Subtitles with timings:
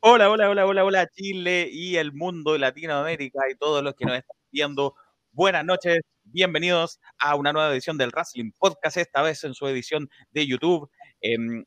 [0.00, 4.04] Hola, hola, hola, hola, hola, Chile y el mundo de Latinoamérica y todos los que
[4.04, 4.94] nos están viendo.
[5.32, 10.08] Buenas noches, bienvenidos a una nueva edición del Wrestling Podcast, esta vez en su edición
[10.30, 10.88] de YouTube,
[11.20, 11.66] en,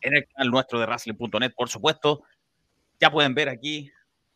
[0.00, 2.22] el canal nuestro de Wrestling.net, por supuesto.
[3.00, 3.90] Ya pueden ver aquí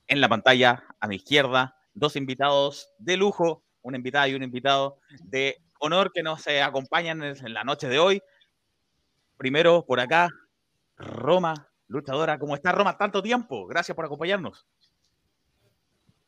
[0.09, 4.99] en la pantalla a mi izquierda dos invitados de lujo, una invitada y un invitado
[5.23, 8.21] de honor que nos eh, acompañan en la noche de hoy.
[9.37, 10.31] Primero, por acá,
[10.97, 12.39] Roma luchadora.
[12.39, 12.96] ¿Cómo está Roma?
[12.96, 13.66] Tanto tiempo.
[13.66, 14.66] Gracias por acompañarnos.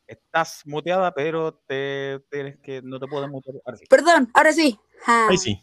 [0.06, 3.56] Estás muteada, pero te tienes que no te puedo mutear.
[3.64, 3.84] Ahora sí.
[3.88, 4.78] Perdón, ahora sí.
[5.06, 5.62] Ahí sí.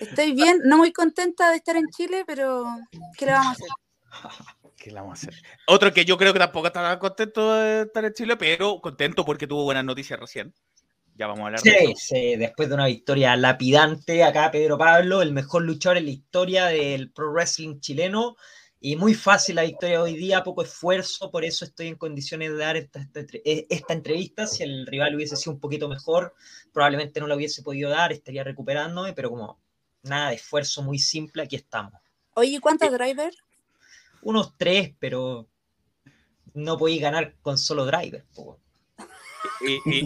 [0.00, 2.64] Estoy bien, no muy contenta de estar en Chile, pero
[3.16, 3.68] ¿qué le vamos a hacer?
[4.76, 5.42] ¿Qué le vamos a hacer?
[5.68, 9.46] Otro que yo creo que tampoco está contento de estar en Chile, pero contento porque
[9.46, 10.52] tuvo buenas noticias recién.
[11.16, 11.94] Ya vamos a hablar sí, de eso.
[11.96, 16.66] Sí, después de una victoria lapidante acá Pedro Pablo, el mejor luchador en la historia
[16.66, 18.36] del pro wrestling chileno,
[18.84, 22.58] y muy fácil la victoria hoy día, poco esfuerzo, por eso estoy en condiciones de
[22.58, 24.46] dar esta, e, esta, entrevista.
[24.46, 26.34] Si el rival hubiese sido un poquito mejor,
[26.70, 29.58] probablemente no la hubiese podido dar, estaría recuperándome, pero como
[30.02, 31.94] nada de esfuerzo, muy simple, aquí estamos.
[32.34, 33.38] Oye, ¿cuántos drivers?
[34.20, 35.48] Unos tres, pero
[36.52, 38.26] no podéis ganar con solo drivers.
[39.66, 40.04] Y,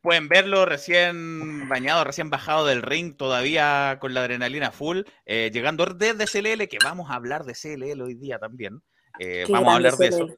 [0.00, 5.84] pueden verlo recién bañado, recién bajado del ring, todavía con la adrenalina full, eh, llegando
[5.86, 8.82] desde CLL, que vamos a hablar de CLL hoy día también.
[9.18, 10.28] Eh, vamos a hablar de eso.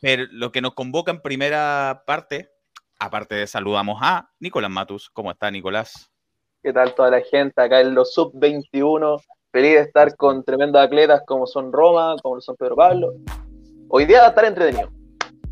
[0.00, 2.50] Pero lo que nos convoca en primera parte,
[2.98, 5.10] aparte de saludamos a Nicolás Matus.
[5.10, 6.10] ¿Cómo está, Nicolás?
[6.62, 9.20] ¿Qué tal toda la gente acá en los sub-21?
[9.50, 13.14] Feliz de estar con tremendos atletas como son Roma, como son Pedro Pablo.
[13.88, 14.90] Hoy día va a estar entretenido.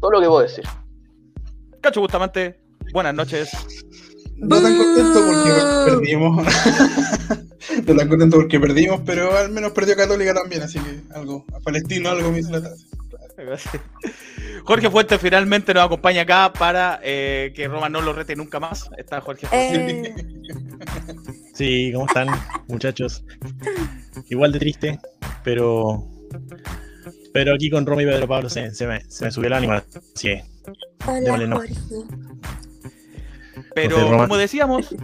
[0.00, 0.64] Todo lo que puedo decir.
[1.86, 2.58] Cacho Bustamante,
[2.92, 3.48] buenas noches.
[4.38, 5.52] No tan contento porque
[5.88, 6.44] perdimos.
[7.86, 11.60] no tan contento porque perdimos, pero al menos perdió Católica también, así que algo, a
[11.60, 12.72] Palestino algo me hizo la
[14.64, 18.90] Jorge Fuentes finalmente nos acompaña acá para eh, que Roma no lo rete nunca más.
[18.98, 20.08] Está Jorge Fuentes.
[20.08, 20.14] Eh.
[21.54, 22.28] Sí, ¿cómo están,
[22.66, 23.24] muchachos?
[24.28, 24.98] Igual de triste,
[25.44, 26.04] pero.
[27.32, 29.74] Pero aquí con Roma y Pedro Pablo se, me, subió el ánimo.
[30.14, 30.30] Así
[31.06, 31.60] Hola,
[33.74, 34.94] Pero como decíamos,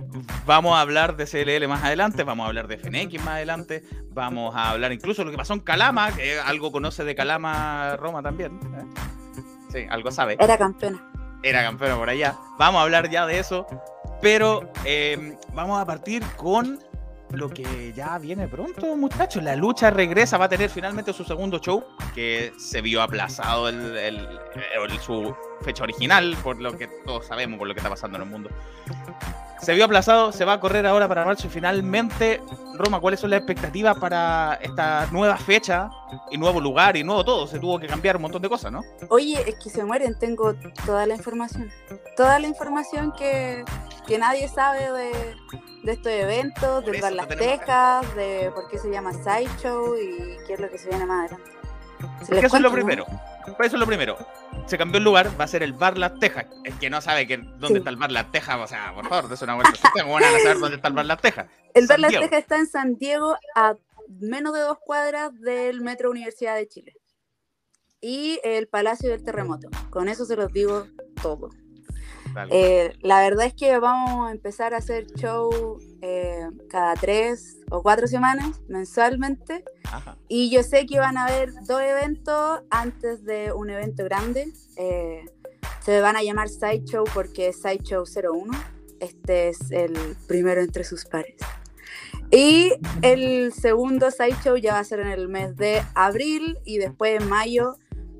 [0.46, 4.54] vamos a hablar de CLL más adelante, vamos a hablar de FNX más adelante, vamos
[4.56, 8.22] a hablar incluso de lo que pasó en Calama, que algo conoce de Calama Roma
[8.22, 8.52] también.
[8.52, 9.02] ¿eh?
[9.70, 10.36] Sí, algo sabe.
[10.38, 11.08] Era campeona.
[11.42, 12.36] Era campeona por allá.
[12.58, 13.66] Vamos a hablar ya de eso,
[14.20, 16.78] pero eh, vamos a partir con
[17.32, 19.42] lo que ya viene pronto, muchachos.
[19.42, 21.84] La lucha regresa, va a tener finalmente su segundo show,
[22.14, 24.28] que se vio aplazado el,
[25.00, 28.28] su fecha original, por lo que todos sabemos, por lo que está pasando en el
[28.28, 28.50] mundo.
[29.62, 32.40] Se vio aplazado, se va a correr ahora para marzo y finalmente,
[32.74, 35.88] Roma, ¿cuáles son las expectativas para esta nueva fecha
[36.32, 37.46] y nuevo lugar y nuevo todo?
[37.46, 38.82] Se tuvo que cambiar un montón de cosas, ¿no?
[39.08, 41.70] Oye, es que se mueren, tengo toda la información.
[42.16, 43.64] Toda la información que,
[44.04, 45.36] que nadie sabe de,
[45.84, 50.54] de estos eventos, de Bar Las Tejas, de por qué se llama Sideshow y qué
[50.54, 51.52] es lo que se viene más adelante.
[52.44, 53.06] eso es lo primero.
[53.46, 54.16] Eso es lo primero.
[54.66, 56.46] Se cambió el lugar, va a ser el Bar Las Tejas.
[56.64, 59.32] Es que no sabe que dónde está el Bar Las Tejas, o sea, por favor,
[59.32, 59.72] es una vuelta.
[59.92, 61.46] ¿Cómo van a saber dónde está el Bar Las Tejas?
[61.74, 63.76] El Bar Las Tejas está en San Diego, a
[64.08, 66.96] menos de dos cuadras del Metro Universidad de Chile.
[68.00, 69.68] Y el Palacio del Terremoto.
[69.90, 70.86] Con eso se los digo
[71.22, 71.50] todo.
[72.50, 77.82] Eh, la verdad es que vamos a empezar a hacer show eh, cada tres o
[77.82, 79.64] cuatro semanas, mensualmente.
[80.28, 84.52] Y yo sé que van a haber dos eventos antes de un evento grande.
[84.76, 85.24] Eh,
[85.84, 88.52] se van a llamar Sideshow porque es Sideshow 01.
[89.00, 89.94] Este es el
[90.26, 91.36] primero entre sus pares.
[92.30, 92.72] Y
[93.02, 97.28] el segundo Sideshow ya va a ser en el mes de abril y después en
[97.28, 97.76] mayo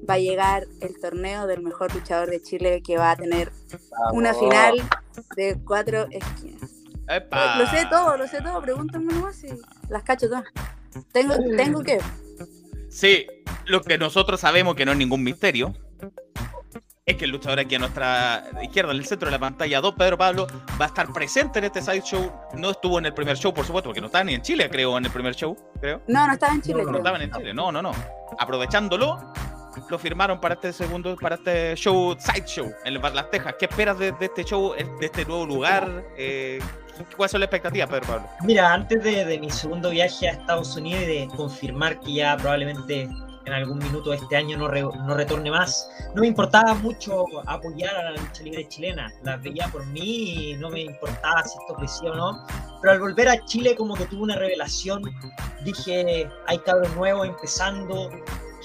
[0.09, 3.53] va a llegar el torneo del mejor luchador de Chile que va a tener
[4.13, 4.83] una final
[5.37, 6.71] de cuatro esquinas.
[7.59, 9.49] Lo sé todo, lo sé todo, pregúntame nomás y
[9.89, 10.45] las cacho todas.
[11.13, 12.01] Tengo, tengo que.
[12.89, 13.27] Sí,
[13.67, 15.75] lo que nosotros sabemos que no es ningún misterio
[17.05, 19.97] es que el luchador aquí a nuestra izquierda, en el centro de la pantalla, Don
[19.97, 20.47] Pedro Pablo,
[20.81, 22.33] va a estar presente en este side show.
[22.55, 24.97] No estuvo en el primer show, por supuesto, porque no estaba ni en Chile, creo,
[24.97, 26.01] en el primer show, creo.
[26.07, 26.85] No, no estaba en Chile.
[26.85, 27.93] No, no estaban en Chile, no, no, no.
[28.39, 29.33] Aprovechándolo,
[29.89, 33.55] lo firmaron para este segundo, para este show, Side Show, en Las Tejas.
[33.59, 36.05] ¿Qué esperas de, este show, de este nuevo lugar?
[36.17, 36.61] Eh,
[37.17, 38.29] ¿Cuáles son las expectativas, Pedro Pablo?
[38.45, 43.09] Mira, antes de, mi segundo viaje a Estados Unidos y de confirmar que ya probablemente
[43.45, 47.95] en algún minuto de este año no, no retorne más, no me importaba mucho apoyar
[47.97, 49.13] a la lucha libre chilena.
[49.23, 52.47] La veía por mí y no me importaba si esto crecía o no.
[52.81, 55.03] Pero al volver a Chile como que tuve una revelación.
[55.65, 58.11] Dije, hay cabros nuevos empezando,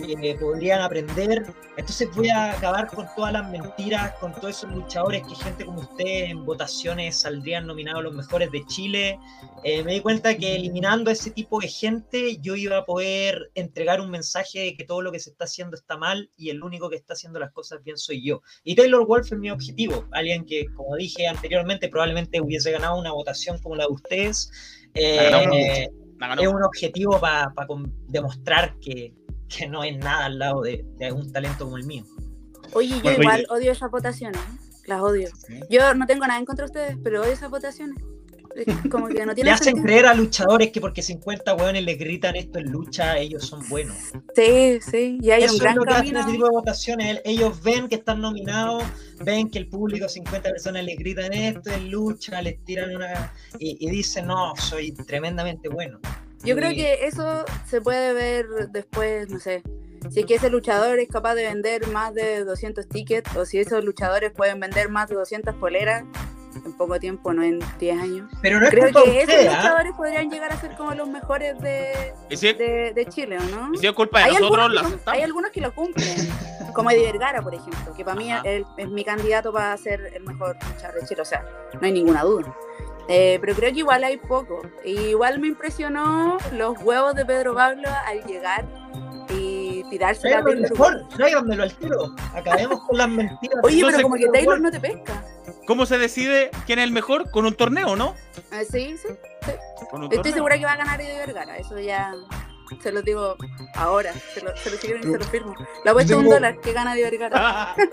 [0.06, 1.46] que podrían aprender.
[1.76, 5.82] Entonces voy a acabar con todas las mentiras, con todos esos luchadores que gente como
[5.82, 9.20] usted en votaciones saldrían nominados los mejores de Chile.
[9.64, 13.52] Eh, me di cuenta que eliminando a ese tipo de gente yo iba a poder
[13.56, 16.64] entregar un mensaje de que todo lo que se está haciendo está mal y el
[16.64, 18.42] único que está haciendo las cosas bien soy yo.
[18.64, 23.12] Y Taylor Wolf es mi objetivo, alguien que, como dije anteriormente, probablemente hubiese ganado una
[23.12, 24.52] votación como la de ustedes.
[24.94, 25.88] Eh,
[26.40, 27.54] es un objetivo para
[28.08, 29.14] demostrar que,
[29.48, 32.04] que, no es nada al lado de, de, un talento como el mío.
[32.74, 34.82] Oye, yo igual odio esas votaciones, ¿eh?
[34.86, 35.30] las odio.
[35.70, 37.98] Yo no tengo nada en contra de ustedes, pero odio esas votaciones.
[38.90, 42.36] Como que no tiene Le hacen creer a luchadores que porque 50 hueones les gritan
[42.36, 43.96] esto en lucha, ellos son buenos.
[44.36, 46.20] Sí, sí, y hay Eso un gran es lo que camino.
[46.20, 47.22] hacen ese tipo de votaciones.
[47.24, 48.84] Ellos ven que están nominados,
[49.24, 53.34] ven que el público, 50 personas les gritan esto en lucha, les tiran una.
[53.60, 56.00] y, y dicen, no, soy tremendamente bueno.
[56.44, 59.64] Yo creo que eso se puede ver después, no sé,
[60.10, 63.60] si es que ese luchador es capaz de vender más de 200 tickets o si
[63.60, 66.04] esos luchadores pueden vender más de 200 poleras
[66.66, 68.32] en poco tiempo, no en 10 años.
[68.42, 69.56] Pero no es Creo culpa de que esos usted, ¿ah?
[69.62, 73.74] luchadores podrían llegar a ser como los mejores de, de, de Chile, ¿o no?
[73.74, 76.16] y si es culpa de Hay nosotros, son- hay algunos que lo cumplen,
[76.74, 78.42] como Eddie Vergara, por ejemplo, que para mí Ajá.
[78.46, 81.44] él es mi candidato para ser el mejor luchador de Chile, o sea,
[81.74, 82.56] no hay ninguna duda.
[83.10, 84.62] Eh, pero creo que igual hay poco.
[84.84, 88.66] Igual me impresionó los huevos de Pedro Pablo al llegar
[89.30, 92.16] y tirarse la mejor, tráiganmelo al tiro.
[92.34, 93.60] Acabemos con las mentiras.
[93.64, 95.24] Oye, Entonces, pero como que Taylor no te pesca.
[95.66, 97.30] ¿Cómo se decide quién es el mejor?
[97.32, 98.16] Con un torneo, ¿no?
[98.52, 99.08] Eh, sí, sí.
[99.92, 100.34] Con un Estoy torneo.
[100.34, 101.58] segura que va a ganar Eddie Vergara.
[101.58, 102.14] Eso ya
[102.82, 103.36] se lo digo
[103.76, 104.14] ahora.
[104.34, 105.54] Se lo, se lo escriben y se lo firmo.
[105.84, 107.76] Le apuesto Yo un tengo- dólar que gana Eddie Vergara.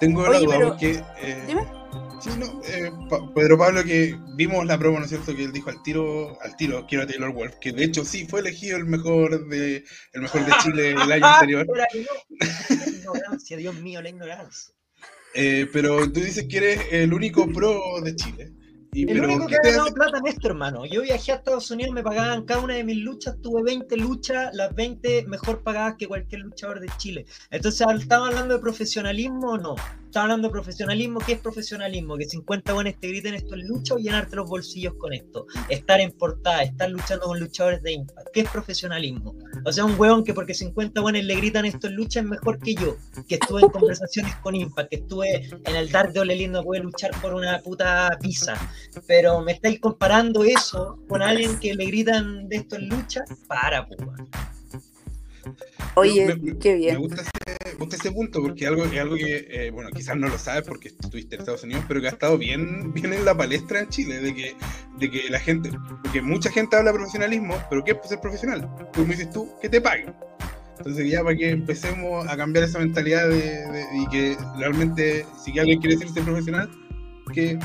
[0.00, 1.02] Tengo la duda porque.
[1.20, 1.66] eh, Dime.
[2.22, 5.34] Sí, no, eh, Pa- Pedro Pablo, que vimos la promo, ¿no es cierto?
[5.34, 8.26] Que él dijo al tiro, al tiro, quiero a Taylor Wolf, que de hecho sí
[8.28, 11.66] fue elegido el mejor de, el mejor de Chile el año anterior.
[11.74, 11.86] La
[12.86, 14.72] ignorancia, Dios mío, la ignorancia.
[15.34, 18.52] Eh, pero tú dices que eres el único pro de Chile.
[18.94, 20.84] Y, El pero, único ¿qué que ha ganado hace- plata en esto, hermano.
[20.86, 24.50] Yo viajé a Estados Unidos, me pagaban cada una de mis luchas, tuve 20 luchas,
[24.54, 27.24] las 20 mejor pagadas que cualquier luchador de Chile.
[27.50, 29.74] Entonces, ¿estamos hablando de profesionalismo o no?
[30.12, 32.18] Estamos hablando de profesionalismo, ¿qué es profesionalismo?
[32.18, 35.46] Que 50 buenos te griten esto en lucha o llenarte los bolsillos con esto.
[35.70, 38.28] Estar en portada, estar luchando con luchadores de Impact.
[38.30, 39.34] ¿Qué es profesionalismo?
[39.64, 42.58] O sea, un weón que porque 50 buenos le gritan esto en lucha es mejor
[42.58, 46.36] que yo, que estuve en conversaciones con Impact, que estuve en el Dark de Ole
[46.36, 48.52] Lindo, pude luchar por una puta pizza
[49.06, 53.86] pero me estáis comparando eso con alguien que le gritan de esto en lucha, para,
[53.88, 53.98] pues.
[54.00, 54.28] weón.
[55.94, 56.98] Oye, Me- me- qué Me bien.
[56.98, 57.30] gusta ese,
[57.72, 60.62] me gusta ese punto porque algo, es algo que, eh, bueno, quizás no lo sabes
[60.66, 63.88] porque estuviste en Estados Unidos, pero que ha estado bien, bien en la palestra en
[63.88, 64.54] Chile, de que,
[64.98, 65.70] de que la gente,
[66.02, 68.68] porque mucha gente habla de profesionalismo, pero ¿qué es ser profesional?
[68.92, 70.14] Tú me dices tú, que te paguen.
[70.78, 75.56] Entonces ya para que empecemos a cambiar esa mentalidad de, de- y que realmente, si
[75.58, 76.68] alguien quiere decirse profesional,
[77.32, 77.58] que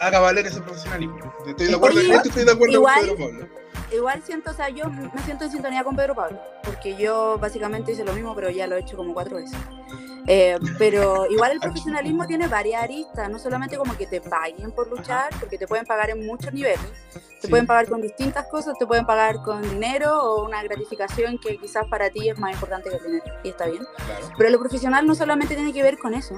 [0.00, 1.18] haga valer ese profesionalismo.
[1.48, 3.48] Estoy de acuerdo, Oye, estoy de acuerdo igual- con Pedro Pablo.
[3.92, 7.92] Igual siento, o sea, yo me siento en sintonía con Pedro Pablo, porque yo básicamente
[7.92, 9.58] hice lo mismo, pero ya lo he hecho como cuatro veces.
[10.26, 14.88] Eh, pero igual el profesionalismo tiene varias aristas, no solamente como que te paguen por
[14.88, 16.78] luchar, porque te pueden pagar en muchos niveles.
[17.40, 17.48] Te Sí.
[17.48, 21.86] pueden pagar con distintas cosas, te pueden pagar con dinero o una gratificación que quizás
[21.88, 23.82] para ti es más importante que el dinero, y está bien.
[23.96, 24.34] Claro.
[24.36, 26.34] Pero lo profesional no solamente tiene que ver con eso,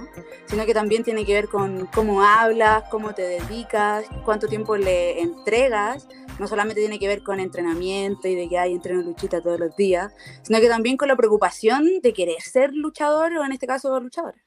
[0.46, 5.20] sino que también tiene que ver con cómo hablas, cómo te dedicas, cuánto tiempo le
[5.20, 6.06] entregas.
[6.38, 9.76] No solamente tiene que ver con entrenamiento y de que hay entreno luchita todos los
[9.76, 10.12] días,
[10.42, 14.38] sino que también con la preocupación de querer ser luchador o en este caso luchadora.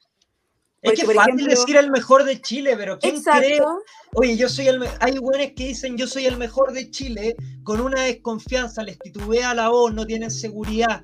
[0.82, 3.54] Es que es fácil ejemplo- decir el mejor de Chile, pero ¿quién cree?
[3.56, 3.82] Exacto.
[4.14, 7.80] Oye, yo soy el hay güeyes que dicen yo soy el mejor de Chile, con
[7.80, 11.02] una desconfianza, les titubea la voz, no tienen seguridad.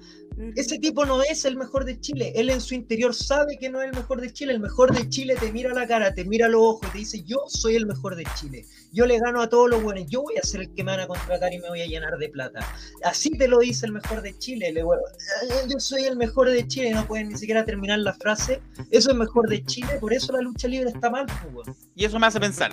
[0.57, 2.33] Ese tipo no es el mejor de Chile.
[2.37, 4.53] Él en su interior sabe que no es el mejor de Chile.
[4.53, 6.93] El mejor de Chile te mira a la cara, te mira a los ojos y
[6.93, 8.65] te dice, yo soy el mejor de Chile.
[8.93, 10.05] Yo le gano a todos los buenos.
[10.09, 12.17] Yo voy a ser el que me van a contratar y me voy a llenar
[12.19, 12.61] de plata.
[13.05, 14.73] Así te lo dice el mejor de Chile.
[14.73, 16.91] Le, vuelvo, "Ah, yo soy el mejor de Chile.
[16.93, 18.61] No pueden ni siquiera terminar la frase.
[18.91, 19.89] Eso es mejor de Chile.
[20.01, 21.27] Por eso la lucha libre está mal.
[21.27, 21.77] pues, weón.
[21.95, 22.71] Y eso me hace pensar,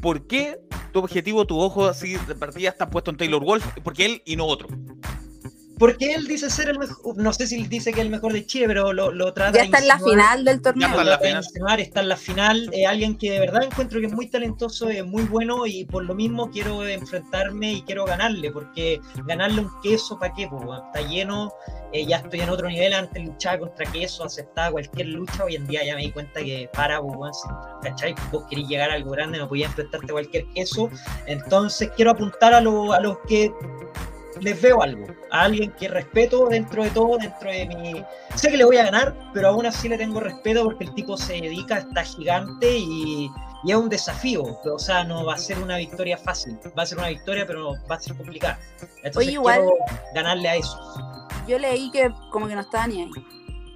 [0.00, 0.58] ¿por qué
[0.92, 3.64] tu objetivo, tu ojo así de partida está puesto en Taylor Wolf?
[3.84, 4.68] Porque él y no otro.
[5.78, 8.32] Porque él dice ser el mejor, no sé si él dice que es el mejor
[8.32, 10.88] de Chile, pero lo, lo trata Ya está en la final del torneo.
[10.88, 11.44] Ya está en la final.
[11.44, 14.88] insinuar, está en la final, eh, alguien que de verdad encuentro que es muy talentoso,
[14.88, 19.70] es muy bueno y por lo mismo quiero enfrentarme y quiero ganarle, porque ganarle un
[19.82, 20.48] queso, ¿para qué?
[20.48, 20.82] Pues, weón?
[20.86, 21.52] está lleno,
[21.92, 25.66] eh, ya estoy en otro nivel, antes luchaba contra queso, aceptaba cualquier lucha, hoy en
[25.66, 27.48] día ya me di cuenta que para, pues, si,
[27.82, 28.14] ¿cachai?
[28.32, 30.90] Vos querés llegar a algo grande, no podías enfrentarte a cualquier queso,
[31.26, 33.52] entonces quiero apuntar a, lo- a los que
[34.40, 38.04] les veo algo, a alguien que respeto dentro de todo, dentro de mi...
[38.34, 41.16] Sé que le voy a ganar, pero aún así le tengo respeto porque el tipo
[41.16, 43.30] se dedica, está gigante y,
[43.64, 44.42] y es un desafío.
[44.64, 46.58] O sea, no va a ser una victoria fácil.
[46.78, 48.58] Va a ser una victoria, pero va a ser complicada.
[49.02, 49.74] Entonces Oye, igual- quiero
[50.14, 50.78] ganarle a eso.
[51.46, 53.10] Yo leí que como que no estaba ni ahí.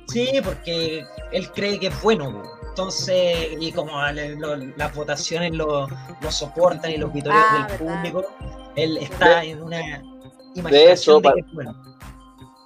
[0.08, 2.42] Sí, porque él cree que es bueno.
[2.70, 3.92] Entonces, y como
[4.38, 5.86] lo- las votaciones lo,
[6.20, 7.96] lo soportan y los vitorios Ah, del verdad.
[8.02, 8.26] público,
[8.76, 10.02] él está en una
[10.54, 11.74] De imaginación eso, de pa- que es bueno.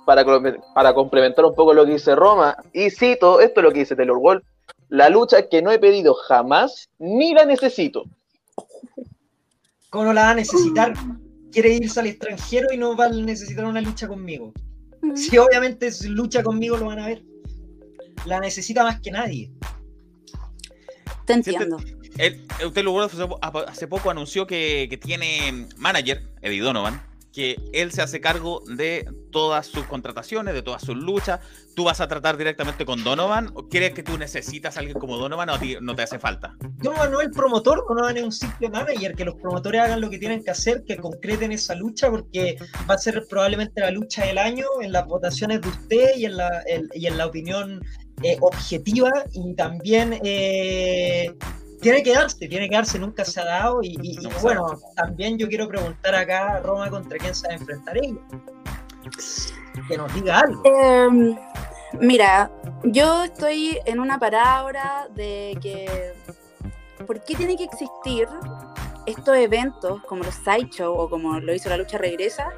[0.06, 0.42] para, com-
[0.74, 3.96] para complementar un poco lo que dice Roma, y cito, esto es lo que dice
[3.96, 4.44] Taylor Wolf,
[4.88, 8.04] la lucha que no he pedido jamás, ni la necesito.
[9.90, 10.92] ¿Cómo no la va a necesitar?
[11.52, 14.52] Quiere irse al extranjero y no va a necesitar una lucha conmigo.
[15.14, 17.22] Si obviamente es lucha conmigo lo van a ver.
[18.26, 19.52] La necesita más que nadie.
[21.26, 21.76] Te entiendo.
[22.18, 23.16] Él, usted lo hace,
[23.66, 27.02] hace poco anunció que, que tiene manager, Eddie Donovan,
[27.34, 31.40] que él se hace cargo de todas sus contrataciones, de todas sus luchas.
[31.74, 33.50] ¿Tú vas a tratar directamente con Donovan?
[33.54, 36.20] ¿O crees que tú necesitas a alguien como Donovan o a ti no te hace
[36.20, 36.54] falta?
[36.78, 40.08] Donovan no es el promotor, Donovan es un simple manager, que los promotores hagan lo
[40.08, 42.56] que tienen que hacer, que concreten esa lucha, porque
[42.88, 46.36] va a ser probablemente la lucha del año en las votaciones de usted y en
[46.36, 46.62] la,
[46.94, 47.84] y en la opinión
[48.22, 51.34] eh, objetiva, y también eh,
[51.84, 55.48] tiene que darse, tiene que darse, nunca se ha dado, y, No bueno, también yo
[55.48, 58.20] quiero preguntar acá, Roma, contra quién se va a enfrentar ella.
[59.86, 60.62] Que nos diga algo.
[60.64, 61.36] Em,
[62.00, 62.50] mira,
[62.84, 66.14] yo estoy en una parada ahora de que
[67.06, 68.26] ¿por qué tiene que existir
[69.04, 72.50] estos eventos como los sideshow o como lo hizo la lucha regresa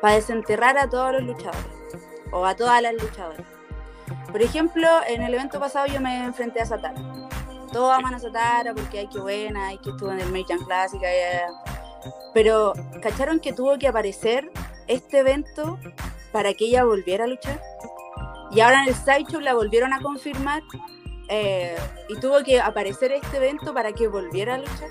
[0.00, 1.70] para desenterrar a todos los luchadores
[2.32, 3.46] o a todas las luchadoras?
[4.32, 7.00] Por ejemplo, en el evento pasado yo me enfrenté a Satara.
[7.72, 11.00] Todos aman a Satara porque hay que buena, hay que estuvo en el American Classic,
[12.34, 14.50] pero ¿cacharon que tuvo que aparecer
[14.86, 15.78] este evento
[16.32, 17.60] para que ella volviera a luchar.
[18.50, 20.62] Y ahora en el sideshow la volvieron a confirmar
[21.28, 21.76] eh,
[22.08, 24.88] y tuvo que aparecer este evento para que volviera a luchar.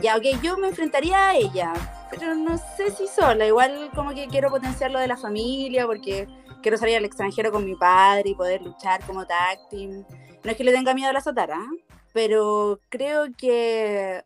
[0.00, 1.72] Ya, ok, yo me enfrentaría a ella,
[2.10, 3.46] pero no sé si sola.
[3.46, 6.26] Igual como que quiero potenciar lo de la familia porque
[6.62, 10.04] quiero salir al extranjero con mi padre y poder luchar como tag team.
[10.44, 11.84] No es que le tenga miedo a la Satara, ¿eh?
[12.12, 14.24] pero creo que,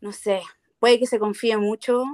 [0.00, 0.42] no sé,
[0.78, 2.04] puede que se confíe mucho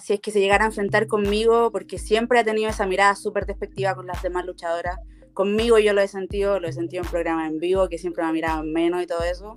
[0.00, 3.46] si es que se llegara a enfrentar conmigo, porque siempre ha tenido esa mirada súper
[3.46, 4.96] despectiva con las demás luchadoras.
[5.34, 8.30] Conmigo yo lo he sentido, lo he sentido en programas en vivo, que siempre me
[8.30, 9.54] ha mirado menos y todo eso.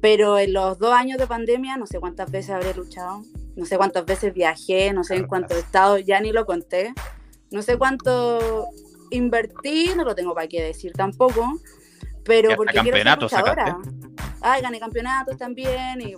[0.00, 3.22] Pero en los dos años de pandemia, no sé cuántas veces habré luchado,
[3.56, 6.94] no sé cuántas veces viajé, no sé en cuántos estados, ya ni lo conté.
[7.50, 8.66] No sé cuánto
[9.10, 11.52] invertí, no lo tengo para qué decir tampoco,
[12.24, 13.78] pero porque quiero ser luchadora.
[14.40, 16.14] Ay, gané campeonatos también y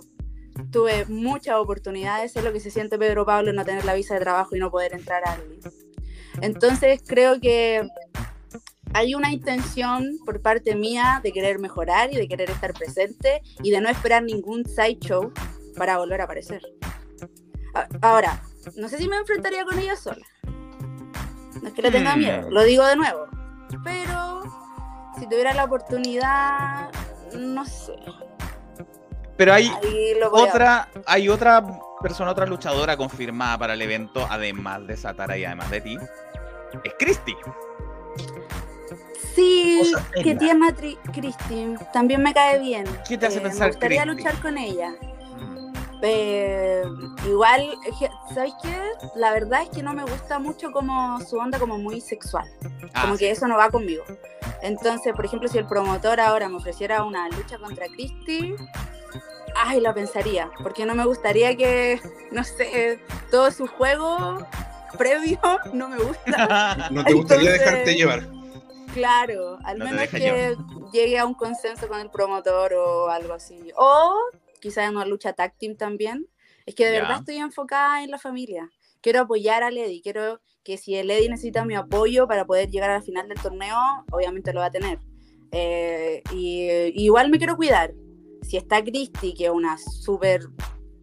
[0.71, 2.33] tuve muchas oportunidades.
[2.33, 4.69] Sé lo que se siente Pedro Pablo no tener la visa de trabajo y no
[4.71, 5.41] poder entrar al.
[6.41, 7.87] Entonces creo que
[8.93, 13.71] hay una intención por parte mía de querer mejorar y de querer estar presente y
[13.71, 15.31] de no esperar ningún sideshow
[15.77, 16.61] para volver a aparecer.
[17.73, 18.41] A- Ahora,
[18.75, 20.25] no sé si me enfrentaría con ella sola.
[21.61, 22.19] No es que le tenga Hmm.
[22.19, 23.25] miedo, lo digo de nuevo.
[23.83, 24.43] Pero
[25.19, 26.89] si tuviera la oportunidad,
[27.33, 27.93] no sé.
[29.35, 29.71] Pero hay
[30.31, 31.63] otra, hay otra
[32.01, 35.97] persona, otra luchadora confirmada para el evento, además de Satara y además de ti.
[36.83, 37.35] Es Christy.
[39.35, 39.81] Sí,
[40.15, 40.37] que seria.
[40.39, 41.77] tierna Tri- Christine.
[41.93, 42.85] También me cae bien.
[43.07, 44.17] ¿Qué te hace Eh, pensar Me gustaría Christy?
[44.23, 44.95] luchar con ella.
[46.01, 46.83] Eh,
[47.25, 47.75] igual,
[48.33, 48.77] ¿sabes qué?
[49.15, 52.45] La verdad es que no me gusta mucho como su onda como muy sexual.
[52.93, 53.19] Ah, como sí.
[53.25, 54.03] que eso no va conmigo.
[54.61, 58.55] Entonces, por ejemplo, si el promotor ahora me ofreciera una lucha contra Christy,
[59.55, 60.49] ay, lo pensaría.
[60.61, 61.99] Porque no me gustaría que,
[62.31, 62.99] no sé,
[63.31, 64.39] todo su juego
[64.97, 65.39] previo
[65.73, 66.87] no me gusta.
[66.91, 68.27] No te gustaría Entonces- dejarte llevar.
[68.93, 70.55] Claro, al No menos que
[70.91, 73.71] llegue a un consenso con el promotor o algo así.
[73.75, 74.15] O
[74.67, 76.27] quizás en una lucha tag team también.
[76.65, 77.01] Es que de Ya.
[77.01, 78.69] verdad estoy enfocada en la familia.
[79.01, 80.01] Quiero apoyar a Lady.
[80.01, 83.39] Quiero que si el Lady necesita mi apoyo para poder llegar a la final del
[83.39, 83.77] torneo,
[84.11, 84.99] obviamente lo va a tener.
[85.51, 87.93] Eh, y, y igual me quiero cuidar.
[88.41, 90.41] Si está Christy, que es una súper,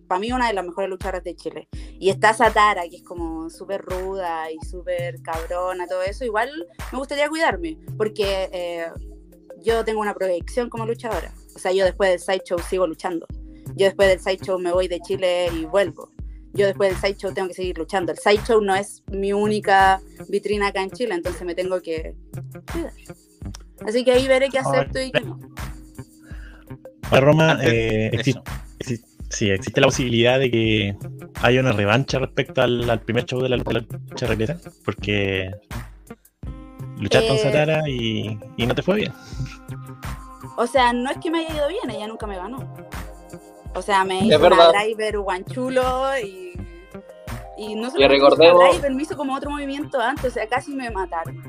[0.06, 1.68] para mí una de las mejores luchadoras de Chile,
[1.98, 6.50] y está Satara, que es como súper ruda y súper cabrona, todo eso, igual
[6.92, 8.86] me gustaría cuidarme, porque eh,
[9.62, 11.32] yo tengo una proyección como luchadora.
[11.54, 13.26] O sea, yo después del sideshow sigo luchando.
[13.76, 16.10] Yo después del sideshow me voy de Chile y vuelvo.
[16.52, 18.12] Yo después del sideshow tengo que seguir luchando.
[18.12, 22.14] El sideshow no es mi única vitrina acá en Chile, entonces me tengo que
[22.72, 22.92] cuidar.
[23.86, 25.38] Así que ahí veré qué acepto y qué no.
[27.10, 28.22] Para Roma, eh, Eso.
[28.22, 28.42] exi-
[28.78, 30.96] exi- Sí, existe la posibilidad de que
[31.42, 35.50] haya una revancha respecto al, al primer show de la, de la lucha regresa, porque
[37.00, 37.40] luchaste con Eh.
[37.42, 39.12] Satara y, y no te fue bien.
[40.56, 42.58] O sea, no es que me haya ido bien, ella nunca me ganó.
[43.74, 46.52] O sea, me Es hizo una driver guanchulo y.
[47.56, 50.34] Y no solo me hizo recordemos- una driver, me hizo como otro movimiento antes, o
[50.34, 51.40] sea, casi me mataron.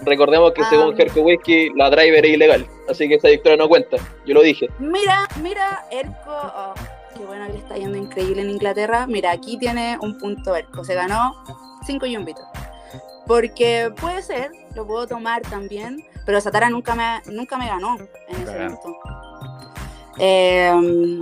[0.00, 0.66] Recordemos que Ah.
[0.68, 3.96] según Jerko Whisky, la driver es ilegal, así que esa victoria no cuenta.
[4.26, 4.68] Yo lo dije.
[4.78, 6.12] Mira, mira, Erco.
[6.28, 6.74] oh,
[7.16, 9.06] qué bueno que le está yendo increíble en Inglaterra.
[9.06, 10.84] Mira, aquí tiene un punto Erco.
[10.84, 11.34] Se ganó
[11.86, 12.44] cinco yumbitos.
[13.26, 17.96] Porque puede ser, lo puedo tomar también, pero Satara nunca me, nunca me ganó
[18.28, 18.94] en ese evento.
[20.18, 21.20] Eh,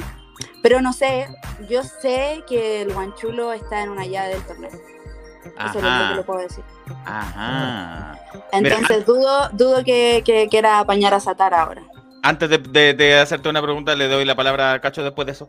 [0.65, 1.29] pero no sé,
[1.69, 4.71] yo sé que el guanchulo está en una llave del torneo.
[4.71, 6.65] Eso es lo que le puedo decir.
[7.05, 8.19] ajá.
[8.51, 11.83] Entonces dudo, dudo que, que quiera apañar a Satara ahora.
[12.23, 15.33] Antes de, de- de hacerte una pregunta, le doy la palabra a Cacho después de
[15.33, 15.49] eso.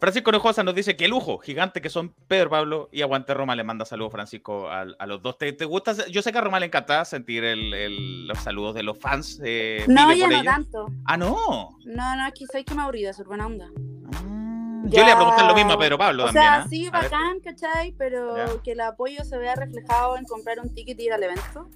[0.00, 3.56] Francisco Nojosa nos dice que lujo, gigante que son Pedro Pablo y Aguante Roma.
[3.56, 5.36] Le manda saludos, Francisco, a, a los dos.
[5.38, 5.92] ¿Te, te gusta?
[6.08, 9.40] Yo sé que a Roma le encanta sentir el- el- los saludos de los fans.
[9.44, 10.44] eh, No, ya no ellos.
[10.44, 10.86] tanto.
[11.04, 11.76] Ah, no.
[11.84, 13.66] No, no, es que soy que me aburrida, es buena onda.
[14.14, 14.90] Ah, Ya.
[14.90, 16.44] Yo le voy a preguntar lo mismo a Pedro Pablo O también.
[16.44, 16.66] sea, ¿ah?
[16.70, 17.92] sí, bacán, ¿cachai?
[17.98, 18.62] Pero Ya.
[18.62, 21.68] que el apoyo se vea reflejado en comprar un ticket y ir al evento,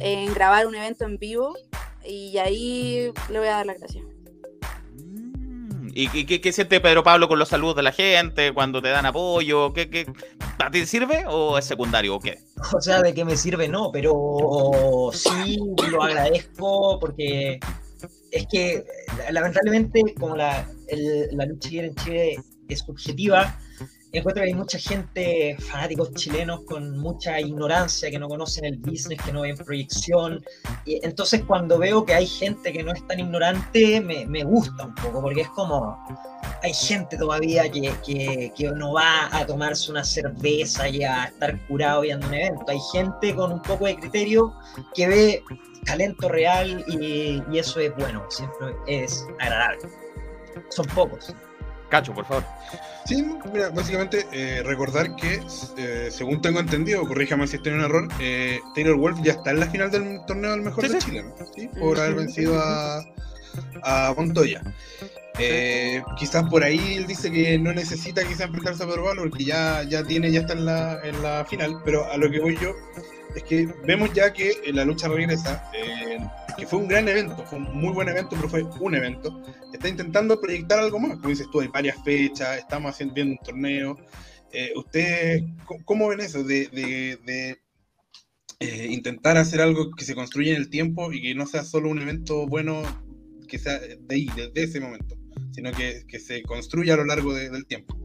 [0.00, 1.54] en grabar un evento en vivo,
[2.04, 4.02] y ahí le voy a dar la gracia.
[5.98, 9.72] ¿Y qué, siente Pedro Pablo con los saludos de la gente cuando te dan apoyo?
[9.72, 10.06] ¿Qué, qué,
[10.58, 12.38] ¿A ti sirve o es secundario o qué?
[12.74, 15.58] O sea, de qué me sirve, no, pero sí
[15.90, 17.58] lo agradezco porque
[18.30, 18.84] es que
[19.30, 22.36] lamentablemente como la, el- la lucha en Chile
[22.68, 23.58] es subjetiva,
[24.18, 29.20] encuentro que hay mucha gente, fanáticos chilenos con mucha ignorancia, que no conocen el business,
[29.22, 30.44] que no ven proyección.
[30.84, 34.84] Y entonces cuando veo que hay gente que no es tan ignorante, me, me gusta
[34.84, 35.98] un poco, porque es como,
[36.62, 41.66] hay gente todavía que, que, que no va a tomarse una cerveza y a estar
[41.66, 42.64] curado viendo un evento.
[42.68, 44.54] Hay gente con un poco de criterio
[44.94, 45.42] que ve
[45.84, 49.88] talento real y, y eso es bueno, siempre es agradable.
[50.70, 51.34] Son pocos.
[51.88, 52.44] Cacho, por favor.
[53.04, 55.40] Sí, mira, básicamente eh, recordar que,
[55.76, 59.50] eh, según tengo entendido, corríjame si estoy en un error, eh, Taylor Wolf ya está
[59.52, 61.06] en la final del torneo del mejor Sí, de sí.
[61.06, 61.46] Chile, ¿no?
[61.54, 61.68] ¿Sí?
[61.78, 63.04] por haber vencido a,
[63.84, 64.62] a Montoya.
[65.38, 69.44] Eh, quizás por ahí él dice que no necesita quizás enfrentarse a Pedro Pablo porque
[69.44, 72.56] ya, ya tiene, ya está en la, en la final, pero a lo que voy
[72.60, 72.74] yo
[73.34, 76.18] es que vemos ya que la lucha regresa, eh,
[76.56, 79.42] que fue un gran evento, fue un muy buen evento, pero fue un evento,
[79.74, 83.44] está intentando proyectar algo más, como dices tú, hay varias fechas, estamos haciendo viendo un
[83.44, 83.98] torneo.
[84.52, 85.42] Eh, ¿Ustedes
[85.84, 87.58] cómo- ven eso de, de- de,
[88.60, 91.90] eh, intentar hacer algo que se construya en el tiempo y que no sea solo
[91.90, 92.82] un evento bueno
[93.48, 95.14] que sea de ahí, desde ese momento,
[95.56, 97.96] sino que, que se construya a lo largo de- del tiempo?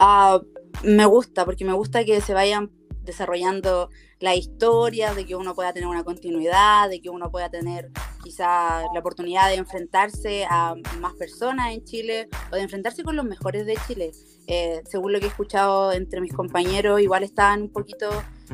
[0.00, 0.40] Ah,
[0.82, 2.70] me gusta, porque me gusta que se vayan
[3.02, 7.90] desarrollando la historia, de que uno pueda tener una continuidad, de que uno pueda tener
[8.22, 13.26] quizá la oportunidad de enfrentarse a más personas en Chile o de enfrentarse con los
[13.26, 14.12] mejores de Chile.
[14.46, 18.08] Eh, según lo que he escuchado entre mis compañeros, igual estaban un poquito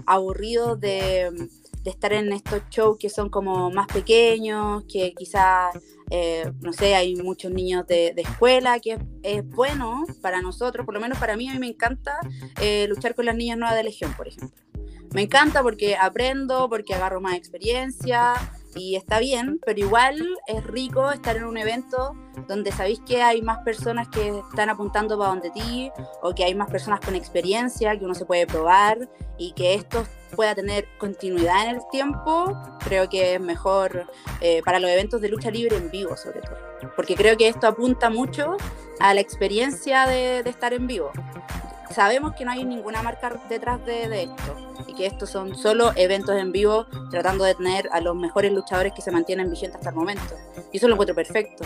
[0.06, 1.30] aburridos de,
[1.84, 5.72] de estar en estos shows que son como más pequeños, que quizás
[6.10, 10.84] eh, no sé, hay muchos niños de, de escuela, que es, es bueno para nosotros,
[10.84, 12.18] por lo menos para mí, a mí me encanta
[12.60, 14.60] eh, luchar con las niñas nuevas de Legión, por ejemplo.
[15.12, 18.34] Me encanta porque aprendo, porque agarro más experiencia
[18.74, 22.14] y está bien, pero igual es rico estar en un evento
[22.46, 25.90] donde sabéis que hay más personas que están apuntando para donde ti
[26.22, 30.06] o que hay más personas con experiencia que uno se puede probar y que esto
[30.36, 34.06] pueda tener continuidad en el tiempo, creo que es mejor
[34.40, 36.56] eh, para los eventos de lucha libre en vivo, sobre todo.
[36.94, 38.56] Porque creo que esto apunta mucho
[39.00, 41.10] a la experiencia de, de estar en vivo.
[41.90, 46.36] Sabemos que no hay ninguna marca detrás de, esto y que estos son solo eventos
[46.36, 49.96] en vivo tratando de tener a los mejores luchadores que se mantienen vigentes hasta el
[49.96, 50.34] momento.
[50.72, 51.64] Y eso lo encuentro perfecto.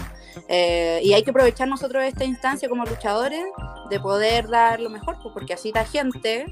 [0.49, 3.45] Eh, y hay que aprovechar nosotros esta instancia como luchadores
[3.91, 6.47] de poder dar lo mejor, pues, porque así la gente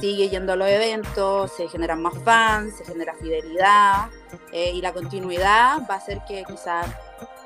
[0.00, 4.08] sigue yendo a los eventos, se generan más fans, se genera fidelidad
[4.52, 6.86] eh, y la continuidad va a hacer que quizás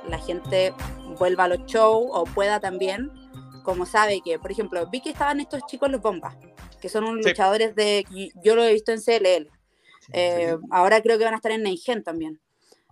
[0.09, 0.73] la gente
[1.19, 3.11] vuelva a los shows o pueda también,
[3.69, 6.35] como sabe que, por ejemplo, vi que estaban estos chicos los bombas,
[6.81, 7.29] que son unos Sí.
[7.29, 8.03] luchadores de,
[8.43, 9.51] yo lo he visto en CLL,
[10.15, 12.41] eh, ahora creo que van a estar en Neigen también.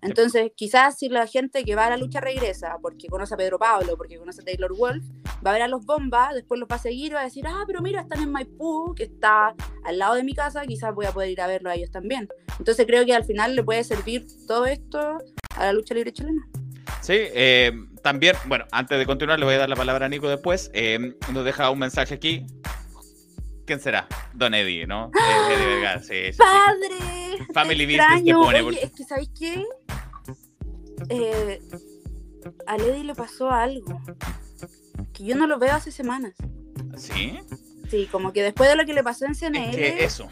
[0.02, 3.58] Entonces, quizás si la gente que va a la lucha regresa porque conoce a Pedro
[3.58, 5.02] Pablo, porque conoce a Taylor Wolf,
[5.44, 7.64] va a ver a los bombas, después los va a seguir va a decir, ah,
[7.66, 11.12] pero mira, están en Maipú, que está al lado de mi casa, quizás voy a
[11.12, 12.28] poder ir a verlo a ellos también.
[12.58, 14.98] Entonces creo que al final le puede servir todo esto
[15.56, 16.46] a la lucha libre chilena.
[17.00, 17.72] Sí, eh,
[18.06, 20.70] también, bueno, antes de continuar, le voy a dar la palabra a Nico después.
[20.74, 22.46] Eh, nos deja un mensaje aquí.
[23.64, 24.06] ¿Quién será?
[24.32, 25.06] Don Eddie, ¿no?
[25.06, 26.38] Eh, Eddie Vergara, sí, sí, sí.
[26.38, 27.46] ¡Padre!
[27.52, 29.64] Family business te pone, Oye, es que, ¿sabéis qué?
[31.08, 31.60] Eh,
[32.68, 34.00] a Lady le pasó algo.
[35.12, 36.34] Que yo no lo veo hace semanas.
[36.96, 37.40] ¿Sí?
[37.90, 40.28] Sí, como que después de lo que le pasó en Es CNL, que eso.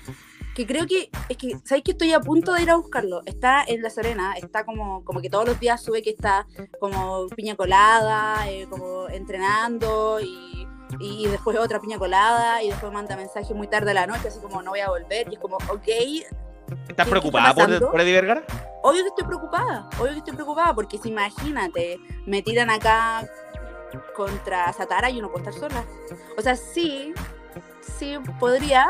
[0.54, 3.22] Que creo que, es que, ¿sabéis que estoy a punto de ir a buscarlo?
[3.26, 6.46] Está en La Serena, está como, como que todos los días sube que está
[6.80, 10.68] como piña colada, eh, como entrenando y,
[11.00, 14.38] y después otra piña colada y después manda mensaje muy tarde de la noche, así
[14.40, 15.88] como no voy a volver y es como, ok,
[16.88, 18.44] ¿Estás ¿Qué- preocupada por, por Eddie Vergara?
[18.82, 23.26] obvio que estoy preocupada, obvio que estoy preocupada, porque si imagínate, me tiran acá
[24.16, 25.84] contra Satara y yo no puedo estar sola.
[26.36, 27.12] O sea, sí,
[27.98, 28.88] sí podría,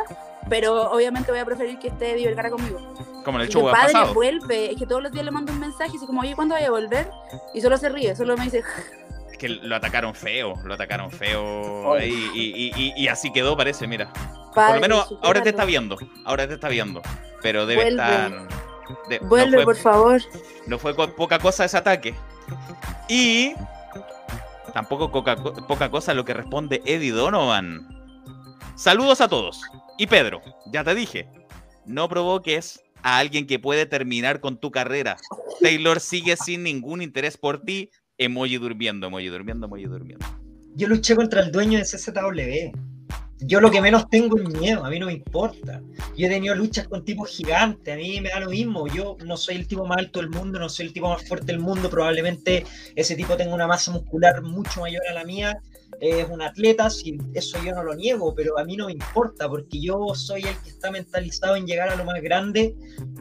[0.49, 2.79] pero obviamente voy a preferir que esté Vergara conmigo.
[3.25, 4.15] Como en el Y show que padre pasado.
[4.15, 6.65] vuelve, es que todos los días le mando un mensaje así como, oye, ¿cuándo voy
[6.65, 7.11] a volver?
[7.55, 8.63] Y solo se ríe, solo me dice,
[9.31, 11.43] Es que lo atacaron feo, lo atacaron feo.
[11.43, 11.99] Oh.
[11.99, 14.13] Y, y- y- y- y así quedó, parece, mira.
[14.13, 15.97] Por padre, lo menos ahora te está viendo.
[16.25, 17.03] Ahora te está viendo.
[17.43, 18.03] Pero debe Vuelve.
[18.03, 18.31] estar.
[19.09, 20.23] de- no Vuelve, fue- por favor.
[20.69, 22.15] No fue co- poca cosa ese ataque.
[23.09, 23.55] Y
[24.73, 27.89] tampoco poca cosa lo que responde Eddie Donovan.
[28.77, 29.63] Saludos a todos.
[29.99, 31.29] Y Pedro, ya te dije,
[31.87, 35.17] no provoques a alguien que puede terminar con tu carrera.
[35.61, 37.91] Taylor sigue sin ningún interés por ti.
[38.19, 40.27] Emoji durmiendo, emoji durmiendo, emoji durmiendo.
[40.75, 42.77] Yo luché contra el dueño de CZW.
[43.47, 45.81] Yo lo que menos tengo es miedo, a mí no me importa.
[46.17, 48.89] Yo he tenido luchas con tipos gigantes, a mí me da lo mismo.
[48.89, 51.47] Yo no soy el tipo más alto del mundo, no soy el tipo más fuerte
[51.47, 51.91] del mundo.
[51.91, 52.65] Probablemente
[52.97, 55.61] ese tipo tenga una masa muscular mucho mayor a la mía.
[56.01, 59.49] Es un atleta, si eso yo no lo niego, pero a mí no me importa
[59.49, 62.75] porque yo soy el que está mentalizado en llegar a lo más grande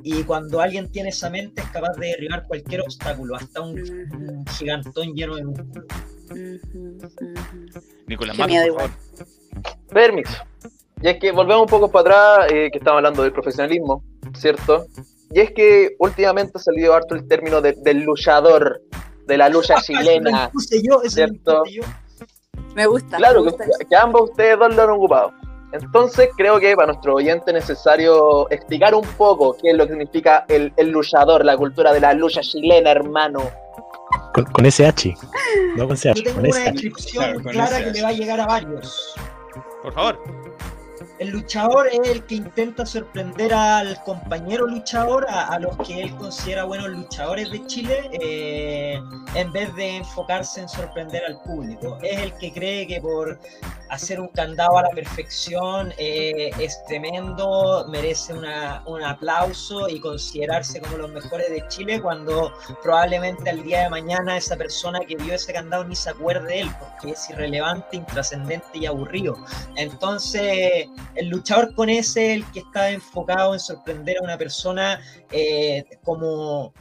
[0.04, 4.46] y cuando alguien tiene esa mente es capaz de derribar cualquier obstáculo, hasta un, un
[4.48, 5.86] gigantón lleno de músculo.
[8.08, 8.98] Nicolás miedo por favor.
[9.90, 10.34] Permiso.
[11.02, 14.04] Y es que volvemos un poco para atrás, eh, que estamos hablando del profesionalismo,
[14.36, 14.86] ¿cierto?
[15.32, 18.82] Y es que últimamente ha salido harto el término de- del luchador,
[19.28, 20.52] de la lucha Eso lo chilena.
[20.84, 21.64] yo, ¿cierto?
[21.70, 21.84] yo.
[22.76, 23.18] Me gusta.
[23.18, 23.90] Claro, me que, gusta eso.
[23.90, 25.34] que ambos ustedes dos lo han ocupado.
[25.74, 29.94] Entonces creo que para nuestro oyente es necesario explicar un poco qué es lo que
[29.94, 33.50] significa el, el luchador, la cultura de la lucha chilena, hermano.
[34.36, 35.16] Con, con SH.
[35.76, 38.12] No con CH, Yo tengo con una descripción Claro, clara ese que le va a
[38.12, 39.16] llegar a varios.
[39.82, 40.20] Por favor.
[41.20, 46.16] El luchador es el que intenta sorprender al compañero luchador, a, a los que él
[46.18, 49.00] considera buenos luchadores de Chile, eh,
[49.36, 51.98] en vez de enfocarse en sorprender al público.
[52.02, 53.40] Es el que cree que por
[53.90, 60.82] hacer un candado a la perfección eh, es tremendo, merece una- un aplauso y considerarse
[60.82, 65.36] como los mejores de Chile cuando probablemente al día de mañana esa persona que vio
[65.36, 69.36] ese candado ni se acuerde de él porque es irrelevante, intrascendente y aburrido.
[69.76, 75.00] Entonces, el luchador con ese es el que está enfocado en sorprender a una persona
[75.32, 76.74] eh, como,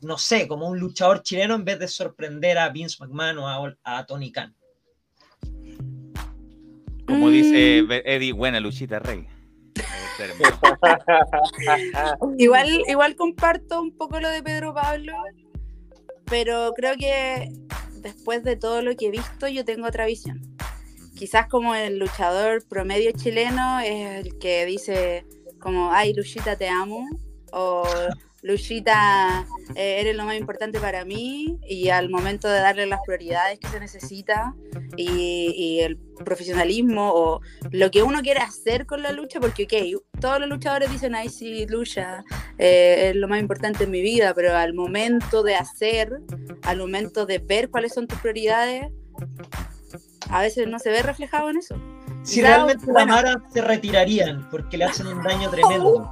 [0.00, 3.74] no sé, como un luchador chileno en vez de sorprender a Vince McMahon o a,
[3.84, 4.54] a Tony Khan.
[7.06, 7.32] Como Mm.
[7.32, 9.26] dice Eddie, buena luchita, rey.
[12.38, 15.12] Igual, igual comparto un poco lo de Pedro Pablo,
[16.24, 17.48] pero creo que
[18.02, 20.40] después de todo lo que he visto, yo tengo otra visión.
[21.18, 25.26] Quizás como el luchador promedio chileno es el que dice
[25.58, 27.08] como, ay, Luchita, te amo,
[27.50, 27.82] o
[28.42, 33.58] Luchita, eh, eres lo más importante para mí, y al momento de darle las prioridades
[33.58, 34.54] que se necesita
[34.96, 37.40] y, y el profesionalismo o
[37.72, 41.30] lo que uno quiere hacer con la lucha, porque, ok, todos los luchadores dicen, ay,
[41.30, 42.22] sí, lucha,
[42.58, 46.20] eh, es lo más importante en mi vida, pero al momento de hacer,
[46.62, 48.86] al momento de ver cuáles son tus prioridades,
[50.30, 51.76] a veces no se ve reflejado en eso.
[52.22, 56.10] Si realmente la amaran, se retirarían porque le hacen un daño tremendo.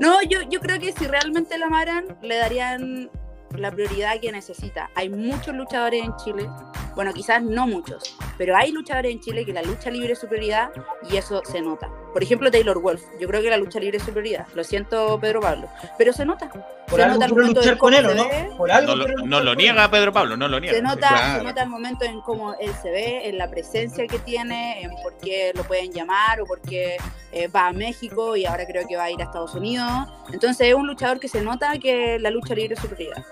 [0.00, 3.10] No, yo, yo creo que si realmente la amaran, le darían
[3.58, 4.90] la prioridad que necesita.
[4.94, 6.48] Hay muchos luchadores en Chile,
[6.94, 10.28] bueno, quizás no muchos, pero hay luchadores en Chile que la lucha libre es su
[10.28, 10.70] prioridad
[11.10, 11.90] y eso se nota.
[12.12, 14.46] Por ejemplo, Taylor Wolf, yo creo que la lucha libre es su prioridad.
[14.54, 16.48] Lo siento, Pedro Pablo, pero se nota.
[16.48, 18.56] Por se algo nota.
[18.56, 20.76] Por algo No, lo- no niega Pedro Pablo, no lo niega.
[20.76, 21.38] Se nota, claro.
[21.38, 24.90] se nota el momento en cómo él se ve, en la presencia que tiene, en
[25.02, 26.96] por qué lo pueden llamar o por qué
[27.32, 29.90] eh, va a México y ahora creo que va a ir a Estados Unidos.
[30.32, 33.24] Entonces es un luchador que se nota que la lucha libre es su prioridad.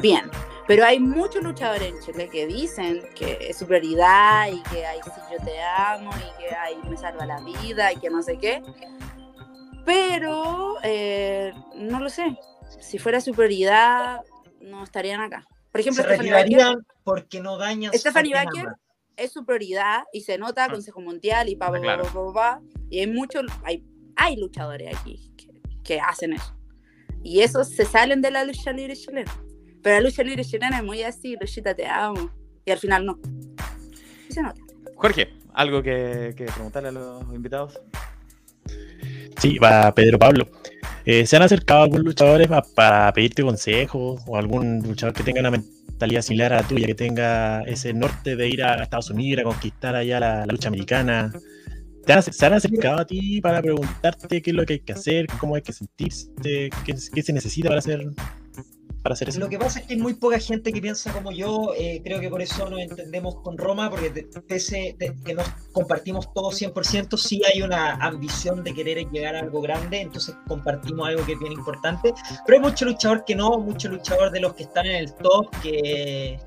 [0.00, 0.30] Bien,
[0.66, 4.98] pero hay muchos luchadores en Chile que dicen que es su prioridad y que ay,
[5.04, 8.38] sí, yo te amo y que ay, me salva la vida y que no sé
[8.38, 8.62] qué.
[9.84, 12.36] Pero eh, no lo sé.
[12.80, 14.20] Si fuera su prioridad,
[14.60, 15.46] no estarían acá.
[15.70, 18.32] Por ejemplo, Se Stephanie Baker, retirarían porque no dañan Stephanie.
[18.34, 18.68] Baker
[19.16, 20.70] es su prioridad y se nota Ah.
[20.70, 22.04] Consejo Mundial y pa, pa, pa, Claro.
[22.04, 23.84] pa, pa, pa, y hay muchos, hay,
[24.16, 25.48] hay luchadores aquí que,
[25.84, 26.56] que hacen eso.
[27.22, 29.32] Y esos se salen de la lucha libre chilena.
[29.84, 32.30] Pero la lucha libre chilena es muy así, Luchita, te amo.
[32.64, 33.18] Y al final no.
[34.28, 34.60] Y se nota.
[34.96, 37.78] Jorge, ¿algo que, que preguntarle a los invitados?
[39.38, 40.48] Sí, va Pedro Pablo.
[41.04, 45.40] Eh, ¿Se han acercado algunos luchadores pa- para pedirte consejos o algún luchador que tenga
[45.40, 49.42] una mentalidad similar a la tuya, que tenga ese norte de ir a Estados Unidos
[49.42, 51.30] a conquistar allá la, la lucha americana?
[52.06, 54.92] ¿Te han, ¿Se han acercado a ti para preguntarte qué es lo que hay que
[54.94, 58.06] hacer, cómo hay que sentirse, qué, qué se necesita para hacer,
[59.04, 59.38] para hacer eso?
[59.38, 62.20] Lo que pasa es que hay muy poca gente que piensa como yo, eh, creo
[62.20, 67.42] que por eso nos entendemos con Roma, porque pese que nos compartimos todos 100%, sí
[67.44, 71.52] hay una ambición de querer llegar a algo grande, entonces compartimos algo que es bien
[71.52, 72.14] importante,
[72.46, 75.50] pero hay mucho luchador que no, mucho luchador de los que están en el top
[75.62, 76.38] que,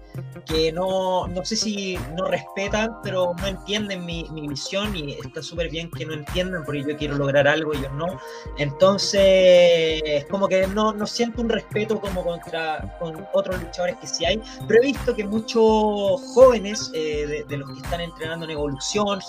[0.46, 5.42] que no, no sé si no respetan, pero no entienden mi, mi visión y está
[5.42, 8.20] súper bien que no entiendan porque yo quiero lograr algo y ellos no.
[8.58, 14.08] Entonces, es como que no, no siento un respeto como contra con otros luchadores que
[14.08, 18.46] sí hay, pero he visto que muchos jóvenes eh, de, de los que están entrenando
[18.46, 19.20] en evolución,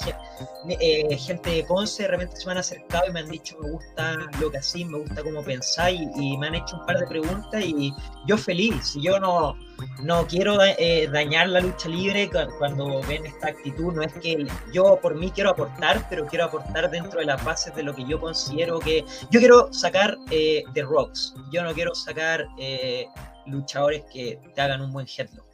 [0.68, 3.70] eh, gente de Ponce, de repente se me han acercado y me han dicho me
[3.70, 6.98] gusta lo que así, me gusta cómo pensáis y, y me han hecho un par
[6.98, 7.92] de preguntas y
[8.26, 9.56] yo feliz, yo no,
[10.02, 13.92] no quiero eh, dañar la lucha libre cu- cuando ven esta actitud.
[13.92, 17.74] No es que yo por mí quiero aportar, pero quiero aportar dentro de las bases
[17.74, 19.04] de lo que yo considero que.
[19.30, 21.34] Yo quiero sacar eh, The Rocks.
[21.52, 23.06] Yo no quiero sacar eh,
[23.46, 25.46] luchadores que te hagan un buen headlock.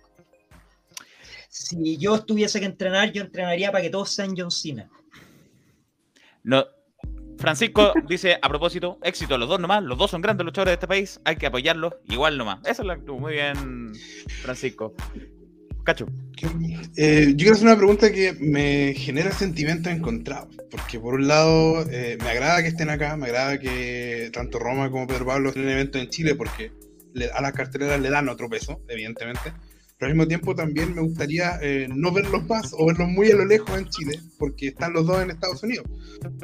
[1.48, 4.90] Si yo tuviese que entrenar, yo entrenaría para que todos sean John Cena.
[6.42, 6.64] No.
[7.44, 10.88] Francisco dice, a propósito, éxito los dos nomás, los dos son grandes luchadores de este
[10.88, 12.60] país, hay que apoyarlos igual nomás.
[12.64, 13.92] Esa es la actitud, muy bien,
[14.42, 14.94] Francisco.
[15.84, 16.06] Cacho,
[16.96, 20.48] Eh, yo quiero hacer una pregunta que me genera sentimientos encontrados.
[20.70, 24.90] Porque por un lado, eh, me agrada que estén acá, me agrada que tanto Roma
[24.90, 26.72] como Pedro Pablo estén en eventos en Chile porque
[27.12, 29.52] le- a las carteleras le dan otro peso, evidentemente.
[29.98, 33.36] Pero al mismo tiempo también me gustaría eh, no verlos más o verlos muy a
[33.36, 35.86] lo lejos en Chile, porque están los dos en Estados Unidos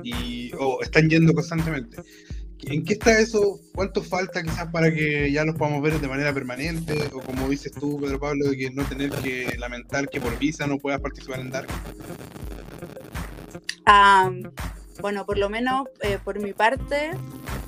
[0.03, 1.99] y, o están yendo constantemente.
[2.65, 3.59] ¿En qué está eso?
[3.75, 6.93] ¿Cuánto falta quizás para que ya los podamos ver de manera permanente?
[7.13, 10.67] O como dices tú, Pedro Pablo, de que no tener que lamentar que por visa
[10.67, 11.69] no puedas participar en Dark.
[13.87, 14.31] Ah,
[15.01, 17.13] bueno, por lo menos eh, por mi parte,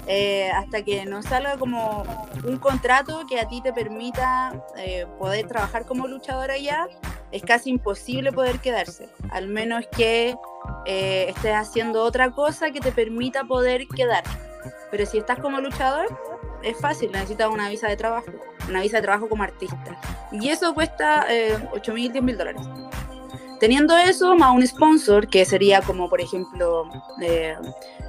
[0.07, 2.05] eh, hasta que no salga como
[2.45, 6.89] un contrato que a ti te permita eh, poder trabajar como luchador allá,
[7.31, 10.37] es casi imposible poder quedarse, al menos que
[10.85, 14.25] estés haciendo otra cosa que te permita poder quedar.
[14.91, 16.07] Pero si estás como luchador,
[16.63, 18.27] es fácil, necesitas una visa de trabajo,
[18.69, 19.99] una visa de trabajo como artista.
[20.31, 22.63] Y eso cuesta eh, 8 mil, 10 mil dólares.
[23.63, 26.89] Teniendo eso, más un sponsor, que sería como, por ejemplo,
[27.21, 27.55] eh,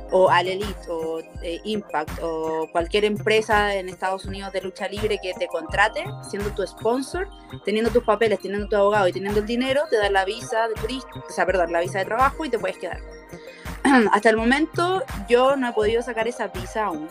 [0.10, 5.20] o Al Elite, o eh, Impact, o cualquier empresa en Estados Unidos de lucha libre
[5.22, 7.30] que te contrate, siendo tu sponsor,
[7.66, 10.74] teniendo tus papeles, teniendo tu abogado y teniendo el dinero, te dan la visa de
[10.74, 13.02] turista, o sea, perdón, la visa de trabajo y te puedes quedar.
[14.12, 17.08] Hasta el momento yo no he podido sacar esa visa aún,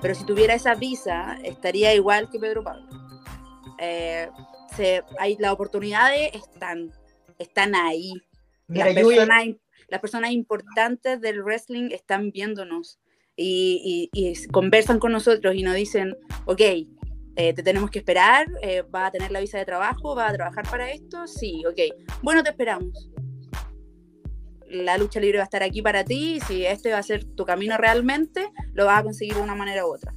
[0.00, 2.86] pero si tuviera esa visa estaría igual que Pedro Pablo.
[3.76, 4.30] Eh,
[4.74, 6.90] se, hay, las oportunidades están,
[7.42, 8.14] están ahí.
[8.68, 9.44] Mira, las, personas,
[9.88, 12.98] las personas importantes del wrestling están viéndonos
[13.36, 16.60] y, y- y conversan con nosotros y nos dicen, ok,
[17.36, 20.32] eh, te tenemos que esperar, eh, va a tener la visa de trabajo, va a
[20.32, 21.78] trabajar para esto, sí, ok,
[22.22, 23.10] bueno, te esperamos.
[24.68, 27.24] La lucha libre va a estar aquí para ti y si este va a ser
[27.24, 30.12] tu camino realmente, lo vas a conseguir de una manera u otra.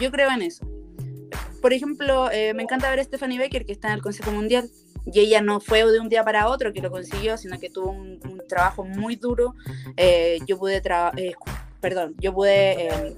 [0.00, 0.66] Yo creo en eso.
[1.62, 4.68] Por ejemplo, eh, me encanta ver a Stephanie Baker que está en el Consejo Mundial
[5.12, 7.90] y ella no fue de un día para otro que lo consiguió, sino que tuvo
[7.90, 9.54] un, trabajo muy duro.
[9.96, 10.80] Eh, yo pude,
[11.16, 11.34] eh,
[11.80, 13.16] perdón, yo pude eh,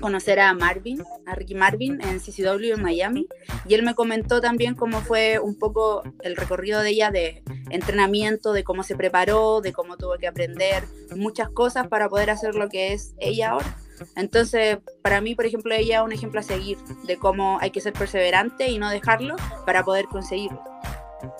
[0.00, 3.26] conocer a Marvin, a Ricky Marvin en CCW en Miami,
[3.66, 8.52] y él me comentó también cómo fue un poco el recorrido de ella de entrenamiento,
[8.52, 10.84] de cómo se preparó, de cómo tuvo que aprender
[11.16, 13.76] muchas cosas para poder hacer lo que es ella ahora.
[14.16, 17.80] Entonces, para mí, por ejemplo, ella es un ejemplo a seguir de cómo hay que
[17.80, 20.62] ser perseverante y no dejarlo para poder conseguirlo.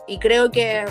[0.07, 0.85] Y creo que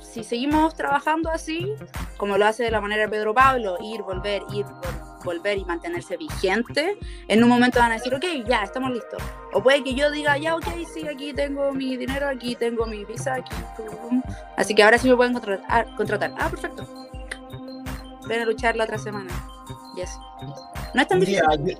[0.00, 1.72] si seguimos trabajando así,
[2.16, 6.16] como lo hace de la manera Pedro Pablo, ir, volver, ir, vol- volver y mantenerse
[6.16, 6.96] vigente,
[7.28, 9.22] en un momento van a decir, ok, ya, estamos listos.
[9.52, 13.04] O puede que yo diga, ya, ok, sí, aquí tengo mi dinero, aquí tengo mi
[13.04, 13.52] visa, aquí.
[13.76, 14.22] pum.
[14.56, 15.94] Así que ahora sí me pueden contratar.
[15.96, 16.32] contratar.
[16.38, 16.86] Ah, perfecto.
[18.26, 19.30] Ven a luchar la otra semana.
[19.96, 20.10] Yes.
[20.94, 21.42] No es tan difícil.
[21.58, 21.78] Mira,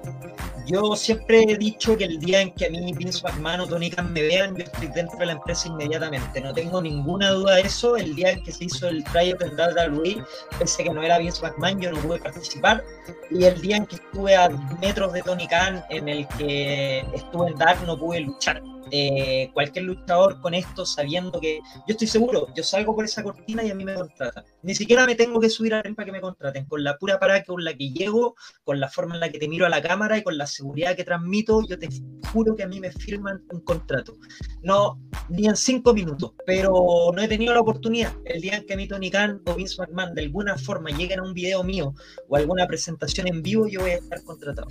[0.69, 3.91] yo, siempre he dicho que el día en que a mí Vince McMahon o Tony
[3.91, 6.41] Khan me vean, yo estoy dentro de la empresa inmediatamente.
[6.41, 7.97] No tengo ninguna duda de eso.
[7.97, 11.43] El día en que se hizo el tryout en WWE, a que no era Vince
[11.43, 12.85] McMahon, yo no pude participar.
[13.31, 14.51] Y el día en que estuve a
[14.81, 18.63] metros de Tony Khan, en el que estuve en Dark, no pude luchar.
[18.91, 23.63] Eh, cualquier luchador con esto, sabiendo que yo estoy seguro, yo salgo por esa cortina
[23.63, 24.45] y a mí me contratan.
[24.63, 26.67] Ni siquiera me tengo que subir a para que me contraten.
[26.67, 29.49] Con la pura parada con la que llego, con la forma en la que te
[29.49, 31.89] miro a la cámara y con la seguridad que transmito, yo te
[32.33, 34.17] juro que a mí me firman un contrato.
[34.63, 36.73] No, ni en cinco minutos, pero
[37.15, 38.13] no he tenido la oportunidad.
[38.25, 41.21] El día en que a mí Tony Khan o Vince McMahon de alguna forma lleguen
[41.21, 41.95] a un video mío
[42.29, 44.69] o alguna presentación en vivo, yo voy a estar contratado.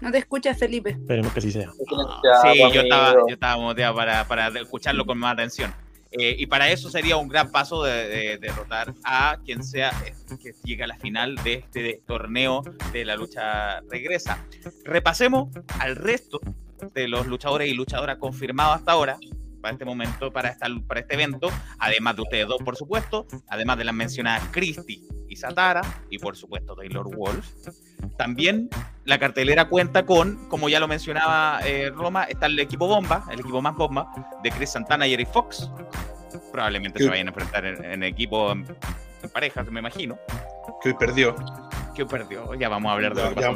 [0.00, 0.90] No te escuchas, Felipe.
[0.90, 1.70] Esperemos que así sea.
[1.70, 5.72] sí, yo estaba, yo estaba moteado para, para escucharlo con más atención.
[6.16, 9.92] Eh, y para eso sería un gran paso de, derrotar a quien sea
[10.40, 14.46] que llegue a la final de este torneo de la lucha regresa.
[14.84, 15.48] Repasemos
[15.80, 16.40] al resto
[16.94, 19.18] de los luchadores y luchadoras confirmados hasta ahora
[19.60, 21.48] para este momento, para, para este evento,
[21.78, 26.36] además de ustedes dos, por supuesto, además de las mencionadas Christie y Satara, y por
[26.36, 27.48] supuesto Taylor Wolf.
[28.16, 28.68] También
[29.04, 33.40] la cartelera cuenta con, como ya lo mencionaba eh, Roma, está el equipo bomba, el
[33.40, 34.10] equipo más bomba,
[34.42, 35.70] de Chris Santana y Eric Fox.
[36.50, 38.66] Probablemente se vayan a enfrentar en, equipo en,
[39.32, 40.18] parejas, me imagino.
[40.82, 41.34] Que hoy perdió.
[41.94, 43.54] Que hoy perdió, ya vamos a hablar de lo que pasó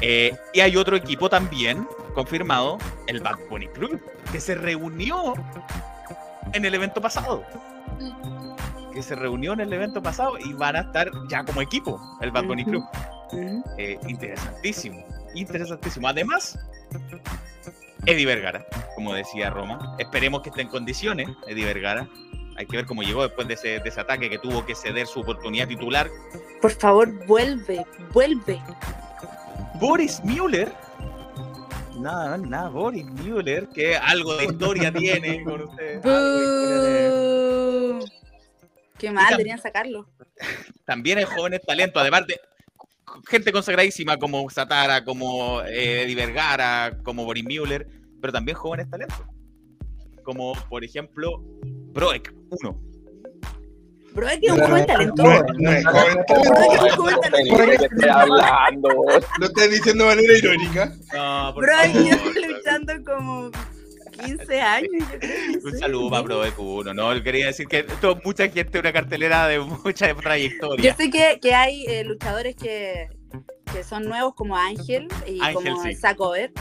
[0.00, 5.34] eh, y hay otro equipo también confirmado, el Bad Bunny Club, que se reunió
[6.52, 7.44] en el evento pasado.
[8.94, 12.30] Que se reunió en el evento pasado y van a estar ya como equipo, el
[12.30, 12.84] Bad Bunny Club.
[13.76, 15.04] Eh, interesantísimo,
[15.34, 16.08] interesantísimo.
[16.08, 16.58] Además,
[18.06, 19.96] Eddie Vergara, como decía Roma.
[19.98, 22.08] Esperemos que esté en condiciones, Eddie Vergara.
[22.56, 25.08] Hay que ver cómo llegó después de ese, de ese ataque que tuvo que ceder
[25.08, 26.08] su oportunidad titular.
[26.62, 28.62] Por favor, vuelve, vuelve.
[29.80, 30.72] Boris Müller
[32.04, 36.02] nada, nada, Boris Müller, que algo de historia tiene con ustedes.
[39.04, 40.08] Qué mal, deberían sacarlo.
[40.84, 42.40] También hay jóvenes talentos, además de
[43.28, 47.86] gente consagradísima como Satara, como eh, Eddie Vergara, como Boris Müller,
[48.20, 49.20] pero también jóvenes talentos.
[50.22, 51.42] Como por ejemplo,
[51.92, 52.80] Broek 1
[54.14, 55.44] Bro, es un joven talentoso.
[55.58, 56.18] No es joven
[58.10, 58.88] hablando.
[59.40, 60.92] Lo estás diciendo de manera irónica.
[61.12, 63.50] No, por Bro, yo estoy luchando como
[64.16, 64.90] 15 años.
[65.64, 67.22] Un saludo para Bro de Cuno, ¿no?
[67.22, 70.90] Quería decir que esto, mucha gente, una cartelera de mucha trayectoria.
[70.90, 73.08] Yo sé que, que hay eh, luchadores que,
[73.72, 75.94] que son nuevos como Ángel y como sí.
[75.94, 76.52] Sacover.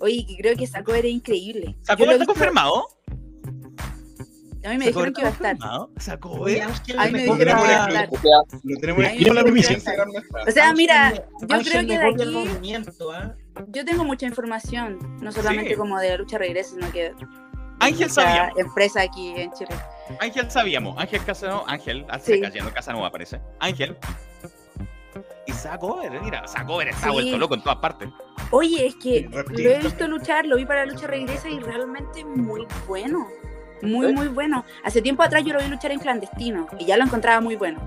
[0.00, 1.76] Oye, que creo que Sacover es increíble.
[1.82, 2.86] ¿Sacover está confirmado?
[4.64, 5.56] A mí me dijeron que iba a estar.
[5.98, 6.62] Sacó, ¿eh?
[6.62, 6.68] A
[7.06, 8.08] mí me dijeron que iba a estar.
[8.62, 9.78] Lo tenemos en la primicia.
[10.46, 12.72] O sea, mira, yo creo que de aquí.
[13.68, 17.14] Yo tengo mucha información, no solamente como de la lucha regresa, sino que.
[17.80, 18.50] Ángel sabía.
[18.56, 19.74] Empresa aquí en Chile.
[20.20, 20.98] Ángel sabíamos.
[20.98, 21.64] Ángel Casanova.
[21.66, 22.60] Ángel, hace sí.
[22.74, 23.40] Casanova aparece.
[23.60, 23.96] Ángel.
[25.46, 28.08] Y Sacover, mira, Sacover está vuelto loco en todas partes.
[28.50, 32.24] Oye, es que lo he visto luchar, lo vi para la lucha regresa y realmente
[32.24, 33.28] muy bueno.
[33.82, 34.64] Muy, muy bueno.
[34.82, 37.80] Hace tiempo atrás yo lo vi luchar en clandestino y ya lo encontraba muy bueno.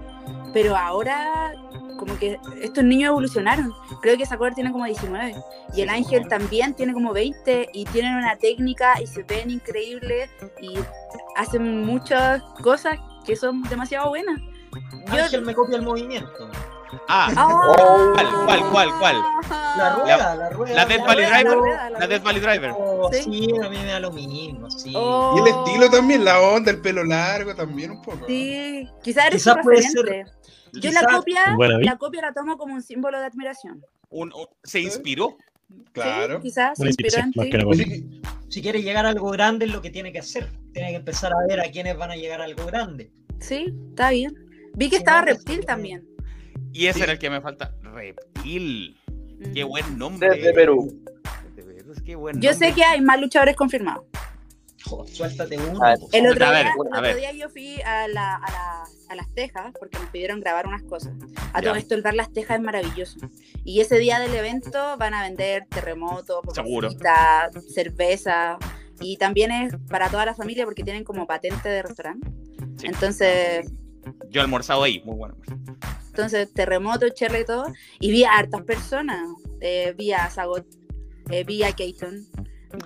[0.53, 1.53] Pero ahora,
[1.97, 3.73] como que estos niños evolucionaron.
[4.01, 5.35] Creo que Sakura tiene como 19
[5.75, 10.29] y el Ángel también tiene como 20 y tienen una técnica y se ven increíbles
[10.61, 10.75] y
[11.35, 14.39] hacen muchas cosas que son demasiado buenas.
[15.07, 16.49] Ángel me copia el movimiento.
[17.07, 18.13] Ah, oh.
[18.13, 19.15] ¿cuál, cuál, cuál, cuál?
[19.77, 20.75] La rueda, la, rueda.
[20.75, 21.57] La Death Valley Driver.
[21.99, 22.73] La, Death Valley Driver.
[23.11, 23.49] ¿Sí?
[23.63, 24.93] a mí me da lo mismo, sí.
[24.95, 25.35] Oh.
[25.37, 28.25] Y el estilo también, la onda, el pelo largo también un poco.
[28.27, 30.25] Sí, quizás eres quizá puede ser,
[30.73, 33.83] Yo la copia, la copia la tomo como un símbolo de admiración.
[34.09, 34.31] Un,
[34.63, 35.37] ¿Se inspiró?
[35.91, 36.39] Claro.
[36.39, 38.21] quizás se inspiró en ti.
[38.49, 40.49] Si quiere llegar a algo grande es lo que tiene que hacer.
[40.71, 43.11] Tiene que empezar a ver a quiénes van a llegar a algo grande.
[43.39, 44.33] Sí, está bien.
[44.73, 46.06] Vi que estaba Reptil también.
[46.77, 47.73] Y ese era el que me falta.
[47.81, 48.95] Reptil.
[49.51, 50.29] Qué buen nombre.
[50.29, 51.03] Desde Perú.
[52.05, 54.05] Qué buen yo sé que hay más luchadores confirmados.
[55.11, 55.79] suéltate uno.
[56.11, 59.73] El otro, día, el otro día, yo fui a, la, a, la, a, las Tejas
[59.79, 61.13] porque nos pidieron grabar unas cosas.
[61.53, 63.17] A todo esto, el ver las Tejas es maravilloso.
[63.65, 66.41] Y ese día del evento van a vender terremoto,
[67.73, 68.59] cerveza.
[69.01, 72.29] Y también es para toda la familia porque tienen como patente de restaurante.
[72.83, 73.71] Entonces.
[74.29, 75.35] Yo he almorzado ahí, muy bueno.
[76.17, 77.67] Entonces, terremoto, cherle y todo.
[77.99, 79.21] Y vi a hartas personas.
[79.61, 80.65] Eh, vi a Sagot,
[81.29, 82.25] eh, vi a Keaton,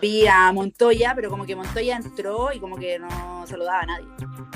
[0.01, 4.05] vi a Montoya, pero como que Montoya entró y como que no saludaba a nadie.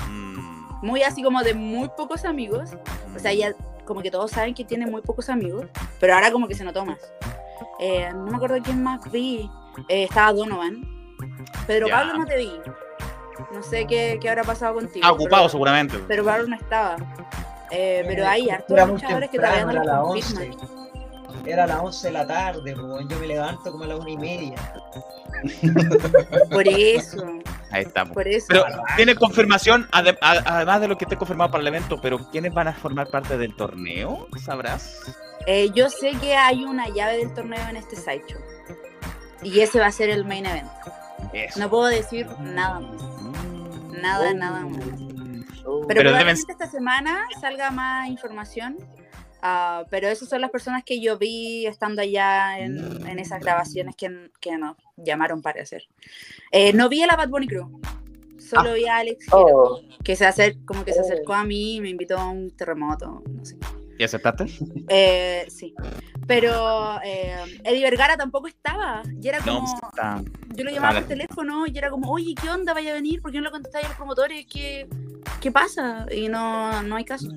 [0.10, 0.86] Mm.
[0.86, 2.72] Muy así como de muy pocos amigos.
[3.16, 3.54] O sea, ya
[3.86, 5.66] como que todos saben que tiene muy pocos amigos,
[6.02, 7.00] pero ahora como que se notó más.
[7.80, 9.50] Eh, no me acuerdo quién más vi.
[9.88, 10.84] Eh, estaba Donovan.
[11.66, 11.88] Pedro.
[11.88, 12.52] Pablo no te vi.
[13.54, 14.96] No sé qué, qué habrá pasado contigo.
[14.96, 15.98] Está ocupado pero- seguramente.
[16.10, 16.98] Pero Pablo no estaba.
[17.78, 20.52] Eh, pero hay hartos luchadores que todavía no las confirman.
[20.54, 21.52] 11.
[21.52, 24.10] Era a las 11 de la tarde, po, yo me levanto como a las 1
[24.10, 24.56] y media.
[26.50, 27.24] Por eso,
[27.72, 28.06] Ahí está.
[28.06, 28.14] po.
[28.14, 28.48] por eso.
[28.50, 28.66] Pero
[28.96, 32.74] tiene confirmación, además de lo que esté confirmado para el evento, pero ¿quiénes van a
[32.74, 34.28] formar parte del torneo?
[34.44, 35.02] ¿Sabrás?
[35.46, 38.42] Eh, yo sé que hay una llave del torneo en este sideshow.
[39.44, 40.70] Y ese va a ser el main event.
[41.34, 41.60] Eso.
[41.60, 43.04] No puedo decir nada más.
[43.22, 44.02] Mm.
[44.02, 45.05] Nada, nada más.
[45.66, 45.82] Oh.
[45.82, 48.78] Pero, Pero probablemente esta semana salga más información.
[49.42, 53.96] ah, pero esas son las personas que yo vi estando allá en, en esas grabaciones
[53.96, 55.84] que, que nos llamaron para hacer.
[56.52, 57.80] Eh, no vi a la Bad Bunny Crew.
[58.40, 59.82] Solo vi a Alex Giro, Oh.
[60.04, 63.24] que se acer como que se acercó a mí y me invitó a un terremoto.
[63.28, 63.58] No sé.
[63.98, 64.46] ¿Y aceptaste?
[64.90, 65.74] Eh, sí.
[66.28, 69.02] Pero eh, Eddie Vergara tampoco estaba.
[69.22, 69.80] Y era No, como.
[69.92, 70.22] está.
[70.56, 72.74] Yo lo llamaba por teléfono y era como, oye, ¿qué onda?
[72.74, 74.46] Vaya a venir, ¿por qué no lo contestáis a los promotores?
[74.48, 74.88] ¿Qué,
[75.42, 76.06] qué pasa?
[76.12, 77.28] Y no, no hay caso.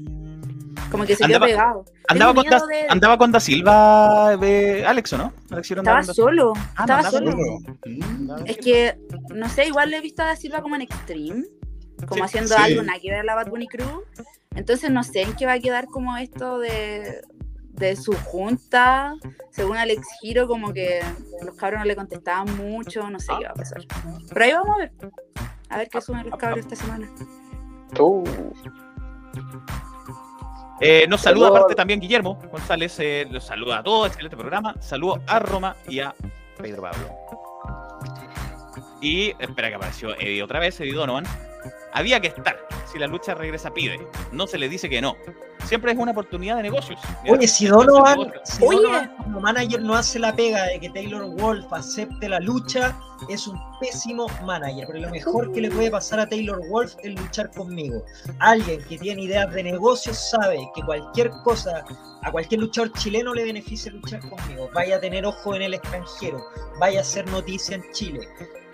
[0.90, 1.84] Como que se Andaba- quedó pegado.
[2.08, 5.32] Andaba con, da, de- andaba con Da Silva, de Alex, ¿o no?
[5.50, 7.32] Alex Estaba solo, Ah, estaba solo.
[7.32, 7.44] Solo.
[7.84, 8.30] Mm.
[8.46, 8.98] Es que,
[9.34, 11.44] no sé, igual le he visto a Da Silva como en Extreme,
[12.06, 12.62] como Sí, haciendo sí.
[12.62, 14.04] algo nada que ver a la Bad Bunny Crew.
[14.54, 17.22] Entonces no sé en qué va a quedar como esto de,
[17.72, 19.14] de su junta.
[19.50, 21.00] Según Alex Giro, como que
[21.44, 23.82] los cabros no le contestaban mucho, no sé qué va a pasar.
[24.32, 24.92] Pero ahí vamos a ver.
[25.70, 27.08] A ver qué suben los cabros esta semana.
[27.98, 28.24] Uh,
[30.80, 34.74] Eh, nos saluda aparte también Guillermo González, eh, los saluda a todos, excelente programa.
[34.80, 36.14] Saludo a Roma y a
[36.56, 37.08] Pedro Pablo.
[39.00, 41.24] Y espera que apareció Eddie otra vez, Eddie Donovan.
[41.98, 42.64] Había que estar.
[42.86, 43.98] Si la lucha regresa, pide.
[44.30, 45.16] No se le dice que no.
[45.64, 47.00] Siempre es una oportunidad de negocios.
[47.28, 48.76] Oye, si Donovan, si Oye.
[48.76, 52.98] Donovan como manager no hace la pega de que Taylor Wolf acepte la lucha,
[53.28, 54.86] es un pésimo manager.
[54.86, 58.02] Pero lo mejor que le puede pasar a Taylor Wolf es luchar conmigo.
[58.38, 61.84] Alguien que tiene ideas de negocios sabe que cualquier cosa,
[62.22, 64.70] a cualquier luchador chileno le beneficia luchar conmigo.
[64.72, 66.42] Vaya a tener ojo en el extranjero,
[66.80, 68.20] vaya a hacer noticia en Chile.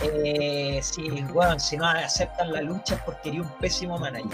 [0.01, 4.31] Eh, si, bueno, si no aceptan la lucha es porque quería un pésimo manager.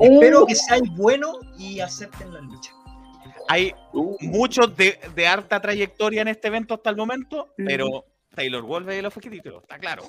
[0.00, 2.72] Espero que seáis bueno y acepten la lucha.
[3.48, 7.52] Hay uh, muchos de, de harta trayectoria en este evento hasta el momento, Ujú.
[7.64, 10.02] pero Taylor Wolf es el objetivo, está claro.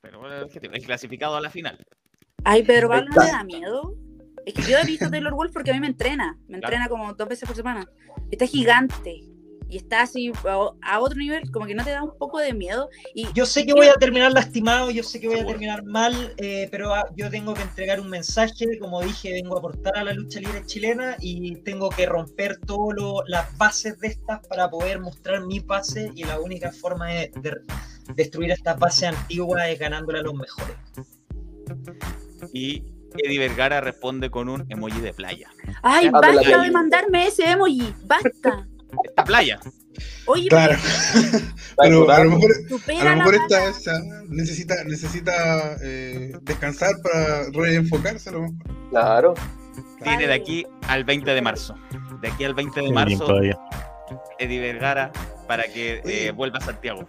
[0.00, 1.78] Pero el objetivo, el clasificado a la final.
[2.44, 3.94] Ay, Pedro Pablo no me da miedo.
[4.44, 6.34] Es que yo he visto a Taylor Wolf porque a mí me entrena.
[6.46, 6.76] Me Claro.
[6.76, 7.88] entrena como dos veces por semana.
[8.30, 9.22] Está gigante.
[9.68, 12.52] Y está así a, a otro nivel, como que no te da un poco de
[12.52, 12.88] miedo.
[13.14, 16.34] Y Yo sé que voy a terminar lastimado, yo sé que voy a terminar mal,
[16.36, 20.04] eh, pero ah, yo tengo que entregar un mensaje, como dije, vengo a aportar a
[20.04, 25.00] la lucha libre chilena y tengo que romper todas las bases de estas para poder
[25.00, 27.56] mostrar mi base y la única forma de, de
[28.14, 30.76] destruir estas bases antiguas es ganándole a los mejores.
[32.52, 32.82] Y
[33.18, 35.48] Eddie Vergara responde con un emoji de playa.
[35.82, 38.66] Ay, Ah, basta de mandarme ese emoji, basta.
[39.02, 39.60] Esta playa.
[40.26, 40.76] Oye, Claro,
[41.76, 42.50] pero a lo mejor,
[43.00, 48.90] a lo esta esa necesita, necesita eh, descansar para reenfocarse a lo mejor.
[48.90, 49.34] Claro.
[50.02, 51.74] Tiene de aquí al 20 de marzo.
[52.20, 53.26] De aquí al 20 de marzo.
[54.38, 55.12] Eddie Vergara
[55.46, 57.08] para que eh, vuelva a Santiago.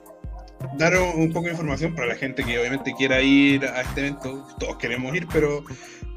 [0.77, 4.47] Dar un poco de información para la gente que obviamente quiera ir a este evento.
[4.59, 5.63] Todos queremos ir, pero,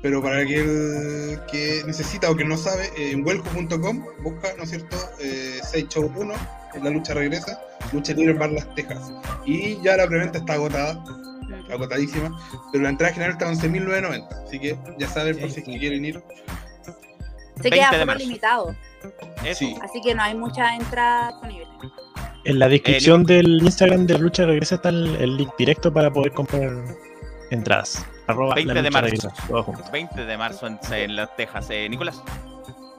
[0.02, 4.70] pero para aquel que necesita o que no sabe, eh, en welco.com busca, ¿no es
[4.70, 4.96] cierto?
[5.20, 6.34] Eh, 6 Show 1,
[6.74, 7.60] en la lucha regresa,
[7.92, 9.12] lucha libre en Bar Las Tejas.
[9.44, 11.02] Y ya la preventa está agotada,
[11.70, 12.30] agotadísima,
[12.72, 14.44] pero la entrada general está en 11.990.
[14.46, 16.22] Así que ya saben por si quieren ir.
[17.56, 18.24] Se 20 queda marzo.
[18.24, 18.76] limitado.
[19.54, 19.74] Sí.
[19.82, 21.66] así que no hay mucha entrada disponible.
[22.44, 26.32] En la descripción del Instagram de Lucha Regresa está el, el link directo para poder
[26.32, 26.70] comprar
[27.50, 28.04] entradas.
[28.26, 29.04] Arroba 20 la de marzo.
[29.06, 29.82] regresa, todo junto.
[29.90, 31.68] 20 de marzo en, en Las Tejas.
[31.70, 32.22] Eh, Nicolás.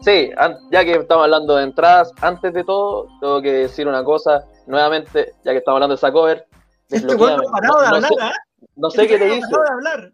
[0.02, 0.32] Sí,
[0.72, 4.46] ya que estamos hablando de entradas, antes de todo, tengo que decir una cosa.
[4.66, 6.46] Nuevamente, ya que estamos hablando de esa cover,
[6.90, 8.32] Este no ha parado de No- no hablar, sé- ¿ah?
[8.76, 9.42] No sé Este qué te de
[9.72, 10.14] hablar.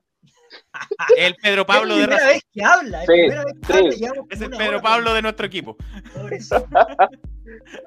[1.18, 2.34] El Pedro Pablo es de la primera Razón.
[2.34, 3.74] vez que habla, es Sí, la primera vez que sí.
[3.80, 5.76] habla, llevamos Es el Pedro Pablo de nuestro equipo.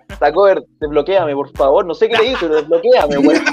[0.08, 1.84] Esa cover, desbloquéame, por favor.
[1.86, 3.44] No sé qué te hice, pero desbloquéame, weón.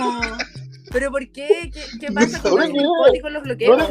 [0.95, 1.69] ¿Pero por qué?
[1.73, 3.81] ¿Qué, qué pasa No con los los bloqueos?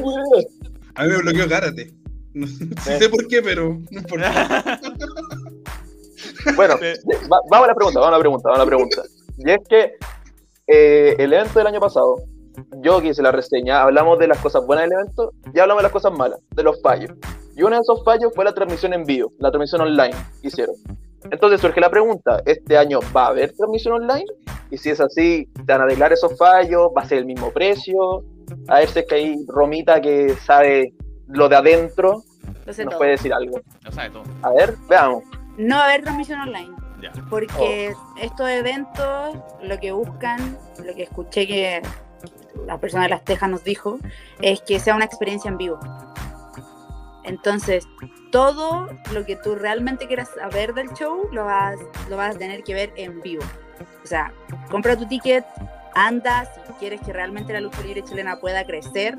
[0.95, 1.93] A mí me bloqueó Karate.
[2.33, 2.99] No, Eh.
[2.99, 4.81] sé por qué, pero no importa.
[6.57, 6.75] Bueno,
[7.31, 9.03] va- vamos a la pregunta, vamos a la pregunta, vamos a la pregunta.
[9.39, 9.93] Y es que
[10.67, 12.17] eh, el evento del año pasado,
[12.83, 15.85] yo que hice la reseña, hablamos de las cosas buenas del evento y hablamos de
[15.85, 17.11] las cosas malas, de los fallos.
[17.57, 20.75] Y uno de esos fallos fue la transmisión en vivo, la transmisión online que hicieron.
[21.31, 24.25] Entonces surge la pregunta, ¿este año va a haber transmisión online?
[24.71, 26.89] Y si es así, ¿te van a arreglar esos fallos?
[26.97, 28.25] ¿Va a ser el mismo precio?
[28.69, 30.93] A ver si es que hay Romita que sabe
[31.29, 32.23] lo de adentro,
[32.67, 32.99] Lo sé nos todo.
[32.99, 33.61] puede decir algo.
[33.83, 34.25] Lo sabe todo.
[34.43, 35.23] A ver, veamos.
[35.57, 36.71] No va a haber transmisión online.
[37.01, 37.13] Ya.
[37.31, 38.15] Porque Oh.
[38.21, 41.83] estos eventos lo que buscan, lo que escuché que
[42.67, 43.99] la persona de las Tejas nos dijo,
[44.41, 45.79] es que sea una experiencia en vivo.
[47.25, 47.87] Entonces,
[48.31, 51.77] todo lo que tú realmente quieras saber del show lo vas,
[52.11, 53.43] lo vas a tener que ver en vivo.
[54.03, 54.33] O sea,
[54.71, 55.45] compra tu ticket,
[55.95, 59.17] anda, si quieres que realmente la lucha libre chilena pueda crecer,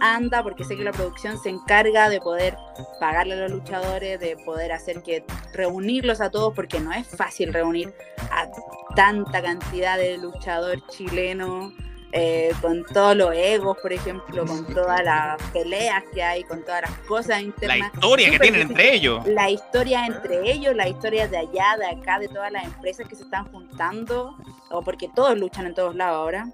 [0.00, 2.56] anda, porque sé que la producción se encarga de poder
[3.00, 7.52] pagarle a los luchadores, de poder hacer que reunirlos a todos, porque no es fácil
[7.52, 7.94] reunir
[8.30, 8.48] a
[8.94, 11.72] tanta cantidad de luchador chileno,
[12.16, 16.82] eh, con todos los egos, por ejemplo, con todas las peleas que hay, con todas
[16.82, 17.94] las cosas La internas.
[17.94, 18.80] historia que tienen difícil.
[18.80, 19.26] entre ellos.
[19.26, 23.14] La historia entre ellos, la historia de allá, de acá, de todas las empresas que
[23.16, 24.36] se están juntando,
[24.70, 26.50] o porque todos luchan en todos lados ahora.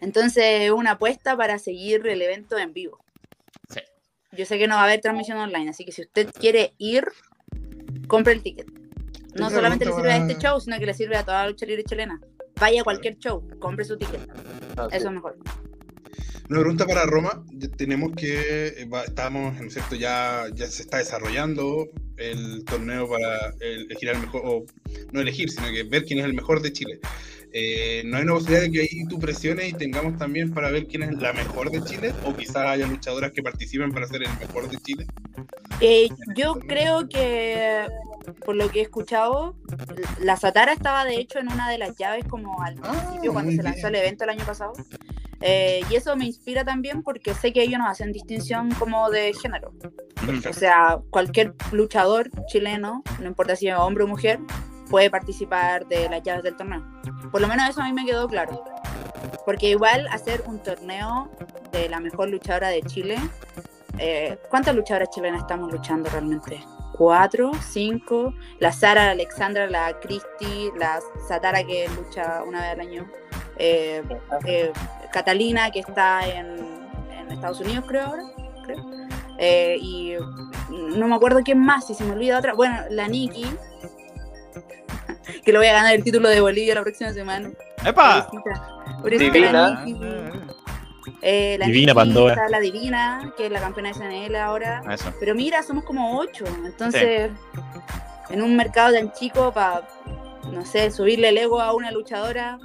[0.00, 2.98] Entonces, una apuesta para seguir el evento en vivo.
[3.70, 3.80] Sí.
[4.32, 7.06] Yo sé que no va a haber transmisión online, así que si usted quiere ir,
[8.08, 8.66] compre el ticket.
[9.34, 11.66] No solamente le sirve a este show, sino que le sirve a toda la lucha
[11.66, 12.20] libre chilena.
[12.60, 14.20] Vaya a cualquier show, compre su ticket.
[14.76, 14.96] Así.
[14.96, 15.36] Eso es mejor.
[16.50, 17.42] Una pregunta para Roma.
[17.76, 18.68] Tenemos que.
[18.68, 19.94] eh, Estamos, ¿no es cierto?
[19.96, 21.86] Ya, ya se está desarrollando
[22.16, 24.42] el torneo para el- elegir al mejor.
[24.44, 24.66] O
[25.12, 27.00] no elegir, sino que ver quién es el mejor de Chile.
[27.56, 30.88] Eh, ¿No hay una posibilidad de que ahí tú presiones y tengamos también para ver
[30.88, 32.12] quién es la mejor de Chile?
[32.24, 35.06] ¿O quizás haya luchadoras que participen para ser el mejor de Chile?
[35.80, 37.86] Eh, yo creo que,
[38.44, 39.54] por lo que he escuchado,
[40.18, 43.62] la Satara estaba de hecho en una de las llaves como al principio cuando se
[43.62, 43.94] lanzó bien.
[43.94, 44.72] el evento el año pasado.
[45.40, 49.32] Eh, y eso me inspira también porque sé que ellos no hacen distinción como de
[49.32, 49.72] género.
[50.48, 54.40] O sea, cualquier luchador chileno, no importa si es hombre o mujer,
[54.90, 56.82] puede participar de las llaves del torneo.
[57.30, 58.62] Por lo menos eso a mí me quedó claro.
[59.44, 61.30] Porque igual hacer un torneo
[61.72, 63.16] de la mejor luchadora de Chile,
[63.98, 66.64] eh, ¿cuántas luchadoras chilenas estamos luchando realmente?
[66.92, 67.52] ¿Cuatro?
[67.60, 68.32] ¿Cinco?
[68.60, 73.10] La Sara, la Alexandra, la Cristi, la Satara que lucha una vez al año.
[73.56, 74.02] eh,
[74.46, 74.72] eh,
[75.12, 76.56] Catalina que está en,
[77.10, 78.24] en Estados Unidos creo ahora
[78.64, 78.84] creo.
[79.38, 80.14] Eh, y
[80.70, 83.46] no me acuerdo quién más si se me olvida otra bueno la Nikki
[85.44, 87.50] que le voy a ganar el título de Bolivia la próxima semana
[87.84, 88.28] ¡Epa!
[88.30, 88.98] Pobrecita.
[89.00, 90.54] Pobrecita la Divina.
[91.20, 92.34] Eh, la Divina Pandora.
[92.34, 95.12] está la Divina que es la campeona de SNL ahora Eso.
[95.20, 96.44] pero mira, somos como ocho.
[96.64, 97.30] Entonces,
[98.30, 99.86] en un mercado tan chico, para,
[100.50, 102.58] no sé, subirle el ego a una luchadora,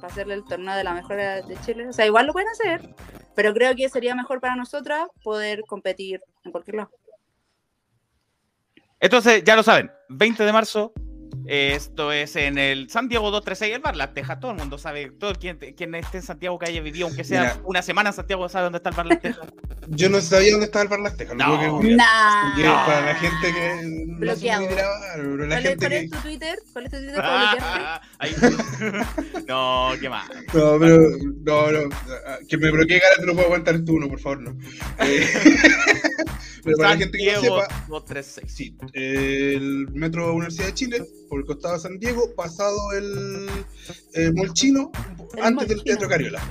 [0.00, 1.88] para hacerle el torneo de la mejor de Chile.
[1.88, 2.94] O sea, igual lo pueden hacer,
[3.34, 6.90] pero creo que sería mejor para nosotras poder competir en cualquier lado.
[9.00, 10.92] Entonces, ya lo saben, 20 de marzo.
[11.48, 14.40] Esto es en el San Diego 236, el bar Las Tejas.
[14.40, 17.40] Todo el mundo sabe, todo quien, quien esté en Santiago que haya vivido, aunque sea
[17.42, 17.56] Mira.
[17.64, 19.46] una semana en Santiago, sabe dónde está el bar Las Tejas.
[19.88, 21.36] Yo no sabía dónde estaba el Bar Las Tejas.
[21.36, 21.44] No.
[21.78, 21.96] tuve que
[22.66, 24.66] para la gente que no Bloqueado.
[24.68, 25.98] pero la ¿Cuál, es, gente cuál que...
[25.98, 26.58] es tu Twitter?
[26.72, 27.62] ¿Cuál es tu Twitter bloquearte?
[27.62, 28.34] Ah, ahí-
[29.46, 30.28] no, qué más.
[30.52, 30.98] No, pero
[31.44, 31.88] no, no.
[32.48, 34.56] Que me bloquee cara te lo puedo aguantar tú, no, por favor, no.
[34.98, 35.28] Eh,
[36.66, 38.52] pero para la San gente que no sepa, 236.
[38.52, 43.48] sí, el Metro Universidad de Chile, por el costado de San Diego, pasado el,
[44.14, 44.90] el Molchino,
[45.36, 45.82] El antes del.
[45.84, 46.42] Teatro Cariola.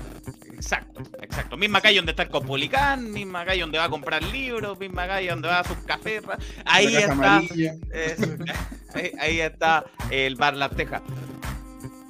[0.53, 1.57] Exacto, exacto.
[1.57, 5.29] Misma calle donde está el Copolicán, misma calle donde va a comprar libros, misma calle
[5.29, 6.23] donde va a sus cafés.
[6.63, 7.37] Ahí la está.
[8.93, 11.01] ahí, ahí está el bar Las Tejas.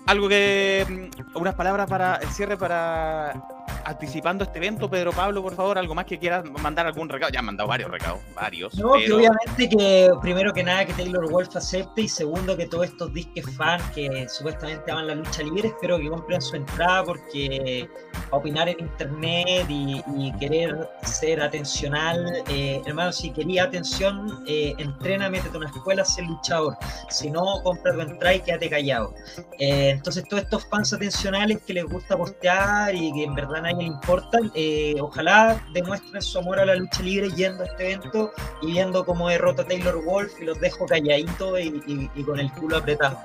[0.05, 0.85] Algo que.
[0.87, 3.54] mm, Unas palabras para el cierre para.
[3.85, 7.31] Anticipando este evento, Pedro Pablo, por favor, algo más que quieras mandar algún recado.
[7.31, 8.73] Ya han mandado varios recados, varios.
[8.75, 12.85] No, que obviamente que primero que nada que Taylor Wolf acepte y segundo que todos
[12.85, 17.87] estos disques fans que supuestamente aman la lucha libre espero que compren su entrada porque
[18.31, 25.29] opinar en internet y, y querer ser atencional, eh, hermano, si quería atención, eh, entrena,
[25.29, 26.75] métete a una escuela, sé luchador.
[27.09, 29.13] Si no, compra tu entrada y quédate callado.
[29.59, 33.73] Eh, entonces todos estos fans atencionales que les gusta postear y que en verdad a
[33.75, 37.91] nadie le importan, eh, ojalá demuestren su amor a la lucha libre yendo a este
[37.93, 42.23] evento y viendo cómo derrota a Taylor Wolf y los dejo calladitos y, y- y
[42.23, 43.19] con el culo apretado.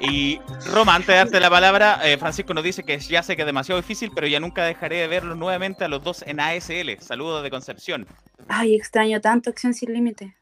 [0.00, 0.40] Y
[0.72, 3.46] Roma, antes de darte la palabra, eh, Francisco nos dice que ya sé que es
[3.46, 6.98] demasiado difícil, pero ya nunca dejaré de verlos nuevamente a los dos en ASL.
[7.00, 8.06] Saludos de Concepción.
[8.48, 10.36] Ay, extraño tanto Acción Sin Límite.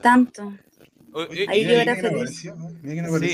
[0.00, 0.52] Tanto.
[1.14, 2.30] Eh, Ahí y- yo Mira era feliz.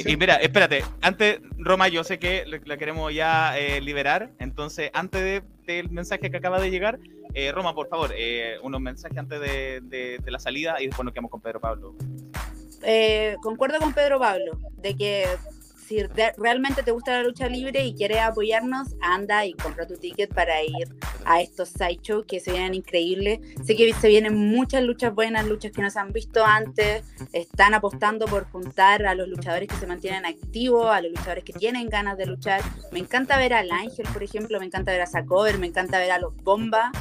[0.03, 4.91] Sí, y mira, espérate, antes, Roma, yo sé que la queremos ya eh, liberar, entonces
[4.95, 6.99] antes de- del mensaje que acaba de llegar,
[7.35, 11.05] eh, Roma, por favor, eh, unos mensajes antes de, de- de la salida y después
[11.05, 11.95] nos quedamos con Pedro Pablo.
[12.83, 15.27] Eh, concuerdo con Pedro Pablo de que
[15.87, 19.97] si de- realmente te gusta la lucha libre y quieres apoyarnos, anda y compra tu
[19.97, 20.89] ticket para ir
[21.24, 23.41] a estos sideshows que se vienen increíbles.
[23.64, 27.05] Sé que se vienen muchas luchas buenas, luchas que no se han visto antes.
[27.32, 31.53] Están apostando por juntar a los luchadores que se mantienen activos, a los luchadores que
[31.53, 32.61] tienen ganas de luchar.
[32.93, 36.11] Me encanta ver al Ángel, por ejemplo, me encanta ver a Sacover, me encanta ver
[36.12, 36.93] a los Bomba,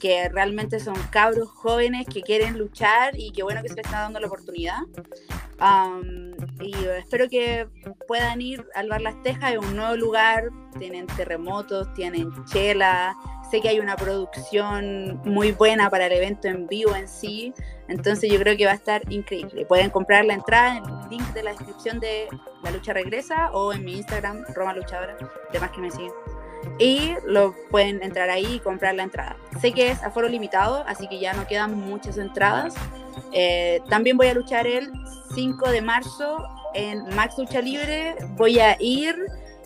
[0.00, 4.00] que realmente son cabros jóvenes que quieren luchar y qué bueno que se les está
[4.00, 4.78] dando la oportunidad.
[5.58, 7.68] Am, y espero que
[8.08, 13.16] puedan ir al Bar Las Tejas, es un nuevo lugar, tienen terremotos, tienen chela,
[13.50, 17.54] sé que hay una producción muy buena para el evento en vivo en sí,
[17.88, 19.66] entonces yo creo que va a estar increíble.
[19.66, 22.28] Pueden comprar la entrada en el link de la descripción de
[22.62, 25.16] La Lucha Regresa o en mi Instagram, Roma Luchadora,
[25.52, 26.12] demás que me siguen.
[26.78, 29.36] Y lo pueden entrar ahí y comprar la entrada.
[29.60, 32.74] Sé que es aforo limitado, así que ya no quedan muchas entradas.
[33.32, 34.90] Eh, también voy a luchar el
[35.34, 38.14] 5 de marzo en Max Lucha Libre.
[38.36, 39.16] Voy a ir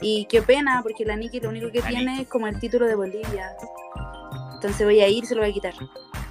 [0.01, 2.87] y qué pena, porque la Nikki lo único que La tiene es como el título
[2.87, 3.53] de Bolivia.
[4.55, 5.75] Entonces voy a ir y se lo voy a quitar.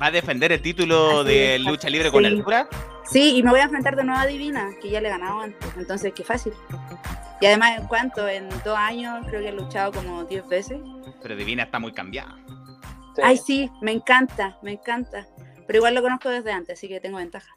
[0.02, 2.28] ¿Va a defender el título Así de es, lucha libre con sí.
[2.28, 2.68] altura?
[3.10, 5.40] Sí, y me voy a enfrentar de nuevo a Divina, que ya le he ganado
[5.40, 5.70] antes.
[5.78, 6.54] Entonces, qué fácil.
[7.40, 8.28] Y además, ¿en cuánto?
[8.28, 10.80] En dos años creo que he luchado como 10 veces.
[11.22, 12.38] Pero Divina está muy cambiada.
[13.16, 13.22] Sí.
[13.24, 15.26] Ay, sí, me encanta, me encanta.
[15.66, 17.56] Pero igual lo conozco desde antes, así que tengo ventaja.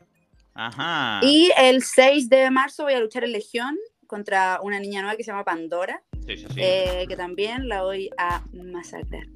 [0.61, 1.21] Ajá.
[1.23, 5.25] Y el 6 de marzo voy a luchar en Legión contra una niña nueva que
[5.25, 6.61] se llama Pandora, Sí, sí, sí.
[6.61, 9.27] eh, que también la voy a masacrar.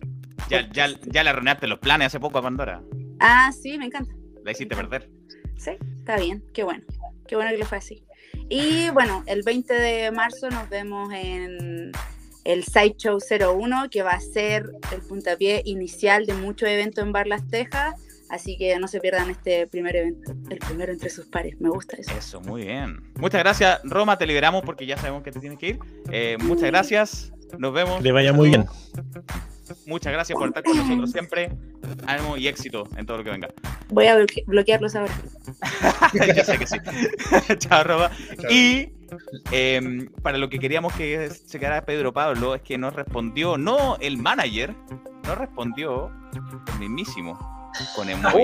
[0.51, 2.83] ya, ya, ya le arruinaste los planes hace poco a Pandora.
[3.21, 4.13] Ah, sí, me encanta.
[4.45, 5.09] La hiciste perder.
[5.57, 5.71] Sí,
[6.01, 6.85] está bien, qué bueno.
[7.27, 8.05] Qué bueno que le fue así.
[8.51, 11.91] Y bueno, el 20 de marzo nos vemos en
[12.45, 17.27] el Sideshow 01, que va a ser el puntapié inicial de muchos eventos en Bar
[17.27, 17.95] Las Tejas.
[18.35, 21.61] Así que no se pierdan este primer evento, el primero entre sus pares.
[21.61, 22.11] Me gusta eso.
[22.19, 23.01] Eso, muy bien.
[23.17, 24.19] Muchas gracias, Roma.
[24.19, 25.79] Te liberamos porque ya sabemos que te tienes que ir.
[26.11, 27.33] Eh, muchas gracias.
[27.59, 27.99] Nos vemos.
[27.99, 28.67] Que te vaya muy bien.
[29.87, 31.51] Muchas gracias por estar con nosotros siempre.
[32.09, 33.49] Ánimo y éxito en todo lo que venga.
[33.91, 35.13] Voy a bloque- bloquearlos ahora.
[36.37, 36.77] Yo sé que sí.
[37.59, 38.11] Chao, Roma.
[38.41, 38.51] Chao.
[38.51, 38.93] Y
[39.53, 43.97] em, para lo que queríamos que se quedara Pedro Pablo es que nos respondió, no
[44.01, 44.75] el manager,
[45.25, 46.11] nos respondió
[46.73, 47.54] el mismísimo
[47.95, 48.43] con emoji.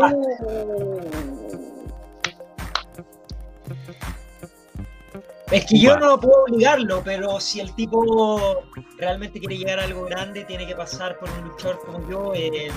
[5.50, 8.62] Es que yo no puedo obligarlo, pero si el tipo
[8.98, 12.34] realmente quiere llegar a algo grande, tiene que pasar por un luchador como yo.
[12.34, 12.70] eh,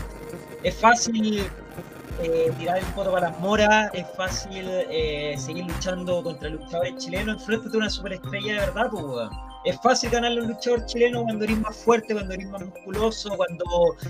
[0.63, 1.45] es fácil
[2.21, 7.41] eh, tirar el foto para las moras, es fácil eh, seguir luchando contra luchadores chilenos.
[7.41, 9.52] Enfréntate a una superestrella de verdad, pues, weón.
[9.65, 13.35] Es fácil ganarle a un luchador chileno cuando eres más fuerte, cuando eres más musculoso,
[13.37, 13.63] cuando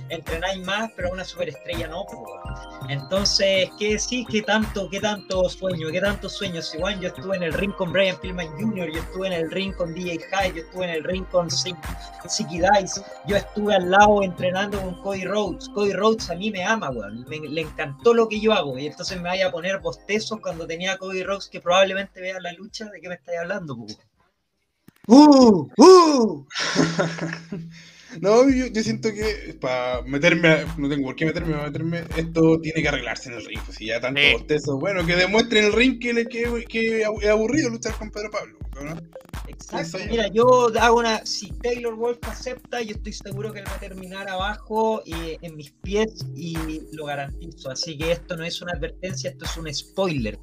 [0.10, 2.06] entrenáis más, pero a una superestrella no.
[2.90, 4.26] Entonces, ¿qué decir?
[4.30, 5.90] ¿Qué tanto, qué tanto sueño?
[5.92, 6.62] ¿Qué tanto sueño?
[6.62, 9.52] Si igual yo estuve en el ring con Brian Pillman Jr., yo estuve en el
[9.52, 13.90] ring con DJ Hyde, yo estuve en el ring con Sicky Dice, yo estuve al
[13.92, 15.70] lado entrenando con Cody Rhodes.
[15.70, 17.26] Cody Rhodes a mí me ama, weón.
[17.28, 18.78] Me- le encantó lo que yo hago.
[18.78, 22.40] Y entonces me vaya a poner bostezos cuando tenía a Cody Rhodes que probablemente vea
[22.40, 22.86] la lucha.
[22.86, 23.96] ¿De qué me estáis hablando, weón?
[25.10, 25.68] ¡Uh!
[25.78, 26.46] ¡Uh!
[28.22, 32.04] No, yo, yo siento que para meterme, a- no tengo por qué meterme, para meterme,
[32.18, 33.60] esto tiene que arreglarse en el ring.
[33.66, 34.34] Pues si ya tanto Sí.
[34.34, 38.10] bostezo, bueno, que demuestre en el ring que, le- que, que es aburrido luchar con
[38.12, 38.58] Pedro Pablo.
[38.84, 38.98] ¿no?
[39.48, 41.24] Exacto, mira, yo hago una.
[41.26, 45.56] Si Taylor Wolf acepta, yo estoy seguro que él va a terminar abajo eh, en
[45.56, 47.70] mis pies y lo garantizo.
[47.70, 50.40] Así que esto no es una advertencia, esto es un spoiler.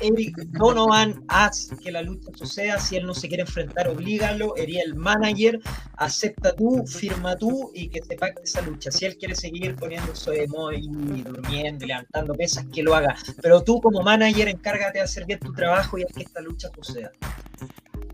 [0.00, 2.78] Eric Donovan, haz que la lucha suceda.
[2.80, 4.56] Si él no se quiere enfrentar, oblígalo.
[4.56, 5.60] Ería el manager.
[5.96, 8.90] Acepta tú, firma tú y que se pacte esa lucha.
[8.90, 10.86] Si él quiere seguir poniéndose de modo y
[11.22, 13.16] durmiendo, y levantando pesas, que lo haga.
[13.40, 16.68] Pero tú, como manager, encárgate de hacer bien tu trabajo y haz que esta lucha
[16.74, 17.10] suceda.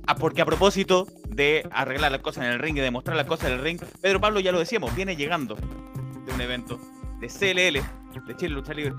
[0.07, 3.49] Ah, porque a propósito de arreglar las cosas en el ring y demostrar las cosas
[3.49, 6.79] en el ring, Pedro Pablo ya lo decíamos, viene llegando de un evento
[7.21, 8.95] de CLL, de Chile Lucha Libre.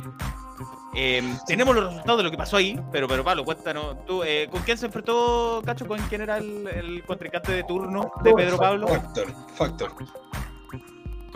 [0.99, 4.47] Eh, tenemos los resultados de lo que pasó ahí, pero Pedro Pablo, cuéntanos, tú, eh,
[4.49, 5.87] ¿con quién se enfrentó Cacho?
[5.87, 8.87] ¿Con quién era el, el contrincante de turno de Pedro Pablo?
[8.87, 9.91] Factor, factor.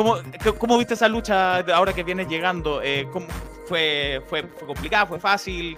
[0.01, 2.81] ¿Cómo, qué- cómo viste esa lucha ahora que vienes llegando?
[2.81, 3.27] Eh, ¿cómo-
[3.67, 5.77] fue, fue, fue complicada, fue fácil,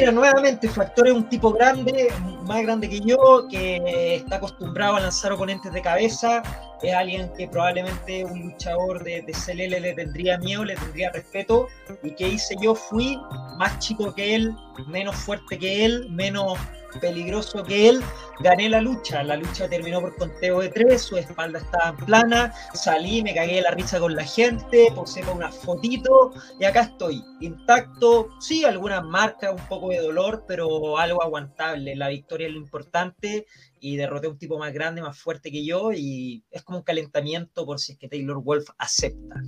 [0.00, 2.08] Mira, nuevamente, Factor es un tipo grande,
[2.44, 6.42] más grande que yo, que está acostumbrado a lanzar oponentes de cabeza,
[6.80, 11.66] es alguien que probablemente un luchador de, de CLL le tendría miedo, le tendría respeto,
[12.04, 13.18] y que hice yo, fui
[13.58, 14.54] más chico que él,
[14.86, 16.56] menos fuerte que él, menos
[17.00, 18.02] peligroso que él,
[18.40, 19.22] gané la lucha.
[19.22, 23.70] La lucha terminó por conteo de tres, su espalda estaba plana, salí, me cagué la
[23.70, 28.28] risa con la gente, posé con una fotito y acá estoy, intacto.
[28.40, 31.96] Sí, algunas marcas, un poco de dolor, pero algo aguantable.
[31.96, 33.46] La victoria es lo importante
[33.80, 36.84] y derroté a un tipo más grande, más fuerte que yo y es como un
[36.84, 39.42] calentamiento por si es que Taylor Wolf acepta.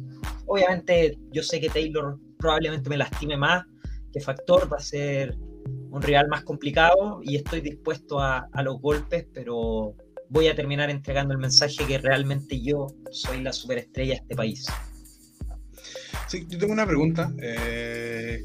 [0.47, 3.65] Obviamente yo sé que Taylor probablemente me lastime más,
[4.13, 5.37] que Factor va a ser
[5.95, 9.95] un rival más complicado y estoy dispuesto a, a, los golpes, pero
[10.29, 14.67] voy a terminar entregando el mensaje que realmente yo soy la superestrella de este país.
[16.27, 17.33] Sí, yo tengo una pregunta.
[17.41, 18.43] Eh...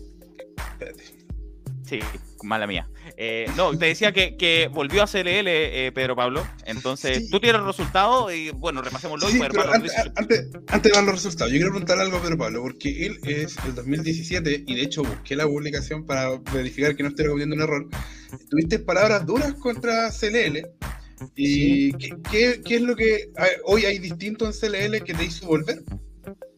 [0.57, 1.03] Espérate.
[1.83, 1.99] Sí,
[2.43, 2.87] mala mía.
[3.21, 6.47] Eh, no, te decía que, que volvió a CLL eh, Pedro Pablo.
[6.65, 7.29] Entonces, sí.
[7.29, 9.27] tú tienes el resultado y bueno, repasémoslo.
[9.27, 12.21] Sí, y pero antes, antes, antes, de dar los resultados, yo quiero preguntar algo a
[12.21, 16.95] Pedro Pablo, porque él es el 2017 y de hecho busqué la publicación para verificar
[16.95, 17.89] que no estoy cometiendo un error.
[18.49, 20.69] Tuviste palabras duras contra CLL.
[21.35, 21.93] ¿Y sí.
[21.99, 23.33] ¿qué, qué, qué, es lo que
[23.65, 25.83] hoy hay distinto en CLL que te hizo volver?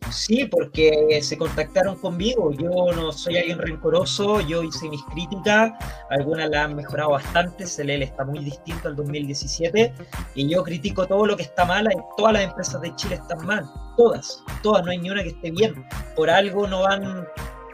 [0.09, 2.51] Sí, porque se contactaron conmigo.
[2.51, 5.71] Yo no soy alguien rencoroso, yo hice mis críticas,
[6.09, 7.65] algunas las han mejorado bastante.
[7.65, 9.93] CLL está muy distinto al 2017
[10.35, 11.87] y yo critico todo lo que está mal.
[12.17, 15.51] Todas las empresas de Chile están mal, todas, todas, no hay ni una que esté
[15.51, 15.85] bien.
[16.15, 17.25] Por algo no van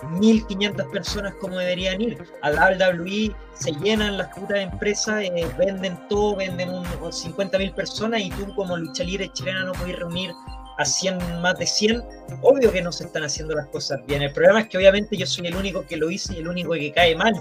[0.01, 2.23] 1.500 personas como deberían ir.
[2.43, 7.73] A la WWE se llenan las putas empresas, eh, venden todo, venden un, un 50.000
[7.73, 10.31] personas y tú como lucha libre chilena no podés reunir
[10.77, 12.03] a 100, más de 100,
[12.41, 14.21] obvio que no se están haciendo las cosas bien.
[14.21, 16.73] El problema es que obviamente yo soy el único que lo hice y el único
[16.73, 17.33] que cae mal,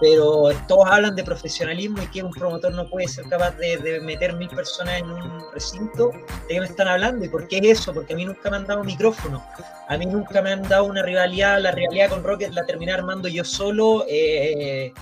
[0.00, 4.00] pero todos hablan de profesionalismo y que un promotor no puede ser capaz de, de
[4.00, 6.10] meter mil personas en un recinto.
[6.48, 7.24] ¿De qué me están hablando?
[7.24, 7.92] ¿Y por qué es eso?
[7.92, 9.44] Porque a mí nunca me han dado micrófono,
[9.88, 13.28] a mí nunca me han dado una rivalidad, la rivalidad con Rocket la terminé armando
[13.28, 14.04] yo solo.
[14.08, 14.92] Eh,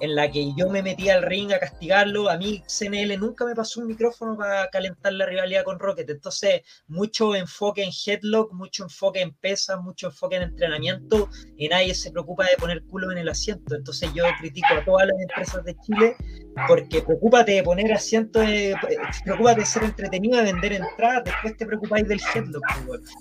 [0.00, 2.28] en la que yo me metí al ring a castigarlo.
[2.28, 6.08] A mí CNL nunca me pasó un micrófono para calentar la rivalidad con Rocket.
[6.10, 11.94] Entonces, mucho enfoque en headlock, mucho enfoque en pesas, mucho enfoque en entrenamiento y nadie
[11.94, 13.74] se preocupa de poner culo en el asiento.
[13.74, 16.16] Entonces, yo critico a todas las empresas de Chile
[16.68, 18.76] porque preocúpate de poner asiento, de,
[19.24, 22.62] preocúpate de ser entretenido, de vender entradas, después te preocupáis del headlock.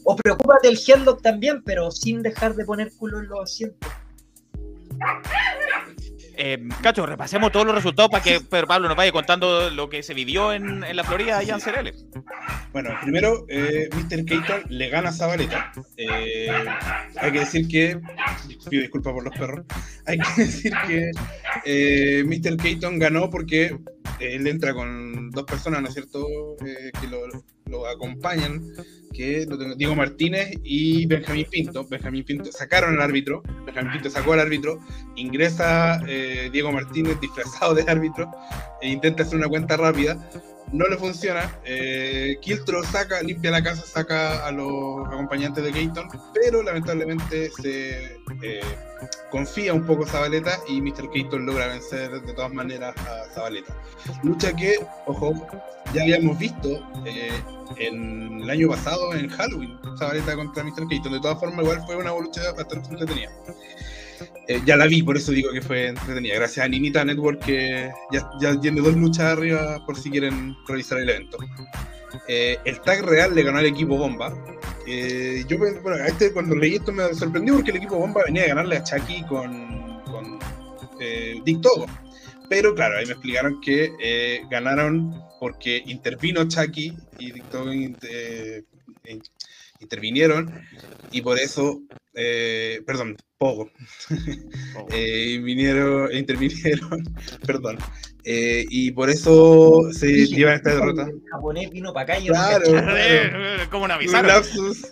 [0.03, 3.91] O preocúpate del headlock también, pero sin dejar de poner culo en los asientos.
[6.35, 10.03] Eh, Cacho, repasemos todos los resultados para que Pedro Pablo nos vaya contando lo que
[10.03, 11.93] se vivió en, en la Florida allá en CRL.
[12.71, 14.25] Bueno, primero, eh, Mr.
[14.25, 15.71] Keaton le gana a Zabaleta.
[15.95, 16.49] Eh,
[17.17, 17.99] hay que decir que.
[18.69, 19.65] Pido disculpas por los perros.
[20.05, 21.11] Hay que decir que
[21.65, 22.57] eh, Mr.
[22.57, 23.77] Keaton ganó porque
[24.19, 26.25] él entra con dos personas, ¿no es cierto?,
[26.59, 27.27] que lo,
[27.73, 28.61] lo acompañan
[29.13, 31.85] que lo tengo, Diego Martínez y Benjamín Pinto.
[31.87, 34.79] Benjamín Pinto sacaron al árbitro, Benjamín Pinto sacó al árbitro,
[35.15, 38.29] ingresa eh, Diego Martínez disfrazado de árbitro
[38.81, 40.17] e intenta hacer una cuenta rápida.
[40.73, 41.55] No le funciona.
[41.65, 48.15] Eh, Kiltro saca, limpia la casa, saca a los acompañantes de Keaton, pero lamentablemente se
[48.41, 48.61] eh,
[49.29, 51.11] confía un poco Zabaleta y Mr.
[51.11, 53.77] Keaton logra vencer de todas maneras a Zabaleta.
[54.23, 55.47] Lucha que, ojo,
[55.93, 56.69] ya habíamos visto
[57.05, 57.39] eh,
[57.77, 60.87] en el año pasado en Halloween, Zabaleta contra Mr.
[60.89, 61.13] Keaton.
[61.13, 63.29] De todas formas, igual fue una lucha bastante entretenida.
[64.47, 66.35] Eh, ya la vi, por eso digo que fue entretenida.
[66.35, 70.99] Gracias a Ninita Network que ya, ya tiene dos luchas arriba por si quieren revisar
[70.99, 71.37] el evento.
[72.27, 74.33] Eh, el tag real le ganó al equipo Bomba.
[74.85, 78.47] Eh, yo, bueno, este, cuando leí esto me sorprendió porque el equipo Bomba venía a
[78.47, 80.39] ganarle a Chucky con, con
[81.45, 81.85] Dick Togo.
[82.49, 87.71] Pero claro, ahí me explicaron que ganaron porque intervino Chucky y Dick Togo
[89.83, 90.51] intervinieron
[91.11, 91.81] y por eso,
[92.15, 93.69] eh, perdón, Pogo,
[94.77, 94.87] oh.
[94.91, 97.03] eh, vinieron, intervinieron,
[97.45, 97.77] perdón,
[98.25, 101.03] eh, y por eso se sí, llevan esta derrota.
[101.03, 103.69] El japonés vino para acá y claro, claro.
[103.69, 104.25] como una avisaron.
[104.25, 104.87] Un lapsus.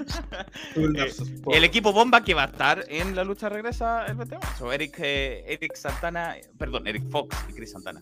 [0.76, 4.16] Un lapsus eh, el equipo bomba que va a estar en la lucha regresa el
[4.16, 4.74] 20 de marzo.
[4.74, 8.02] Eric, eh, Eric Santana, perdón, Eric Fox y Chris Santana.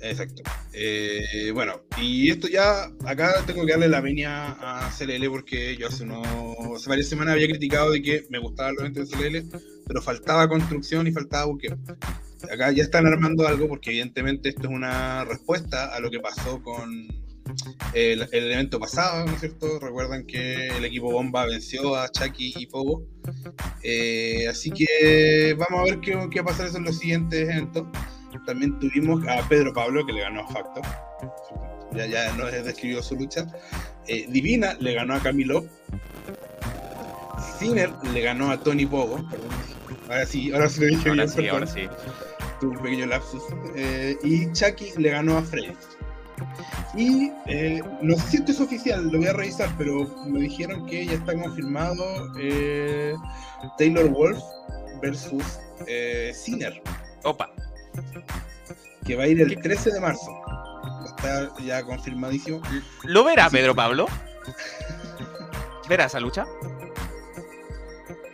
[0.00, 0.42] Exacto.
[0.72, 5.88] Eh, bueno, y esto ya, acá tengo que darle la venia a CLL porque yo
[5.88, 6.26] hace, unos,
[6.76, 10.48] hace varias semanas había criticado de que me gustaban los eventos de CLL, pero faltaba
[10.48, 11.78] construcción y faltaba buqueo.
[12.52, 16.62] Acá ya están armando algo porque evidentemente esto es una respuesta a lo que pasó
[16.62, 17.08] con,
[17.94, 19.78] el, el evento pasado, ¿no es cierto?
[19.78, 23.04] Recuerdan que el equipo Bomba venció a Chucky y Pogo.
[23.82, 27.86] Eh, así que vamos a ver qué, qué va a pasar en los siguientes eventos.
[28.44, 30.84] También tuvimos a Pedro Pablo, que le ganó a Factor.
[31.92, 33.46] Ya, ya nos describió su lucha.
[34.06, 35.64] Eh, Divina le ganó a Camilo.
[37.58, 39.16] Sinner le ganó a Tony Pogo.
[39.30, 39.48] Perdón.
[40.08, 41.88] Ahora sí, ahora sí lo dije Ahora bien, sí, ahora sí.
[42.60, 43.42] Tuve un pequeño lapsus.
[43.74, 45.72] Eh, y Chucky le ganó a Freddy.
[46.94, 50.86] Y eh, no sé si esto es oficial, lo voy a revisar, pero me dijeron
[50.86, 52.04] que ya está confirmado
[52.40, 53.14] eh,
[53.76, 54.38] Taylor Wolf
[55.02, 55.44] versus
[55.86, 56.82] eh, Sinner,
[57.24, 57.50] Opa.
[59.04, 60.30] Que va a ir el 13 de marzo.
[61.06, 62.60] Está ya confirmadísimo.
[63.04, 63.48] ¿Lo verá.
[63.50, 64.06] Pedro Pablo?
[65.88, 66.44] ¿Verá esa lucha?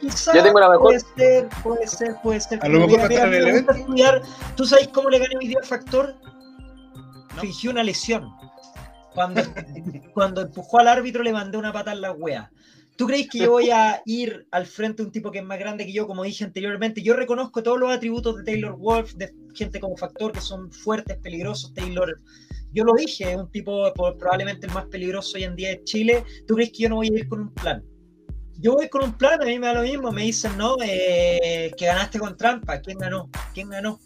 [0.01, 2.59] Quizá Yo tengo la mejor- Puede ser, puede ser, puede ser.
[2.65, 3.73] A lo mejor va a estar en el evento.
[3.73, 4.23] estudiar.
[4.57, 6.15] ¿Tú sabes cómo le gané hoy día al Factor?
[7.37, 7.41] No.
[7.41, 8.29] Fingió una lesión.
[9.15, 9.43] Cuando,
[10.15, 12.51] cuando empujó al árbitro le mandé una patada en la wea.
[13.03, 15.59] ¿Tú crees que yo voy a ir al frente de un tipo que es más
[15.59, 17.03] grande que yo, como dije anteriormente?
[17.03, 21.19] Yo reconozco todos los atributos de Taylor Wolf, de gente como Factor, que son fuertes,
[21.19, 21.75] peligrosos.
[21.75, 22.21] Taylor,
[22.73, 26.23] yo lo dije, es un tipo probablemente el más peligroso hoy en día de Chile.
[26.47, 27.83] ¿Tú crees que yo no voy a ir con un plan?
[28.61, 30.13] Yo voy con un plan, a mí me da lo mismo.
[30.13, 32.79] Me dicen, no, eh, que ganaste con trampa.
[32.79, 33.29] ¿Quién ganó?
[33.53, 33.99] ¿Quién ganó?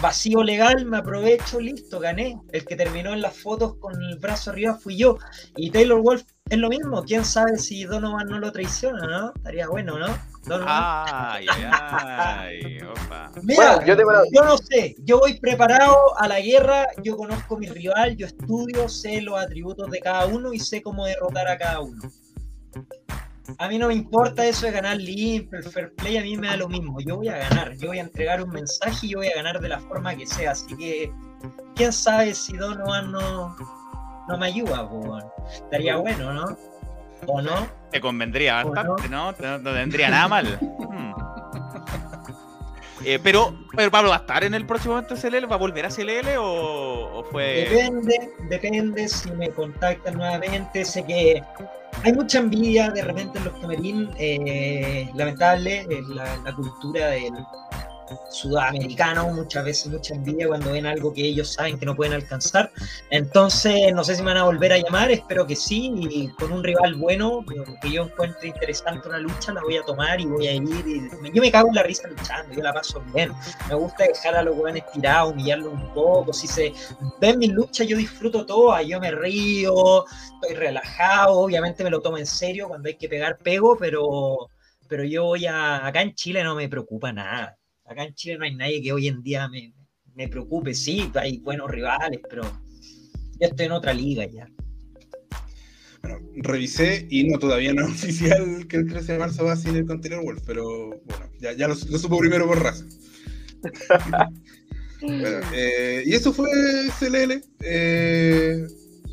[0.00, 2.40] Vacío legal, me aprovecho, listo, gané.
[2.52, 5.18] El que terminó en las fotos con el brazo arriba fui yo.
[5.56, 7.02] Y Taylor Wolf es lo mismo.
[7.02, 9.32] ¿Quién sabe si Donovan no lo traiciona, no?
[9.34, 10.06] Estaría bueno, ¿no?
[10.44, 10.68] Donovan.
[10.68, 12.78] Ay, ay, ay.
[12.82, 13.32] Opa.
[13.42, 18.16] Mira, Bueno, yo no sé, yo voy preparado a la guerra, yo conozco mi rival,
[18.16, 22.02] yo estudio, sé los atributos de cada uno y sé cómo derrotar a cada uno.
[23.56, 26.48] A mí no me importa eso de ganar limpio, el fair play, a mí me
[26.48, 27.00] da lo mismo.
[27.00, 29.60] Yo voy a ganar, yo voy a entregar un mensaje y yo voy a ganar
[29.60, 30.50] de la forma que sea.
[30.50, 31.10] Así que,
[31.74, 33.56] quién sabe si Donovan no,
[34.28, 35.24] no me ayuda, weón.
[35.50, 36.56] Estaría bueno, ¿no?
[37.26, 37.66] ¿O no?
[37.90, 39.32] Te convendría ¿O bastante, ¿no?
[39.32, 40.58] No, no tendría nada mal.
[40.88, 41.12] Hmm.
[43.04, 45.50] Eh, pero, pero Pablo, ¿va a estar en el próximo evento CLL?
[45.50, 47.68] ¿Va a volver a CLL o, o fue...?
[47.70, 50.84] Depende, depende si me contactan nuevamente.
[50.84, 51.42] Sé que
[52.04, 54.10] hay mucha envidia de repente en los camerín.
[54.18, 57.34] eh, lamentable, la, la cultura del
[58.30, 62.70] sudamericano, muchas veces mucha envidia cuando ven algo que ellos saben que no pueden alcanzar.
[63.10, 66.52] Entonces, no sé si me van a volver a llamar, espero que sí, y con
[66.52, 67.44] un rival bueno,
[67.82, 70.62] que yo encuentre interesante una lucha, la voy a tomar y voy a ir.
[70.86, 73.32] y- yo me cago en la risa luchando, yo la paso bien.
[73.68, 76.32] Me gusta dejar a los hueones tirados, humillarlos un poco.
[76.32, 76.72] Si se
[77.20, 80.04] ven mis luchas, yo disfruto todo, yo me río,
[80.40, 84.48] estoy relajado, obviamente me lo tomo en serio, cuando hay que pegar, pego, pero,
[84.88, 87.56] pero yo voy a, acá en Chile no me preocupa nada.
[87.88, 89.72] Acá en Chile no hay nadie que hoy en día me,
[90.14, 92.42] me preocupe, sí, hay buenos rivales, pero
[93.40, 94.46] ya estoy en otra liga ya.
[96.02, 99.56] Bueno, revisé y no, todavía no es oficial que el 13 de marzo va a
[99.56, 102.84] ser con Taylor Wolf, pero bueno, ya, ya lo, lo supo primero por raza.
[105.00, 106.48] Bueno, eh, y eso fue
[106.98, 107.40] CLL.
[107.60, 108.66] Eh,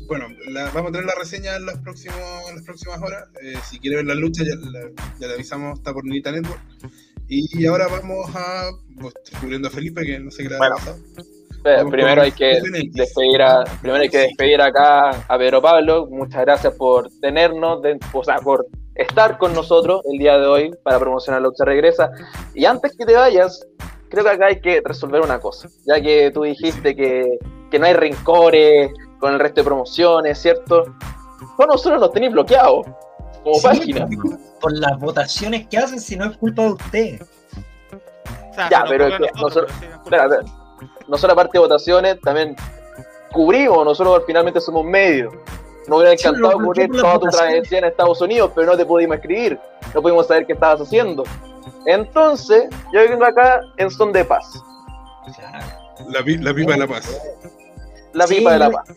[0.08, 2.18] bueno, la- vamos a tener la reseña en, los próximos,
[2.48, 3.28] en las próximas horas.
[3.40, 6.60] Eh, si quiere ver la lucha, ya, la- ya avisamos, está por Nita Network.
[7.28, 8.70] Y ahora vamos a.
[9.32, 10.76] Estoy a Felipe, que no sé qué le ha Bueno.
[10.76, 10.96] pasado.
[11.64, 12.92] Eh, primero hay que FNX.
[12.94, 16.06] despedir a, primero hay que despedir acá a Pedro Pablo.
[16.08, 20.70] Muchas gracias por tenernos, de- o sea, por estar con nosotros el día de hoy
[20.84, 22.10] para promocionar Lucha Regresa.
[22.54, 23.66] Y antes que te vayas,
[24.08, 27.36] creo que acá hay que resolver una cosa, ya que tú dijiste que,
[27.70, 30.84] que no hay rencores con el resto de promociones, ¿cierto?
[31.56, 32.86] Bueno, nosotros nos tenéis bloqueados
[33.42, 34.08] como Sí, página.
[34.66, 37.22] Por las votaciones que hacen, si no es culpa de ustedes.
[37.22, 39.86] O sea, Ya, pero nosotros, sí,
[41.30, 42.56] aparte de votaciones, también
[43.30, 45.32] cubrimos, nosotros finalmente somos medios.
[45.86, 48.84] Nos hubiera Sí, encantado no cubrir toda tu travesía en Estados Unidos, pero no te
[48.84, 49.56] pudimos escribir,
[49.94, 51.22] no pudimos saber qué estabas haciendo.
[51.86, 54.50] Entonces, yo vengo acá en son de paz,
[56.08, 57.22] La, la pipa de la paz.
[58.14, 58.88] la Sí, pipa de la paz.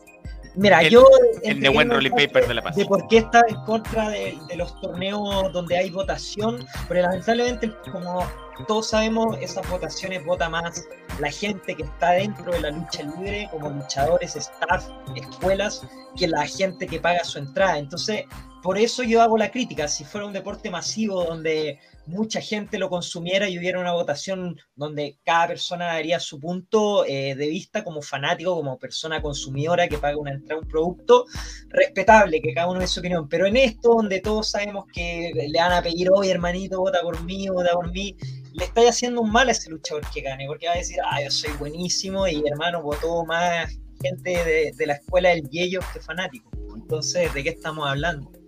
[0.55, 1.05] Mira, El- yo.
[1.43, 2.75] El de buen entiendo rolling paper de la paz.
[2.75, 7.71] de por qué estaba en contra de, de los torneos donde hay votación, pero lamentablemente,
[7.91, 8.25] como
[8.67, 10.85] todos sabemos, esas votaciones vota más
[11.19, 15.81] la gente que está dentro de la lucha libre, como luchadores, staff, escuelas,
[16.17, 17.77] que la gente que paga su entrada.
[17.77, 18.23] Entonces,
[18.61, 19.87] por eso yo hago la crítica.
[19.87, 21.79] Si fuera un deporte masivo donde
[22.09, 27.35] mucha gente lo consumiera y hubiera una votación donde cada persona daría su punto eh,
[27.35, 31.25] de vista como fanático, como persona consumidora que paga una entrada un producto,
[31.69, 35.59] respetable que cada uno dé su opinión, pero en esto donde todos sabemos que le
[35.59, 38.17] van a pedir, oye hermanito, vota por mí, vota por mí,
[38.53, 41.21] le estáis haciendo un mal a ese luchador que gane, porque va a decir, ah,
[41.23, 46.49] yo soy buenísimo y hermano votó más gente de, la escuela del Yello que fanático.
[46.75, 48.38] Entonces, ¿de qué estamos hablando?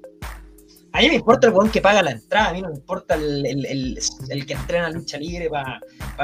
[0.94, 3.16] A mí me importa el weón que paga la entrada, a mí no me importa
[3.16, 3.98] el, el,
[4.30, 5.80] el, que entrena lucha libre para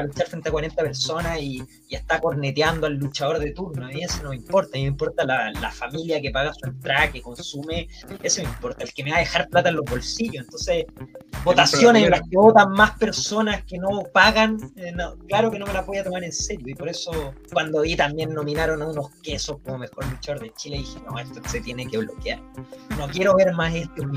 [0.06, 3.86] luchar frente a 40 personas y, y, está corneteando al luchador de turno.
[3.86, 6.54] A mí eso no me importa, a mí me importa la, la, familia que paga
[6.54, 7.88] su entrada, que consume,
[8.22, 10.44] eso me importa, el que me va a dejar plata en los bolsillos.
[10.44, 10.86] Entonces,
[11.46, 14.94] votaciones en las que votan más personas que no pagan, eh,
[15.30, 16.68] claro que no me la voy a tomar en serio.
[16.68, 20.80] Y por eso, cuando vi también nominaron a unos quesos como mejor luchador de Chile,
[20.80, 22.42] dije, no, esto se tiene que bloquear.
[22.98, 24.12] No quiero ver más esto en.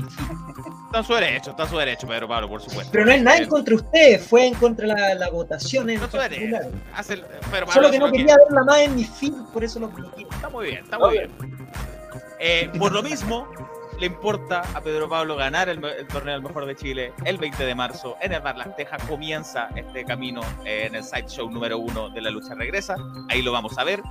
[0.85, 2.91] Está en su derecho, está en su derecho, Pedro Pablo, por supuesto.
[2.91, 5.89] Pero no es nada en contra de ustedes, fue en contra de la, la votación
[5.89, 6.63] en no particular.
[6.93, 9.79] Hace el, Pedro Pablo Solo que no quería verla más en mi film, por eso
[9.79, 10.25] lo bloqueé.
[10.29, 11.31] Está muy bien, está muy bien.
[12.39, 13.47] Eh, por lo mismo,
[13.99, 17.63] le importa a Pedro Pablo ganar el, el, torneo del mejor de Chile el 20
[17.63, 19.01] de marzo en el Bar Las Tejas.
[19.03, 22.95] Comienza este camino eh, en el Sideshow número uno de la lucha regresa.
[23.29, 24.01] Ahí lo vamos a ver.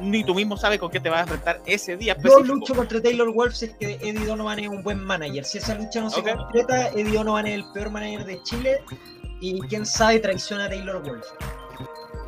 [0.00, 2.12] Ni tú mismo sabes con qué te vas a enfrentar ese día.
[2.12, 2.44] Específico.
[2.44, 5.44] Yo lucho contra Taylor Wolf si es que Eddie Donovan es un buen manager.
[5.44, 6.34] Si esa lucha no se okay.
[6.34, 8.82] concreta, Eddie Donovan es el peor manager de Chile
[9.40, 11.26] y quién sabe traiciona a Taylor Wolf.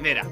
[0.01, 0.23] Mira,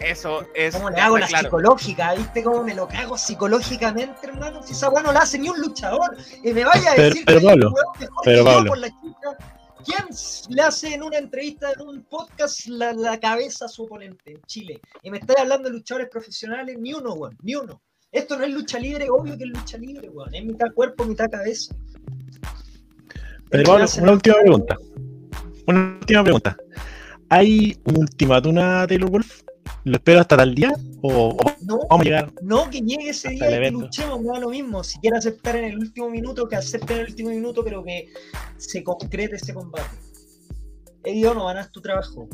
[0.00, 0.74] eso es.
[0.74, 1.44] ¿Cómo le hago la claro.
[1.44, 2.14] psicológica?
[2.14, 4.62] ¿Viste cómo me lo cago psicológicamente, hermano?
[4.62, 6.16] Si esa weá no la hace ni un luchador.
[6.42, 7.74] Y me vaya a decir pero, que Pablo,
[8.24, 8.70] pero que Pablo.
[8.70, 9.59] por la chica.
[9.84, 10.08] ¿Quién
[10.48, 14.42] le hace en una entrevista, en un podcast, la, la, cabeza a su oponente en
[14.46, 14.80] Chile?
[15.02, 17.80] Y me estáis hablando de luchadores profesionales, ni uno, weón, ni uno.
[18.12, 20.34] Esto no es lucha libre, obvio que es lucha libre, weón.
[20.34, 21.74] Es mitad cuerpo, mitad cabeza.
[23.50, 24.76] Pero Pablo, una última pregunta.
[25.66, 26.56] Una última pregunta.
[27.28, 29.42] ¿Hay un ultimátum a Taylor Wolf?
[29.84, 30.72] ¿Lo espero hasta tal día?
[31.02, 32.32] ¿O, o no, vamos a llegar?
[32.42, 34.84] No, que llegue ese día y que luchemos, da lo mismo.
[34.84, 38.08] Si quiere aceptar en el último minuto, que acepte en el último minuto, pero que
[38.58, 39.88] se concrete ese combate.
[41.04, 42.28] Eddie Donovan, haz tu trabajo.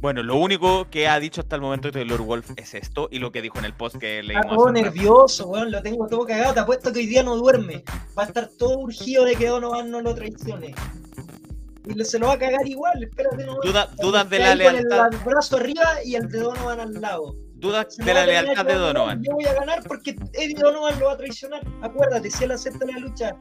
[0.00, 3.32] Bueno, lo único que ha dicho hasta el momento Taylor Wolf es esto y lo
[3.32, 4.44] que dijo en el post que leímos.
[4.44, 6.52] Está todo nervioso, weón, lo tengo todo cagado.
[6.52, 7.82] Te apuesto que hoy día no duerme.
[8.18, 10.74] Va a estar todo urgido de que Donovan no lo traicione.
[11.86, 13.58] Y se lo va a cagar igual, espérate no.
[13.62, 15.06] Duda, dudas de la lealtad.
[15.06, 17.34] Con el brazo arriba y el de Donovan al lado.
[17.64, 19.22] Dudas de la lealtad de Donovan.
[19.22, 21.62] Yo voy a ganar porque Eddie Donovan lo va a traicionar.
[21.80, 23.36] Acuérdate, si él acepta la lucha,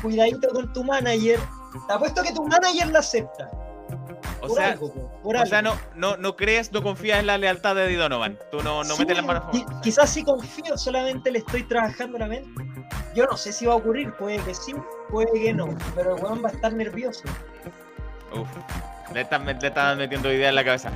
[0.00, 1.38] cuidadito con tu manager.
[1.86, 3.50] Te apuesto que tu manager la acepta.
[4.40, 5.50] O por sea, algo, por o algo.
[5.50, 8.38] sea no, no, no crees, no confías en la lealtad de Eddie Donovan.
[8.50, 9.44] Tú no, no sí, metes las manos.
[9.82, 12.48] Quizás sí confío, solamente le estoy trabajando la mente.
[13.14, 14.74] Yo no sé si va a ocurrir, puede que sí,
[15.10, 17.24] puede que no, pero el weón va a estar nervioso.
[18.32, 18.48] Uf,
[19.12, 20.92] le están, le están metiendo idea en la cabeza.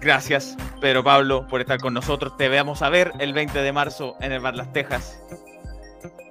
[0.00, 2.36] Gracias, Pedro Pablo, por estar con nosotros.
[2.36, 5.20] Te veamos a ver el 20 de marzo en el Bar Las Tejas,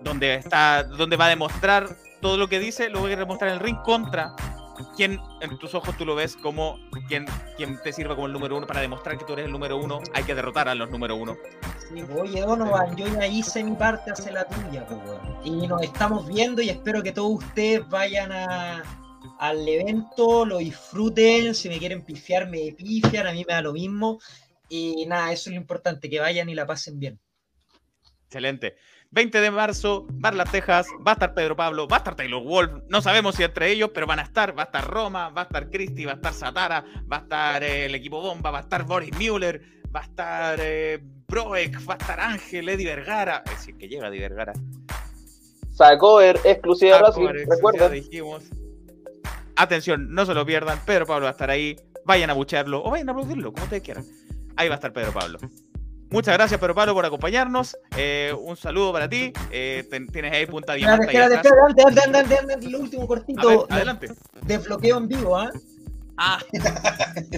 [0.02, 1.88] donde, está, donde va a demostrar
[2.20, 4.36] todo lo que dice, lo voy a demostrar en el ring contra
[4.96, 7.26] quien en tus ojos tú lo ves como quien,
[7.58, 10.00] quien te sirva como el número uno para demostrar que tú eres el número uno,
[10.14, 11.36] hay que derrotar a los número uno.
[11.90, 15.00] Sí, oye, Donovan, yo ya hice mi parte, hace la tuya, pues,
[15.44, 18.84] y nos estamos viendo y espero que todos ustedes vayan a,
[19.40, 23.72] al evento, lo disfruten, si me quieren pifiar, me pifian, a mí me da lo
[23.72, 24.20] mismo.
[24.68, 27.20] Y nada, eso es lo importante, que vayan y la pasen bien.
[28.26, 28.76] Excelente.
[29.12, 32.44] 20 de marzo, Bar Las Tejas, va a estar Pedro Pablo, va a estar Taylor
[32.44, 35.42] Wolf, no sabemos si entre ellos, pero van a estar, va a estar Roma, va
[35.42, 38.60] a estar Christy, va a estar Satara, va a estar eh, el equipo Bomba, va
[38.60, 39.64] a estar Boris Müller,
[39.96, 44.10] va a estar eh, Broek, va a estar Ángel, Eddie Vergara, es decir, que llega
[44.10, 44.54] Eddie Vergara.
[45.72, 47.92] Sacover, exclusiva de Racing, recuerden.
[47.94, 48.44] Dijimos.
[49.60, 50.80] Atención, no se lo pierdan.
[50.86, 51.76] Pedro Pablo va a estar ahí.
[52.06, 54.06] Vayan a buchearlo o vayan a aplaudirlo, como ustedes quieran.
[54.56, 55.38] Ahí va a estar Pedro Pablo.
[56.12, 57.78] Muchas gracias, Pedro Pablo, por acompañarnos.
[57.98, 59.34] Eh, un saludo para ti.
[59.52, 61.08] Eh, ten, tienes ahí punta diamante.
[61.08, 63.48] Espérate, espérate, antes, antes, antes, lo último cortito.
[63.50, 64.08] Ver, adelante.
[64.46, 65.52] Desbloqueo en vivo, ¿ah?
[65.54, 65.60] ¿eh?
[66.22, 66.38] Ah.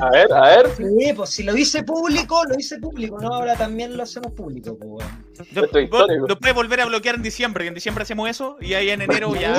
[0.01, 0.75] a ver, a ver.
[0.75, 3.35] Sí, pues si lo hice público, lo hice público, ¿no?
[3.35, 5.05] Ahora también lo hacemos público, pues.
[5.53, 8.89] Lo, lo puedes volver a bloquear en diciembre, que en diciembre hacemos eso y ahí
[8.89, 9.53] en enero ya.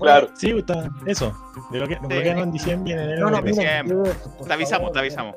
[0.00, 0.30] Claro.
[0.36, 1.36] Sí, está, eso.
[1.70, 3.30] De lo que bloquean en diciembre y en enero.
[3.30, 4.04] No, no, miren,
[4.46, 5.36] te avisamos, te avisamos.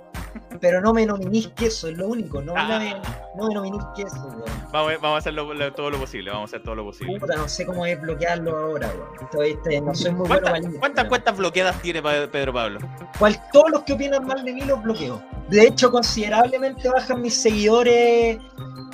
[0.61, 2.41] Pero no me nominís queso, es lo único.
[2.41, 2.79] No, Ah.
[2.79, 2.93] me,
[3.35, 4.43] no me nominís queso, weón.
[4.71, 6.83] Vamos, a- vamos a hacer lo- lo- todo lo posible, vamos a hacer todo lo
[6.85, 7.19] posible.
[7.19, 8.91] Puta, no sé cómo es bloquearlo ahora,
[9.31, 9.45] weón.
[9.45, 12.79] Este, no soy muy bueno ¿Cuántas, para el- cuántas cuentas bloqueadas tiene Pedro Pablo?
[13.17, 15.21] Cual, todos los que opinan mal de mí los bloqueo.
[15.49, 18.39] De hecho, considerablemente bajan mis seguidores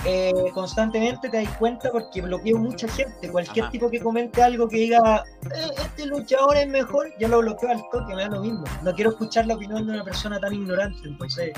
[0.07, 3.28] eh, constantemente, te das cuenta, porque bloqueo mucha gente.
[3.32, 3.72] Cualquier Ajá.
[3.72, 7.82] tipo que comente algo que diga, "Eh, este luchador es mejor, yo lo bloqueo al
[7.91, 8.63] toque, me da lo mismo.
[8.84, 11.53] No quiero escuchar la opinión de una persona tan ignorante, entonces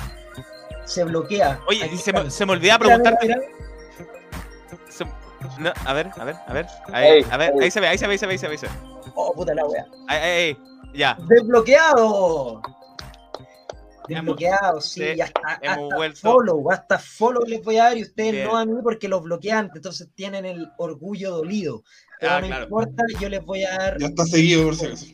[0.85, 1.59] se bloquea.
[1.67, 3.51] Oye, Aquí se me, se me olvidaba Mira, mira, preguntarte.
[4.67, 4.87] mira.
[4.89, 5.05] se-
[5.59, 6.65] no, a ver, a ver, a ver.
[6.91, 7.63] Ahí, Ey, a ver, ey.
[7.63, 8.51] ahí se ve, ahí se ve, ahí se ve, ahí se ve.
[8.53, 8.73] ahí se ve.
[9.15, 9.85] Oh, puta la wea.
[10.07, 10.57] Ahí, ahí, ahí.
[10.93, 11.17] Ya.
[11.27, 12.61] ¡Desbloqueado!
[14.07, 16.19] Desbloqueados, sí, sí, y hasta, hasta vuelto.
[16.21, 18.47] follow, hasta follow les voy a dar y ustedes Bien.
[18.47, 21.83] no a mí porque los bloquean, entonces tienen el orgullo dolido.
[22.19, 22.63] Pero Ah, no claro.
[22.63, 23.97] importa, yo les voy a dar.
[23.99, 25.05] Ya está seguido, por si acaso.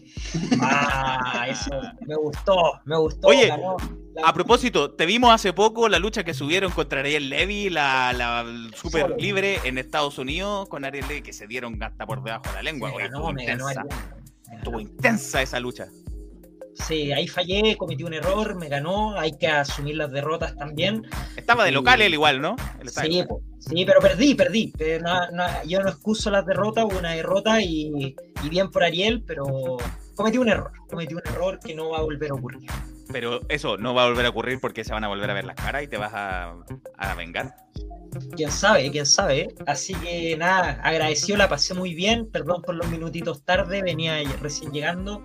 [0.61, 1.71] Ah, eso
[2.01, 2.55] me gustó,
[2.85, 3.27] me gustó.
[3.29, 3.77] Oye, ganó
[4.23, 8.45] A propósito, te vimos hace poco la lucha que subieron contra Ariel Levy, la, la
[8.75, 9.15] super Solo.
[9.17, 12.61] libre en Estados Unidos con Ariel Levy, que se dieron hasta por debajo de la
[12.63, 12.89] lengua.
[12.89, 13.99] me Oye, ganó, estuvo me ganó intensa, Ariel.
[14.49, 14.89] Me estuvo ganó.
[14.89, 15.87] intensa esa lucha.
[16.75, 21.03] Sí, ahí fallé, cometí un error, me ganó, hay que asumir las derrotas también.
[21.35, 22.55] Estaba de local él igual, ¿no?
[22.81, 23.23] Él Sí,
[23.59, 24.73] sí, pero perdí, perdí.
[24.77, 28.83] Pero no- no- yo no excuso las derrotas, hubo una derrota y, y bien por
[28.83, 29.77] Ariel, pero
[30.15, 32.69] cometí un error, cometí un error que no va a volver a ocurrir.
[33.13, 35.45] Pero eso no va a volver a ocurrir porque se van a volver a ver
[35.45, 36.55] las caras y te vas a,
[36.97, 37.55] a vengar.
[38.35, 39.53] Quién sabe, quién sabe.
[39.65, 42.29] Así que nada, agradecido, la pasé muy bien.
[42.29, 45.23] Perdón por los minutitos tarde, venía recién llegando.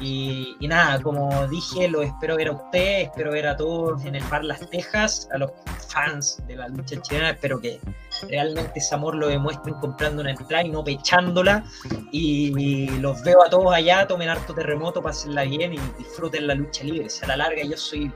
[0.00, 4.14] Y, y nada, como dije, lo espero ver a usted, espero ver a todos en
[4.14, 5.50] el bar Las Tejas, a los
[5.88, 7.30] fans de la lucha chilena.
[7.30, 7.80] Espero que
[8.28, 11.64] realmente ese amor lo demuestren comprando una entrada y no pechándola.
[12.10, 16.84] Y, los veo a todos allá, tomen harto terremoto, pásenla bien y disfruten la lucha
[16.84, 17.06] libre.
[17.06, 18.12] O sea, a la larga yo soy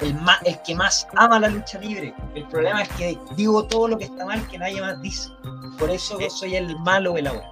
[0.00, 2.14] el, más, el que más ama la lucha libre.
[2.34, 5.30] El problema es que digo todo lo que está mal que nadie más dice.
[5.78, 6.30] Por eso Eh.
[6.30, 7.50] soy el malo de la hora.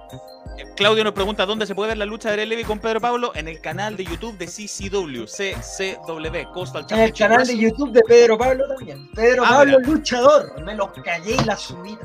[0.75, 3.31] Claudio nos pregunta dónde se puede ver la lucha de Ariel Levy con Pedro Pablo
[3.35, 7.57] en el canal de YouTube de CCW, CCW, Coastal En el canal de.
[7.57, 9.09] YouTube de Pedro Pablo también.
[9.11, 9.91] Pedro Ah, Pablo mira.
[9.91, 10.61] luchador.
[10.63, 11.97] Me los callé y la subí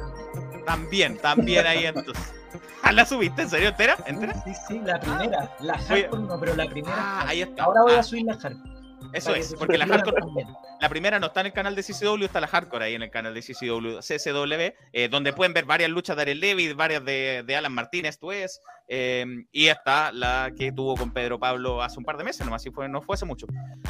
[0.66, 1.16] también.
[1.18, 2.34] También, ahí entonces.
[2.82, 3.42] Ah, ¿La subiste?
[3.42, 3.68] ¿En serio?
[3.70, 3.96] ¿Entera?
[4.06, 4.32] ¿Entera?
[4.44, 5.54] Sí, sí, la primera.
[5.60, 6.96] La hardcore no, pero la primera.
[6.96, 7.64] Ah, ahí está.
[7.64, 8.77] Ahora voy Ah, a subir la hardcore.
[9.12, 10.16] Eso es, porque la hardcore,
[10.80, 13.10] la primera no está en el canal de CCW, está la hardcore ahí en el
[13.10, 17.42] canal de CCW, CCW eh, donde pueden ver varias luchas de Ariel Levy, varias de,
[17.46, 21.98] de Alan Martínez, tú es, eh, y está la que tuvo con Pedro Pablo hace
[21.98, 23.46] un par de meses, nomás, si fue, no fue hace mucho.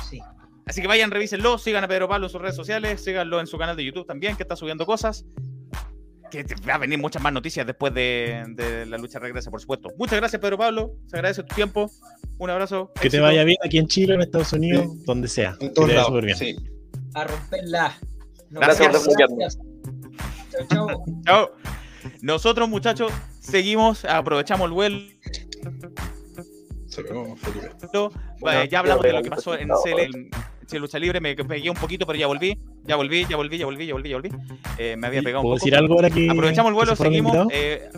[0.08, 0.20] Sí.
[0.66, 3.56] Así que vayan, revísenlo, sigan a Pedro Pablo en sus redes sociales, síganlo en su
[3.56, 5.24] canal de YouTube también, que está subiendo cosas.
[6.30, 9.60] Que te- va a venir muchas más noticias después de, de la lucha regresa, por
[9.60, 9.90] supuesto.
[9.98, 10.94] Muchas gracias, Pedro Pablo.
[11.06, 11.90] Se agradece tu tiempo.
[12.38, 12.92] Un abrazo.
[13.00, 15.56] Que te vaya bien aquí en Chile, en Estados Unidos, donde sea.
[15.60, 16.06] En todos lados.
[16.08, 16.36] súper bien.
[16.36, 16.56] Sí.
[17.14, 17.98] A romperla.
[18.50, 19.16] Nos Gracias vemos.
[19.38, 19.58] Gracias.
[20.50, 21.04] Chao, chao.
[21.24, 21.50] Chao.
[22.22, 24.98] Nosotros, muchachos, seguimos, aprovechamos el vuelo.
[26.86, 27.68] Se pegó Felipe.
[28.70, 30.30] Ya hablamos de lo que pasó en CL,
[30.68, 31.20] CL Lucha Libre.
[31.20, 32.58] Me pegué un poquito, pero ya volví.
[32.84, 34.30] Ya volví, ya volví, ya volví, ya volví, ya volví.
[34.78, 35.64] Eh, me había pegado un ¿Puedo poco.
[35.64, 36.28] decir algo ahora que.
[36.30, 37.48] Aprovechamos el vuelo, se seguimos.
[37.52, 37.88] eh,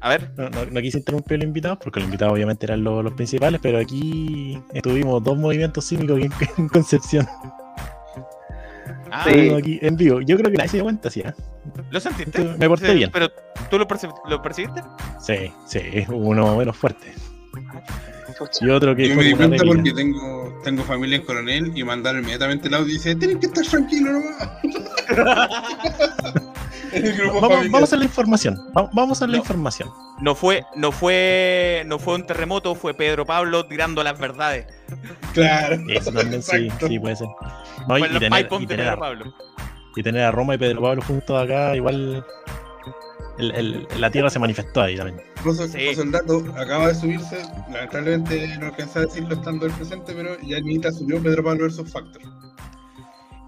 [0.00, 2.84] a ver, No, no- no quise interrumpir a los invitados, porque los invitados obviamente eran
[2.84, 7.26] los, los principales, pero aquí tuvimos dos movimientos sísmicos en, en Concepción.
[9.10, 9.50] ah, Sí.
[9.50, 10.20] Aquí en vivo.
[10.20, 11.22] Yo creo que nadie se dio cuenta, ¿sí?
[11.24, 11.34] ah?
[11.90, 12.44] ¿lo sentiste?
[12.58, 13.10] Me porté Sí, bien.
[13.12, 13.28] Pero
[13.70, 14.82] ¿tú lo, perci- lo percibiste?
[15.20, 17.12] Sí, sí, uno menos fuerte.
[18.60, 22.20] Y otro que Yo me di cuenta porque tengo, tengo familia en Coronel y mandaron
[22.20, 24.48] inmediatamente el audio y dice, tienen que estar tranquilos nomás.
[27.40, 28.58] Vamos, vamos a la información.
[28.92, 29.38] Vamos, a la No.
[29.38, 29.90] información.
[30.20, 34.66] No fue, no fue, no fue un terremoto, fue Pedro Pablo tirando las verdades.
[35.34, 35.76] Claro.
[35.88, 37.28] Eso también sí, sí puede ser.
[37.88, 39.34] No, y, y los tener, y tener a, Pablo.
[39.96, 42.24] y tener a Roma y Pedro Pablo juntos acá, igual
[43.38, 45.20] el- el- la tierra se manifestó ahí también.
[45.44, 45.78] Paso, Sí.
[45.78, 50.56] el dato, acaba de subirse, lamentablemente no alcanza a decirlo estando el presente, pero ya
[50.58, 52.22] Anita subió Pedro Pablo vs Factor.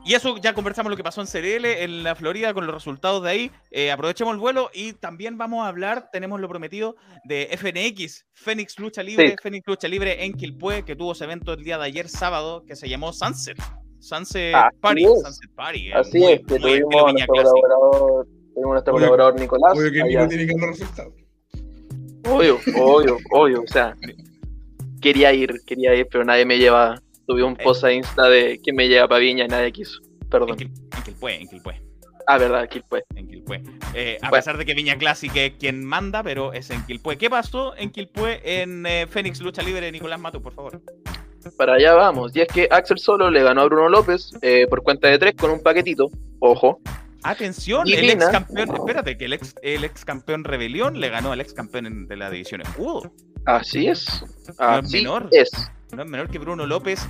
[0.03, 3.22] Y eso ya conversamos lo que pasó en CRL, en la Florida, con los resultados
[3.22, 3.51] de ahí.
[3.70, 8.78] Eh, aprovechemos el vuelo y también vamos a hablar, tenemos lo prometido, de FNX, Fénix
[8.78, 9.36] Lucha Libre, Sí.
[9.43, 12.76] Fénix Lucha Libre en Quilpue, que tuvo su evento el día de ayer sábado, que
[12.76, 13.59] se llamó Sunset.
[13.99, 15.05] Sunset Así Party.
[15.05, 15.22] es.
[15.22, 15.88] Sunset Party.
[15.88, 19.41] eh, Así muy- es, que muy tuvimos a nuestro colaborador, tuvimos a nuestro Obvio- colaborador
[19.41, 19.73] Nicolás.
[19.79, 20.03] Obvio que.
[20.05, 21.15] Nico tiene que dar los resultados.
[22.29, 23.63] Obvio, obvio, obvio.
[23.63, 23.97] O sea,
[25.01, 27.01] quería ir, quería ir, pero nadie me lleva.
[27.27, 27.65] Tuve un Eh.
[27.65, 30.01] post a Insta de quién me lleva para Viña y nadie quiso.
[30.31, 30.57] Perdón.
[30.61, 30.73] En
[31.05, 31.81] Quilpue, en Quilpue.
[32.27, 33.03] Ah, verdad, fue.
[33.17, 33.63] En Quilpue.
[33.95, 34.33] Eh, a Bueno.
[34.41, 37.17] pesar de que Viña Classic es quien manda, pero es en Quilpue.
[37.19, 39.91] ¿Qué pasó en Quilpue en eh, Fénix Lucha Libre?
[39.91, 40.81] Nicolás Mato, por favor.
[41.57, 42.37] Para allá vamos.
[42.37, 45.35] Y es que Axel Solo le ganó a Bruno López eh, por cuenta de tres
[45.35, 46.11] con un paquetito.
[46.39, 46.81] Ojo.
[47.22, 51.41] Atención, el ex campeón, espérate, que el ex, el ex campeón Rebelión le ganó al
[51.41, 53.13] ex campeón en- de la división Escudo.
[53.47, 54.22] Así es.
[54.22, 55.29] No es Así menor.
[55.33, 55.51] es.
[55.92, 57.07] No es menor que Bruno López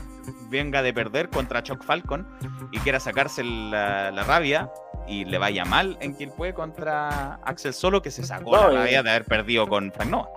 [0.49, 2.27] venga de perder contra Chuck Falcon
[2.73, 4.71] y quiera sacarse la, la rabia
[5.07, 9.03] y le vaya mal en Quilpue contra Axel Solo, que se sacó No, la rabia
[9.03, 10.29] de haber perdido con Frank Nova.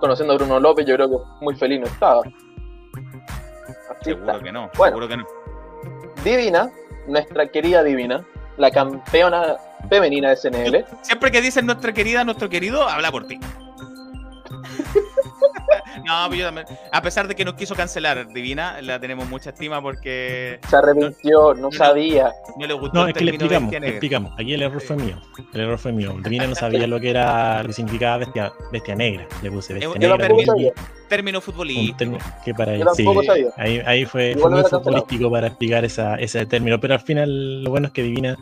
[0.00, 2.22] Conociendo a Bruno López, yo creo que muy feliz no estaba.
[3.90, 4.44] Así Seguro está.
[4.44, 4.90] que no, Bueno.
[4.96, 5.26] seguro que no.
[6.24, 6.70] Divina,
[7.08, 8.24] nuestra querida Divina,
[8.56, 9.56] la campeona
[9.88, 10.84] femenina de SNL.
[11.02, 13.38] Siempre que dicen nuestra querida, nuestro querido, habla por ti.
[16.04, 16.66] No, pero yo también.
[16.92, 21.54] A pesar de que nos quiso cancelar, Divina, la tenemos mucha estima porque Se arrepintió,
[21.54, 22.32] no sabía.
[22.58, 24.32] no le gustó No, es que le explicamos, le explicamos.
[24.38, 25.20] Aquí el error fue mío.
[25.54, 26.14] El error fue mío.
[26.22, 29.26] Divina no sabía lo que era, lo que significaba bestia, bestia negra.
[29.42, 30.44] Le puse bestia Yo Yo negra.
[30.46, 30.72] sabía.
[31.08, 32.18] Término futbolístico.
[32.44, 33.48] que para Yo él, sí, sabía.
[33.56, 37.70] ahí, ahí fue, fue muy futbolístico para explicar esa, ese término, pero al final lo
[37.70, 38.36] bueno es que Divina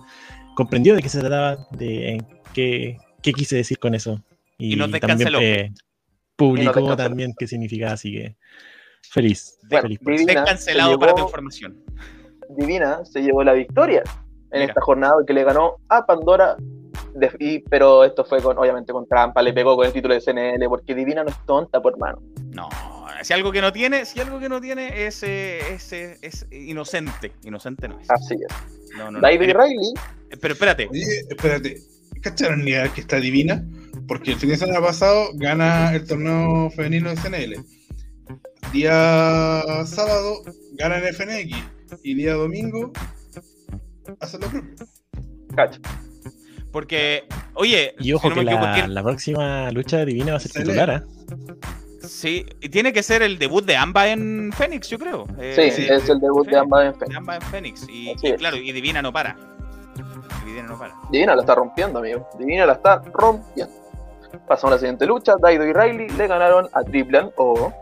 [0.56, 4.20] comprendió de qué se trataba, de qué, qué quise decir con eso.
[4.58, 5.38] Y, Y no te también canceló.
[5.40, 5.72] eh,
[6.36, 8.36] publicó también qué significaba, así que
[9.10, 9.58] feliz.
[9.68, 9.98] Bueno, feliz.
[10.00, 11.84] Divina Descancelado se para tu llevó- información.
[12.56, 14.02] Divina se llevó la victoria
[14.50, 14.64] en Mira.
[14.66, 16.56] esta jornada que le ganó a Pandora.
[17.16, 20.20] de- y- pero esto fue con, obviamente con trampa, le pegó con el título de
[20.20, 22.20] CNL, porque Divina no es tonta, por hermano.
[22.52, 22.68] No,
[23.22, 26.46] si algo que no tiene, si algo que no tiene es, eh, es, eh, es
[26.50, 27.30] inocente.
[27.44, 28.10] Inocente no es.
[28.10, 28.96] Así es.
[28.98, 29.20] No, no.
[29.20, 29.92] David En- Riley,
[30.40, 31.76] Pero espérate, Oye, espérate.
[32.20, 33.64] ¿Cacharon que está divina?
[34.06, 37.64] Porque el fin de semana pasado gana el torneo femenino de CNL.
[38.72, 41.56] Día sábado gana en FNX.
[42.02, 42.92] Y día domingo
[44.20, 44.74] hace lo propio.
[45.54, 45.80] cacha.
[46.72, 47.24] porque,
[47.54, 50.50] oye, Y ojo si no que la, la próxima lucha de Divina va a ser
[50.50, 50.72] Excelente.
[50.72, 50.90] titular.
[50.90, 52.06] ¿ah?
[52.06, 55.26] sí, y tiene que ser el debut de Amba en Fénix, yo creo.
[55.28, 57.16] Sí, Eh, es el debut de sí, ambas en de fe.
[57.16, 57.86] Amba en Fénix.
[57.88, 59.36] Y, claro, y Divina no para.
[60.42, 60.94] Y Divina no para.
[61.12, 62.28] Divina la está rompiendo, amigo.
[62.38, 63.72] Divina la está rompiendo.
[64.46, 65.34] Pasamos a la siguiente lucha.
[65.40, 67.72] Daido y Riley le ganaron a Triplan o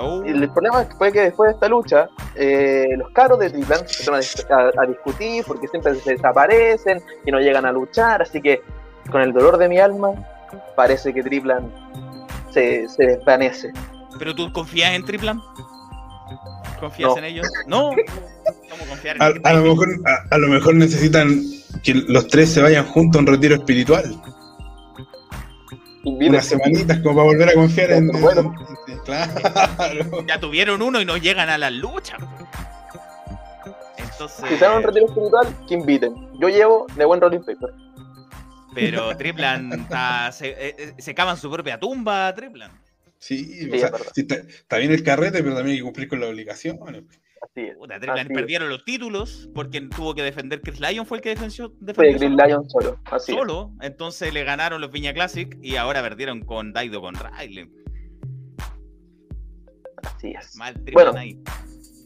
[0.00, 3.80] Oh, Y el problema fue que después de esta lucha, eh, los caros de Triplan
[3.80, 8.22] empezaron a, a- a discutir porque siempre se desaparecen y no llegan a luchar.
[8.22, 8.60] Así que,
[9.10, 10.10] con el dolor de mi alma,
[10.76, 11.72] parece que Triplan
[12.52, 13.72] se, se desvanece.
[14.20, 15.40] ¿Pero tú confías en Triplan?
[16.78, 17.18] ¿Confías No.
[17.18, 17.46] en ellos?
[17.66, 17.90] No.
[18.70, 21.40] ¿Cómo confiar en A, el a lo mejor, a, a lo mejor necesitan
[21.82, 24.04] que los tres se vayan juntos a un retiro espiritual.
[26.08, 28.08] Unas semanitas como para volver a confiar en.
[28.08, 28.54] Bueno.
[28.88, 30.24] en- Claro.
[30.26, 32.18] Ya tuvieron uno y no llegan a las luchas.
[33.96, 34.44] Entonces.
[34.48, 36.14] Si se dan un retiro espiritual, que inviten.
[36.40, 37.72] Yo llevo de buen rolling paper.
[38.74, 42.70] Pero Triplan está- se, eh, eh, se cavan su propia tumba, Triplan.
[43.18, 46.08] Sí, o es sea, sí está, está bien el carrete, pero también hay que cumplir
[46.08, 47.02] con las obligaciones.
[47.78, 47.98] Puta,
[48.34, 52.46] perdieron los títulos porque tuvo que defender Chris Lyon, fue el que defendió, defendió solo,
[52.46, 52.98] Lion solo.
[53.80, 53.86] Es.
[53.86, 57.68] Entonces le ganaron los Viña Classic y ahora perdieron con Daido con Riley.
[60.02, 60.56] Así es.
[60.56, 61.12] Mal Bueno.
[61.16, 61.38] ahí.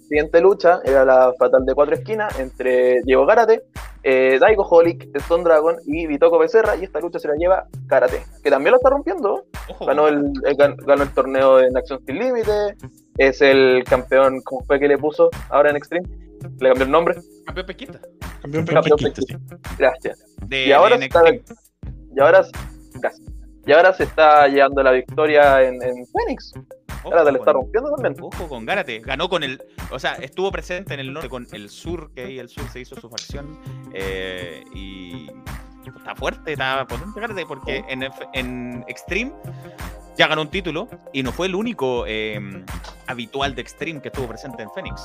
[0.08, 3.62] Siguiente lucha era la fatal de cuatro esquinas entre Diego Karate,
[4.02, 6.76] eh, Daigo Holic, Stone Dragon y Vitoko Becerra.
[6.76, 9.46] Y esta lucha se la lleva Karate, que también lo está rompiendo.
[9.68, 12.76] Ojo, Ganó el, eh, gan- ganó el torneo en Action Sin Límite.
[13.18, 16.08] Es el campeón, ¿cómo fue que le puso ahora en Extreme?
[16.58, 17.14] Le cambió el nombre.
[17.46, 18.00] campeón pesquista.
[18.40, 19.56] Campeón Campeón Pesquista, sí.
[19.78, 20.24] Gracias.
[20.46, 21.22] De, Y ahora está-.
[22.14, 22.44] Y ahora,
[22.94, 23.30] gracias.
[23.66, 26.52] y ahora se está llevando la victoria en, en Phoenix.
[27.04, 28.14] Ahora le está rompiendo también.
[28.20, 29.60] Ojo con Gárate, ganó con el,
[29.90, 32.80] o sea, estuvo presente en el norte con el sur, que ahí el sur se
[32.80, 33.58] hizo su facción
[33.92, 35.28] eh, y
[35.84, 39.32] está fuerte, está potente Gárate porque en, F- en Extreme
[40.16, 42.38] ya ganó un título y no fue el único eh,
[43.06, 45.02] habitual de Extreme que estuvo presente en Phoenix.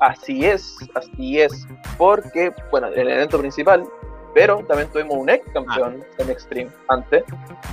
[0.00, 1.66] Así es, así es.
[1.98, 3.84] Porque, bueno, en el evento principal,
[4.32, 7.24] pero también tuvimos un ex campeón en Extreme antes.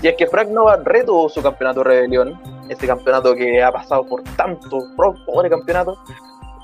[0.02, 2.40] Y es que Frank Nova retuvo su campeonato Rebelión,
[2.70, 5.98] ese campeonato que ha pasado por tanto pro- pobre campeonato.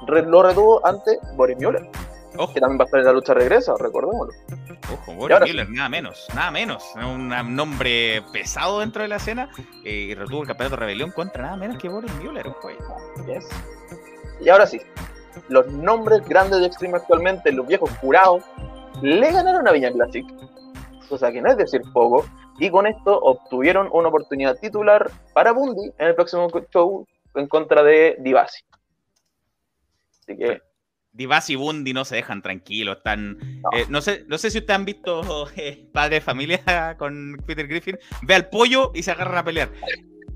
[0.07, 1.89] lo retuvo ante Boris Mueller,
[2.37, 4.33] Ojo, que también va a estar en la lucha de regreso, recordémoslo.
[4.91, 6.83] ojo, Boris Mueller, nada menos, nada menos.
[6.95, 9.49] Un un nombre pesado dentro de la escena
[9.83, 12.77] eh, y retuvo el campeonato de rebelión contra nada menos que Boris ahí.
[13.27, 13.47] Yes.
[14.41, 14.81] Y ahora sí,
[15.49, 18.43] los nombres grandes de Extreme actualmente, los viejos jurados,
[19.01, 20.25] le ganaron a Viña Classic,
[21.09, 22.25] o sea que no es decir poco,
[22.59, 27.83] y con esto obtuvieron una oportunidad titular para Bundy en el próximo show en contra
[27.83, 28.63] de Divasi.
[30.21, 30.61] Así que,
[31.13, 33.37] Divas y Bundy no se dejan tranquilos, están...
[33.37, 33.69] No.
[33.77, 37.67] eh, No, sé, no sé si ustedes han visto eh, Padre de Familia con Peter
[37.67, 39.71] Griffin, ve al pollo y se agarran a pelear.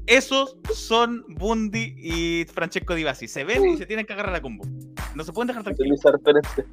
[0.06, 4.66] Esos son Bundy y Francesco Divasi, se ven y se tienen que agarrar a combo.
[5.16, 6.00] No se pueden dejar entendí tranquilos.
[6.00, 6.66] esa referencia.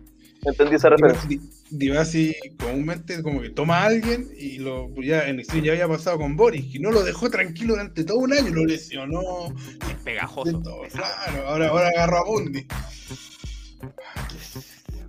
[0.47, 1.29] Entendí esa referencia.
[1.29, 1.41] Di-
[1.71, 6.19] Divasi comúnmente como que toma a alguien y lo ya en Extreme ya había pasado
[6.19, 9.23] con Boris y no lo dejó tranquilo durante todo un año, lo lesionó.
[9.91, 10.61] Es pegajoso.
[10.63, 12.67] todo, claro, ahora, ahora agarró a Bundy.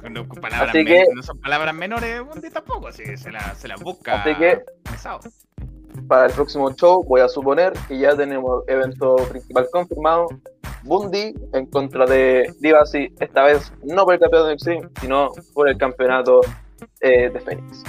[0.10, 4.22] No, palabras Así que- son palabras menores, Bundy tampoco, sí, se las se las busca
[4.22, 5.20] Así que- pesado.
[6.08, 10.28] Para el próximo show voy a suponer que ya tenemos evento principal confirmado.
[10.84, 15.68] Bundy en contra de Divasi, esta vez no por el campeonato de Extreme, sino por
[15.70, 16.42] el campeonato
[17.00, 17.84] eh, de Phoenix.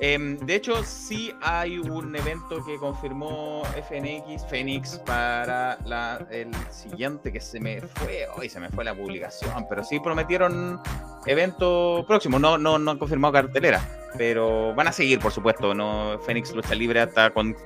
[0.00, 7.32] Em, de hecho, sí hay un evento que confirmó FNX, Phoenix, para la, el siguiente
[7.32, 10.80] que se me fue, hoy se me fue la publicación, pero sí prometieron
[11.26, 13.80] evento próximo, no, no, no han confirmado cartelera,
[14.16, 16.18] pero van a seguir, por supuesto, ¿no?
[16.24, 17.56] Phoenix Lucha Libre está con,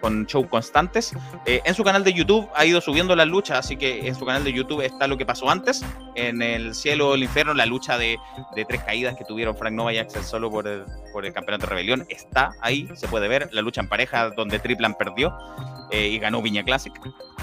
[0.00, 1.12] con shows constantes.
[1.46, 4.24] Eh, en su canal de YouTube ha ido subiendo la lucha, así que en su
[4.24, 5.84] canal de YouTube está lo que pasó antes,
[6.14, 8.18] en el cielo el infierno, la lucha de,
[8.56, 11.66] de tres caídas que tuvieron Frank Nova y Axel Solo por el, por el campeonato
[11.66, 15.36] de Rebelión, está ahí, se puede ver, la lucha en pareja donde Triplan perdió
[15.90, 16.92] eh, y ganó Viña Classic,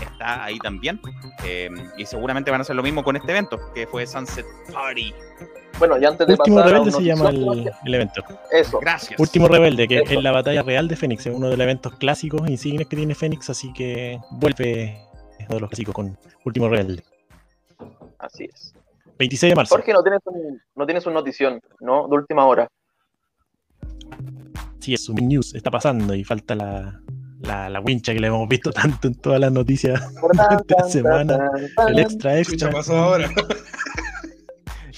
[0.02, 1.02] está ahí también,
[1.44, 5.14] eh, y seguramente van a hacer lo mismo con este evento, que fue Sunset Party.
[5.80, 8.23] Bueno, y antes de Último pasar Rebelde se llama el, el evento.
[8.51, 8.80] Eso.
[8.80, 9.19] Gracias.
[9.19, 10.14] Último Rebelde, que Eso.
[10.14, 13.15] es la batalla real de Fénix, es uno de los eventos clásicos insignes que tiene
[13.15, 15.01] Fénix, así que vuelve
[15.39, 17.03] uno de los clásicos con Último Rebelde.
[18.19, 18.73] Así es.
[19.18, 19.76] 26 de marzo.
[19.76, 22.07] Jorge, no tienes un, no tienes una notición, ¿no?
[22.07, 22.68] De última hora.
[24.80, 27.01] Sí, es un news, está pasando y falta la,
[27.41, 31.49] la, la wincha que le hemos visto tanto en todas las noticias durante la semana.
[31.88, 32.69] El extra extra.
[32.69, 33.30] pasó ahora.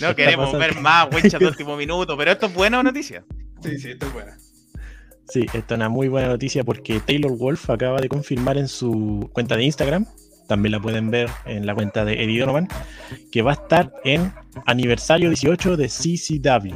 [0.01, 0.59] No queremos pasando?
[0.59, 3.23] ver más winchas de último minuto, pero esto es buena noticia.
[3.61, 4.37] Sí, sí, esto es buena.
[5.29, 9.29] Sí, esta es una muy buena noticia porque Taylor Wolf acaba de confirmar en su
[9.31, 10.05] cuenta de Instagram,
[10.47, 12.67] también la pueden ver en la cuenta de Eddie Donovan,
[13.31, 14.33] que va a estar en
[14.65, 16.75] aniversario 18 de CCW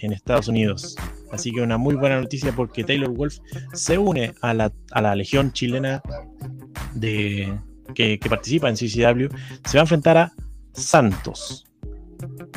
[0.00, 0.96] en Estados Unidos.
[1.32, 3.38] Así que una muy buena noticia porque Taylor Wolf
[3.72, 6.02] se une a la, a la legión chilena
[6.94, 7.56] de,
[7.94, 9.34] que, que participa en CCW.
[9.64, 10.32] Se va a enfrentar a
[10.72, 11.69] Santos.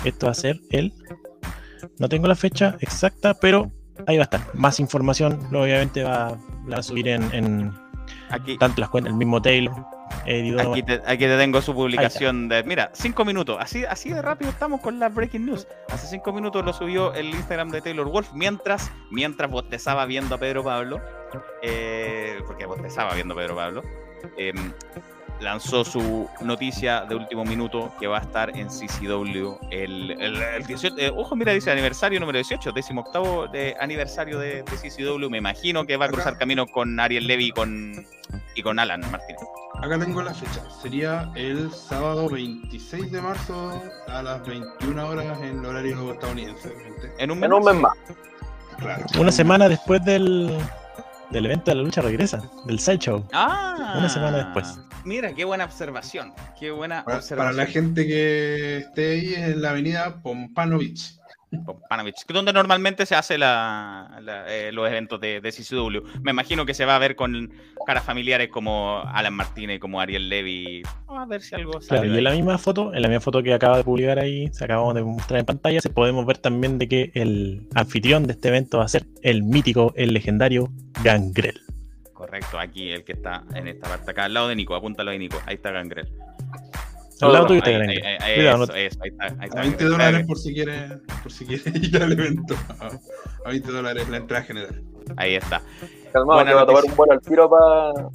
[0.04, 0.94] Esto va a ser el...
[2.00, 3.72] No tengo la fecha exacta, pero
[4.08, 4.42] ahí va a estar.
[4.54, 6.38] Más información, obviamente va,
[6.72, 7.74] a subir en, en
[8.30, 9.74] Aquí, tanto las cuentas, el mismo Taylor,
[10.26, 12.64] te, aquí te tengo su publicación de.
[12.64, 13.58] Mira, cinco minutos.
[13.60, 15.68] Así, así de rápido estamos con la breaking news.
[15.90, 20.38] Hace cinco minutos lo subió el Instagram de Taylor Wolf mientras, mientras bostezaba viendo a
[20.38, 21.02] Pedro Pablo.
[21.62, 23.84] eh, porque bostezaba viendo a Pedro Pablo.
[24.38, 24.72] em,
[25.44, 30.66] lanzó su noticia de último minuto que va a estar en CCW el, el, el
[30.66, 30.96] 18.
[30.98, 35.30] eh, ojo, mira, dice aniversario número 18, décimo octavo de aniversario de, de CCW.
[35.30, 38.06] Me imagino que va a cruzar camino con Ariel Levy y con,
[38.56, 39.42] y con Alan Martínez.
[39.82, 40.64] Acá tengo la fecha.
[40.82, 46.74] Sería el sábado 26 de marzo a las 21 horas en el horario estadounidense.
[47.18, 47.94] En un En un mes más.
[48.78, 49.06] Claro.
[49.20, 50.58] Una semana después del,
[51.34, 53.28] del evento de la lucha regresa, del Sideshow.
[53.34, 54.80] Ah, Una semana después.
[55.04, 56.34] Mira, qué buena observación.
[56.58, 57.56] Qué buena Para, observación.
[57.56, 60.78] para la gente que esté ahí en la avenida Pompano
[62.28, 66.22] Donde normalmente se hace la, la- eh, los eventos de, de CCW.
[66.22, 67.52] Me imagino que se va a ver con
[67.86, 70.84] caras familiares como Alan Martínez, como Ariel Levy.
[71.08, 71.88] Vamos a ver si algo sale.
[71.88, 74.20] Claro, de y en la misma foto, en la misma foto que acaba de publicar
[74.20, 78.26] ahí, se acabamos de mostrar en pantalla, se podemos ver también de que el anfitrión
[78.26, 80.72] de este evento va a ser el mítico, el legendario
[81.04, 81.60] Gangrel.
[82.14, 85.20] Correcto, aquí el que está en esta parte acá, al lado de Nico, apúntalo ahí,
[85.20, 85.38] Nico.
[85.46, 86.08] Ahí está Gangrel.
[87.22, 88.06] Al lado tuyo está Ahí, Gangrel.
[88.06, 89.90] ahí, ahí, Cuidado, eso, no- eso, ahí está, ahí está A 20 Gangrel.
[89.92, 90.88] dólares por si quiere,
[91.22, 92.56] por si quiere ir al evento.
[93.46, 94.82] A 20 dólares la entrada general.
[95.18, 95.62] Ahí está.
[96.12, 97.50] Calmado, Buena que va a tomar un vuelo al tiro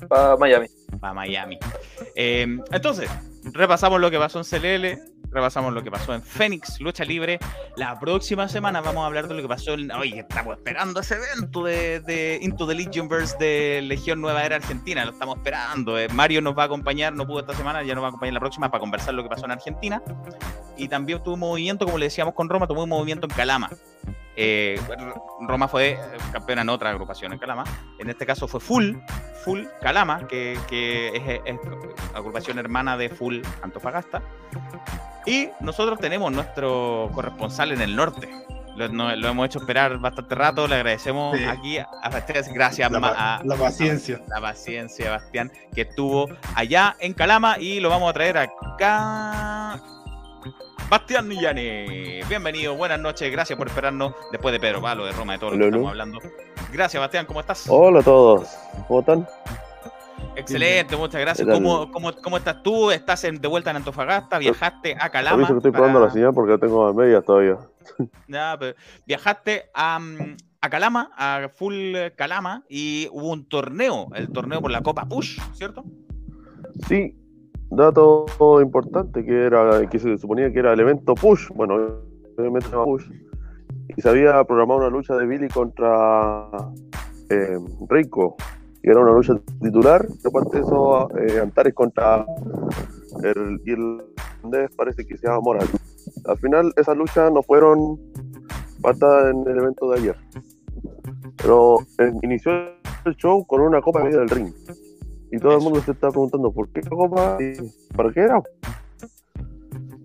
[0.09, 0.67] para Miami.
[1.01, 1.59] para Miami.
[2.15, 3.11] Eh, entonces,
[3.53, 4.99] repasamos lo que pasó en CLL,
[5.31, 7.39] repasamos lo que pasó en Phoenix, Lucha Libre.
[7.77, 9.91] La próxima semana vamos a hablar de lo que pasó en...
[9.93, 15.05] Oye, estamos esperando ese evento de, de Into the Legionverse de Legión Nueva Era Argentina,
[15.05, 15.99] lo estamos esperando.
[15.99, 18.35] Eh, Mario nos va a acompañar, no pudo esta semana, ya nos va a acompañar
[18.35, 20.03] la próxima para conversar lo que pasó en Argentina.
[20.77, 23.71] Y también tuvo un movimiento, como le decíamos con Roma, tuvo un movimiento en Calama.
[24.41, 24.81] Eh,
[25.49, 25.99] Roma fue eh,
[26.33, 27.65] campeona en otra agrupación en Calama.
[27.99, 28.95] En este caso fue Full,
[29.45, 31.59] Full Calama, que, que es, es
[32.15, 34.23] agrupación hermana de Full Antofagasta.
[35.27, 38.29] Y nosotros tenemos nuestro corresponsal en el norte.
[38.77, 40.69] Lo, no- lo hemos hecho esperar bastante rato.
[40.69, 41.45] Le agradecemos Sí.
[41.45, 42.49] aquí a a.
[42.55, 44.21] Gracias La, a, la paciencia.
[44.29, 49.81] la paciencia, Bastián, que estuvo allá en Calama y lo vamos a traer acá.
[50.89, 55.39] Bastián Millane, bienvenido, buenas noches, gracias por esperarnos después de Pedro Palo, de Roma, de
[55.39, 56.19] todo lo que estamos hablando.
[56.73, 57.67] Gracias, Bastián, ¿cómo estás?
[57.69, 58.49] Hola a todos,
[58.87, 59.27] ¿cómo están?
[60.35, 61.47] Excelente, muchas gracias.
[61.47, 62.91] ¿Cómo, cómo, cómo estás tú?
[62.91, 64.39] ¿Estás en- de vuelta en Antofagasta?
[64.39, 65.47] ¿Viajaste a Calama?
[65.47, 67.59] Que estoy para- probando la señal porque la tengo a medias todavía.
[68.29, 68.75] Ya, pero
[69.07, 69.99] viajaste a,
[70.61, 75.39] a Calama, a Full Calama, y hubo un torneo, el torneo por la Copa Push,
[75.55, 75.85] ¿cierto?
[76.87, 77.15] Sí,
[77.71, 78.27] dato
[78.63, 81.77] importante que era que se suponía que era el evento Push, bueno,
[82.37, 83.11] obviamente Push,
[83.97, 86.49] y se había programado una lucha de Billy contra
[87.31, 87.59] eh,
[87.89, 88.37] Rico,
[88.83, 92.25] y era una lucha titular, y aparte de eso, eh, Antares contra
[93.23, 95.69] el irlandés, parece que se llama Moral.
[96.27, 97.99] Al final, esas luchas no fueron
[98.81, 100.17] patadas en el evento de ayer.
[101.37, 102.53] Pero eh, inició
[103.05, 104.53] el show con una copa en medio del ring.
[105.31, 107.55] Y todo el mundo se está preguntando por qué la copa y
[107.95, 108.43] para qué era.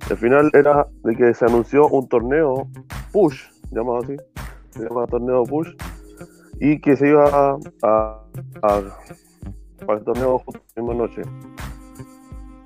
[0.09, 2.67] Al final era de que se anunció un torneo
[3.11, 3.41] push,
[3.71, 4.17] llamado así,
[4.71, 5.69] se llama torneo push,
[6.59, 8.19] y que se iba a, a-
[8.61, 8.81] a-
[9.85, 11.21] para el torneo justo la misma noche.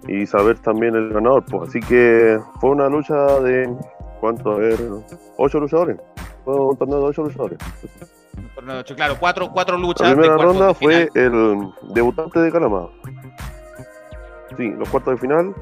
[0.08, 3.72] Y saber también el ganador, pues así que fue una lucha de
[4.20, 4.52] ¿cuánto?
[4.54, 4.80] A ver,
[5.38, 5.98] ocho luchadores.
[6.46, 7.60] Fue un torneo de ocho luchadores.
[8.56, 10.08] Torneo de Claro, cuatro, cuatro La luchas.
[10.10, 12.88] de primera cuartos ronda de fue el debutante de Calama.
[14.58, 15.54] Sí, los cuartos de final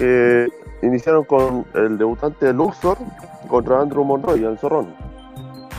[0.00, 0.48] eh,
[0.82, 2.98] iniciaron con el debutante Luxor
[3.48, 4.94] contra Andrew Monroy, el zorrón.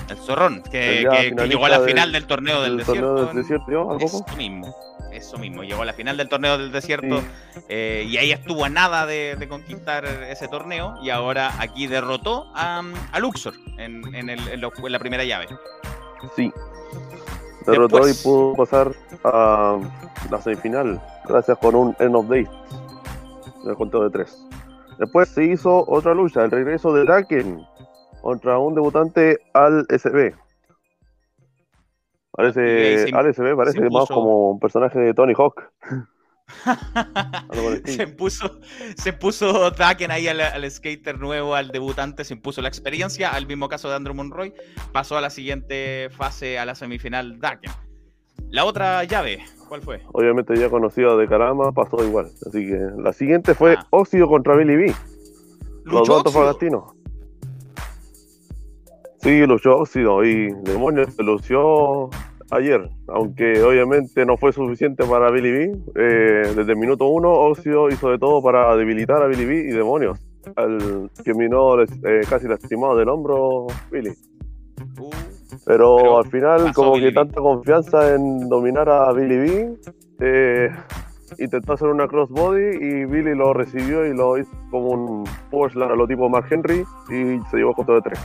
[0.09, 1.05] El zorrón, que,
[1.47, 3.25] llegó a la del- final del torneo del, El torneo desierto.
[3.27, 3.97] del desierto, ¿no?
[3.99, 4.75] Eso mismo,
[5.13, 5.63] eso mismo.
[5.63, 7.21] Llegó a la final del torneo del desierto
[7.69, 12.51] eh, y ahí estuvo a nada de, de conquistar ese torneo y ahora aquí derrotó
[12.53, 12.81] a,
[13.13, 15.47] a Luxor en, en el- en lo- en la primera llave.
[16.35, 16.51] Sí.
[17.65, 18.91] Derrotó Después- y pudo pasar
[19.23, 19.79] a
[20.29, 22.49] la semifinal gracias con un End of Days.
[23.63, 24.37] En el conteo de tres.
[24.99, 27.61] Después se hizo otra lucha, el regreso de Draken
[28.21, 30.33] contra un debutante al SB.
[32.31, 35.71] Parece, se- al SB parece más puso- como un personaje de Tony Hawk.
[37.85, 38.59] Se puso,
[38.95, 43.45] se puso Daken ahí al, al skater nuevo, al debutante, se impuso la experiencia, al
[43.47, 44.53] mismo caso de Andrew Monroy,
[44.91, 47.71] pasó a la siguiente fase, a la semifinal Daken.
[48.49, 50.01] La otra llave, ¿cuál fue?
[50.11, 52.27] Obviamente ya conocido de Caramba, pasó igual.
[52.47, 53.87] Así que la siguiente fue Ah.
[53.89, 54.93] Óxido contra Billy B.
[55.85, 56.93] Los dos antofagastinos.
[59.21, 62.09] Sí, luchó Óxido y Demonios se lució
[62.51, 65.71] ayer, aunque obviamente no fue suficiente para Billy B.
[65.95, 69.71] eh, desde el minuto uno, Óxido hizo de todo para debilitar a Billy B y
[69.71, 70.19] Demonios,
[70.55, 74.11] al que terminó eh, casi lastimado del hombro Billy.
[74.99, 75.09] Uh,
[75.65, 77.25] Pero, Pero al final, como Billy que B.
[77.25, 79.73] tanta confianza en dominar a Billy B,
[80.19, 80.69] eh,
[81.39, 85.95] intentó hacer una crossbody y Billy lo recibió y lo hizo como un push a
[85.95, 88.19] lo tipo Mark Henry y se llevó con todo de tres.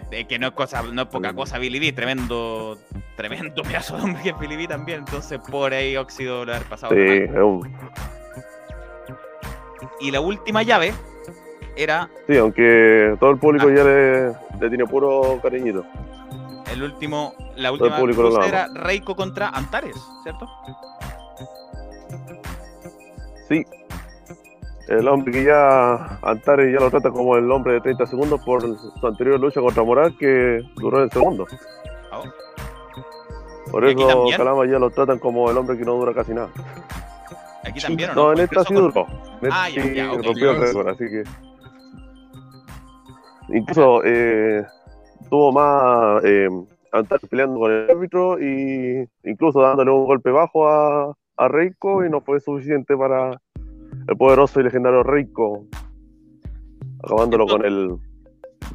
[0.00, 2.78] Que, eh, que no es cosa, no es poca cosa Billy B, tremendo,
[3.16, 6.66] tremendo pedazo de hombre que es Billy B también, entonces por ahí óxido lo haber
[6.68, 6.94] pasado.
[6.94, 7.26] Sí,
[10.00, 10.92] Y la última llave
[11.76, 13.74] era sí, aunque todo el público Ah.
[13.76, 14.28] ya le,
[14.60, 15.84] le tiene puro cariñito.
[16.72, 18.46] el último, la el última ama.
[18.46, 20.48] era Reiko contra Antares, ¿cierto?
[23.48, 23.64] Sí.
[24.88, 28.60] El hombre que ya Antares ya lo trata como el hombre de 30 segundos por
[28.62, 31.48] su anterior lucha contra Moral que duró en segundos.
[32.12, 32.20] Ah,
[33.70, 34.26] Por ¿Y aquí eso?
[34.36, 36.48] Calama ya lo tratan como el hombre que no dura casi nada.
[37.64, 38.32] Aquí también, ¿o No, no?
[38.34, 39.06] en esta sí duró.
[39.40, 40.22] En Ah, ya, ya, ok.
[40.22, 41.24] rompió el récord, así que.
[43.48, 44.64] Incluso eh,
[45.30, 46.48] tuvo más eh,
[46.92, 52.10] Antares peleando con el árbitro y incluso dándole un golpe bajo a, a Reiko y
[52.10, 53.40] no fue suficiente para
[54.08, 55.66] el poderoso y legendario Reiko.
[57.02, 57.96] Acabándolo con el.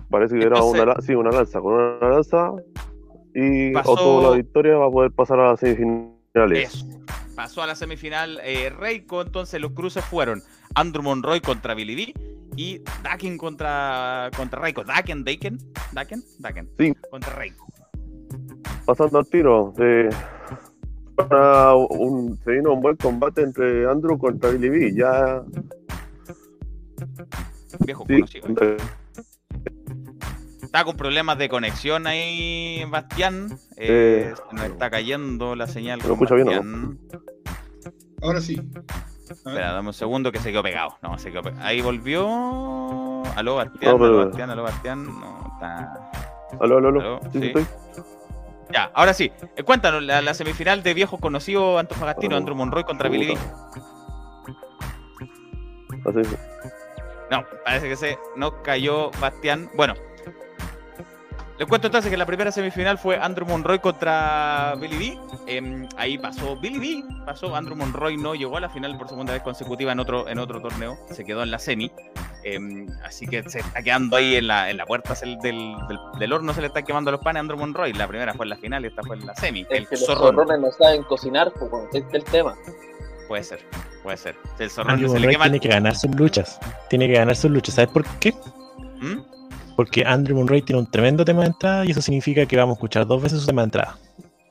[0.10, 2.51] Parece que era una, sí, una lanza, con una lanza
[3.34, 6.73] y Pasó- obtuvo la victoria para poder pasar a las semifinales.
[6.73, 6.85] Eso.
[7.35, 10.41] Pasó a la semifinal eh, Reiko, entonces los cruces fueron
[10.76, 12.14] Andrew Monroy contra Billy B
[12.57, 14.84] y Daken contra, contra Reiko.
[14.84, 15.57] Daken, Daken,
[15.93, 16.69] Daken, Daken.
[16.77, 16.93] Sí.
[17.10, 17.65] Contra Reiko.
[18.85, 19.73] pasando al tiro.
[19.77, 20.10] De,
[21.27, 24.93] para un, se vino un buen combate entre Andrew contra Billy B.
[24.95, 25.41] Ya
[27.79, 28.47] Viejo sí, conocido.
[28.61, 28.77] eh,
[30.61, 33.47] Está con problemas de conexión ahí, Bastián.
[33.77, 35.97] Eh, Eh, se nos está cayendo la señal.
[35.99, 36.99] ¿me con escucha bien o Bastián.
[38.21, 38.61] Ahora sí.
[39.29, 40.95] Espera, dame un segundo que se quedó pegado.
[41.01, 41.63] No, se quedó pegado.
[41.65, 42.27] Ahí volvió.
[43.35, 45.05] Aló, Bastián, No, pero- aló, Bastián, aló, Bastián.
[45.05, 46.11] No, está.
[46.59, 46.99] aló, aló, aló.
[46.99, 47.45] Aló, Sí, sí, sí.
[47.47, 47.65] estoy.
[48.71, 49.31] Ya, ahora sí.
[49.55, 53.37] Eh, cuéntanos, la, la semifinal de viejo conocido antofagastino, Andrew Monroy contra Billy.
[57.31, 59.69] No, parece que se nos cayó Bastián.
[59.75, 59.95] Bueno,
[61.60, 65.19] les cuento entonces que la primera semifinal fue Andrew Monroy contra Billy B.
[65.45, 69.34] Em, ahí pasó Billy B, pasó Andrew Monroy, no llegó a la final por segunda
[69.34, 71.91] vez consecutiva en otro, en otro torneo, se quedó en la semi.
[72.45, 75.99] Em, así que se está quedando ahí en la, en la puerta del, del, del-
[76.18, 77.91] del horno, se le están quemando los panes a Andrew Monroy.
[77.94, 79.61] La primera fue en la final y esta fue en la semi.
[79.61, 82.56] Es El que los zorrones no saben cocinar, pues, este es el tema.
[83.27, 83.60] Puede ser,
[84.02, 84.36] puede ser.
[84.57, 85.44] El zorrón Andrew se le quema.
[85.44, 86.57] tiene que ganar sus luchas.
[86.90, 87.76] Tiene que ganar sus luchas.
[87.76, 88.34] ¿Sabes por qué?
[89.02, 89.19] ¿Mm?
[89.80, 92.77] Porque Andrew Monroy tiene un tremendo tema de entrada y eso significa que vamos a
[92.80, 93.97] escuchar dos veces su tema de entrada.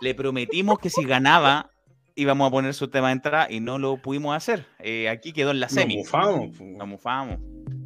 [0.01, 1.71] le prometimos que si ganaba
[2.15, 4.65] íbamos a poner su tema de entrada y no lo pudimos hacer.
[4.79, 5.99] Eh, aquí quedó en la Nos semi.
[5.99, 6.57] mufamos.
[6.57, 6.65] po.
[6.65, 7.39] Nos mufamos.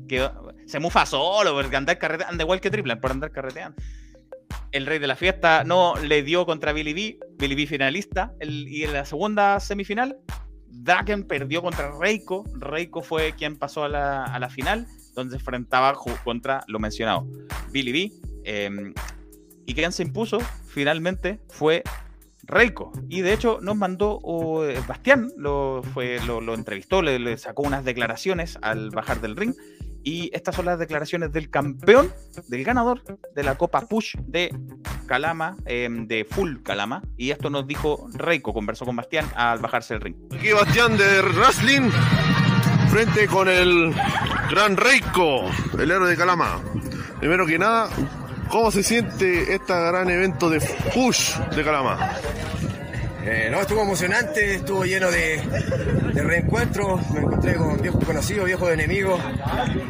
[0.07, 3.77] Quedó- se mufa solo porque andar carreteando, anda igual que Triplan por andar carreteando.
[4.71, 8.69] el rey de la fiesta no le dio contra Billy B, Billy B finalista, el-
[8.69, 10.17] y en la segunda semifinal,
[10.69, 15.97] Draken perdió contra Reiko, Reiko fue quien pasó a la, a la final, donde enfrentaba
[16.25, 17.27] contra lo mencionado,
[17.71, 18.13] Billy B,
[18.45, 18.93] eh,
[19.67, 21.83] y quien se impuso finalmente fue
[22.45, 22.93] Reiko.
[23.09, 27.85] Y de hecho nos mandó oh, Bastián, lo, fue, lo, entrevistó, le, le sacó unas
[27.85, 29.55] declaraciones al bajar del ring.
[30.05, 32.13] Y estas son las declaraciones del campeón,
[32.49, 33.03] del ganador
[33.35, 34.53] de la Copa Push de
[35.07, 37.03] Calama, eh, de Full Calama.
[37.17, 40.17] Y esto nos dijo Reiko, conversó con Bastián al bajarse del ring.
[40.33, 41.89] Aquí Bastián de Wrestling,
[42.91, 43.95] frente con el
[44.53, 46.61] gran Reiko, el héroe de Calama.
[47.19, 47.89] Primero que nada,
[48.51, 50.61] ¿cómo se siente este gran evento de
[50.95, 52.13] push de Calama?
[53.25, 55.41] Eh, no, estuvo emocionante, estuvo lleno de,
[56.13, 59.19] de reencuentros, me encontré con viejos conocidos, viejos enemigos,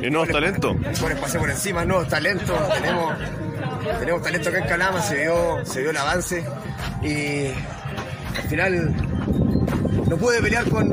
[0.00, 0.76] ¿Y nuevos talentos?
[1.00, 3.14] bueno, pasé por encima, nuevos talentos, tenemos,
[3.98, 6.44] tenemos talento acá en Calama, se dio el avance
[7.02, 7.46] y
[8.36, 8.94] al final
[10.08, 10.88] no pude pelear con,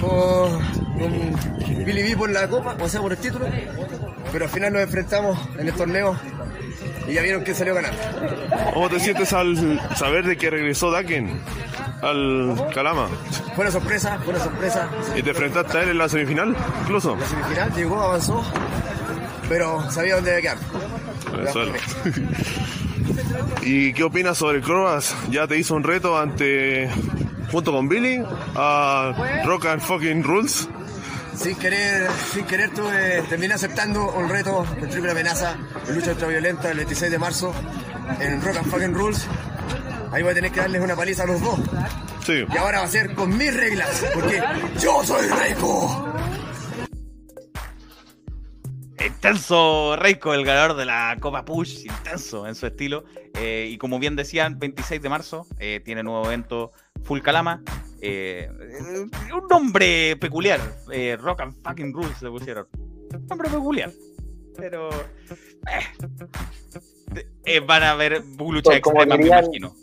[0.00, 3.46] con, con Billy B por la copa, o sea, por el título,
[4.32, 6.16] pero al final nos enfrentamos en el torneo
[7.08, 7.98] y ya vieron quién salió ganando.
[8.72, 11.40] ¿Cómo te sientes al saber de que regresó Daken
[12.02, 13.08] al Calama?
[13.54, 14.88] Fue una sorpresa, fue una sorpresa.
[15.16, 17.16] ¿Y te enfrentaste a él en la semifinal incluso?
[17.16, 18.44] La semifinal llegó, avanzó,
[19.48, 20.58] pero sabía dónde quedar.
[23.62, 25.14] ¿Y qué opinas sobre Croas?
[25.30, 26.90] Ya te hizo un reto ante,
[27.50, 28.22] junto con Billy,
[28.54, 30.68] a Rock and Fucking Rules.
[31.36, 35.56] Sin querer, sin querer tuve, terminé aceptando un reto de triple amenaza
[35.86, 37.52] de lucha ultraviolenta el 26 de marzo
[38.20, 39.26] en Rock and Fucking Rules.
[40.12, 41.58] Ahí voy a tener que darles una paliza a los dos.
[42.24, 42.44] Sí.
[42.48, 44.42] Y ahora va a ser con mis reglas, porque
[44.80, 46.14] yo soy Reiko.
[49.04, 53.04] Intenso Reiko, el ganador de la Copa Push, intenso en su estilo.
[53.34, 56.70] Eh, y como bien decían, 26 de marzo eh, tiene nuevo evento
[57.04, 57.62] Full Calama.
[58.00, 60.60] Eh, eh, un nombre peculiar.
[60.92, 62.66] eh, Rock and Fucking Rules le pusieron.
[63.14, 63.90] Un nombre peculiar.
[64.56, 64.88] Pero.
[64.90, 65.80] eh,
[67.44, 69.74] eh, van a haber lucha Como extrema, me imagino.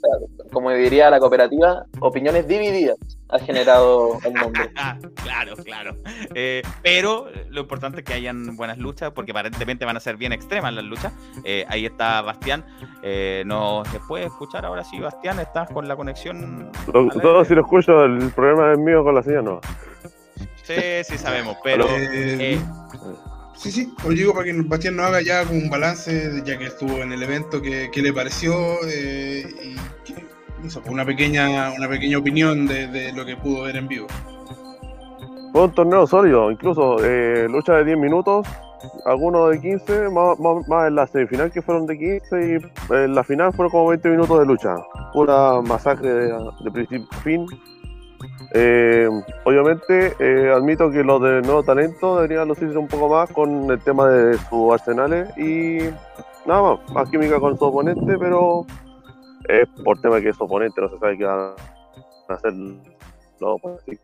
[0.51, 2.97] como diría la cooperativa, opiniones divididas
[3.31, 4.69] ha generado el nombre.
[4.75, 5.95] Ah, claro, claro.
[6.35, 10.31] Eh, pero lo importante es que hayan buenas luchas, porque aparentemente van a ser bien
[10.33, 11.13] extremas las luchas.
[11.43, 12.65] Eh, ahí está Bastián.
[13.03, 15.39] Eh, ¿Nos se puede escuchar ahora sí, Bastián?
[15.39, 16.71] ¿Estás con la conexión?
[16.93, 17.09] Aire?
[17.21, 19.61] Todo si lo escucho, el problema es mío con la señal, no.
[20.63, 21.85] Sí, sí sabemos, pero...
[21.89, 22.59] Eh,
[23.55, 26.97] Sí, sí, os digo para que Bastián nos haga ya un balance, ya que estuvo
[27.03, 28.55] en el evento, qué, qué le pareció
[28.87, 30.25] eh, y qué-
[30.87, 34.07] una, pequeña, una pequeña opinión de, lo que pudo ver en vivo.
[35.51, 38.47] Fue un torneo sólido, incluso eh, lucha de 10 minutos,
[39.05, 43.15] algunos de 15, más, más- más en la semifinal que fueron de 15 y en
[43.15, 44.75] la final fueron como 20 minutos de lucha.
[45.13, 47.45] Pura masacre de, principio a fin.
[48.53, 49.07] Eh,
[49.45, 53.79] obviamente, eh, admito que los de nuevo talento deberían lucirse un poco más con el
[53.79, 55.79] tema de sus arsenales y
[56.45, 58.65] nada más, más química con su oponente, pero
[59.47, 61.55] es por tema de que es oponente, no se sabe qué van
[62.29, 63.99] a hacer los oponentes.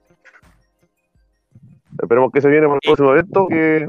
[2.02, 3.88] Esperemos que se viene para el próximo evento, que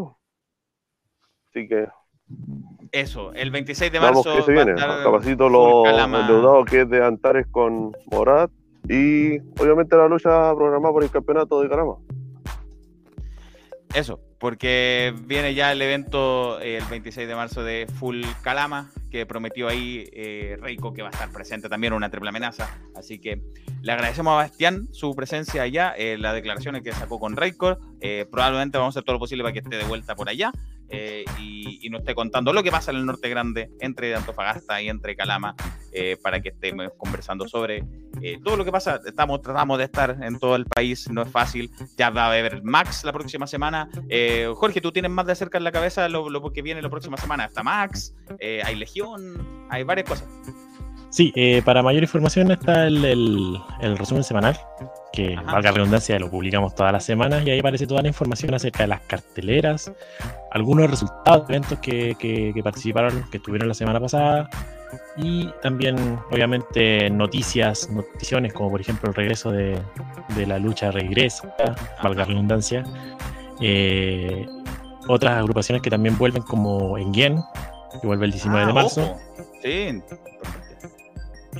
[1.50, 1.88] Así que
[2.92, 4.38] eso, el 26 de vamos marzo...
[4.38, 4.74] que se viene.
[4.74, 8.50] Capacito los endeudados que es de Antares con Morat.
[8.88, 11.96] Y obviamente la lucha programada por el campeonato de Calama.
[13.94, 19.26] Eso, porque viene ya el evento eh, el 26 de marzo de Full Calama, que
[19.26, 22.78] prometió ahí eh, Reiko que va a estar presente también una triple amenaza.
[22.94, 23.42] Así que
[23.82, 27.78] le agradecemos a Bastián su presencia allá, eh, las declaraciones que sacó con Reiko.
[28.00, 30.52] Eh, probablemente vamos a hacer todo lo posible para que esté de vuelta por allá
[30.90, 34.80] eh, y, y nos esté contando lo que pasa en el norte grande, entre Antofagasta
[34.80, 35.54] y entre Calama,
[35.92, 37.84] eh, para que estemos conversando sobre
[38.22, 39.00] eh, todo lo que pasa.
[39.04, 41.70] Estamos, tratamos de estar en todo el país, no es fácil.
[41.96, 43.88] Ya va a haber Max la próxima semana.
[44.54, 47.16] Jorge, tú tienes más de cerca en la cabeza lo, lo que viene la próxima
[47.16, 47.44] semana.
[47.44, 48.97] Está Max, hay Legión,
[49.70, 50.28] hay varias cosas.
[51.10, 54.58] Sí, eh, para mayor información está el, el- el resumen semanal,
[55.12, 55.52] que Ajá.
[55.52, 58.88] valga redundancia, lo publicamos todas las semanas y ahí aparece toda la información acerca de
[58.88, 59.90] las carteleras,
[60.50, 64.50] algunos resultados de eventos que, que- que participaron, que estuvieron la semana pasada
[65.16, 65.96] y también,
[66.30, 69.78] obviamente, noticias, noticiones como por ejemplo el regreso de,
[70.36, 71.54] de la lucha regresa,
[72.02, 72.84] valga redundancia.
[73.62, 74.46] Eh,
[75.08, 77.40] otras agrupaciones que también vuelven como Engen,
[78.00, 79.20] que vuelve el 19 de Ah, marzo ojo.
[79.62, 80.02] Sí.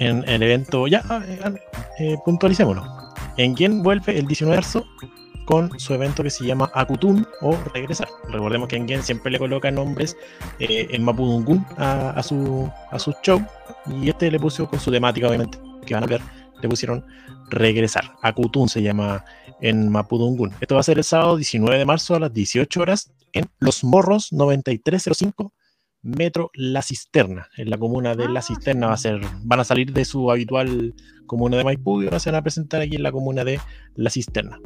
[0.01, 1.55] en el evento, ya, eh,
[1.99, 2.85] eh, puntualicémoslo.
[3.37, 4.87] En quien vuelve el 19 de marzo
[5.45, 8.09] con su evento que se llama Akutun o Regresar.
[8.29, 10.17] Recordemos que en Gen siempre le coloca nombres
[10.59, 13.43] eh, en Mapudungun a, a, su, a su show
[14.03, 16.21] y este le puso con su temática, obviamente, que van a ver,
[16.61, 17.05] le pusieron
[17.51, 18.13] Regresar.
[18.23, 19.25] Akutun se llama
[19.63, 20.53] en Mapudungun.
[20.61, 23.85] Esto va a ser el sábado 19 de marzo a las 18 horas en Los
[23.85, 25.53] Morros 9305
[26.03, 29.93] Metro La Cisterna, en la comuna de La Cisterna va a ser, van a salir
[29.93, 30.95] de su habitual
[31.27, 33.61] comuna de Maipú y ahora se van a presentar aquí en la comuna de
[33.95, 34.61] La Cisterna.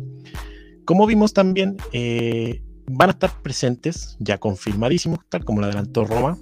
[0.85, 6.37] Como vimos también, eh, van a estar presentes, ya confirmadísimos, tal como lo adelantó Roma,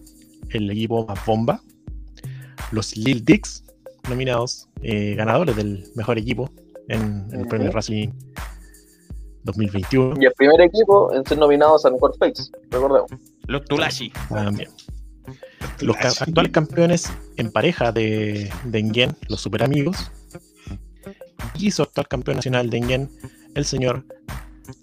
[0.50, 1.62] el equipo más bomba,
[2.72, 3.64] los Lil Dicks,
[4.08, 6.50] nominados, eh, ganadores del mejor equipo
[6.88, 8.10] en, en el premio Wrestling
[9.44, 10.16] 2021.
[10.20, 13.10] Y el primer equipo en ser nominados a Mejor Face, recordemos.
[13.50, 14.12] Los Tulashi.
[14.28, 14.70] También.
[15.80, 20.10] Los ca- actuales campeones en pareja de, de Engen, los super amigos.
[21.58, 23.10] Y su actual campeón nacional de Engen,
[23.54, 24.04] el señor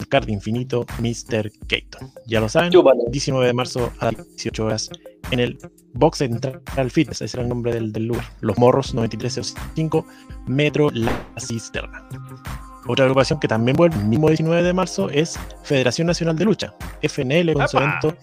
[0.09, 1.51] Card Infinito, Mr.
[1.67, 2.11] Keaton.
[2.25, 3.03] Ya lo saben, Chúpalo.
[3.09, 4.89] 19 de marzo a las 18 horas
[5.31, 5.57] en el
[5.93, 8.25] Box Central Fitness, ese era el nombre del, del lugar.
[8.41, 10.05] Los Morros 9305,
[10.47, 12.07] Metro La Cisterna.
[12.87, 16.73] Otra agrupación que también vuelve el mismo 19 de marzo es Federación Nacional de Lucha,
[17.01, 17.99] FNL, con su ¡Apa!
[17.99, 18.17] evento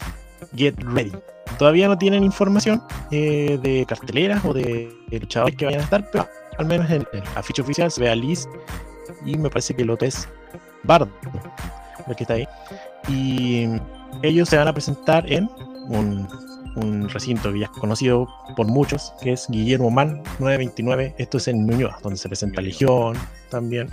[0.54, 1.12] Get Ready.
[1.58, 6.08] Todavía no tienen información eh, de carteleras o de, de luchadores que vayan a estar,
[6.10, 8.48] pero al menos en el afiche oficial se ve a Liz
[9.24, 10.28] y me parece que el otro es
[10.82, 11.08] Bardo,
[12.06, 12.48] el que está ahí.
[13.08, 13.66] Y
[14.22, 15.48] ellos se van a presentar en
[15.88, 16.28] un,
[16.76, 21.14] un recinto que ya es conocido por muchos, que es Guillermo Man 929.
[21.18, 23.16] Esto es en Ñuñoa, donde se presenta Legión
[23.50, 23.88] también.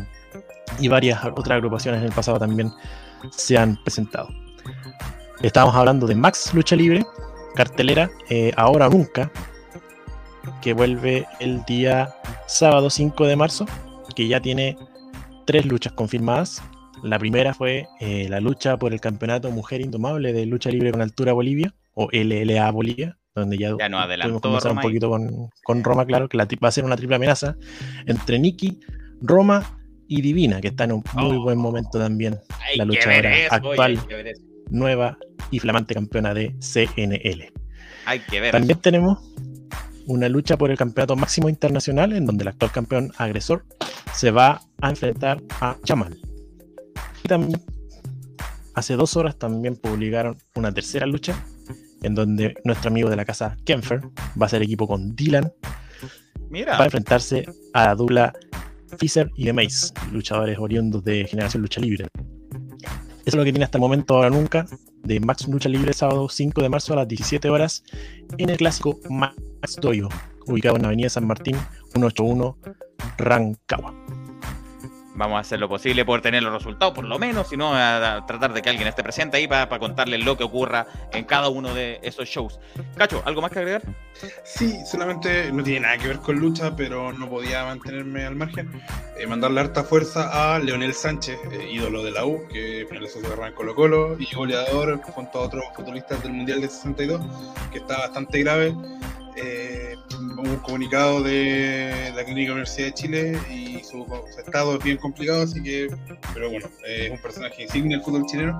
[0.79, 2.71] Y varias otras agrupaciones en el pasado también
[3.31, 4.29] se han presentado.
[5.43, 7.03] Estábamos hablando de Max Lucha Libre,
[7.55, 9.31] cartelera eh, Ahora o Nunca,
[10.61, 12.13] que vuelve el día
[12.47, 13.65] sábado 5 de marzo,
[14.15, 14.77] que ya tiene
[15.47, 16.61] tres luchas confirmadas.
[17.01, 21.01] La primera fue eh, la lucha por el campeonato Mujer Indomable de Lucha Libre con
[21.01, 26.05] Altura Bolivia, o LLA Bolivia, donde ya, Ya adelantó conversar un poquito con, con Roma,
[26.05, 27.55] claro, que la, va a ser una triple amenaza
[28.05, 28.79] entre Nikki,
[29.21, 31.41] Roma y Divina, que está en un muy Oh.
[31.41, 32.37] buen momento también,
[32.75, 33.99] la luchadora ver eso, actual.
[34.71, 35.17] Nueva
[35.51, 37.51] y flamante campeona de CNL.
[38.05, 39.19] Hay que ver También tenemos
[40.07, 43.65] una lucha por el campeonato máximo internacional en donde el actual campeón agresor
[44.13, 46.19] se va a enfrentar a Jamal.
[47.23, 47.61] Y también
[48.73, 51.45] hace dos horas también publicaron una tercera lucha
[52.01, 54.01] en donde nuestro amigo de la casa Kenfer
[54.41, 55.51] va a ser equipo con Dylan,
[56.49, 58.33] Mira, va a enfrentarse a la dupla
[58.97, 62.07] Fisher y The Mace, luchadores oriundos de Generación Lucha Libre.
[63.21, 64.65] Eso es lo que tiene hasta el momento ahora nunca
[65.03, 67.83] de Max Lucha Libre sábado 5 de marzo a las 17 horas
[68.37, 69.35] en el clásico Max
[69.79, 70.09] Doyo,
[70.47, 71.55] ubicado en la avenida San Martín
[71.93, 72.57] 181
[73.17, 73.93] Rancagua.
[75.15, 78.15] Vamos a hacer lo posible por tener los resultados, por lo menos, si no, a,
[78.15, 81.49] a tratar de que alguien esté presente ahí para, contarles lo que ocurra en cada
[81.49, 82.59] uno de esos shows.
[82.95, 83.81] Cacho, ¿algo más que agregar?
[84.43, 88.69] Sí, solamente no tiene nada que ver con lucha, pero no podía mantenerme al margen.
[89.17, 93.27] Eh, mandarle harta fuerza a Leonel Sánchez, eh, ídolo de la U, que finalizó su
[93.27, 97.21] carrera en Colo Colo y goleador junto a otros futbolistas del Mundial de 62,
[97.71, 98.75] que está bastante grave.
[99.35, 104.97] Eh, un comunicado de la Clínica Universidad de Chile y su, su estado es bien
[104.97, 105.87] complicado, así que,
[106.33, 108.57] pero bueno, eh, es un personaje insignia del fútbol chileno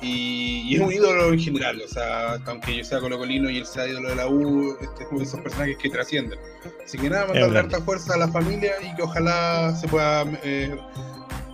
[0.00, 3.66] y, y es un ídolo en general, o sea, aunque yo sea colocolino y él
[3.66, 6.38] sea ídolo de la U, este es uno de esos personajes que trascienden.
[6.84, 7.74] Así que nada, mandarle grande.
[7.76, 10.76] harta fuerza a la familia y que ojalá se pueda eh,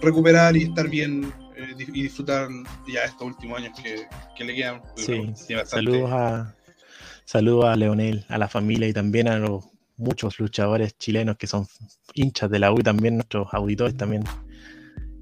[0.00, 1.32] recuperar y estar bien
[1.78, 2.48] y disfrutar
[2.86, 4.06] ya estos últimos años que,
[4.36, 4.80] que le quedan.
[4.96, 5.32] Sí,
[5.64, 6.54] Saludos a,
[7.28, 9.64] saludos a Leonel, a la familia y también a los
[9.98, 11.66] muchos luchadores chilenos que son
[12.14, 14.24] hinchas de la U y también nuestros auditores también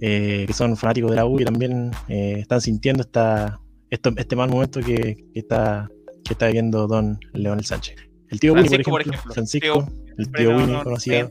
[0.01, 3.59] eh, que son fanáticos de la U y también eh, están sintiendo esta,
[3.91, 5.89] esto- este mal momento que, que está,
[6.24, 7.97] que está viviendo don Leonel Sánchez.
[8.28, 9.33] El tío Francisco, por por ejemplo.
[9.35, 11.28] Francisco, Tío- el tío Winnie, no- no conocido,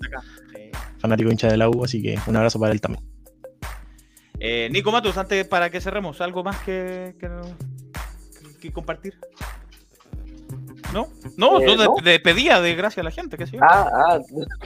[0.99, 3.03] fanático hincha de la U, así que un abrazo para él también.
[4.39, 7.29] Eh, Nico Matos, antes para que cerremos, ¿algo más que, que,
[8.59, 9.13] que compartir?
[10.95, 11.09] ¿No?
[11.35, 13.57] No, Eh, no, de pedía de gracias a la gente, que sí.
[13.61, 14.19] Ah, ah,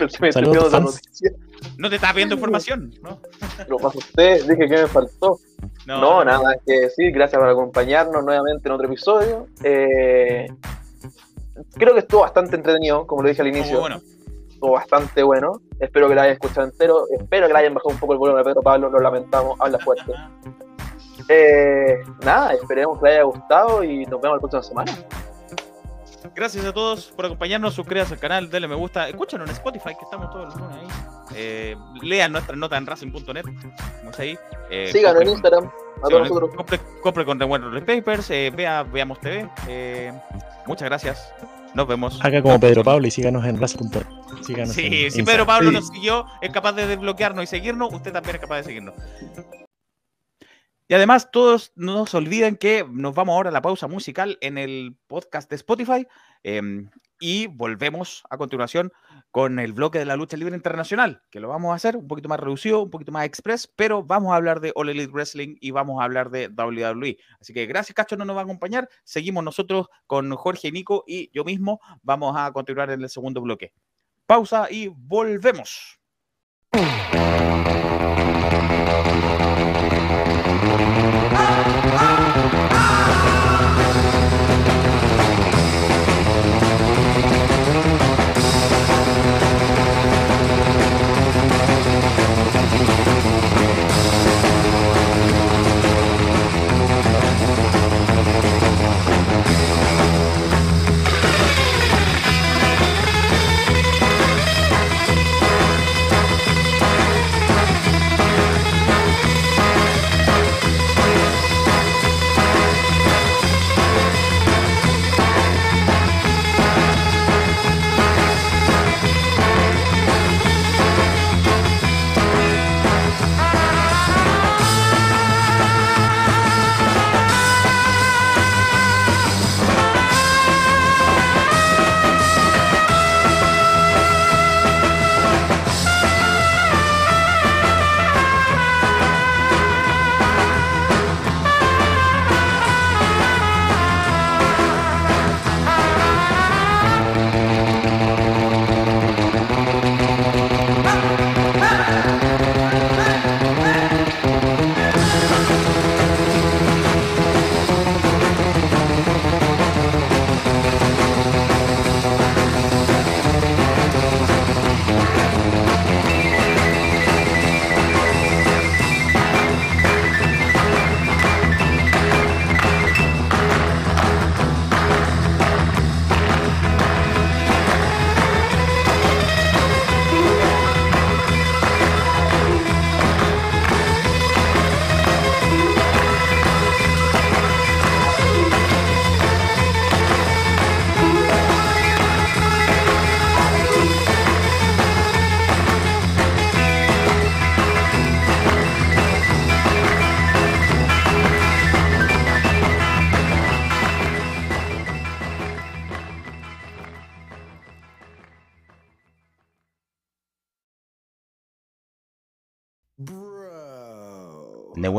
[0.07, 1.31] se me Saludos, noticia.
[1.77, 3.19] No te estaba pidiendo información, ¿no?
[3.67, 5.39] Lo pasó usted, dije que me faltó.
[5.87, 9.47] No, nada más que decir, gracias por acompañarnos nuevamente en otro episodio.
[9.63, 10.47] Eh,
[11.73, 13.79] creo que estuvo bastante entretenido, como lo dije al Muy inicio.
[13.79, 13.99] bueno.
[14.49, 15.61] Estuvo bastante bueno.
[15.79, 17.05] Espero que lo hayan escuchado entero.
[17.17, 18.89] Espero que le hayan bajado un poco el volumen a Pedro Pablo.
[18.89, 20.11] Lo lamentamos, habla fuerte.
[21.29, 24.91] Eh, nada, esperemos que les haya gustado y nos vemos la próxima semana.
[26.39, 27.73] Gracias a todos por acompañarnos.
[27.73, 29.09] Suscríbanse al canal, denle me gusta.
[29.09, 30.87] Escúchanos en Spotify, que estamos todos los lunes ahí.
[31.35, 33.43] Eh, lean nuestras notas en racing.net.
[33.97, 34.37] Vamos ahí.
[34.71, 35.69] Eh, Síganos en Instagram.
[36.55, 39.49] Compre, compre con The Roller Papers, eh, vea, veamos TV.
[39.67, 40.13] eh,
[40.65, 41.33] muchas gracias.
[41.73, 42.17] Nos vemos.
[42.23, 44.05] Haga como Pedro Pablo y síganos en ras.net.
[44.41, 45.25] Síganos Sí, en si Instagram.
[45.25, 45.75] Pedro Pablo Sí.
[45.75, 48.95] nos siguió, es capaz de desbloquearnos y seguirnos, usted también es capaz de seguirnos.
[50.87, 54.57] Y además, todos no se olviden que nos vamos ahora a la pausa musical en
[54.57, 56.07] el podcast de Spotify
[56.43, 56.89] em,
[57.19, 58.91] y volvemos a continuación
[59.31, 62.29] con el bloque de la lucha libre internacional, que lo vamos a hacer un poquito
[62.29, 65.71] más reducido, un poquito más express, pero vamos a hablar de All Elite Wrestling y
[65.71, 67.17] vamos a hablar de WWE.
[67.39, 68.89] Así que gracias, Cacho, no nos va a acompañar.
[69.03, 71.79] Seguimos nosotros con Jorge, Nico y yo mismo.
[72.01, 73.73] Vamos a continuar en el segundo bloque.
[74.25, 75.99] Pausa y volvemos.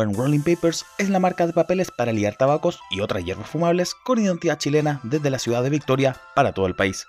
[0.01, 3.95] Neuen Rolling Papers es la marca de papeles para liar tabacos y otras hierbas fumables
[3.95, 7.07] con identidad chilena desde la ciudad de Victoria para todo el país.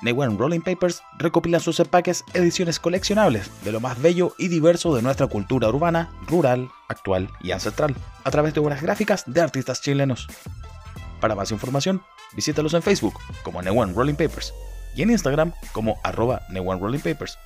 [0.00, 5.02] Neuen Rolling Papers recopila sus empaques ediciones coleccionables de lo más bello y diverso de
[5.02, 7.94] nuestra cultura urbana, rural, actual y ancestral,
[8.24, 10.26] a través de obras gráficas de artistas chilenos.
[11.20, 12.00] Para más información,
[12.34, 14.54] visítalos en Facebook como Neuen Rolling Papers
[14.94, 17.38] y en Instagram como arroba Rolling Papers.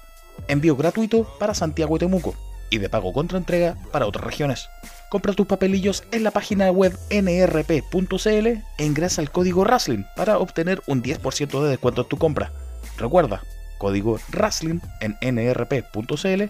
[0.47, 4.69] Envío gratuito para Santiago y Temuco y de pago contra entrega para otras regiones.
[5.11, 10.83] Compra tus papelillos en la página web nrp.cl e ingresa el código RASLIN para obtener
[10.87, 12.53] un 10% de descuento en tu compra.
[12.97, 13.43] Recuerda,
[13.79, 16.43] código RASLIN en nrp.cl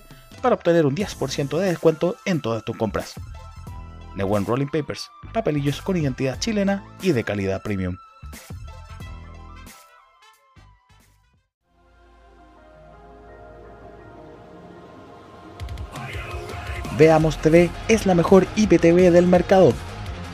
[0.42, 3.14] para obtener un 10% de descuento en todas tus compras.
[4.16, 7.96] Newen Rolling Papers, papelillos con identidad chilena y de calidad premium.
[17.00, 19.72] Veamos TV es la mejor IPTV del mercado.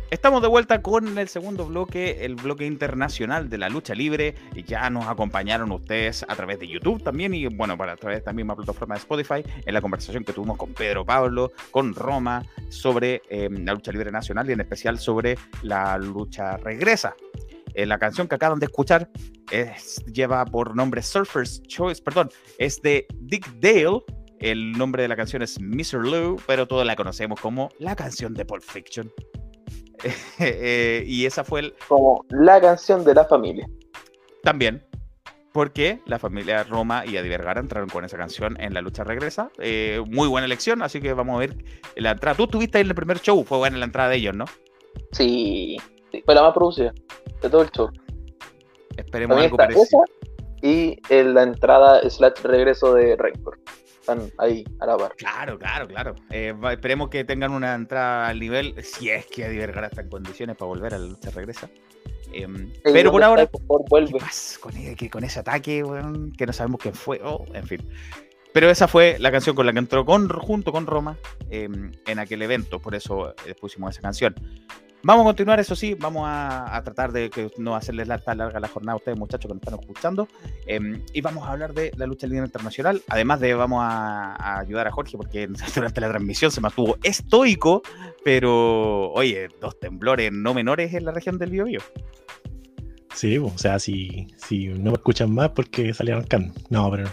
[0.10, 4.36] Estamos de vuelta con el segundo bloque, el bloque internacional de la lucha libre.
[4.66, 8.20] Ya nos acompañaron ustedes a través de YouTube también y bueno, para a través de
[8.20, 12.44] esta misma plataforma de Spotify en la conversación que tuvimos con Pedro Pablo, con Roma,
[12.70, 17.16] sobre em, la lucha libre nacional y en especial sobre la lucha regresa
[17.78, 19.08] eh, la canción que acaban de escuchar
[19.52, 24.04] es, lleva por nombre Surfer's Choice, perdón, es de Dick Dale.
[24.40, 26.04] El nombre de la canción es Mr.
[26.08, 29.12] Lou, pero todos la conocemos como la canción de Pulp Fiction.
[30.40, 33.68] Eh, y esa fue el, Como la canción de la familia.
[34.44, 34.84] también
[35.52, 39.50] porque la familia Roma y Adi Vergara entraron con esa canción en la lucha regresa.
[39.58, 41.58] Eh, muy buena elección, así que vamos a ver
[41.96, 42.38] la entrada.
[42.38, 44.46] Tú estuviste ahí en el primer show, fue buena la entrada de ellos, ¿no?
[45.14, 45.78] Sí,
[46.12, 46.94] sí, fue la más producida
[47.42, 47.90] de todo el show.
[48.96, 49.84] Esperemos También algo parecido.
[49.84, 50.28] esa
[50.62, 53.60] y en la entrada slash regreso de Rancor.
[54.00, 55.16] Están ahí a la par.
[55.18, 56.16] Claro, claro, claro.
[56.30, 60.56] Eh, esperemos que tengan una entrada al nivel, si es que Vergara está en condiciones
[60.56, 61.70] para volver a la lucha regresa.
[62.84, 63.46] Pero por ¿dónde ahora?
[63.48, 64.20] Por favor, ¿qué vuelve.
[64.60, 66.32] con, que con ese ataque, weón?
[66.32, 67.20] Que no sabemos quién fue.
[67.24, 67.90] Oh, en fin.
[68.54, 71.18] Pero esa fue la canción con la que entró con, junto con Roma
[71.50, 72.80] em, en aquel evento.
[72.80, 74.36] Por eso eh, pusimos esa canción.
[75.04, 78.60] Vamos a continuar, eso sí, vamos a, tratar de que no hacerles la, tan larga
[78.60, 80.28] la jornada a ustedes, muchachos, que nos están escuchando.
[80.66, 83.02] Em, y vamos a hablar de la lucha libre internacional.
[83.08, 87.84] Además de, vamos a, a ayudar a Jorge, porque durante la transmisión se mantuvo estoico,
[88.26, 91.80] pero, oye, dos temblores no menores en la región del Biobío.
[93.14, 96.54] Sí, o sea, si, si no me escuchan más porque salí arrancando.
[96.70, 97.08] No, pero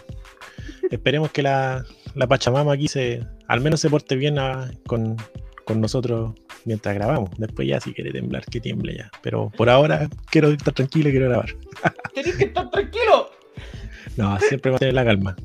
[0.91, 1.85] esperemos que la,
[2.15, 5.17] la Pachamama aquí se, al menos se porte bien a- con,
[5.65, 6.35] con nosotros
[6.65, 7.31] mientras grabamos.
[7.39, 9.11] Después ya si quiere temblar, que tiemble ya.
[9.23, 11.55] Pero por ahora quiero estar tranquilo y quiero grabar.
[12.15, 13.31] ¡Tenés que estar tranquilo!
[14.17, 15.37] No, siempre mantener la calma.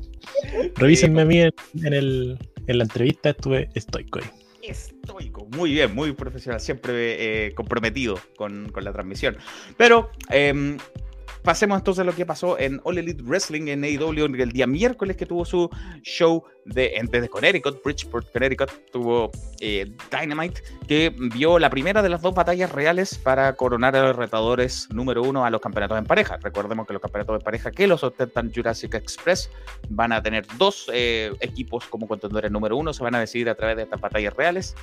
[0.76, 1.52] Revísenme a mí en,
[1.82, 4.30] en el, en la entrevista, estuve estoico ahí.
[4.62, 9.36] Estoico, muy bien, muy profesional, siempre eh, comprometido con, con la transmisión.
[9.76, 10.76] Pero em,
[11.42, 15.16] pasemos entonces a lo que pasó en All Elite Wrestling en AEW el día miércoles
[15.16, 15.70] que tuvo su
[16.02, 19.30] show de, desde Connecticut, Bridgeport, Connecticut, tuvo
[19.60, 24.16] eh, Dynamite, que vio la primera de las dos batallas reales para coronar a los
[24.16, 26.38] retadores número uno a los campeonatos en pareja.
[26.38, 29.50] Recordemos que los campeonatos en pareja que los ostentan Jurassic Express
[29.88, 33.54] van a tener dos eh, equipos como contendores número uno, se van a decidir a
[33.54, 34.74] través de estas batallas reales.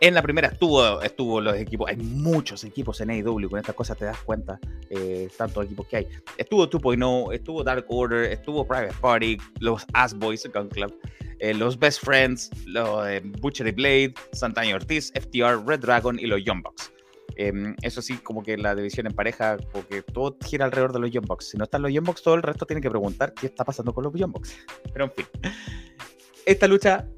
[0.00, 3.96] En la primera estuvo, estuvo los equipos, hay muchos equipos en AEW, con estas cosas
[3.96, 4.58] te das cuenta,
[4.90, 6.08] eh, tantos equipos que hay.
[6.36, 10.94] Estuvo 2.0, estuvo Dark Order, estuvo Private Party, los Ass Boys, Gun Club,
[11.38, 16.26] eh, los Best Friends, los eh, Butcher y Blade, Santana Ortiz, FTR, Red Dragon y
[16.26, 16.92] los Young Bucks.
[17.36, 21.10] Em, eso sí, como que la división en pareja, porque todo gira alrededor de los
[21.10, 21.50] Young Bucks.
[21.50, 23.92] Si no están los Young Bucks, todo el resto tiene que preguntar qué está pasando
[23.92, 24.56] con los Young Bucks.
[24.92, 25.26] Pero en fin,
[26.46, 27.08] esta lucha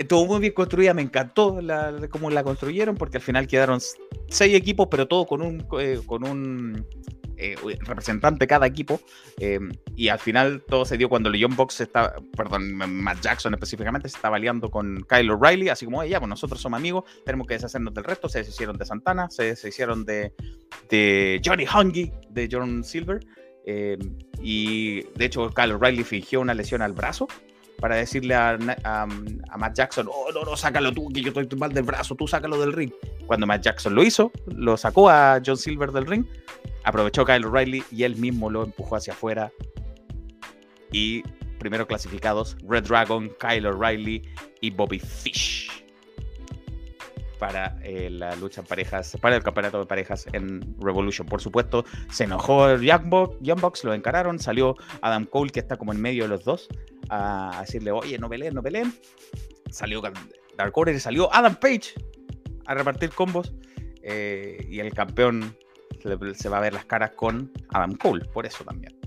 [0.00, 1.60] estuvo muy bien construida, me encantó
[2.08, 3.80] cómo la construyeron, porque al final quedaron
[4.28, 6.86] seis equipos, pero todos con un, eh, con un
[7.36, 7.54] eh,
[7.86, 8.98] representante cada equipo.
[9.38, 9.60] eh,
[9.96, 14.16] y al final todo se dio cuando Young Bucks está, perdón, Matt Jackson específicamente se
[14.16, 17.54] estaba aliando con Kyle O'Reilly, así como, "Oye, ya, pues nosotros somos amigos, tenemos que
[17.54, 18.26] deshacernos del resto.
[18.30, 20.32] Se deshicieron de Santana, se deshicieron de,
[20.88, 23.20] de Johnny Hungy, de John Silver.
[23.66, 23.98] eh,
[24.42, 27.28] y de hecho, Kyle O'Reilly fingió una lesión al brazo
[27.80, 29.06] para decirle a- a
[29.58, 32.60] Matt Jackson, oh, no, no, sácalo tú, que yo estoy mal del brazo, tú sácalo
[32.60, 32.92] del ring.
[33.26, 36.24] Cuando Matt Jackson lo hizo, lo sacó a John Silver del ring,
[36.84, 39.50] aprovechó Kyle O'Reilly y él mismo lo empujó hacia afuera.
[40.92, 41.22] Y
[41.58, 44.22] primero clasificados, Red Dragon, Kyle O'Reilly
[44.60, 45.79] y Bobby Fish
[47.40, 51.26] para eh, la lucha en parejas, para el campeonato de parejas en Revolution.
[51.26, 56.00] Por supuesto, se enojó Young Bucks, lo encararon, salió Adam Cole, que está como en
[56.00, 56.68] medio de los dos,
[57.08, 58.92] a decirle, oye, no peleen, no peleen.
[59.70, 61.94] Salió Dark Order y salió Adam Page
[62.66, 63.52] a repartir combos.
[64.02, 65.56] eh, y el campeón
[66.02, 68.98] se, se va a ver las caras con Adam Cole, por eso también.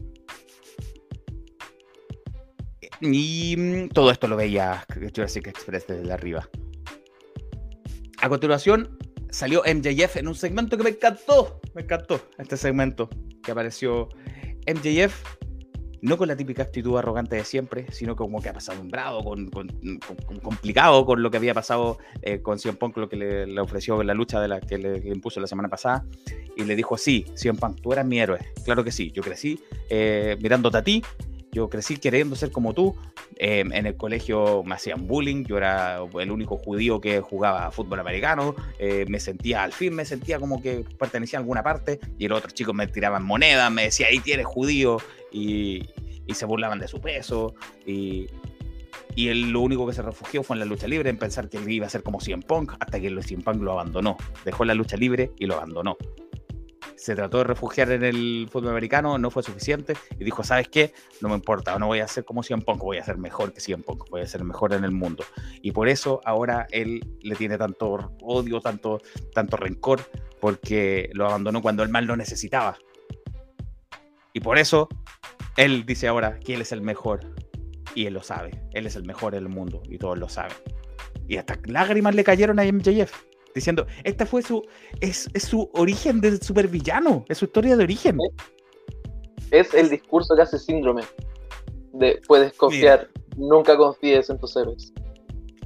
[3.00, 4.86] Y mm, todo esto lo veía
[5.16, 6.50] Jurassic Express desde arriba.
[8.24, 8.98] A continuación,
[9.32, 11.60] salió MJF en un segmento que me encantó.
[11.76, 13.10] Me encantó este segmento
[13.44, 14.08] que apareció
[14.66, 15.14] MJF.
[16.02, 19.26] No con la típica actitud arrogante de siempre, sino como que ha pasado un bravo,
[19.26, 19.68] con, con-
[20.26, 23.60] con- complicado con lo que había pasado eh, con CM Punk, lo que le, le
[23.60, 26.06] ofreció en la lucha de la que le, le impuso la semana pasada.
[26.56, 28.40] Y le dijo, sí, CM Punk, tú eras mi héroe.
[28.64, 29.60] Claro que sí, yo crecí
[29.90, 31.04] eh, mirándote a ti,
[31.54, 32.96] yo crecí queriendo ser como tú.
[33.38, 38.00] Eh, en el colegio me hacían bullying, yo era el único judío que jugaba fútbol
[38.00, 42.28] americano, eh, me sentía, al fin me sentía como que pertenecía a alguna parte, y
[42.28, 44.98] los otros chicos me tiraban monedas, me decían, ahí tienes judío,
[45.32, 45.88] y,
[46.34, 47.54] se burlaban de su peso,
[47.86, 48.28] y,
[49.16, 51.58] Y él lo único que se refugió fue en la lucha libre, en pensar que
[51.58, 54.18] él iba a ser como CM Punk, hasta que CM Punk lo abandonó.
[54.44, 55.96] Dejó la lucha libre y lo abandonó.
[56.96, 60.94] Se trató de refugiar en el fútbol americano, no fue suficiente y dijo, ¿sabes qué?
[61.22, 63.62] No me importa, no voy a ser como CM Punk, voy a ser mejor que
[63.62, 65.24] CM Punk, voy a ser mejor en el mundo.
[65.62, 69.02] Y por eso ahora él le tiene tanto odio, tanto,
[69.34, 70.02] tanto rencor,
[70.40, 72.78] porque lo abandonó cuando él mal lo necesitaba.
[74.34, 74.90] Y por eso
[75.58, 77.20] él dice ahora que él es el mejor
[77.96, 78.64] y él lo sabe.
[78.72, 80.58] Él es el mejor del mundo y todos lo saben.
[81.28, 84.64] Y hasta lágrimas le cayeron a MJF diciendo, esta fue su,
[85.00, 88.18] es, es su origen de supervillano, es su historia de origen.
[89.52, 91.04] Es el discurso que hace síndrome.
[91.94, 94.94] De puedes confiar, nunca confíes en tus héroes.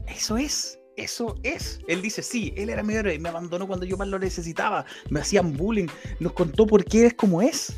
[0.07, 1.79] Eso es, eso es.
[1.87, 4.85] Él dice, sí, él era mi héroe y me abandonó cuando yo más lo necesitaba.
[5.09, 5.87] Me hacían bullying.
[6.19, 7.77] Nos contó por qué es como es.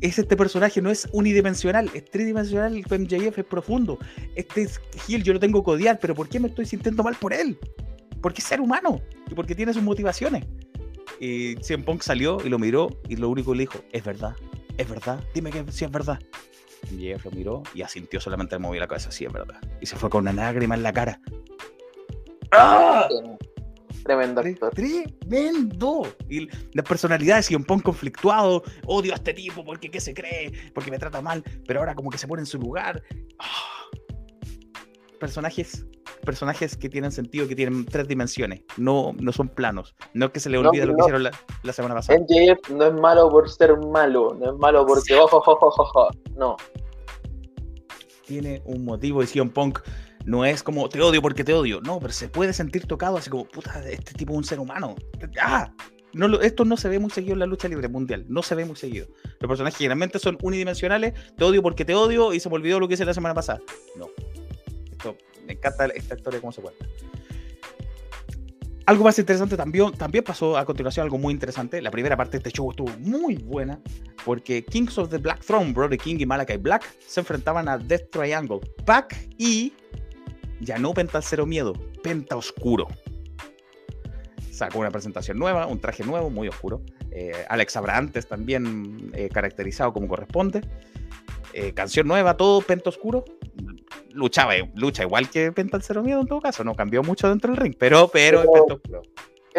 [0.00, 2.76] Es este personaje, no es unidimensional, es tridimensional.
[2.76, 3.98] El MJF es profundo.
[4.34, 7.14] Este es Gil, yo lo tengo que odiar, pero ¿por qué me estoy sintiendo mal
[7.14, 7.56] por él?
[8.22, 9.00] Porque es ser humano
[9.30, 10.44] y porque tiene sus motivaciones.
[11.20, 14.34] Y CM Punk salió y lo miró y lo único que le dijo, es verdad,
[14.78, 16.18] es verdad, dime que sí es verdad.
[16.90, 19.60] MJF lo miró y asintió solamente movió la cabeza, sí es verdad.
[19.80, 21.20] Y se fue con una lágrima en la cara.
[22.50, 23.08] ¡Ah!
[24.04, 24.74] Tremendo Tre- actor.
[24.74, 26.16] Tremendo.
[26.28, 28.64] Y la personalidad de Sion Pong conflictuado.
[28.86, 32.10] Odio a este tipo porque qué se cree, porque me trata mal, pero ahora como
[32.10, 33.02] que se pone en su lugar.
[33.38, 33.68] Ah.
[35.22, 35.86] Personajes,
[36.24, 38.62] personajes que tienen sentido, que tienen tres dimensiones.
[38.76, 39.94] No, no son planos.
[40.14, 41.04] No es que se le No, olvide lo que no.
[41.04, 41.30] hicieron la,
[41.62, 42.18] la semana pasada.
[42.18, 46.08] MJF no es malo por ser malo, no es malo porque ojo, ojo, ojo, ojo.
[46.34, 46.56] No,
[48.26, 49.78] Tiene un motivo y Sion Punk
[50.24, 51.80] no es como te odio porque te odio.
[51.82, 54.96] No, pero se puede sentir tocado así como, puta, este tipo es un ser humano.
[55.40, 55.72] ¡Ah!
[56.14, 58.24] No, esto no se ve muy seguido en la lucha libre mundial.
[58.28, 59.06] No se ve muy seguido.
[59.40, 61.14] Los personajes generalmente son unidimensionales.
[61.36, 63.60] Te odio porque te odio y se me olvidó lo que hice la semana pasada.
[63.96, 64.08] No.
[65.46, 66.86] Me encanta esta historia cómo se cuenta.
[68.84, 71.80] Algo más interesante también, también pasó a continuación algo muy interesante.
[71.80, 73.80] La primera parte de este show estuvo muy buena
[74.24, 78.10] porque Kings of the Black Throne, Brody King y Malakai Black se enfrentaban a Death
[78.10, 79.72] Triangle, Pac y
[80.60, 82.88] ya no Penta Cero Miedo, Penta Oscuro.
[84.50, 86.82] Sacó una presentación nueva, un traje nuevo, muy oscuro.
[87.12, 90.60] Eh, Alex Abrantes también eh, caracterizado como corresponde.
[91.52, 93.24] Eh, canción nueva, todo Penta Oscuro.
[94.12, 97.60] Luchaba, lucha igual que Penta Cero Miedo en todo caso, no cambió mucho dentro del
[97.60, 98.46] ring, pero, pero, es
[98.82, 99.02] Pero-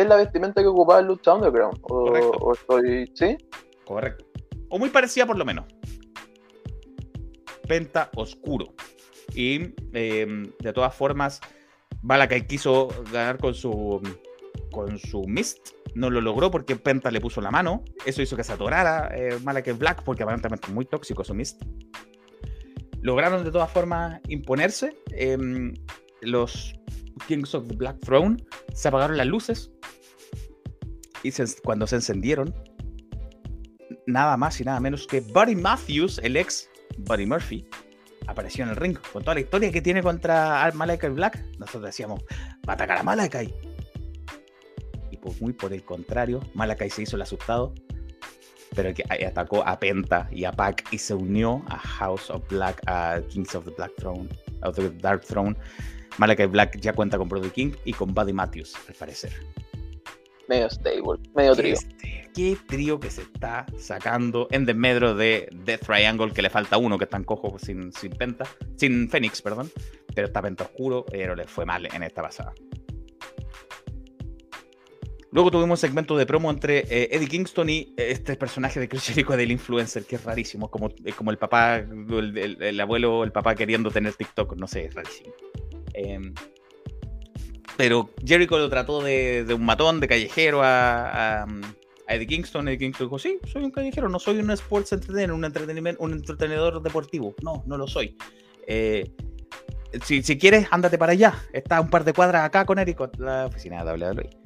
[0.08, 1.78] la vestimenta que ocupaba el Lucha Underground.
[1.84, 2.30] O, Correcto.
[2.32, 3.12] o estoy.
[3.14, 3.38] ¿Sí?
[3.86, 4.26] Correcto.
[4.70, 5.66] O muy parecida por lo menos.
[7.68, 8.74] Penta oscuro.
[9.34, 11.40] Y eh, de todas formas,
[12.02, 14.02] Malakai quiso ganar con su
[14.72, 15.70] con su Mist.
[15.96, 17.84] No lo logró porque Penta le puso la mano.
[18.06, 21.62] Eso hizo que se atorara eh, Malakai Black porque aparentemente es muy tóxico su Mist.
[23.04, 24.96] Lograron de todas formas imponerse.
[25.12, 25.74] em,
[26.22, 26.74] los
[27.28, 28.38] Kings of the Black Throne
[28.74, 29.72] se apagaron las luces.
[31.22, 31.32] Y
[31.64, 32.54] cuando se encendieron,
[34.08, 36.70] nada más y nada menos que Buddy Matthews, el ex
[37.00, 37.66] Buddy Murphy,
[38.28, 41.44] apareció en el ring con toda la historia que tiene contra Malakai Black.
[41.60, 42.22] Nosotros decíamos,
[42.68, 43.54] va a atacar a Malakai.
[45.12, 47.74] Y pues muy por el contrario, Malakai se hizo el asustado,
[48.76, 52.82] pero que atacó a Penta y a Pac y se unió a House of Black,
[52.88, 54.28] a Kings of the Black Throne,
[54.64, 55.56] of the Dark Throne.
[56.18, 59.32] Malakai Black ya cuenta con Brody King y con Buddy Matthews, al parecer.
[60.48, 61.74] Medio stable, medio trío.
[61.74, 66.78] Este, qué trío que se está sacando en desmedro de Death Triangle, que le falta
[66.78, 68.46] uno que está en cojo sin, sin Penta,
[68.76, 69.72] sin Fénix, perdón.
[70.14, 72.54] Pero está Penta Oscuro, pero le fue mal en esta pasada.
[75.34, 78.88] Luego tuvimos un segmento de promo entre eh, Eddie Kingston y eh, este personaje de
[78.88, 82.80] Chris Jericho del influencer, que es rarísimo, como, es como el papá, el, el- el
[82.80, 85.34] abuelo, el papá queriendo tener TikTok, no sé, es rarísimo.
[85.96, 86.34] Em,
[87.76, 91.48] pero Jericho lo trató de, de un matón, de callejero a, a,
[92.08, 92.68] Eddie Kingston.
[92.68, 96.14] Eddie Kingston dijo, sí, soy un callejero, no soy un sports entertainer, un, entretenimiento, un
[96.14, 97.34] entretenedor deportivo.
[97.42, 98.16] No, no lo soy.
[98.68, 99.12] Eh,
[100.04, 101.34] si, si quieres, ándate para allá.
[101.54, 104.43] Está un par de cuadras acá con Eric, la oficina de WWE.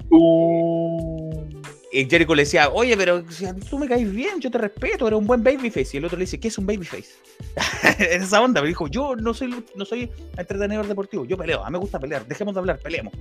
[1.90, 3.22] Y Jericho le decía, oye, pero
[3.70, 5.88] tú me caes bien, yo te respeto, eres un buen babyface.
[5.94, 7.14] Y el otro le dice, ¿qué es un babyface?
[7.98, 11.70] en esa onda, me dijo, yo no soy, no soy entretenedor deportivo, yo peleo, a
[11.70, 13.14] mí me gusta pelear, dejemos de hablar, peleemos.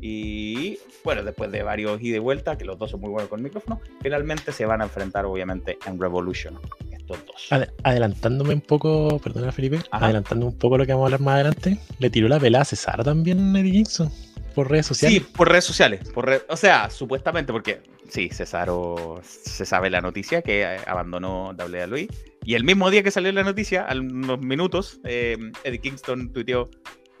[0.00, 3.40] Y bueno, después de varios ida y vuelta, que los dos son muy buenos con
[3.40, 6.58] el micrófono, finalmente se van a enfrentar obviamente en Revolution,
[6.92, 7.46] estos dos.
[7.50, 10.04] Ade- adelantándome un poco, perdona Felipe, Ajá.
[10.04, 12.66] adelantando un poco lo que vamos a hablar más adelante, le tiró la pelada a
[12.66, 14.10] César también Eddie Kingston.
[14.56, 15.18] Por redes sociales.
[15.18, 16.08] Sí, por redes sociales.
[16.12, 21.50] Por re- o sea, supuestamente, porque sí, Cesaro se sabe la noticia que eh, abandonó
[21.52, 22.08] WWE.
[22.42, 26.70] Y el mismo día que salió la noticia, a unos minutos, eh, Eddie Kingston tuiteó: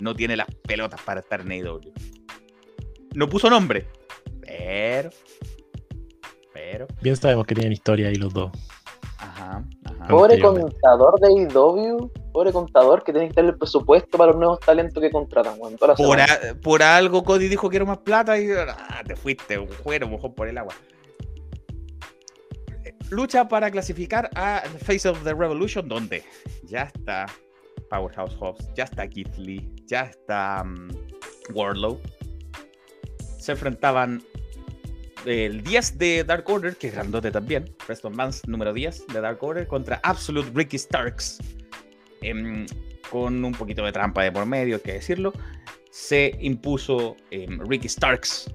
[0.00, 1.92] No tiene las pelotas para estar en AEW.
[3.14, 3.86] No puso nombre,
[4.40, 5.10] pero.
[6.54, 6.86] Pero.
[7.02, 8.50] Bien sabemos que tienen historia ahí los dos.
[9.28, 10.06] Ajá, ajá.
[10.08, 14.60] Pobre contador de IW, pobre contador que tiene que tener el presupuesto para los nuevos
[14.60, 16.24] talentos que contratan, la Por, semana.
[16.24, 20.06] a- por algo Cody dijo que era más plata y ah, te fuiste, un juego
[20.08, 20.74] mojón por el agua.
[23.10, 26.24] Lucha para clasificar a Face of the Revolution, donde
[26.64, 27.26] ya está
[27.90, 30.88] Powerhouse Hobbs, ya está Keith Lee, ya está mm,
[31.54, 32.00] Wardlow.
[33.38, 34.22] Se enfrentaban
[35.26, 39.42] el 10 de Dark Order, que es grandote también, Preston Vance número 10 de Dark
[39.42, 41.38] Order, contra Absolute Ricky Starks.
[42.22, 42.66] Em,
[43.10, 45.32] con un poquito de trampa de por medio, hay que decirlo
[45.90, 48.52] se impuso em, Ricky Starks.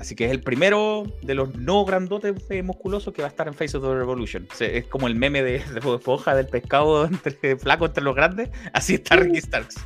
[0.00, 3.46] Así que es el primero de los no grandotes eh, musculosos que va a estar
[3.46, 4.48] en Face of the Revolution.
[4.54, 8.50] Se- es como el meme de, de Esponja del pescado entre, flaco entre los grandes.
[8.72, 9.76] Así está Ricky Starks.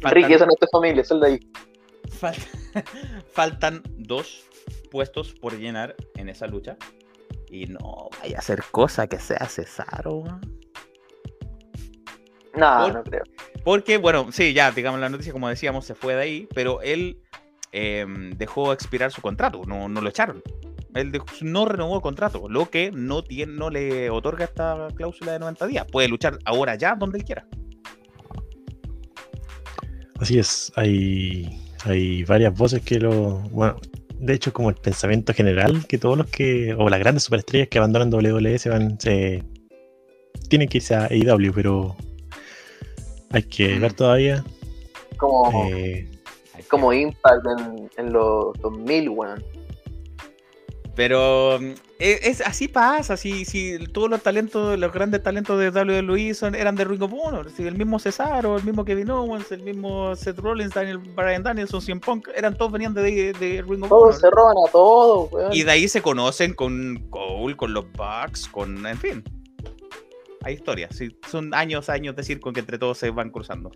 [0.00, 1.40] Faltan- Ricky, esa no es tu familia, es el de ahí.
[2.20, 2.34] fal-
[3.32, 4.44] faltan dos
[4.90, 6.76] puestos por llenar en esa lucha.
[7.48, 10.24] Y no vaya a ser cosa que sea Cesaro.
[12.56, 13.22] No, Por- no creo.
[13.64, 17.20] Porque, bueno, sí, ya, digamos la noticia, como decíamos, se fue de ahí, pero él
[17.72, 20.42] em, dejó expirar su contrato, no, no lo echaron.
[20.94, 25.32] Él dejó- no renovó el contrato, lo que no, tiene, no le otorga esta cláusula
[25.32, 25.86] de 90 días.
[25.90, 27.46] Puede luchar ahora ya, donde él quiera.
[30.20, 33.40] Así es, hay, hay varias voces que lo.
[33.50, 33.76] Bueno,
[34.18, 36.74] de hecho, como el pensamiento general, que todos los que.
[36.74, 38.98] o las grandes superestrellas que abandonan WWE se van.
[39.00, 39.42] se
[40.48, 41.96] tienen que irse a AEW, pero.
[43.30, 43.80] hay que Mm.
[43.80, 44.44] ver todavía.
[45.16, 46.08] Como, eh,
[46.68, 49.44] como Impact en, en los 2000, weón.
[50.94, 55.70] Pero mm, e- es, así pasa, si, si todos los talentos, los grandes talentos de
[55.70, 59.50] WWE son, eran de Ring of Honor, si el mismo Cesaro, el mismo Kevin Owens,
[59.50, 63.84] el mismo Seth Rollins, Daniel, Brian Danielson, CM Punk, eran todos venían de, de Ring
[63.84, 64.10] of Honor.
[64.10, 65.52] Todos se roban a todos, weón.
[65.52, 68.86] Y de ahí se conocen con Cole, con los Bucks, con.
[68.86, 69.24] En fin.
[70.42, 70.94] Hay historias.
[70.94, 73.72] sí, son años, años de circo que entre todos se van cruzando.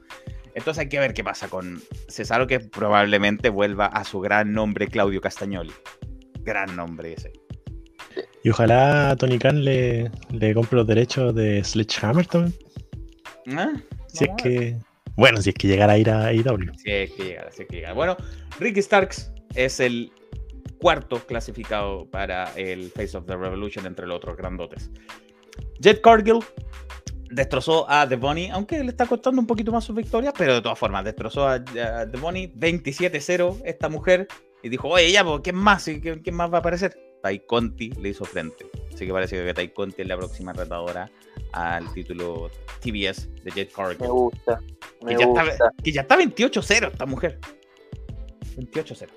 [0.55, 4.89] Entonces hay que ver qué pasa con Cesaro, que probablemente vuelva a su gran nombre,
[4.89, 5.73] Claudio Castagnoli.
[6.49, 7.31] Gran nombre ese.
[8.43, 12.55] y ojalá Tony Khan le, le compre los derechos de Sledgehammer también.
[13.55, 13.75] ¿Ah?
[14.07, 14.79] Si es que.
[15.15, 16.73] Bueno, si es que llegara a ir a AEW.
[16.77, 17.93] Si es que llegara, si es que llegara.
[17.93, 18.17] Bueno,
[18.59, 20.11] Ricky Starks es el
[20.81, 24.91] cuarto clasificado para el Face of the Revolution entre los otros grandotes.
[25.81, 26.39] Jet Cargill
[27.31, 30.63] destrozó a The Bunny, aunque le está costando un poquito más sus victorias, pero de
[30.63, 34.29] todas formas, destrozó a, a The Bunny 27-0 esta mujer
[34.69, 35.89] y dijo, oye, ya, pues, ¿quién más?
[35.89, 36.97] ¿Y ¿Quién, quién más va a aparecer?
[37.23, 38.67] Tai Conti le hizo frente.
[38.95, 41.11] Así que parece que Tai Conti es la próxima retadora
[41.53, 42.51] al título
[42.81, 44.01] TBS de Jet Cargill.
[44.01, 44.61] Me gusta,
[45.03, 45.45] me Que ya, gusta.
[45.45, 47.39] está, que ya está 28-0 esta mujer.
[48.57, 49.09] 28-0.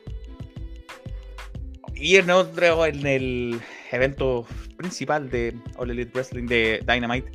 [1.95, 3.61] Y en, otro, en el
[3.91, 4.45] evento
[4.77, 7.31] principal de All Elite Wrestling de Dynamite,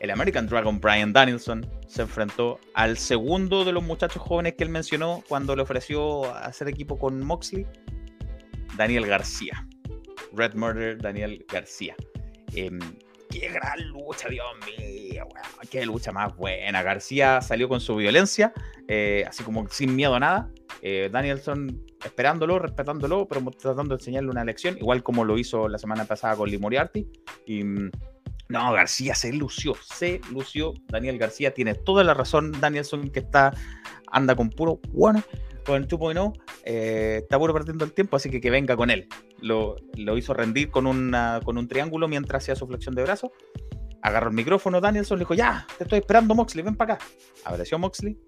[0.00, 4.70] el American Dragon Brian Danielson se enfrentó al segundo de los muchachos jóvenes que él
[4.70, 7.66] mencionó cuando le ofreció hacer equipo con Moxley,
[8.76, 9.66] Daniel García.
[10.32, 11.94] Red Murder, Daniel García.
[12.54, 12.78] Em,
[13.30, 15.26] qué gran lucha, Dios mío,
[15.70, 16.82] qué lucha más buena.
[16.82, 18.52] García salió con su violencia,
[18.88, 20.50] eh, así como sin miedo a nada.
[20.82, 25.78] Eh, Danielson esperándolo, respetándolo, pero tratando de enseñarle una lección, igual como lo hizo la
[25.78, 27.06] semana pasada con Lee Moriarty.
[27.46, 27.90] Y mm,
[28.50, 30.74] no, García se lució, se lució.
[30.88, 32.52] Daniel García tiene toda la razón.
[32.60, 33.54] Danielson que está,
[34.10, 35.22] anda con puro bueno,
[35.64, 36.32] con el 2.0,
[36.64, 39.06] eh, está puro perdiendo el tiempo, así que que venga con él.
[39.40, 43.32] Lo, lo hizo rendir con, una, con un triángulo mientras hacía su flexión de brazo.
[44.02, 47.04] Agarró el micrófono Danielson, le dijo, ya, te estoy esperando Moxley, ven para acá.
[47.44, 48.18] Apareció Moxley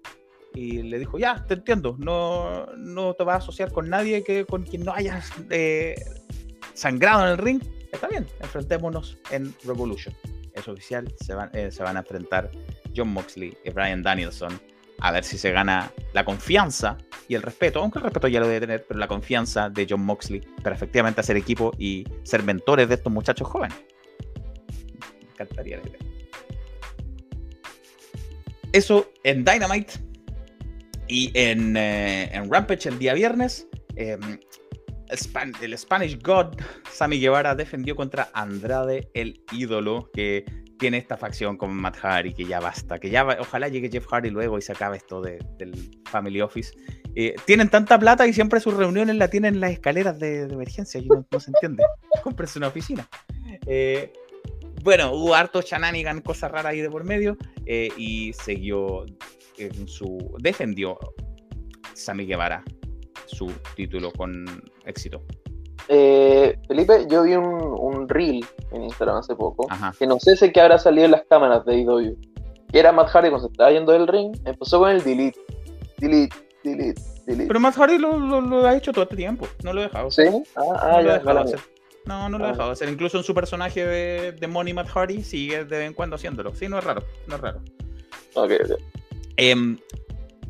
[0.53, 4.45] y le dijo, ya, te entiendo, no, no te vas a asociar con nadie que,
[4.45, 5.95] con quien no hayas eh,
[6.73, 7.61] sangrado en el ring.
[7.93, 10.13] Está bien, enfrentémonos en Revolution.
[10.53, 12.49] Es oficial, se van, eh, se van a enfrentar
[12.95, 14.59] John Moxley y Brian Danielson
[14.99, 16.97] a ver si se gana la confianza
[17.27, 20.03] y el respeto, aunque el respeto ya lo debe tener, pero la confianza de John
[20.05, 23.77] Moxley para efectivamente hacer equipo y ser mentores de estos muchachos jóvenes.
[25.21, 25.99] Me encantaría la idea.
[28.71, 29.93] Eso en Dynamite
[31.07, 33.67] y en, eh, en Rampage el día viernes.
[33.95, 34.17] eh,
[35.09, 36.55] el, Span- el Spanish God
[36.91, 40.45] Sammy Guevara defendió contra Andrade el ídolo que
[40.79, 44.05] tiene esta facción con Matt Hardy, que ya basta, que ya va- ojalá llegue Jeff
[44.07, 46.73] Hardy luego y se acabe esto de- del Family Office.
[47.15, 50.99] Eh, tienen tanta plata y siempre sus reuniones la tienen en las escaleras de, emergencia,
[50.99, 51.83] y no, no se entiende.
[52.23, 53.07] Cómprense una oficina.
[53.67, 54.11] Eh,
[54.83, 59.05] bueno, hubo harto shenanigan, cosas raras ahí de por medio, eh, y siguió
[59.57, 60.35] en su.
[60.39, 60.97] defendió
[61.93, 62.63] Sammy Guevara
[63.25, 64.45] su título con
[64.85, 65.21] éxito.
[65.89, 69.93] Eh, Felipe, yo vi un, un reel en Instagram hace poco, Ajá.
[69.97, 72.15] que no sé si es que habrá salido en las cámaras de IW.
[72.71, 75.39] Que era Matt Hardy cuando se estaba yendo del ring, empezó con el delete,
[75.97, 77.47] delete, delete, delete.
[77.47, 80.09] Pero Matt Hardy lo, lo- lo ha hecho todo este tiempo, no lo he dejado.
[80.09, 80.23] ¿Sí?
[80.55, 81.59] Ah, No ah lo he dejado hacer.
[82.05, 82.51] No, no lo he Ah.
[82.51, 82.89] dejado hacer.
[82.89, 86.55] Incluso en su personaje de, de Money Matt Hardy sigue de vez en cuando haciéndolo.
[86.55, 87.59] Sí, no es raro, no es raro.
[88.35, 88.81] Ok, ok.
[89.37, 89.77] Em,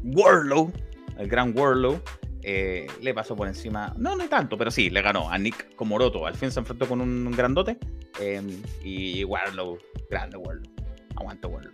[0.03, 0.71] Warlow,
[1.17, 1.99] el gran Warlow,
[2.43, 6.25] eh, le pasó por encima, no, no tanto, pero sí, le ganó a Nick Komoroto.
[6.25, 7.77] Al fin se enfrentó con un grandote.
[8.19, 9.77] em, y Warlow,
[10.09, 10.63] grande Warlow.
[11.15, 11.71] Aguanta Warlow.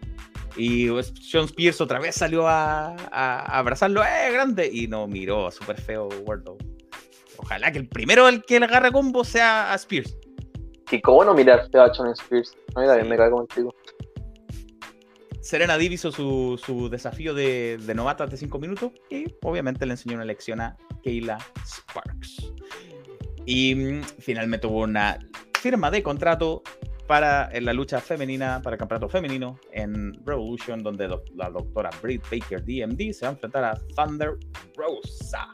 [0.55, 4.69] Y pues, Sean Spears otra vez salió a, a- a abrazarlo, ¡eh, grande!
[4.71, 6.57] Y no miró, súper feo Warlow.
[7.37, 10.17] Ojalá que el primero el que le agarre combo sea a Spears.
[10.91, 12.55] Y cómo no mirar feo a Sean Spears.
[12.75, 13.73] A mí también me cae contigo.
[15.41, 19.93] Serena Deeb hizo su, su desafío de, de novatas de 5 minutos y obviamente le
[19.93, 22.53] enseñó una lección a Kayla Sparks.
[23.45, 25.19] Y mm, finalmente hubo una
[25.59, 26.61] firma de contrato
[27.07, 32.21] para en la lucha femenina, para el campeonato femenino en Revolution, donde la doctora Britt
[32.29, 34.37] Baker DMD se va a enfrentar a Thunder
[34.77, 35.47] Rosa.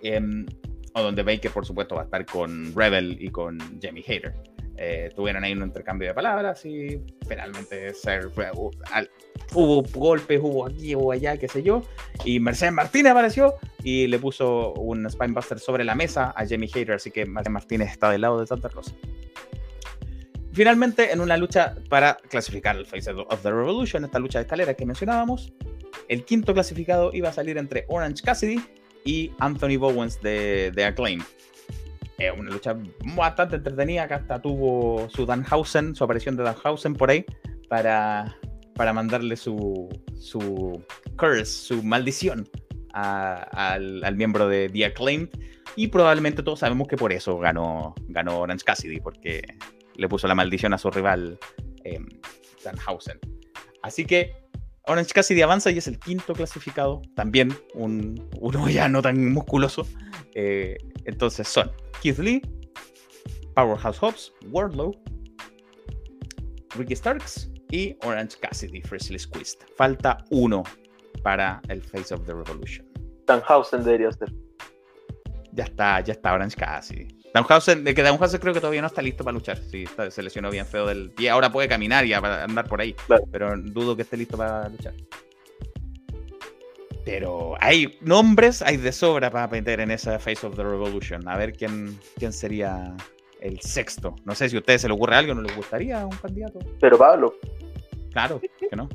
[0.00, 0.46] Em,
[0.94, 4.34] o donde Baker, por supuesto, va a estar con Rebel y con Jamie Hater.
[4.80, 9.10] Eh, tuvieron ahí un intercambio de palabras y finalmente se fue- hu- al-
[9.52, 11.82] hubo golpes, hubo aquí, hubo allá, qué sé yo.
[12.24, 16.92] Y Mercedes Martínez apareció y le puso un Spinebuster sobre la mesa a Jamie Hater,
[16.92, 18.92] así que Mercedes Martínez está del lado de Santa Rosa.
[20.52, 24.76] Finalmente, en una lucha para clasificar el Face of the Revolution, esta lucha de escaleras
[24.76, 25.52] que mencionábamos,
[26.08, 28.60] el quinto clasificado iba a salir entre Orange Cassidy
[29.04, 31.22] y Anthony Bowens de, de Acclaim.
[32.18, 32.76] Es una lucha
[33.16, 37.24] bastante entretenida, que hasta tuvo su Danhausen, su aparición de Danhausen por ahí,
[37.68, 38.36] para,
[38.74, 39.88] para mandarle su,
[40.18, 40.82] su
[41.16, 42.48] curse, su maldición
[42.92, 45.28] al, al miembro de The Acclaimed.
[45.76, 49.42] Y probablemente todos sabemos que por eso ganó, ganó Orange Cassidy, porque
[49.94, 51.38] le puso la maldición a su rival
[51.84, 52.00] eh,
[52.64, 53.20] Danhausen.
[53.82, 54.32] Así que
[54.88, 57.02] Orange Cassidy avanza y es el quinto clasificado.
[57.14, 59.86] También un, uno ya no tan musculoso.
[60.34, 61.70] Eh, entonces son
[62.02, 62.40] Keith Lee,
[63.54, 64.92] Powerhouse Hobbs, Wardlow,
[66.74, 69.58] Ricky Starks y Orange Cassidy, Freshly Squeezed.
[69.76, 70.62] Falta uno
[71.22, 72.86] para el Face of the Revolution.
[73.26, 74.32] Danhausen debería ser.
[75.52, 77.17] Ya está, ya está Orange Cassidy.
[77.34, 79.58] Danhausen, de que Danhausen creo que todavía no está listo para luchar.
[79.70, 81.30] Sí, está- se lesionó bien feo del pie.
[81.30, 82.94] Ahora puede caminar y andar por ahí.
[83.06, 83.24] Claro.
[83.30, 84.94] Pero dudo que esté listo para luchar.
[87.04, 91.26] Pero hay nombres, hay de sobra para meter en esa Face of the Revolution.
[91.28, 92.94] A ver quién, quién sería
[93.40, 94.14] el sexto.
[94.24, 96.58] No sé si a ustedes se le ocurre algo, ¿no les gustaría un candidato?
[96.80, 97.34] Pero Pablo,
[98.12, 98.88] Claro, que no.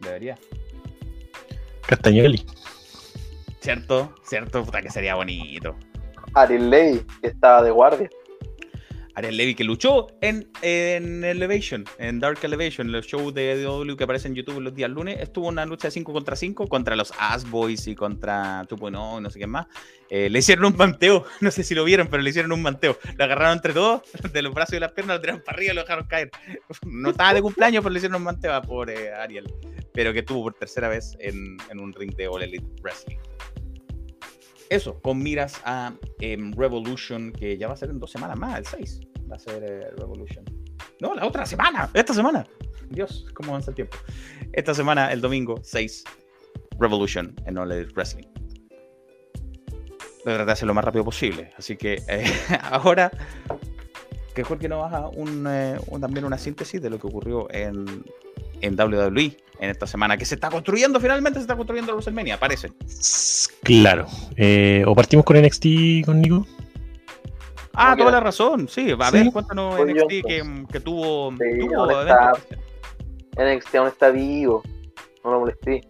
[0.00, 0.36] Debería.
[1.86, 2.44] Castagnoli.
[3.60, 4.14] ¿Cierto?
[4.24, 4.64] ¿Cierto?
[4.64, 5.76] Puta que sería bonito.
[6.34, 8.10] Ariel Levy, que estaba de guardia.
[9.16, 14.04] Ariel Levy que luchó en, en Elevation, en Dark Elevation, el show de DW que
[14.04, 17.12] aparece en YouTube los días lunes, estuvo una lucha de 5 contra 5 contra los
[17.18, 19.66] Ass Boys y contra 2.0 y no sé qué más.
[20.10, 22.98] Eh, le hicieron un manteo, no sé si lo vieron, pero le hicieron un manteo.
[23.16, 24.02] Lo agarraron entre todos,
[24.32, 26.30] de los brazos y las piernas, lo tiraron para arriba y lo dejaron caer.
[26.84, 29.52] No estaba de cumpleaños, pero le hicieron un manteo a por Ariel,
[29.92, 33.18] pero que tuvo por tercera vez en, en un ring de All Elite Wrestling.
[34.70, 38.58] Eso, con miras a em, Revolution, que ya va a ser en dos semanas más,
[38.58, 39.00] el 6.
[39.30, 40.44] Va a ser eh, Revolution.
[41.00, 42.46] No, la otra semana, esta semana.
[42.90, 43.96] Dios, cómo avanza el tiempo.
[44.52, 46.04] Esta semana, el domingo 6,
[46.78, 48.26] Revolution en All Elite Wrestling.
[50.24, 51.50] Voy a tratar de hacerlo lo más rápido posible.
[51.58, 52.24] Así que eh,
[52.62, 53.10] ahora,
[54.34, 57.84] que mejor que no baja eh, un- también una síntesis de lo que ocurrió en,
[58.64, 62.70] en WWE en esta semana, que se está construyendo, finalmente se está construyendo WrestleMania, parece.
[63.62, 64.06] Claro.
[64.36, 66.46] Eh, o partimos con NXT con Nico.
[67.72, 68.92] Ah, toda la razón, sí.
[68.98, 69.18] A Sí.
[69.18, 72.44] ver, cuéntanos yo, NXT que, que tuvo, Sí, tuvo ¿dónde eventos.
[73.36, 74.62] NXT aún está vivo.
[75.24, 75.80] No lo molesté.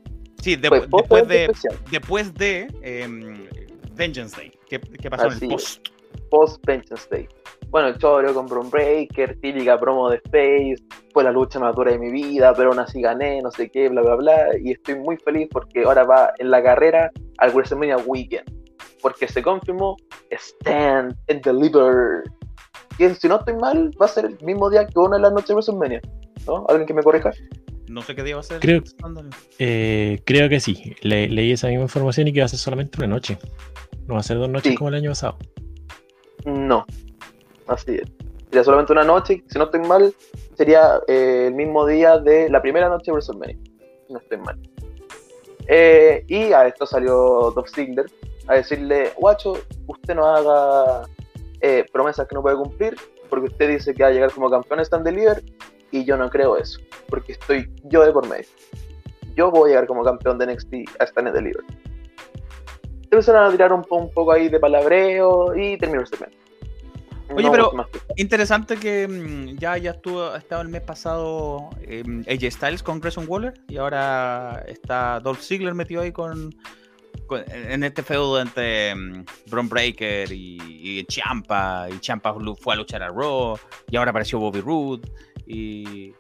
[0.41, 1.53] Sí, de- post después de,
[1.91, 3.47] después de em,
[3.95, 4.53] Vengeance Day.
[4.69, 5.63] ¿Qué, qué pasó Así en el es.
[5.81, 5.89] post?
[6.31, 7.29] Post Vengeance Day.
[7.75, 10.77] Bueno, el choreo con Braun Breaker, típica promo de Face,
[11.13, 13.89] fue la lucha más dura de mi vida, pero aún así gané, no sé qué,
[13.89, 14.47] bla, bla, bla.
[14.63, 18.49] Y estoy muy feliz porque ahora va en la carrera al WrestleMania Weekend.
[19.03, 19.97] Porque se confirmó
[20.31, 22.23] Stand and Deliver.
[22.97, 25.33] Que si no estoy mal, va a ser el mismo día que una de las
[25.33, 26.01] noches de WrestleMania.
[26.47, 26.65] ¿no?
[26.69, 27.33] ¿Alguien que me corrija?
[27.89, 28.61] No sé qué día va a ser.
[28.61, 28.85] Creo-.
[29.59, 30.95] Eh, creo que sí.
[31.03, 33.37] Le- leí esa misma información y que va a ser solamente una noche.
[34.07, 34.77] No va a ser dos noches Sí.
[34.77, 35.39] como el año pasado.
[36.45, 36.85] No,
[37.66, 38.12] así es.
[38.47, 40.15] Sería solamente una noche, si no estoy mal,
[40.57, 43.59] sería eh, el mismo día de la primera noche de WrestleMania.
[44.07, 44.59] Si no estoy mal.
[45.66, 48.07] Eh, y a esto salió Dolph Ziggler
[48.47, 49.55] a decirle, guacho,
[49.86, 51.09] usted no haga
[51.61, 52.95] eh, promesas que no puede cumplir,
[53.31, 55.43] porque usted dice que va a llegar como campeón Stand Deliver,
[55.91, 56.78] y yo no creo eso,
[57.09, 58.47] porque estoy yo de por medio.
[59.35, 61.65] Yo voy a llegar como campeón de NXT a Stand Deliver.
[63.05, 66.44] Empezaron a tirar un, un poco ahí de palabreo y terminó el segmento.
[67.31, 67.87] Oye, No pero- más.
[68.17, 73.01] Interesante que mm, ya, ya estuvo, ha estado el mes pasado eh, AJ Styles con
[73.01, 76.55] Grayson Waller y ahora está Dolph Ziggler metido ahí con,
[77.27, 78.95] con- en este feudo entre
[79.51, 80.59] Bron Breaker y,
[81.01, 83.57] y Champa y Champa fue a luchar a Raw
[83.91, 85.09] y ahora apareció Bobby Roode
[85.47, 86.13] y,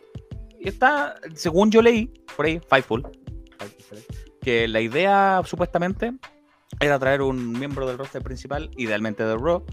[0.58, 2.06] y está, según yo leí
[2.36, 3.02] por ahí, Fightful,
[4.40, 6.12] que la idea supuestamente
[6.80, 9.64] era traer un miembro del roster principal, idealmente de Raw,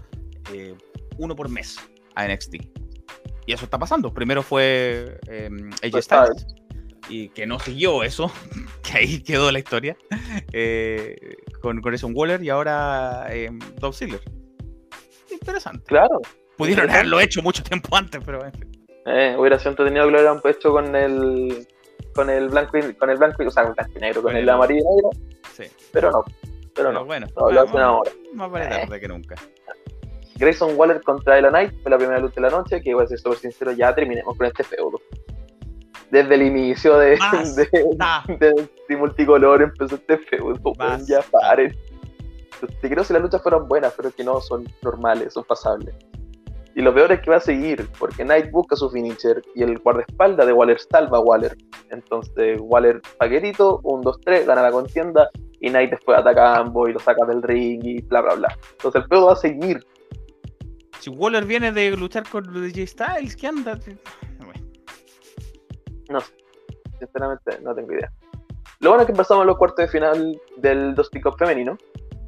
[0.52, 0.74] eh,
[1.18, 1.78] uno por mes
[2.14, 2.54] a NXT.
[3.46, 4.12] Y eso está pasando.
[4.14, 5.48] Primero fue eh,
[5.82, 6.46] AJ Pues, Styles,
[7.08, 8.30] y que no siguió eso,
[8.82, 9.96] que ahí quedó la historia,
[10.52, 11.16] eh,
[11.60, 14.20] con Grayson Waller y ahora eh, Dolph Ziggler.
[15.30, 15.84] Interesante.
[15.86, 16.20] Claro,
[16.56, 16.92] Pudieron interesante.
[16.98, 18.84] haberlo hecho mucho tiempo antes, pero en fin.
[19.06, 21.66] eh, hubiera sido entretenido que lo hubieran hecho con el
[22.14, 24.22] con el blanco y, con el blanco y, o sea, con el blanco y negro,
[24.22, 25.10] con Con el el- amarillo y negro,
[25.56, 25.64] Sí.
[25.92, 27.04] pero no, pero Pero no.
[27.06, 28.10] bueno, No, lo más- hacen ahora.
[28.34, 29.34] más vale tarde que nunca.
[30.42, 33.06] Grayson Waller contra Ella Knight fue la primera lucha de la noche, que voy a
[33.06, 35.00] ser súper sincero, ya terminemos con este feudo.
[36.10, 37.10] Desde el inicio de,
[37.56, 40.72] de, de, de multicolor empezó este feudo,
[41.06, 41.76] ya paren.
[42.80, 45.94] Te creo si las luchas fueron buenas, pero que no son normales, son pasables.
[46.74, 49.78] Y lo peor es que va a seguir, porque Knight busca su finisher y el
[49.78, 51.56] guardaespaldas de Waller salva a Waller.
[51.90, 55.28] Entonces Waller paquetito, 1, 2, 3, gana la contienda
[55.60, 58.58] y Knight después ataca a ambos y lo saca del ring y bla bla bla.
[58.72, 59.86] Entonces el feudo va a seguir.
[61.02, 63.76] Si Waller viene de luchar con AJ Styles, ¿qué anda?
[66.08, 66.32] No sé,
[67.00, 68.12] sinceramente no tengo idea.
[68.78, 71.76] Lo bueno es que empezamos los cuartos de final del dos Pick Up femenino.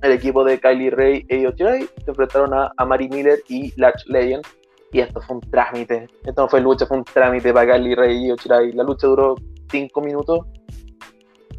[0.02, 4.06] El equipo de Kylie Ray e Shirai se enfrentaron a, a Mari Miller y Latch
[4.06, 4.44] Legend.
[4.90, 6.08] Y esto fue un trámite.
[6.24, 8.72] Esto no fue lucha, fue un trámite para Kylie Ray y Io Shirai.
[8.72, 9.36] La lucha duró
[9.70, 10.40] 5 minutos.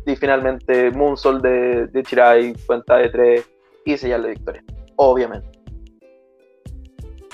[0.06, 3.50] Y finalmente Moonsault de, de Shirai, cuenta de 3
[3.86, 4.62] y sellar la victoria.
[4.98, 5.55] Obviamente.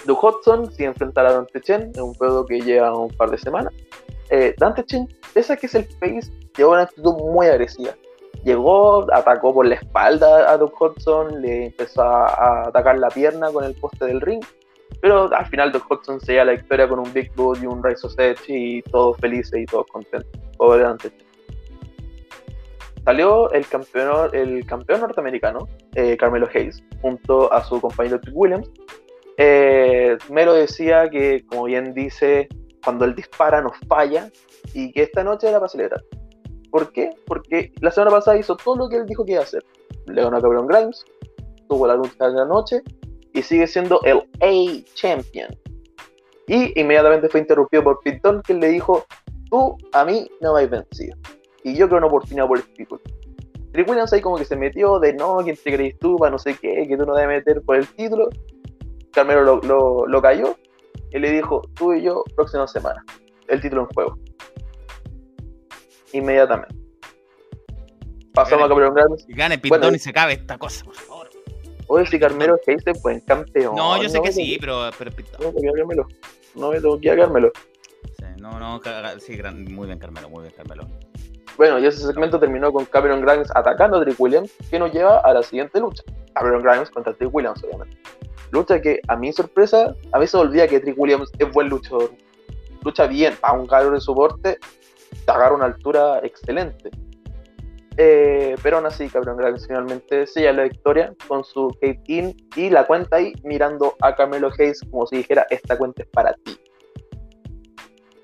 [0.06, 3.38] Duke Hudson sí enfrentará a Dante Chen en un juego que lleva un par de
[3.38, 3.74] semanas
[4.32, 7.94] eh, Dante Chen, esa que es el face, llevó una actitud muy agresiva.
[8.46, 13.52] Llegó, atacó por la espalda a Doug Hudson, le empezó a, a atacar la pierna
[13.52, 14.44] con el poste del ring,
[15.02, 17.84] pero al final Doug Hudson se lleva la victoria con un Big Boot y un
[17.84, 20.32] Rise of Edge y todos felices y todos contentos.
[20.58, 21.28] Pobre Dante Chen.
[23.04, 28.70] Salió el campeón, el campeón norteamericano, eh, Carmelo Hayes, junto a su compañero Trick Williams.
[29.38, 32.48] Eh, Melo decía que, como bien dice,
[32.84, 34.30] cuando él dispara nos falla
[34.74, 36.04] y que esta noche era para celebrar.
[36.70, 37.12] ¿Por qué?
[37.26, 39.64] Porque la semana pasada hizo todo lo que él dijo que iba a hacer.
[40.08, 41.06] Le ganó a Cameron Grimes,
[41.68, 42.82] tuvo la lucha de la noche
[43.34, 45.50] y sigue siendo el A Champion.
[46.48, 49.06] Y inmediatamente fue interrumpido por Dunne, que le dijo,
[49.50, 51.18] tú a mí no me has vencido.
[51.64, 53.02] Y yo creo una oportunidad por el título.
[53.72, 56.18] Trick Williams ahí como que se metió de no, ¿quién te crees tú?
[56.18, 58.30] Para no sé qué, que tú no debes meter por el título.
[59.12, 60.58] Carmelo lo, lo, lo cayó
[61.12, 63.04] y le dijo, tú y yo, próxima semana,
[63.48, 64.18] el título en juego.
[66.14, 66.76] Inmediatamente.
[68.34, 69.26] Pasamos a Cameron Grimes.
[69.28, 69.96] y gane Pitón Bueno.
[69.96, 71.30] y se acabe esta cosa, por favor.
[71.88, 73.76] Oye, si Carmelo es buen campeón.
[73.76, 75.40] No, yo sé que sí, pero, pero Pitón.
[75.40, 76.08] tengo que Carmelo.
[76.56, 77.52] No tengo que Carmelo.
[78.18, 78.80] Sí, no, no,
[79.20, 80.88] sí, gran- muy bien, Carmelo, muy bien, Carmelo.
[81.58, 85.20] Bueno, y ese segmento terminó con Cameron Grimes atacando a Trick Williams, que nos lleva
[85.20, 86.02] a la siguiente lucha.
[86.34, 87.98] Cameron Grimes contra Trick Williams, obviamente.
[88.52, 92.12] Lucha que, a mi sorpresa, a me olvida que Trick Williams es buen luchador.
[92.84, 94.60] Lucha bien, a un cabrón de soporte,
[95.26, 96.90] te agarra una altura excelente.
[97.98, 102.88] Eh, pero aún así, Grimes finalmente sella la victoria con su Cape In y la
[102.88, 106.58] cuenta ahí mirando a Carmelo Hayes como si dijera, esta cuenta es para ti.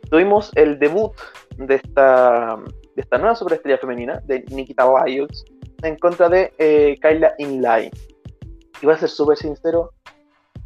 [0.10, 1.12] Tuvimos el debut
[1.58, 2.58] de esta,
[2.96, 5.44] de esta nueva superestrella femenina, de Nikita Lyles,
[5.84, 7.92] en contra de eh, Kyla Inline.
[8.82, 9.92] Y voy a ser súper sincero,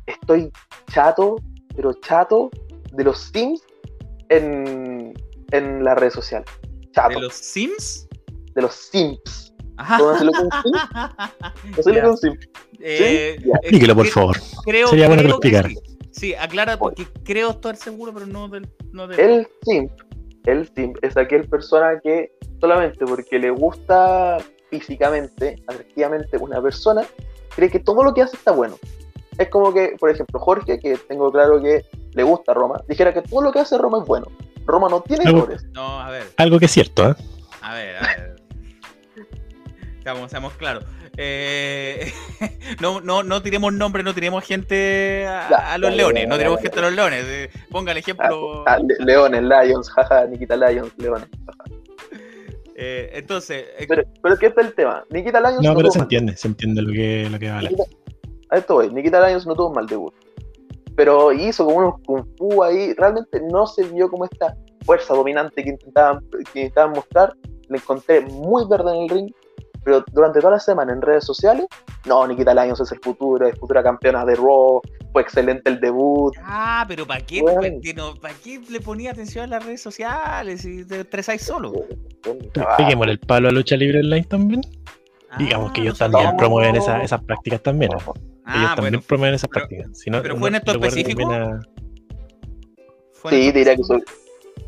[0.06, 0.52] estoy
[0.92, 1.36] chato,
[1.76, 2.50] pero chato
[2.94, 3.62] de los Sims
[4.30, 5.14] en,
[5.52, 6.48] en las redes sociales.
[6.94, 8.08] Chato, ¿De los Sims?
[8.56, 9.54] de los Sims.
[9.78, 9.98] Ajá.
[10.00, 10.78] ¿Cómo se lo con Sims?
[11.78, 12.02] ¿No se Ya.
[12.02, 12.50] lo con Sims?
[12.80, 14.38] Eh, Explíquelo, por favor.
[14.66, 15.70] Creo, Sería bueno que lo explicara.
[15.70, 15.78] sí.
[16.14, 18.70] Sí, aclara porque creo estar seguro, pero no del.
[18.92, 19.20] No del...
[19.20, 19.92] El Simp
[20.46, 24.38] el simp es aquel persona que solamente porque le gusta
[24.72, 27.04] físicamente, atractivamente una persona,
[27.56, 28.78] cree que todo lo que hace está bueno.
[29.42, 33.22] Es como que, por ejemplo, Jorge, que tengo claro que le gusta Roma, dijera que
[33.24, 34.28] todo lo que hace Roma es bueno.
[34.66, 35.66] Roma no tiene Algo- errores.
[35.74, 37.16] No, a ver, Algo que es cierto, ¿eh?
[37.62, 38.36] a ver, a ver.
[40.04, 40.84] Seamos, seamos claros.
[41.18, 42.12] Eh,
[42.82, 46.82] no, no, no tiremos nombres, no tiremos gente a, los leones, no tiremos gente a
[46.84, 47.26] los leones.
[47.28, 48.64] eh, ponga el ejemplo.
[48.68, 51.28] Ah, Le- Leones, Lions, jaja, Nikita Lions, Leones.
[52.76, 55.04] eh, entonces, eh, Pero, pero ¿qué es el tema?
[55.10, 57.58] Nikita Lions No, no, pero se entiende, se entiende lo que, lo que va a
[57.58, 57.72] hablar.
[57.74, 57.98] Nikita-
[58.52, 60.14] a esto voy, Nikita Lions no tuvo un mal debut.
[60.96, 64.56] Pero hizo como unos kung fu ahí, realmente no se vio como esta
[64.86, 66.20] fuerza dominante que intentaban,
[66.54, 67.34] que intentaban mostrar.
[67.70, 69.32] Le encontré muy verde en el ring,
[69.86, 71.66] pero durante toda la semana en redes sociales,
[72.06, 74.82] no, Nikita Lions es el futuro, es futura campeona de Raw,
[75.14, 76.34] fue excelente el debut.
[76.44, 77.80] Ah, pero ¿para qué, Bueno.
[77.82, 81.72] que no- ¿para qué le ponía atención a las redes sociales si te estresáis solo?
[82.60, 84.62] Ah, Peguemos el palo a lucha libre online también.
[85.38, 87.92] Digamos que Ah, ellos no también promueven esa- esas prácticas también.
[87.94, 88.31] ¿eh?
[88.54, 89.98] Ah, ellos también bueno, promueven esas pero- prácticas.
[90.00, 91.32] Si no, pero ¿fue en esto específico?
[91.32, 91.60] a-
[93.14, 94.04] fue Sí, diría que sub-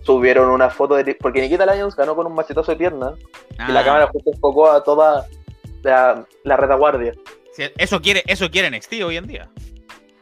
[0.04, 1.16] subieron una foto de.
[1.16, 3.14] Porque Nikita Lions ganó con un machetazo de pierna
[3.68, 5.26] y la Ah, cámara justo enfocó a toda
[5.84, 7.14] la, la retaguardia.
[7.54, 9.50] sí, eso quiere, eso quiere NXT hoy en día.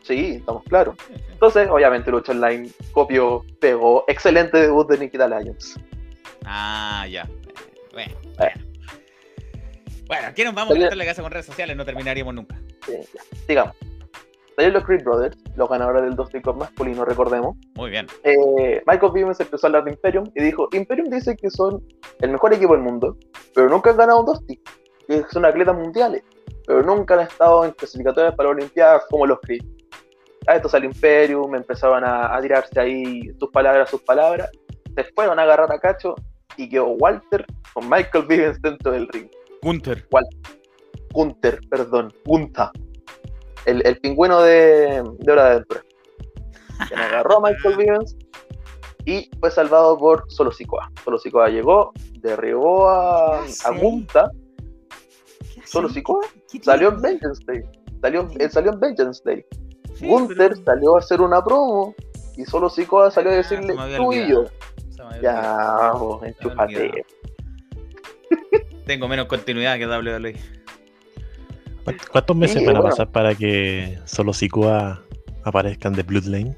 [0.04, 0.96] Sí, estamos claros.
[1.32, 4.04] Entonces, obviamente, Lucha Online copió, pegó.
[4.08, 5.80] Excelente debut de Nikita Lions.
[6.46, 7.28] Ah, ya.
[7.94, 8.34] Bueno, Eh.
[8.38, 8.71] bueno.
[10.12, 12.60] Bueno, aquí nos vamos a meter la casa con redes sociales, no terminaríamos nunca.
[12.86, 12.98] Sí.
[13.48, 13.74] Sigamos.
[14.58, 17.56] Salieron los Creed Brothers, los ganadores del Dusty Cup masculino, recordemos.
[17.76, 18.08] Muy bien.
[18.26, 21.82] Eh, Michael Bivens empezó a hablar de Imperium y dijo: Imperium dice que son
[22.20, 23.16] el mejor equipo del mundo,
[23.56, 24.60] pero nunca han ganado un Dusty.
[25.08, 26.24] Que son atletas mundiales,
[26.68, 29.64] pero nunca han estado en clasificatorias para Olimpiadas como los Creed.
[30.48, 34.50] A esto salió Imperium, empezaron a, a tirarse ahí tus palabras, sus palabras.
[34.94, 36.16] Se fueron a agarrar a Cacho
[36.58, 39.30] y quedó Walter con Michael Bivens dentro del ring.
[39.62, 40.08] Gunther.
[41.14, 42.72] Gunther, perdón, Gunta.
[43.66, 45.82] El, el pingüino de, de Hora de Aventura.
[46.88, 48.18] Quien agarró a Michael Vivens
[49.06, 50.92] y fue salvado por Solo Sikoa.
[51.04, 53.72] Solo Sikoa llegó, derribó a, ¿Qué a?
[53.72, 54.32] Gunta.
[55.66, 56.66] Solo Sikoa ¿Qué tiene?
[56.66, 57.62] salió en Vengeance Day.
[58.02, 59.46] Salió, él salió en Vengeance Day.
[59.96, 61.94] Sí, Gunther pero- salió a hacer una promo
[62.38, 64.46] y Solo Sikoa salió a Ah, decirle tú y yo.
[65.22, 66.32] Ya, vos, Se
[68.86, 70.36] Tengo menos continuidad que WWE.
[71.84, 72.92] ¿Cuántos- ¿Cuántos meses Sí, van a bueno.
[72.92, 75.02] pasar para que solo Sikoa
[75.44, 76.56] aparezcan de Bloodline?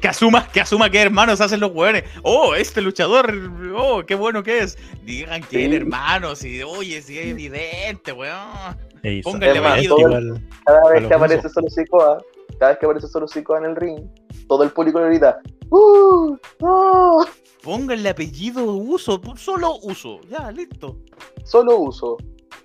[0.00, 2.04] Que asuma, que asuma que hermanos hacen los hueones.
[2.22, 3.34] Oh, este luchador,
[3.76, 4.78] oh, qué bueno que es.
[5.04, 5.64] Digan que Sí.
[5.64, 8.78] es hermano, si, oye, si es evidente, weón.
[9.02, 11.48] Igual- Cada vez que aparece.
[11.48, 12.22] Solo Sikoa,
[12.60, 13.98] cada vez que aparece Solo Sikoa en el ring,
[14.52, 16.36] todo el público le grita ¡Uh!
[16.60, 17.24] ¡No!
[17.62, 20.20] Pónganle apellido uso, solo uso.
[20.28, 20.98] Ya, listo.
[21.44, 22.18] Solo uso.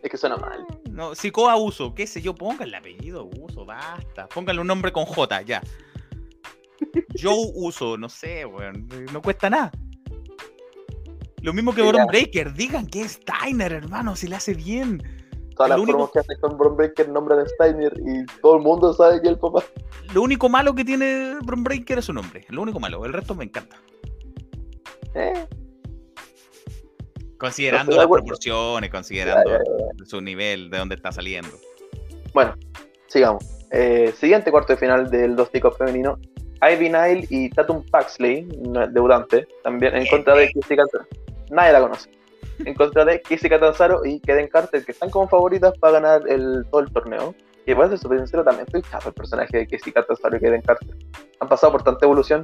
[0.03, 0.65] Es que suena mal.
[0.91, 4.27] No, Sikoa uso, qué sé yo, pónganle apellido uso, basta.
[4.27, 5.61] Pónganle un nombre con J, ya.
[7.17, 8.89] Joe uso, no sé, weón.
[9.13, 9.71] No cuesta nada.
[11.41, 12.05] Lo mismo que ya.
[12.05, 15.01] Breaker, digan que es Steiner, hermano, si le hace bien.
[15.57, 18.61] Todas Lo las único- que hace con Bron Breaker nombre de Steiner y todo el
[18.61, 19.63] mundo sabe que el papá.
[20.13, 22.45] Lo único malo que tiene Bron Breaker es su nombre.
[22.49, 23.03] Lo único malo.
[23.05, 23.75] El resto me encanta.
[25.15, 25.47] Eh,
[27.39, 28.25] Considerando las acuerdo.
[28.25, 31.49] proporciones, considerando Ya, ya, su nivel, de dónde está saliendo.
[32.33, 32.55] Bueno,
[33.07, 33.43] sigamos.
[33.71, 36.17] Eh, siguiente cuarto de final del Dusty Cup femenino.
[36.61, 38.47] Ivy Nile y Tatum Paxley,
[38.91, 41.05] debutante, también en contra de Catanzaro.
[41.51, 42.09] Nadie la conoce.
[42.65, 46.65] En contra de Kissy Catanzaro y Keden Carter, que están como favoritas para ganar el,
[46.69, 47.35] todo el torneo.
[47.65, 50.61] Y a ser súper sincero, también estoy chato el personaje de Kissy Catanzaro y Keden
[50.61, 50.95] Carter.
[51.39, 52.43] Han pasado por tanta evolución.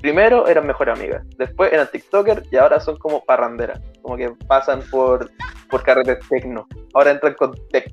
[0.00, 3.80] Primero eran mejor amigas, después eran TikToker y ahora son como parranderas.
[4.02, 5.30] Como que pasan por,
[5.70, 6.68] por carretes tecno.
[6.94, 7.92] Ahora entran con tech.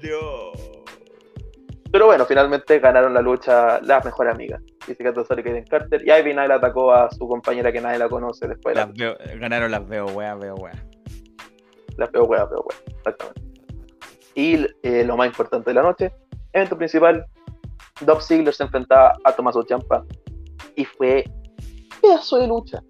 [1.96, 4.60] Pero bueno, finalmente ganaron la lucha las mejores amigas.
[4.84, 6.02] Jessica Catanzaro y Kaden Carter.
[6.06, 8.94] Y Ivy Nile atacó a su compañera que nadie la conoce después de la Las
[8.94, 10.74] veo- ganaron las veo, wea, veo, wea.
[11.96, 13.40] La peo hueá, peo hueá, exactamente.
[14.34, 16.12] Y eh, lo más importante de la noche,
[16.52, 17.24] evento principal,
[18.02, 20.04] Dolph Ziggler se enfrentaba a Tommaso Ciampa
[20.74, 21.24] y fue
[22.02, 22.82] pedazo de lucha.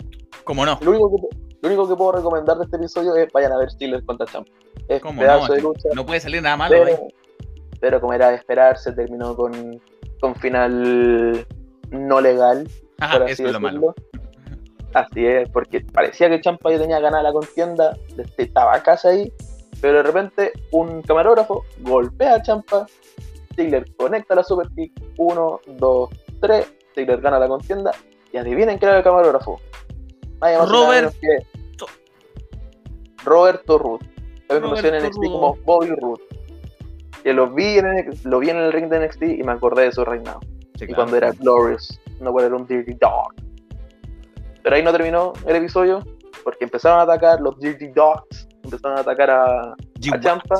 [0.43, 0.81] ¿Cómo no?
[0.83, 3.71] Lo único que, lo único que puedo recomendar de este episodio es vayan a ver
[3.71, 4.51] Ziggler contra Ciampa.
[4.89, 5.55] Es ¿Cómo pedazo no?
[5.55, 6.75] de lucha, No puede salir nada malo.
[6.85, 6.99] pero.
[7.87, 9.81] Pero como era de esperar, se terminó con,
[10.21, 11.47] con final
[11.93, 12.69] no legal,
[12.99, 13.95] Ajá, por así eso es lo malo.
[13.95, 13.95] decirlo.
[14.93, 17.97] Así es, porque parecía que Champa ya tenía ganada la contienda,
[18.37, 19.33] estaba casi ahí,
[19.81, 22.87] pero de repente un camarógrafo golpea a Champa,
[23.55, 26.11] Ziggler conecta la super kick, 1, 2,
[26.41, 27.93] 3, Ziggler gana la contienda,
[28.33, 29.61] y adivinen qué era el camarógrafo.
[30.41, 31.87] Nadie más menos que Roberto.
[33.25, 34.01] Roberto Ruth.
[34.49, 35.33] También conocido en Roberto NXT Rudo.
[35.41, 36.36] como Bobby Roode.
[37.27, 39.83] Que lo vi, en el, lo vi en el ring de NXT y me acordé
[39.83, 40.39] de su reinado.
[40.77, 40.95] Sí, y claro.
[40.95, 43.35] cuando era Glorious, no cuando era un Dirty Dog.
[44.63, 46.05] Pero ahí no terminó el episodio,
[46.45, 50.55] porque empezaron a atacar los Dirty Dogs, empezaron a atacar a, a Champa,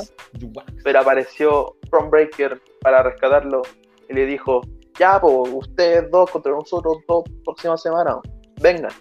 [0.83, 3.61] pero apareció From Breaker para rescatarlo
[4.09, 4.59] y le dijo,
[4.99, 8.19] ya, pues ustedes dos contra nosotros dos próxima semana,
[8.61, 8.91] vengan.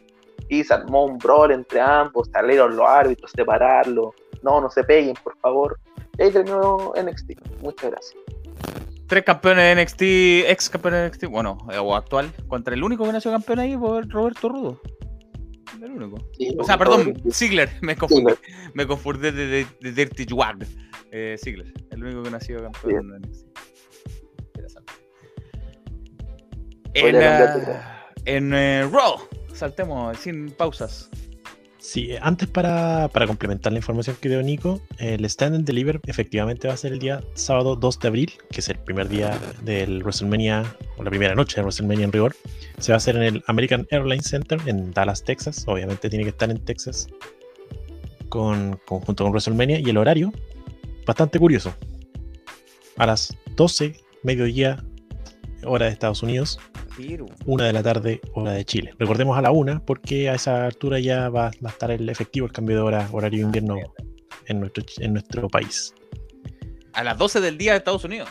[0.48, 4.14] Y se armó un brawl entre ambos, salieron los árbitros, separarlo,
[4.44, 5.76] no, no se peguen, por favor.
[6.18, 7.32] Ahí terminó NXT.
[7.60, 8.14] Muchas gracias.
[9.06, 13.04] Tres campeones de NXT, ex campeones de NXT, bueno, eh, o actual, contra el único
[13.04, 14.80] que nació campeón ahí, fue Roberto Rudo.
[15.80, 16.18] El único.
[16.36, 18.32] Sí, O sea, perdón, Ziggler, me confundí.
[18.32, 18.72] Ziggler.
[18.74, 20.66] Me confundí de, de, de Dirty Wag.
[21.12, 23.46] Eh, Ziggler, el único que nació campeón de NXT.
[24.46, 24.92] Interesante.
[26.94, 29.18] En, ah, en eh, Raw,
[29.52, 31.10] saltemos sin pausas.
[31.86, 36.00] Sí, eh, antes para, para complementar la información que dio Nico, el Stand and Deliver
[36.08, 39.38] efectivamente va a ser el día sábado 2 de abril, que es el primer día
[39.62, 40.64] del WrestleMania,
[40.96, 42.34] o la primera noche de WrestleMania en rigor.
[42.78, 45.62] Se va a hacer en el American Airlines Center en Dallas, Texas.
[45.68, 47.06] Obviamente tiene que estar en Texas
[48.30, 49.78] con, junto con WrestleMania.
[49.78, 50.32] Y el horario,
[51.06, 51.72] bastante curioso.
[52.96, 53.94] A las 12,
[54.24, 54.82] mediodía,
[55.64, 56.58] hora de Estados Unidos,
[57.46, 58.94] una de la tarde, hora de Chile.
[58.98, 62.46] Recordemos a la una, porque a esa altura ya va, va a estar el efectivo
[62.46, 63.76] el cambio de hora, horario de invierno
[64.46, 65.94] en nuestro, en nuestro país.
[66.92, 68.28] a las 12 del día de Estados Unidos.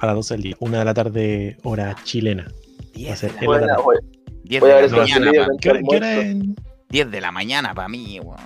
[0.00, 2.44] A las 12 del día, una de la tarde, hora chilena.
[2.44, 3.82] Va a 10 ser de la, la tarde.
[3.82, 3.98] güey.
[4.44, 5.30] 10 Voy a de la mañana.
[5.30, 6.30] video pa- ¿Qué hora, qué hora almuerzo.
[6.30, 6.56] en-
[6.90, 8.38] 10 de la mañana para mí, weón.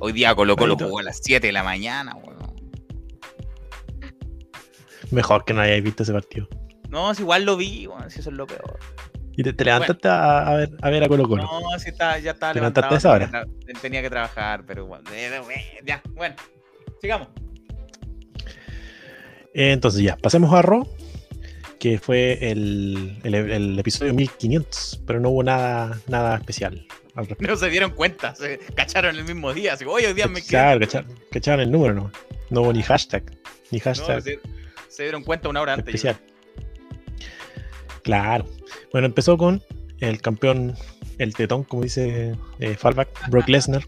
[0.00, 2.36] Hoy día Colo Colo jugó a las 7 de la mañana, weón.
[5.10, 6.48] Mejor que no hayáis visto ese partido.
[6.88, 8.78] No, si igual lo vi, weón, si eso es lo peor.
[9.36, 11.42] Y te, te levantaste a, a ver, a ver a Colo Colo.
[11.42, 12.86] No, si está, ya estaba ¿Te levantado.
[12.88, 15.04] levantaste a esa tenía que tra- Tenía que trabajar, pero bueno.
[15.12, 15.30] eh,
[15.84, 16.34] Ya, bueno.
[17.00, 17.28] Sigamos.
[19.54, 20.86] Eh, Entonces ya, pasemos a Raw,
[21.78, 27.52] que fue el, el- el episodio 1500, pero no hubo nada, nada especial al respecto.
[27.52, 29.74] No se dieron cuenta, se cacharon el mismo día.
[29.74, 30.42] Así, oye, hoy día me.
[30.42, 32.10] Claro, cacharon, cacharon el número, no.
[32.50, 33.24] No hubo ni hashtag,
[33.70, 34.40] ni No, hashtag se,
[34.96, 35.94] se dieron cuenta una hora antes.
[35.94, 36.16] especial.
[38.02, 38.46] Claro.
[38.92, 39.62] Bueno, empezó con
[40.00, 40.74] el campeón,
[41.18, 43.84] el tetón, como dice eh, Fallback, Brock Lesnar.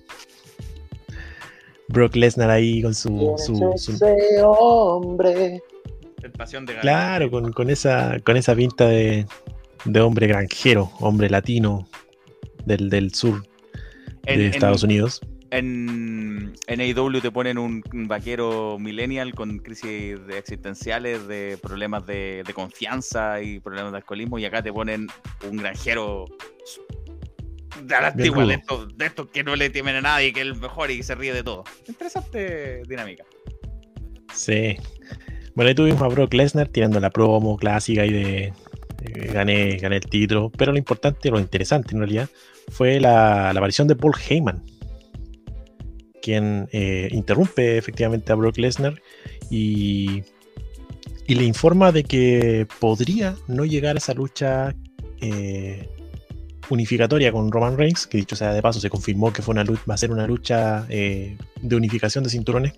[1.89, 5.33] Brock Lesnar ahí con su, su- su- Ese hombre.
[5.33, 5.63] creo.
[6.23, 6.83] El pasión de ganar.
[6.83, 9.25] claro, con, con esa, con esa pinta de,
[9.85, 11.89] de hombre granjero, hombre latino
[12.67, 13.47] del, del sur
[14.27, 15.21] En- de en- Estados Unidos.
[15.51, 22.43] En, en AEW te ponen un, vaquero millennial con crisis de existenciales, de problemas de,
[22.47, 25.07] de confianza y problemas de alcoholismo, y acá te ponen
[25.49, 26.27] un granjero
[27.83, 30.47] de la antigua, de estos, de estos que no le temen a nadie, que es
[30.47, 31.65] el mejor y se ríe de todo.
[31.87, 33.25] Interesante dinámica.
[34.35, 34.77] Sí.
[35.55, 38.53] Bueno, ahí tuvimos a Brock Lesnar tirando la promo clásica y de
[39.03, 40.51] eh, gané, gané el título.
[40.57, 42.29] Pero lo importante, lo interesante en realidad,
[42.69, 44.63] fue la, la aparición de Paul Heyman,
[46.21, 49.01] quien eh, interrumpe efectivamente a Brock Lesnar
[49.51, 50.23] y,
[51.27, 54.75] y le informa de que podría no llegar a esa lucha
[55.21, 55.89] eh,
[56.71, 59.83] unificatoria con Roman Reigns, que dicho sea de paso, se confirmó que fue una lucha,
[59.89, 62.73] va a ser una lucha eh, de unificación de cinturones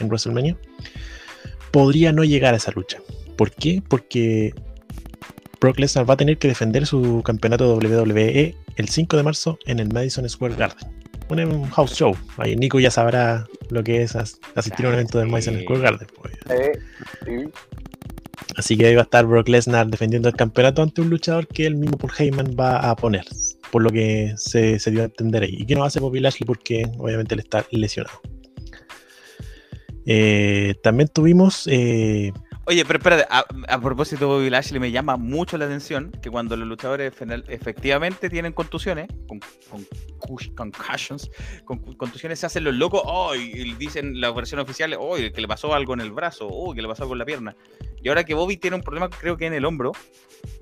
[0.00, 0.56] en WrestleMania
[1.74, 2.98] podría no llegar a esa lucha.
[3.36, 3.82] ¿Por qué?
[3.88, 4.54] Porque
[5.60, 9.80] Brock Lesnar va a tener que defender su campeonato WWE el 5 de marzo en
[9.80, 11.03] el Madison Square Garden.
[11.28, 12.14] Un, un house show.
[12.36, 15.80] Ahí Nico ya sabrá lo que es as- asistir a un evento del Madison Square
[15.82, 16.08] Garden.
[16.20, 16.34] pues.
[17.24, 17.44] Sí.
[18.56, 21.66] Así que ahí va a estar Brock Lesnar defendiendo el campeonato ante un luchador que
[21.66, 23.24] el mismo Paul Heyman va a poner.
[23.72, 25.56] Por lo que se, se dio a entender ahí.
[25.58, 28.20] Y que no hace Bobby Lashley porque obviamente él está lesionado.
[30.06, 32.32] Eh, también tuvimos eh,
[32.66, 36.30] Oye, pero espérate, a, a propósito de Bobby Lashley, me llama mucho la atención que
[36.30, 37.12] cuando los luchadores
[37.48, 39.38] efectivamente tienen contusiones, con,
[39.68, 39.86] con
[40.48, 41.30] concussions,
[41.66, 45.40] con contusiones se hacen los locos, oh, y, y dicen la versión oficial, oh, que
[45.40, 47.54] le pasó algo en el brazo, oh, que le pasó algo en la pierna.
[48.02, 49.92] Y ahora que Bobby tiene un problema, creo que en el hombro,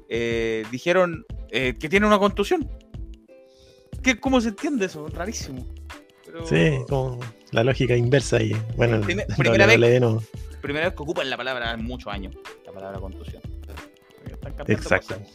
[0.09, 2.69] eh, dijeron eh, que tiene una contusión.
[4.03, 5.07] ¿Qué, ¿Cómo se entiende eso?
[5.09, 5.65] Rarísimo.
[6.27, 7.21] Pero- Sí, como
[7.53, 10.23] la lógica inversa y bueno, en Primer- en primera vez- WWE no.
[10.63, 12.35] Primera vez que ocupan la palabra en muchos años,
[12.65, 13.43] la palabra contusión.
[14.69, 15.17] Exacto.
[15.17, 15.29] cosas.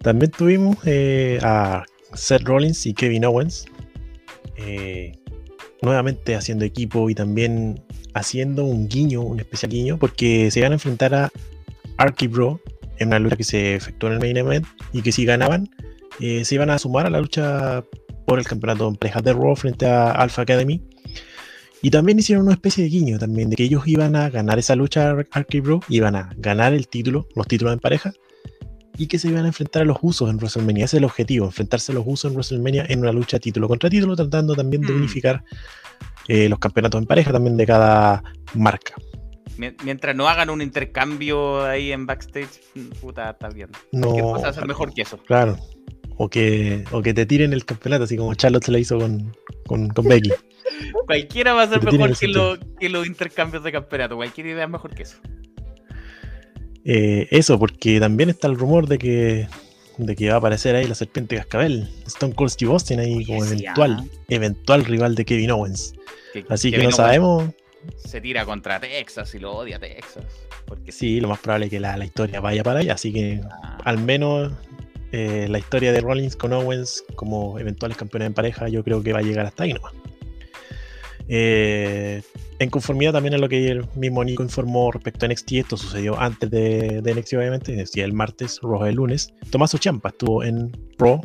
[0.00, 3.64] También tuvimos eh, a Seth Rollins y Kevin Owens
[4.56, 5.18] eh,
[5.82, 7.82] nuevamente haciendo equipo y también
[8.12, 11.32] haciendo un guiño, un especial guiño, porque se iban a enfrentar a
[11.96, 12.60] Arky Bro
[12.98, 15.68] en una lucha que se efectuó en el main event y que si ganaban
[16.20, 17.84] eh, se iban a sumar a la lucha
[18.26, 20.80] por el campeonato en parejas de Raw frente a Alpha Academy.
[21.84, 24.74] Y también hicieron una especie de guiño también, de que ellos iban a ganar esa
[24.74, 28.12] lucha Arcade Bro, iban a ganar el título, los títulos en pareja,
[28.96, 30.86] y que se iban a enfrentar a los usos en WrestleMania.
[30.86, 33.90] Ese es el objetivo, enfrentarse a los usos en WrestleMania en una lucha título contra
[33.90, 34.96] título, tratando también de Mm.
[34.96, 35.44] unificar
[36.26, 38.22] eh, los campeonatos en pareja también de cada
[38.54, 38.94] marca.
[39.58, 42.62] Mien- Mientras no hagan un intercambio ahí en backstage,
[43.00, 43.68] puta, está bien.
[43.92, 45.18] No, ¿Qué cosa ser mejor que eso?
[45.18, 45.58] Claro.
[46.16, 49.34] O que, o que te tiren el campeonato, así como Charlotte se lo hizo con,
[49.66, 50.30] con, con Becky.
[51.06, 54.16] Cualquiera va a ser Que mejor que, lo- que los intercambios de campeonato.
[54.16, 55.16] Cualquier idea es mejor que eso.
[56.84, 59.48] Eh, eso, porque también está el rumor de que,
[59.98, 63.42] de que va a aparecer ahí la serpiente cascabel, Stone Cold Steve Austin ahí como
[63.44, 64.04] sí, eventual, ah.
[64.28, 65.94] eventual rival de Kevin Owens.
[66.32, 67.44] Que- Así que no Owens sabemos.
[68.04, 70.24] Se tira contra Texas y lo odia Texas.
[70.66, 73.40] Porque Sí, lo más probable es que la, la historia vaya para allá, así que
[73.62, 74.52] Ah, al menos
[75.16, 79.12] eh, la historia de Rollins con Owens como eventuales campeones en pareja, yo creo que
[79.12, 79.92] va a llegar hasta ahí nomás.
[81.28, 82.20] Eh,
[82.58, 86.18] en conformidad también a lo que el mismo Nico informó respecto a NXT, esto sucedió
[86.18, 89.32] antes de, de NXT, obviamente, NXT el martes, Raw el lunes.
[89.50, 91.20] Tommaso Ciampa estuvo en Raw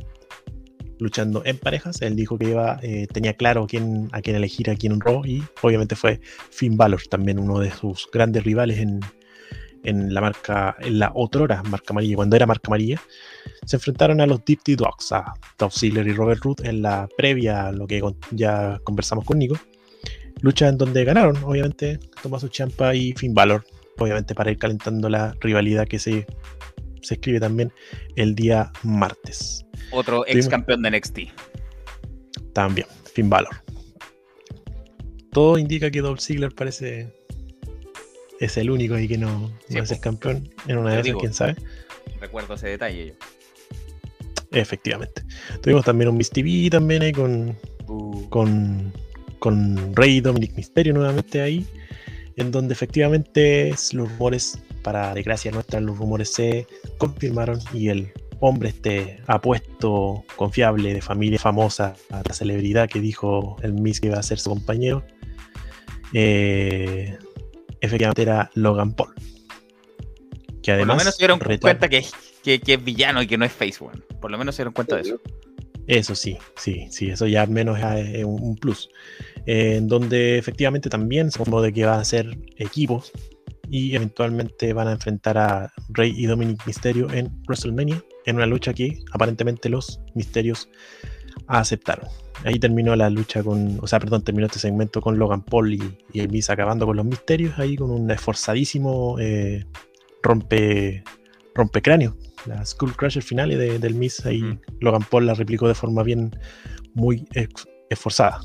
[1.00, 2.00] luchando en parejas.
[2.04, 5.44] Él dijo que iba, eh, tenía claro quién, a quién elegir aquí en Raw y
[5.64, 6.22] obviamente fue
[6.52, 9.00] Finn Balor, también uno de sus grandes rivales en,
[9.84, 13.00] en la marca, en la otrora marca amarilla, cuando era marca amarilla,
[13.66, 17.08] se enfrentaron a los Deep T Dogs, a Dolph Ziggler y Robert Root en la
[17.18, 19.56] previa, a lo que con- ya conversamos con Nico.
[20.42, 23.66] Lucha en donde ganaron, obviamente, Tommaso Ciampa y Finn Balor,
[23.98, 26.26] obviamente para ir calentando la rivalidad que se,
[27.02, 27.72] se escribe también
[28.16, 29.66] el día martes.
[29.92, 31.20] otro ex campeón de NXT.
[32.54, 33.56] También, Finn Balor.
[35.32, 37.14] Todo indica que Dolph Ziggler parece
[38.40, 41.16] es el único ahí que no, Sí, no es el campeón en una de esas,
[41.20, 41.56] quién sabe.
[42.20, 43.14] Recuerdo ese detalle yo.
[44.52, 45.24] Efectivamente.
[45.62, 47.56] Tuvimos también un Miss TV también ahí con,
[48.30, 48.94] con,
[49.40, 51.68] con Rey Dominic Mysterio nuevamente ahí,
[52.36, 56.66] en donde efectivamente los rumores, para desgracia nuestra, los rumores se
[56.98, 63.58] confirmaron y el hombre este apuesto, confiable, de familia famosa, a la celebridad que dijo
[63.62, 65.04] el Miss que iba a ser su compañero,
[66.14, 67.18] eh,
[67.82, 69.14] efectivamente era Logan Paul.
[70.62, 73.28] Que Por además lo menos se dieron cuenta que, es- que, que es villano y
[73.28, 74.02] que no es face one.
[74.22, 75.22] Por lo menos se dieron cuenta de eso.
[75.88, 78.90] Eso sí, sí, sí, eso ya al menos es un plus.
[79.46, 83.12] Eh, en donde efectivamente también se de que van a ser equipos
[83.72, 88.74] y eventualmente van a enfrentar a Rey y Dominic Mysterio en WrestleMania, en una lucha
[88.74, 90.70] que aparentemente los Misterios
[91.58, 92.08] aceptaron.
[92.46, 95.98] Ahí terminó la lucha con, o sea, perdón, terminó este segmento con Logan Paul y,
[96.14, 99.66] y el Miz acabando con los Misterios, ahí con un esforzadísimo eh,
[100.24, 101.04] rompe,
[101.56, 102.16] rompecráneo.
[102.46, 104.60] La Skull Crusher final de- del Miz, ahí Mm.
[104.80, 106.32] Logan Paul la replicó de forma bien,
[106.94, 107.28] muy
[107.90, 108.40] esforzada,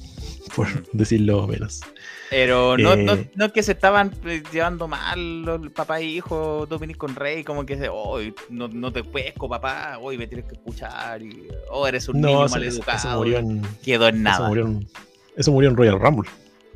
[0.56, 1.80] por decirlo menos.
[2.30, 3.30] Pero no, no, Eh.
[3.34, 7.44] no es que se estaban eh, llevando mal los papá e hijo, Dominic con Rey,
[7.44, 11.86] como que, hoy no, no te pesco, papá, hoy me tienes que escuchar, y, oh,
[11.86, 12.98] eres un niño No, eso, mal eso- educado.
[12.98, 14.48] eso murió en, Quedó en eso nada.
[14.48, 14.88] murió en,
[15.36, 16.30] eso murió en Royal Rumble,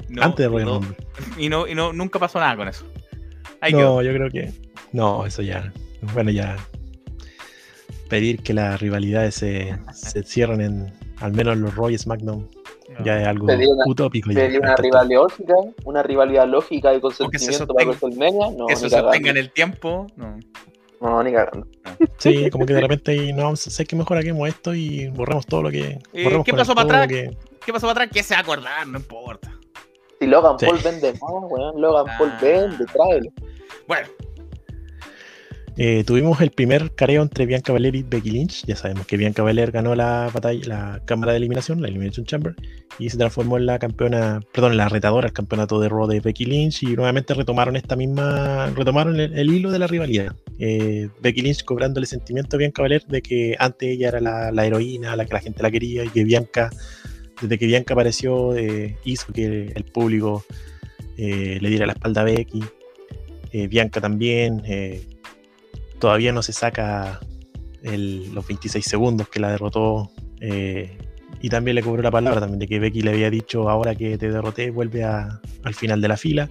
[0.09, 0.97] No, antes de Royal no, Rumble.
[1.39, 2.85] Y, no, y no, nunca pasó nada con eso.
[3.61, 4.03] Ahí no, quedó.
[4.03, 4.53] yo creo que.
[4.93, 5.73] No, eso ya.
[6.15, 6.57] Bueno, ya.
[8.09, 10.93] Pedir que las rivalidades se, se cierren en.
[11.21, 12.49] Al menos en los Roy SmackDown.
[13.05, 14.31] Ya es algo Sería una- utópico.
[14.31, 15.55] ya, Sería una rivalidad lógica,
[15.85, 18.51] una rivalidad lógica de consentimiento para WrestleMania.
[18.57, 20.07] No, que se sostenga en el tiempo.
[20.17, 20.39] No.
[21.01, 21.67] No, ni cagando.
[22.17, 25.71] Sí, como que de repente no, sé que mejor hagamos esto y borramos todo lo
[25.71, 25.99] que.
[26.13, 27.07] Eh, borremos ¿qué pasó para atrás?
[27.09, 28.09] que- ¿Qué pasó para atrás?
[28.13, 28.87] ¿Qué se va a acordar?
[28.89, 29.53] No importa.
[30.19, 30.67] Si Logan Sí.
[30.67, 31.81] Paul vende más, weón.
[31.81, 32.39] Logan Paul Ah.
[32.43, 33.31] vende, tráelo.
[33.87, 34.09] Bueno,
[35.81, 38.65] Eh, tuvimos el primer careo entre Bianca Belair y Becky Lynch.
[38.67, 42.57] Ya sabemos que Bianca Belair ganó la batalla, la cámara de eliminación, la Elimination Chamber,
[42.99, 46.47] y se transformó en la campeona, perdón, la retadora al campeonato de Raw de Becky
[46.47, 46.83] Lynch.
[46.83, 50.35] Y nuevamente retomaron esta misma, retomaron el, hilo de la rivalidad.
[50.59, 55.15] Eh, Becky Lynch cobrándole sentimiento a Bianca Belair de que antes ella era la, heroína,
[55.15, 56.71] la que la gente la quería, y que Bianca,
[57.41, 60.45] desde que Bianca apareció, eh, hizo que el público
[61.17, 62.65] le diera la espalda a Becky.
[63.69, 64.63] Bianca también.
[65.99, 67.21] Todavía no se saca
[67.83, 70.11] los 26 segundos que la derrotó.
[70.41, 70.99] eh,
[71.41, 74.19] y también le cobró la palabra también de que Becky le había dicho ahora que
[74.19, 76.51] te derroté, vuelve al final de la fila.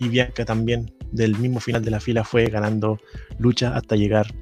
[0.00, 2.98] Y Bianca también del mismo final de la fila fue ganando
[3.38, 4.32] lucha hasta llegar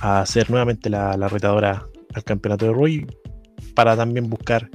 [0.00, 3.06] a ser nuevamente la, la retadora al campeonato de Roy
[3.74, 4.68] para también buscar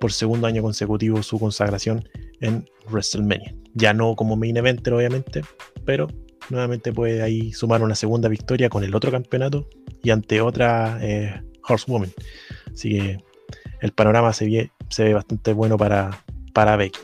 [0.00, 2.08] por segundo año consecutivo su consagración
[2.40, 3.54] en WrestleMania.
[3.74, 5.42] Ya no como main eventer obviamente,
[5.84, 6.08] pero
[6.50, 9.68] nuevamente puede ahí sumar una segunda victoria con el otro campeonato
[10.02, 12.12] y ante otra eh, Horsewoman.
[12.72, 13.18] Así que
[13.80, 17.00] el panorama se ve, bastante bueno para, para Becky.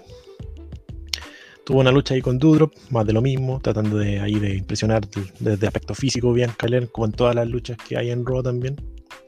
[1.65, 5.02] Tuvo una lucha ahí con Dudrop, más de lo mismo, tratando de ahí de impresionar
[5.39, 8.76] desde aspecto físico bien Kaler, como en todas las luchas que hay en Raw también,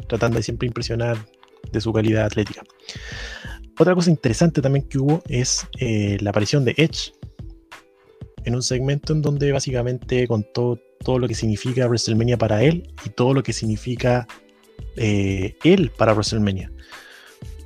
[0.09, 1.19] tratando de siempre impresionar
[1.71, 2.63] de su calidad atlética.
[3.79, 7.13] Otra cosa interesante también que hubo es eh, la aparición de Edge
[8.45, 13.11] en un segmento en donde básicamente contó todo lo que significa WrestleMania para él y
[13.11, 14.27] todo lo que significa
[14.97, 16.71] eh, él para WrestleMania.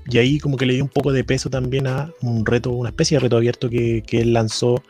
[0.06, 2.90] Y ahí como que le dio un poco de peso también a un reto, una
[2.90, 4.82] especie de reto abierto que, él lanzó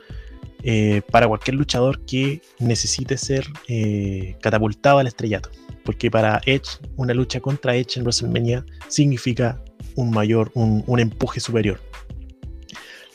[0.62, 5.50] eh, para cualquier luchador que necesite ser eh, catapultado al estrellato.
[5.84, 9.62] Porque para Edge, una lucha contra Edge en WrestleMania significa
[9.94, 11.80] un mayor, un, empuje superior.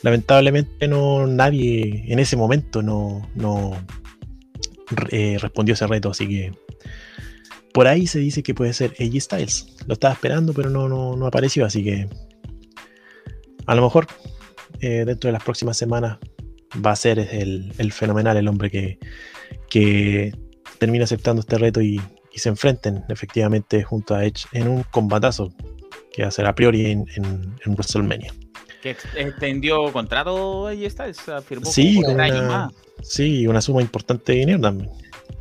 [0.02, 3.72] Lamentablemente no nadie en ese momento no, no
[5.10, 6.52] eh, respondió ese reto, así que
[7.72, 9.76] por ahí se dice que puede ser AJ Styles.
[9.86, 12.08] Lo estaba esperando, pero no, no, apareció, así que
[13.66, 14.06] a lo mejor
[14.80, 16.18] eh, dentro de las próximas semanas
[16.84, 18.98] va a ser el, fenomenal, el hombre que,
[19.68, 20.32] que
[20.78, 22.00] termina aceptando este reto y,
[22.32, 25.52] se enfrenten efectivamente junto a Edge en un combatazo
[26.10, 28.32] que va a ser a priori en, en, WrestleMania.
[28.82, 31.20] ¿Que extendió contrato AJ Styles?
[31.44, 32.70] Firmó sí, una,
[33.02, 34.90] sí, una suma importante de dinero también.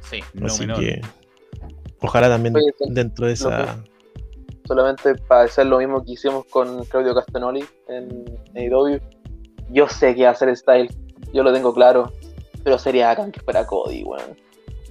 [0.10, 1.02] Sí, no Así que
[2.02, 2.56] Ojalá también
[2.88, 3.84] dentro de esa.
[4.66, 9.00] Solamente para hacer lo mismo que hicimos con Claudio Castanoli en AEW.
[9.72, 10.90] Yo sé que va a ser Style,
[11.34, 12.12] yo lo tengo claro,
[12.64, 14.38] pero sería bacán que fuera Cody, weón.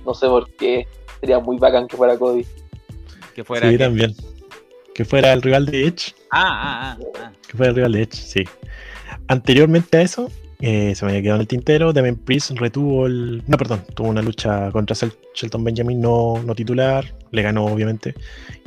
[0.04, 0.86] No sé por qué,
[1.20, 2.46] sería muy bacán que fuera Cody.
[3.34, 3.70] Que fuera.
[3.70, 4.14] Sí, también.
[4.98, 6.12] Que fuera el rival de Edge.
[6.32, 7.32] Ah, ah, ah, ah.
[7.46, 8.42] Que fuera el rival de Edge, sí.
[9.28, 10.28] Anteriormente a eso,
[10.58, 11.92] eh, se me había quedado en el tintero.
[11.92, 13.44] Demian Priest retuvo el.
[13.46, 14.96] No, perdón, tuvo una lucha contra
[15.36, 17.14] Shelton Benjamin no, no titular.
[17.30, 18.12] Le ganó, obviamente.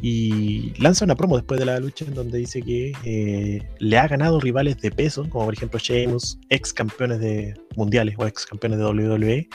[0.01, 4.07] Y lanza una promo después de la lucha en donde dice que eh, le ha
[4.07, 8.79] ganado rivales de peso, como por ejemplo Sheamus, ex campeones de mundiales o ex campeones
[8.79, 9.49] de WWE.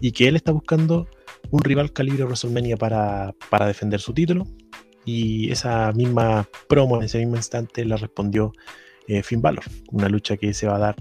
[0.00, 1.06] Y que él está buscando
[1.50, 4.44] un rival calibre WrestleMania para, para defender su título.
[5.06, 8.52] Y esa misma promo en ese mismo instante la respondió
[9.08, 9.64] eh, Finn Balor.
[9.92, 10.96] Una lucha que se va a dar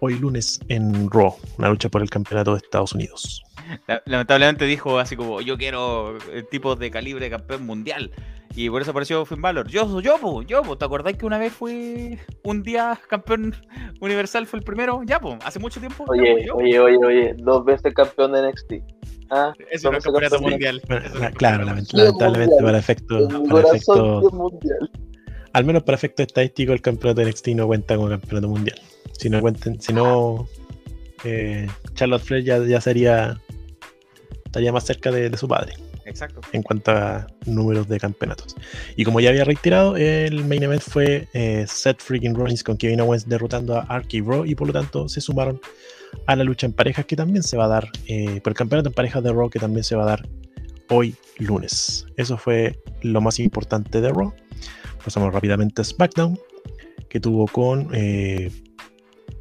[0.00, 3.42] hoy lunes en Raw, una lucha por el campeonato de Estados Unidos.
[4.06, 8.10] Lamentablemente dijo así como yo quiero el tipo de calibre campeón mundial.
[8.54, 9.68] Y por eso apareció Finn Balor.
[9.68, 13.54] Yo, yo, yo, ¿te acordáis que una vez fui un día campeón
[14.00, 14.46] universal?
[14.46, 16.04] Fue el primero, ya, pues, hace mucho tiempo.
[16.08, 18.72] Oye, oye, oye, oye, dos veces campeón de NXT.
[19.30, 20.80] Ah, eso no es campeonato mundial.
[21.36, 24.22] claro, lamentablemente para efecto, para efecto
[25.52, 28.78] al menos para efecto estadístico, el campeonato de NXT no cuenta como campeonato mundial.
[29.12, 30.46] Si no cuenten, si no,
[31.24, 33.40] eh, Charlotte Flair ya, sería
[34.48, 35.74] estaría más cerca de, su padre.
[36.04, 36.40] Exacto.
[36.52, 38.56] En cuanto a números de campeonatos.
[38.96, 43.02] Y como ya había retirado, el main event fue eh, Seth Freaking Rollins con Kevin
[43.02, 45.60] Owens derrotando a Arky Raw y por lo tanto se sumaron
[46.26, 48.88] a la lucha en parejas que también se va a dar, eh, por el campeonato
[48.88, 50.28] en parejas de Raw que también se va a dar
[50.88, 52.06] hoy lunes.
[52.16, 54.32] Eso fue lo más importante de Raw.
[55.04, 56.38] Pasamos rápidamente a SmackDown,
[57.10, 58.50] que tuvo con eh,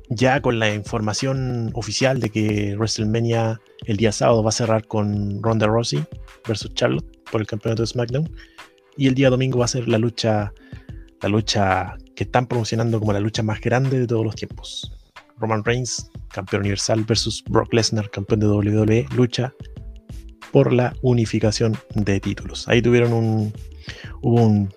[0.09, 5.41] ya con la información oficial de que WrestleMania el día sábado va a cerrar con
[5.43, 6.05] Ronda Rousey
[6.47, 8.29] versus Charlotte por el campeonato de SmackDown
[8.95, 10.53] y el día domingo va a ser la lucha
[11.21, 14.93] la lucha que están promocionando como la lucha más grande de todos los tiempos.
[15.37, 19.53] Roman Reigns, campeón universal versus Brock Lesnar, campeón de WWE, lucha
[20.51, 22.67] por la unificación de títulos.
[22.67, 23.53] Ahí tuvieron un
[24.21, 24.67] hubo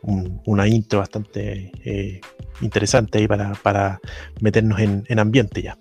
[0.47, 2.21] una intro bastante eh,
[2.61, 4.01] interesante ahí para,
[4.41, 5.79] meternos en, ambiente ya.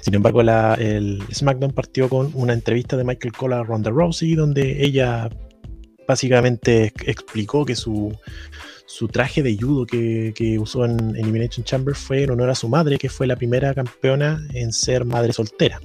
[0.00, 4.84] Sin embargo, el SmackDown partió con una entrevista de Michael Cole a Ronda Rousey, donde
[4.84, 5.28] ella
[6.06, 8.16] básicamente explicó que su,
[9.10, 13.08] traje de judo que, usó en Elimination Chamber fue en honor a su madre, que
[13.08, 15.80] fue la primera campeona en ser madre soltera.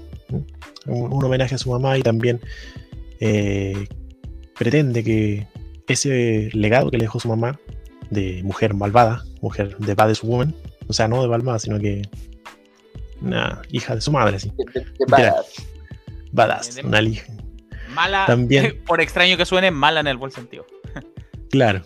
[0.85, 2.39] Un, homenaje a su mamá y también
[3.19, 3.87] eh,
[4.57, 5.47] pretende que
[5.87, 7.59] ese legado que le dejó su mamá
[8.09, 10.53] de mujer malvada, mujer de badass woman,
[10.87, 12.03] o sea, no de malvada, sino que
[13.21, 14.51] una hija de su madre, así.
[16.31, 16.79] badass.
[16.83, 17.33] una hija.
[17.93, 20.65] Mala, También, por extraño que suene, mala en el buen sentido.
[21.49, 21.81] claro,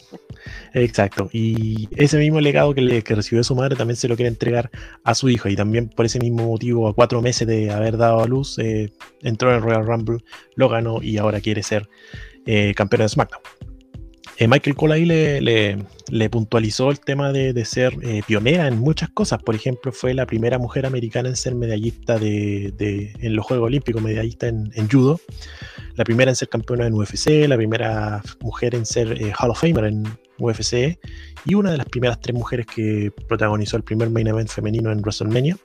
[0.73, 1.30] exacto.
[1.31, 4.69] Y ese mismo legado que, le, que recibió su madre también se lo quiere entregar
[5.03, 5.47] a su hijo.
[5.47, 8.91] Y también por ese mismo motivo, a cuatro meses de haber dado a luz, eh,
[9.21, 10.17] entró en el Royal Rumble,
[10.55, 11.88] lo ganó y ahora quiere ser
[12.45, 13.41] eh, campeón de SmackDown.
[14.38, 19.42] Eh, Michael Cole ahí le, puntualizó el tema de, ser eh, pionera en muchas cosas.
[19.43, 24.48] Por ejemplo, fue la primera mujer americana en ser medallista en los Juegos Olímpicos, medallista
[24.48, 25.19] en, judo.
[25.95, 29.60] la primera en ser campeona en UFC, la primera mujer en ser eh, Hall of
[29.60, 30.03] Famer en
[30.40, 31.00] UFC
[31.45, 35.01] y una de las primeras tres mujeres que protagonizó el primer main event femenino en
[35.01, 35.58] WrestleMania.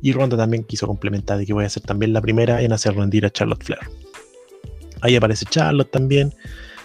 [0.00, 2.94] Y Ronda también quiso complementar de que voy a ser también la primera en hacer
[2.94, 3.80] rendir a Charlotte Flair.
[5.00, 6.32] Ahí aparece Charlotte también.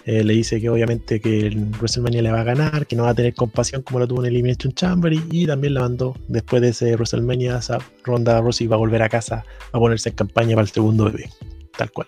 [0.05, 3.09] Eh, le dice que obviamente que en WrestleMania le va a ganar, que no va
[3.09, 6.61] a tener compasión como lo tuvo en Elimination Chamber y, y también la mandó después
[6.61, 10.55] de ese WrestleMania, esa Ronda Rousey va a volver a casa a ponerse en campaña
[10.55, 11.29] para el segundo bebé,
[11.77, 12.07] tal cual.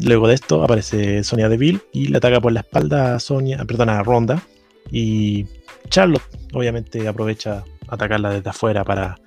[0.00, 3.88] Luego de esto aparece Sonia Deville y le ataca por la espalda a Sonia, perdón,
[3.88, 4.42] a Ronda.
[4.90, 5.46] Y
[5.90, 6.22] Charlotte
[6.52, 9.18] obviamente aprovecha atacarla desde afuera para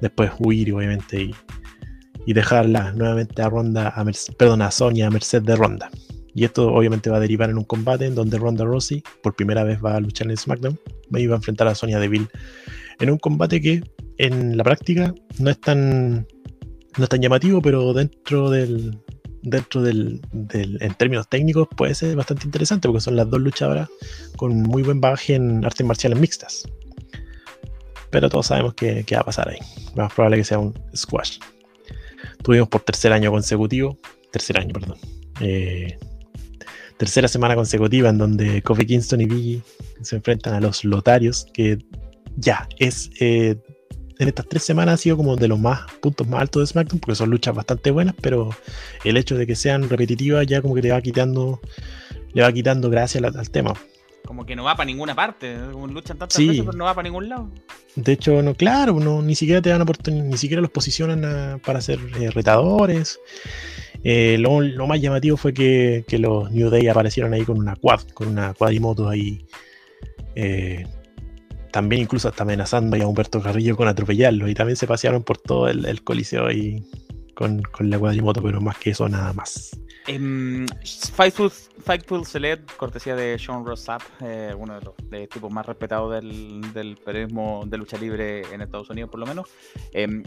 [0.00, 1.34] después huir obviamente y,
[2.26, 4.04] y dejarla nuevamente a Ronda, a
[4.36, 5.90] perdón, a Sonia a merced de Ronda.
[6.34, 9.64] Y esto obviamente va a derivar en un combate en donde Ronda Rousey por primera
[9.64, 10.78] vez va a luchar en SmackDown
[11.10, 12.28] y va a enfrentar a Sonia Deville
[13.00, 13.82] en un combate que
[14.18, 16.26] en la práctica no es tan
[16.98, 18.98] no es tan llamativo, pero dentro del
[19.42, 20.20] dentro del,
[20.52, 23.88] en términos técnicos puede ser bastante interesante porque son las dos luchadoras
[24.36, 26.64] con muy buen bagaje en artes marciales mixtas.
[28.10, 29.58] Pero todos sabemos que, que va a pasar ahí.
[29.94, 31.38] Más probable que sea un squash.
[32.42, 33.96] Tuvimos por tercer año consecutivo,
[34.32, 34.98] tercer año, perdón.
[35.40, 35.98] eh,
[37.00, 39.62] tercera semana consecutiva en donde Kofi Kingston y Biggie
[40.02, 41.78] se enfrentan a los lotarios, que
[42.36, 43.56] ya es eh,
[44.18, 47.00] en estas tres semanas ha sido como de los más puntos más altos de SmackDown,
[47.00, 48.50] porque son luchas bastante buenas, pero
[49.02, 51.60] el hecho de que sean repetitivas ya como que le va quitando,
[52.34, 53.72] le va quitando gracia al, al tema.
[54.26, 55.56] Como que no va para ninguna parte.
[55.72, 56.48] Como luchan tantas Sí.
[56.48, 57.50] veces, pero no va para ningún lado.
[57.96, 61.58] De hecho, no, claro, no, ni siquiera te dan oportunidad, ni siquiera los posicionan a-
[61.64, 63.18] para ser eh, retadores.
[64.02, 68.28] Eh, lo, más llamativo fue que, los New Day aparecieron ahí con una quad, con
[68.28, 69.44] una cuadrimoto ahí.
[70.34, 70.84] eh,
[71.72, 74.48] también incluso hasta amenazando a Humberto Carrillo con atropellarlo.
[74.48, 76.84] Y también se pasearon por todo el, coliseo ahí
[77.34, 79.70] con, con la cuadrimoto, pero más que eso nada más.
[80.06, 80.66] Em,
[81.14, 86.96] Fightful, Celeb, cortesía de Sean Rossap, eh, uno de los tipos más respetados del, del
[86.96, 89.48] periodismo de lucha libre en Estados Unidos, por lo menos.
[89.92, 90.24] em,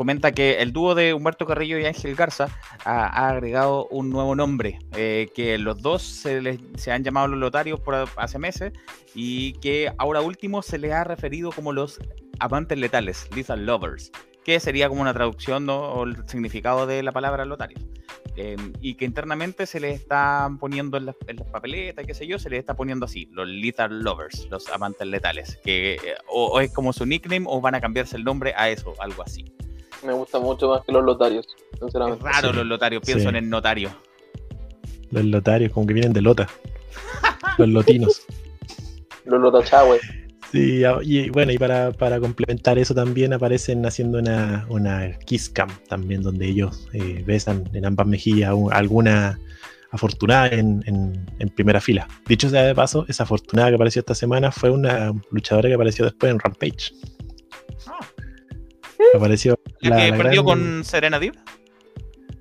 [0.00, 2.48] comenta que el dúo de Humberto Carrillo y Ángel Garza
[2.86, 7.38] ha, agregado un nuevo nombre, eh, que los dos se, les, se han llamado los
[7.38, 8.72] lotarios por hace meses
[9.14, 12.00] y que ahora último se les ha referido como los
[12.38, 14.10] amantes letales, lethal lovers,
[14.42, 15.78] que sería como una traducción ¿no?
[15.78, 17.84] o el significado de la palabra lotarios.
[18.36, 21.16] Eh, y que internamente se les está poniendo en las,
[21.52, 25.58] papeletas, qué sé yo, se les está poniendo así, los lethal lovers, los amantes letales,
[25.62, 28.94] que eh, o es como su nickname o van a cambiarse el nombre a eso,
[28.98, 29.44] algo así.
[30.04, 32.24] Me gusta mucho más que los lotarios, Es sinceramente.
[32.24, 33.28] raro Sí, los lotarios, pienso sí.
[33.28, 33.90] en el notario.
[35.10, 36.48] Los lotarios, como que vienen de lota.
[37.58, 38.22] Los lotinos.
[39.24, 40.00] Los lotachahue.
[40.50, 45.48] Sí, a- y bueno, y para, para complementar eso también aparecen haciendo una, una kiss
[45.50, 49.38] cam también, donde ellos eh, besan en ambas mejillas a un- a alguna
[49.92, 52.08] afortunada en, en- en primera fila.
[52.26, 56.04] Dicho sea de paso, esa afortunada que apareció esta semana fue una luchadora que apareció
[56.06, 56.92] después en Rampage.
[59.14, 61.34] Apareció La, la- que la perdió gran- con Serena Deeb.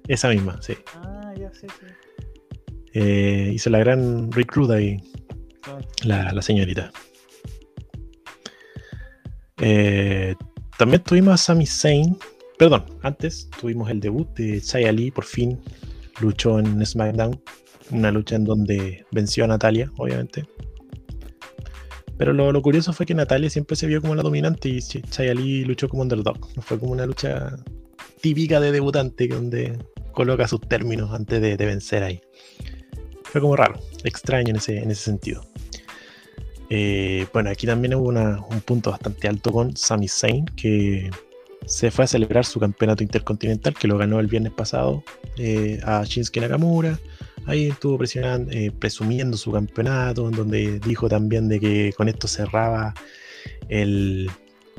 [0.08, 0.74] esa misma, sí.
[0.96, 1.86] Ah, ya sé, sí.
[2.94, 4.98] Eh, hizo la gran recruit ahí,
[6.04, 6.92] la, la señorita.
[9.62, 10.36] Eh,
[10.78, 12.18] también tuvimos a Sami Zayn.
[12.58, 15.60] Perdón, antes tuvimos el debut de Xia Li, por fin
[16.22, 17.40] luchó en SmackDown.
[17.92, 20.46] Una lucha en donde venció a Natalia, obviamente.
[22.20, 25.64] Pero lo, curioso fue que Natalia siempre se vio como la dominante y Xia Li
[25.64, 26.38] luchó como underdog.
[26.62, 27.56] Fue como una lucha
[28.20, 29.80] típica de debutante donde
[30.12, 32.20] coloca sus términos antes de, vencer ahí.
[33.24, 35.46] Fue como raro, extraño en ese, en ese sentido.
[36.70, 41.10] Eh, bueno, aquí también hubo un punto bastante alto con Sami Zayn, que
[41.68, 45.06] se fue a celebrar su campeonato intercontinental, que lo ganó el viernes pasado
[45.38, 47.00] eh, a Shinsuke Nakamura.
[47.50, 52.28] Ahí estuvo presionando, eh, presumiendo su campeonato, en donde dijo también de que con esto
[52.28, 52.94] cerraba
[53.70, 54.30] el-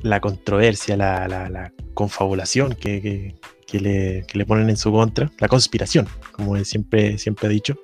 [0.03, 3.35] la controversia, la, la- la confabulación que, que-
[3.67, 7.51] que le, que le ponen en su contra, la conspiración, como él siempre, siempre ha
[7.51, 7.77] dicho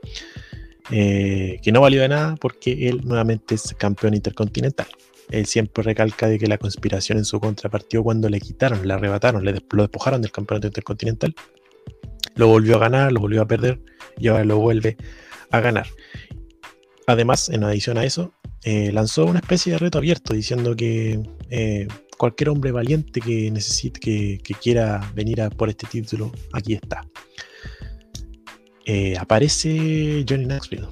[0.90, 4.86] eh, que no valió de nada porque él nuevamente es campeón intercontinental.
[5.30, 8.94] Él siempre recalca de que la conspiración en su contra partió cuando le quitaron, le
[8.94, 11.34] arrebataron, le lo despojaron del campeonato intercontinental.
[12.36, 13.80] Lo volvió a ganar, lo volvió a perder
[14.18, 14.96] y ahora lo vuelve
[15.50, 15.86] a ganar.
[17.06, 18.32] Además, en adición a eso,
[18.64, 21.20] eh, lanzó una especie de reto abierto diciendo que
[21.50, 21.86] eh,
[22.18, 27.02] cualquier hombre valiente que necesite, que, que quiera venir a por este título, aquí está
[28.86, 30.86] eh, aparece Johnny Knoxville,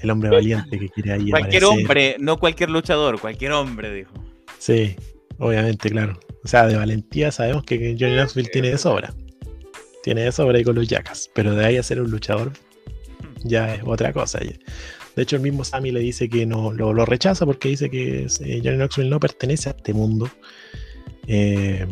[0.00, 1.64] el hombre valiente que quiere ahí Cualquier aparecer.
[1.64, 4.12] hombre, no cualquier luchador, cualquier hombre, dijo.
[4.58, 4.96] Sí,
[5.38, 6.18] obviamente, claro.
[6.44, 9.14] O sea, de valentía sabemos que Johnny Knoxville tiene de sobra.
[10.02, 11.30] Tiene eso sobre con los yacas.
[11.34, 12.52] Pero de ahí a ser un luchador
[13.44, 14.38] ya es otra cosa.
[14.38, 18.60] De hecho, el mismo Sammy le dice que no lo, rechaza porque dice que eh,
[18.62, 20.30] Johnny Knoxville no pertenece a este mundo.
[21.26, 21.86] Eh,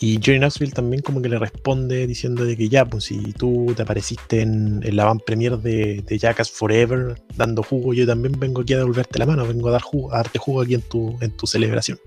[0.00, 3.72] y Johnny Knoxville también como que le responde diciendo de que ya, pues si tú
[3.74, 8.38] te apareciste en, en la van premier de, de Jackass Forever dando jugo, yo también
[8.38, 10.82] vengo aquí a devolverte la mano, vengo a, dar jugo, a darte jugo aquí en
[10.82, 11.98] tu, en tu celebración.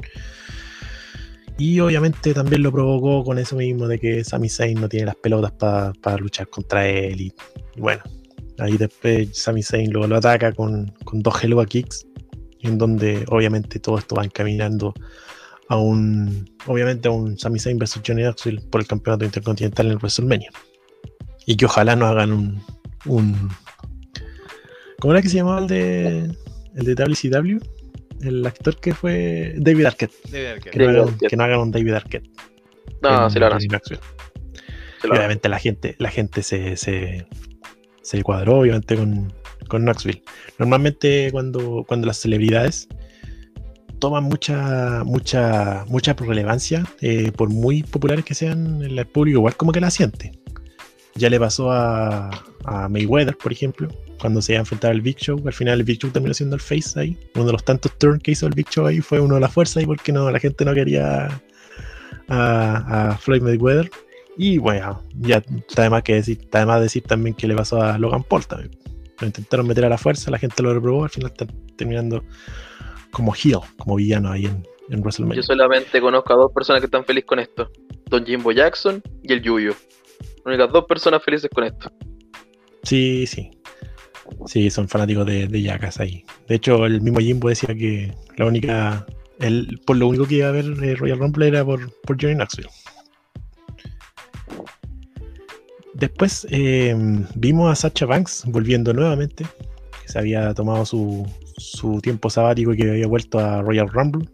[1.60, 5.16] Y obviamente también lo provocó con eso mismo de que Sami Zayn no tiene las
[5.16, 7.20] pelotas para luchar contra él.
[7.20, 7.34] Y,
[7.78, 8.04] bueno,
[8.60, 12.06] ahí después Sami Zayn lo, lo ataca con, con dos Hello Kicks,
[12.62, 14.94] en donde obviamente todo esto va encaminando
[15.70, 19.92] a un, obviamente a un Sami Zayn versus Johnny Knoxville por el campeonato intercontinental en
[19.94, 20.52] el WrestleMania.
[21.46, 22.64] Y que ojalá no hagan un,
[23.06, 23.50] un
[25.00, 26.32] ¿cómo era que se llamaba el de
[26.76, 27.60] el de WCW?
[28.22, 30.14] El actor que fue David Arquette.
[30.32, 30.72] David Arquette.
[30.72, 32.30] Que, no hagan, un- que no hagan un David Arquette.
[33.02, 33.60] No, en se lo harán.
[35.04, 37.28] Lo obviamente la gente, la gente se, se,
[38.02, 39.32] se cuadró, obviamente, con,
[39.68, 40.24] con Knoxville.
[40.58, 42.88] Normalmente cuando, cuando las celebridades
[44.00, 49.72] toman mucha, mucha, mucha relevancia, eh, por muy populares que sean, el público igual como
[49.72, 50.32] que la siente.
[51.18, 52.30] Ya le pasó a,
[52.66, 53.88] a Mayweather, por ejemplo,
[54.20, 55.42] cuando se iba a enfrentar al Big Show.
[55.46, 57.18] Al final el Big Show terminó siendo el face ahí.
[57.36, 59.50] Uno de los tantos turns que hizo el Big Show ahí fue uno de la
[59.50, 61.42] fuerza ahí porque no, la gente no quería
[62.28, 63.90] a, a Floyd Mayweather.
[64.38, 67.56] Y bueno, ya está de más que decir, está de más decir también que le
[67.56, 68.72] pasó a Logan Paul también.
[69.20, 72.24] Lo intentaron meter a la fuerza, la gente lo reprobó, al final está terminando
[73.10, 75.38] como heel, como villano ahí en, en WrestleMania.
[75.38, 77.72] Yo solamente conozco a dos personas que están felices con esto.
[78.06, 79.74] Don Jimbo Jackson y el Yuyo.
[80.48, 81.92] Únicas dos personas felices con esto.
[82.84, 83.52] Sí, sí.
[84.46, 86.24] Sí, son fanáticos de, de ahí.
[86.48, 89.06] De hecho, el mismo Jimbo decía que la única.
[89.40, 92.36] El, por lo único que iba a ver eh, Royal Rumble era por, por Johnny
[92.36, 92.70] Knoxville.
[95.94, 96.96] Después eh,
[97.36, 99.46] vimos a Sacha Banks volviendo nuevamente,
[100.02, 101.28] que se había tomado su,
[101.58, 104.30] su tiempo sabático y que había vuelto a Royal Rumble.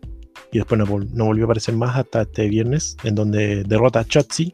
[0.51, 4.53] Y después no volvió a aparecer más hasta este viernes, en donde derrota a Chotzi.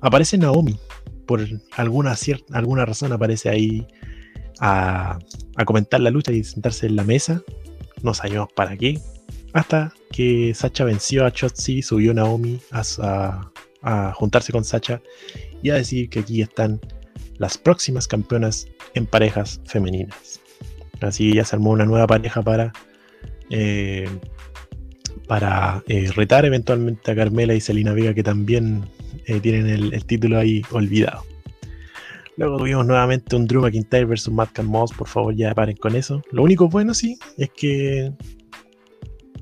[0.00, 0.78] Aparece Naomi,
[1.26, 1.40] por
[1.72, 3.86] alguna, cier- alguna razón aparece ahí
[4.60, 5.18] a,
[5.56, 7.42] a comentar la lucha y sentarse en la mesa.
[8.02, 8.98] No sabíamos para qué.
[9.52, 13.50] Hasta que Sacha venció a Chotzi, subió Naomi a, a-
[13.84, 15.00] a juntarse con Sacha
[15.62, 16.80] y a decir que aquí están
[17.38, 20.40] las próximas campeonas en parejas femeninas.
[21.00, 22.72] Así ya se armó una nueva pareja para,
[23.50, 24.08] eh,
[25.26, 28.84] para eh, retar eventualmente a Carmela y Selina Vega, que también
[29.26, 31.24] eh, tienen el, el título ahí olvidado.
[32.36, 34.92] Luego tuvimos nuevamente un Drew McIntyre versus Madcap Moss.
[34.92, 36.22] Por favor, ya paren con eso.
[36.30, 38.10] Lo único bueno, sí, es que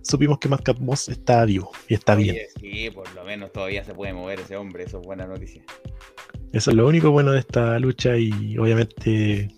[0.02, 2.34] supimos que Madcap Moss está vivo y está bien.
[2.34, 5.62] Oye, sí, por lo menos todavía se puede mover ese hombre, eso es buena noticia.
[6.52, 9.49] Eso es lo único bueno de esta lucha y obviamente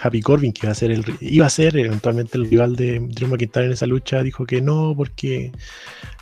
[0.00, 3.28] Happy Corbin, que iba a ser el, iba a ser eventualmente el rival de Drew
[3.28, 5.52] McIntyre en esa lucha, dijo que no porque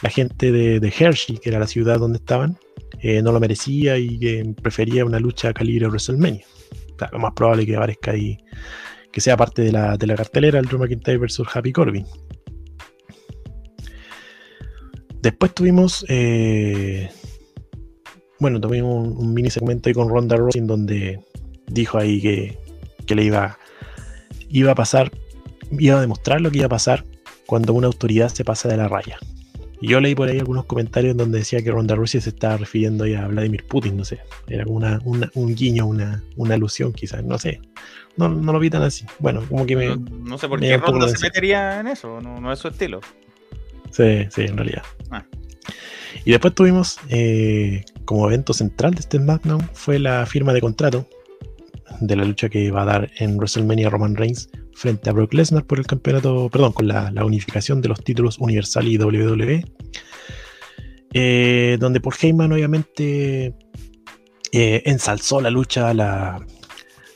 [0.03, 2.59] la gente de, Hershey, que era la ciudad donde estaban,
[3.01, 6.45] eh, no lo merecía y que prefería una lucha a calibre WrestleMania.
[6.95, 8.39] O sea, lo más probable que aparezca ahí,
[9.11, 12.07] que sea parte de la, de la cartelera el Drew McIntyre versus Happy Corbin.
[15.21, 17.09] Después tuvimos eh,
[18.39, 21.21] bueno, tuvimos un, un mini segmento ahí con Ronda Rousey en donde
[21.67, 22.59] dijo ahí que,
[23.07, 23.59] que le iba,
[24.55, 25.11] iba a pasar,
[25.73, 27.05] iba a demostrar lo que iba a pasar
[27.47, 29.19] cuando una autoridad se pasa de la raya.
[29.83, 33.05] Yo leí por ahí algunos comentarios en donde decía que Ronda Rousey se estaba refiriendo
[33.05, 34.21] a Vladimir Putin, no sé.
[34.49, 37.61] Era como una, una- un guiño, una, una alusión quizás, no sé.
[38.17, 39.05] No, no lo vi tan así.
[39.19, 39.89] Bueno, como que me...
[39.89, 43.01] No, no sé por qué Ronda se metería en eso, no, no es su estilo.
[43.91, 44.83] Sí, sí, en realidad.
[45.11, 45.25] Ah.
[46.25, 51.07] Y después tuvimos, eh, como evento central de este SmackDown, fue la firma de contrato
[52.01, 55.65] de la lucha que va a dar en WrestleMania Roman Reigns frente a Brock Lesnar
[55.65, 59.65] por el campeonato, perdón, con la, la unificación de los títulos Universal y WWE.
[61.17, 63.55] Eh, donde Paul Heyman obviamente
[64.53, 66.45] eh, ensalzó la lucha, la,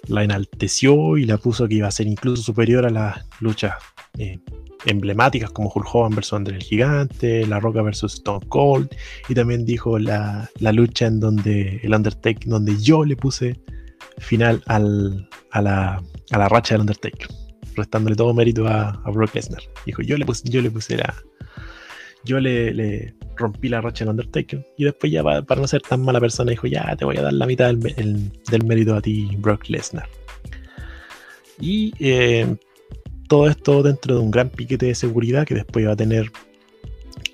[0.06, 3.74] la enalteció y la puso que iba a ser incluso superior a las luchas
[4.16, 4.38] eh,
[4.86, 8.88] emblemáticas como Hulk Hogan versus André el Gigante, La Roca versus Stone Cold,
[9.28, 13.60] y también dijo la, la lucha en donde el Undertaker, donde yo le puse
[14.18, 17.28] final al- a, la, a la racha del Undertaker,
[17.76, 19.62] restándole todo mérito a, Brock Lesnar.
[19.86, 21.14] Dijo, yo le puse, yo le puse la.
[22.24, 24.66] Yo le, rompí la racha del Undertaker.
[24.76, 27.22] Y después ya pa- para, no ser tan mala persona dijo, ya te voy a
[27.22, 30.08] dar la mitad del, del mérito a ti, Brock Lesnar.
[31.60, 32.56] Y eh,
[33.28, 36.30] todo esto dentro de un gran piquete de seguridad que después iba a tener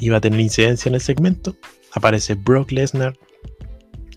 [0.00, 1.56] iba a tener incidencia en el segmento.
[1.92, 3.16] Aparece Brock Lesnar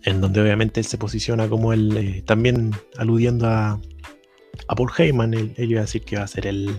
[0.07, 3.79] en donde obviamente él se posiciona como el, eh, también aludiendo a,
[4.69, 6.69] a Paul Heyman, él, iba a decir que va a ser el,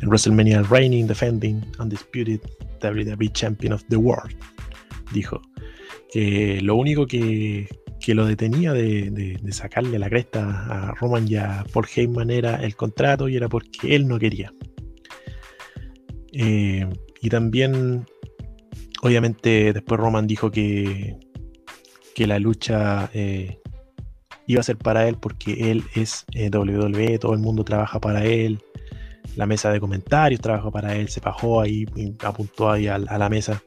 [0.00, 2.40] el WrestleMania Reigning, Defending, Undisputed
[2.82, 4.34] WWE Champion of the World.
[5.12, 5.42] Dijo
[6.10, 7.68] que lo único que,
[8.00, 12.30] que lo detenía de, de- de sacarle la cresta a Roman y a Paul Heyman
[12.30, 14.50] era el contrato y era porque él no quería.
[16.32, 16.88] Eh,
[17.20, 18.06] y también,
[19.02, 21.18] obviamente, después Roman dijo que,
[22.14, 23.60] que la lucha eh,
[24.46, 28.24] iba a ser para él porque él es eh, WWE, todo el mundo trabaja para
[28.24, 28.60] él.
[29.36, 31.86] La mesa de comentarios trabaja para él, se bajó ahí
[32.22, 33.62] apuntó ahí a, a la mesa.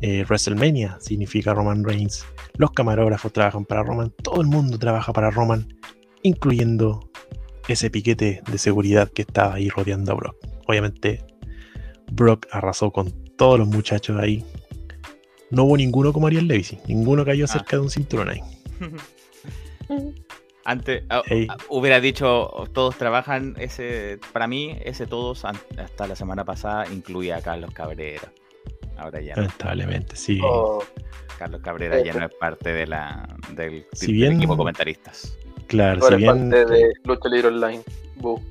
[0.00, 2.26] Eh, WrestleMania significa Roman Reigns.
[2.56, 5.66] Los camarógrafos trabajan para Roman, todo el mundo trabaja para Roman,
[6.22, 7.10] incluyendo
[7.68, 10.36] ese piquete de seguridad que estaba ahí rodeando a Brock.
[10.66, 11.24] Obviamente,
[12.12, 14.44] Brock arrasó con todos los muchachos ahí.
[15.50, 17.48] No hubo ninguno como Ariel Levy, ninguno cayó Ah.
[17.48, 18.40] cerca de un cinturón ahí.
[20.64, 26.44] Antes ah, ah, hubiera dicho todos trabajan ese para mí ese todos hasta la semana
[26.44, 28.32] pasada incluía a Carlos Cabrera.
[28.96, 29.42] Ahora ya no.
[29.42, 30.40] Lamentablemente, sí.
[30.42, 30.82] Oh,
[31.38, 35.36] Carlos Cabrera ya no es parte de la del, Si del bien- equipo de comentaristas.
[35.68, 36.50] Claro, ahora si es bien.
[36.50, 37.82] parte de Lucha Libre Online.
[38.16, 38.42] Bu.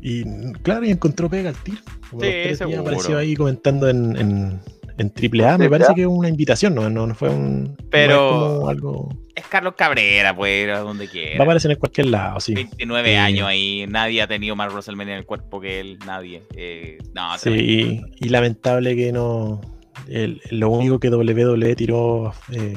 [0.00, 1.82] Y claro, y encontró pega al tiro.
[2.18, 4.60] Sí, apareció ahí comentando en, en,
[4.98, 5.58] en AAA.
[5.58, 7.76] Me parece que es una invitación, no, no, no fue un.
[7.90, 9.08] Pero- no es como algo.
[9.34, 11.42] Es Carlos Cabrera, pues, a donde Va a quiera.
[11.44, 12.54] aparecer en cualquier lado, sí.
[12.54, 13.14] 29 Sí.
[13.16, 16.42] años ahí, nadie ha tenido más WrestleMania en el cuerpo que él, nadie.
[16.56, 19.60] Eh, no, Sí, y, y lamentable que no.
[20.08, 22.76] el- lo único que WWE tiró eh,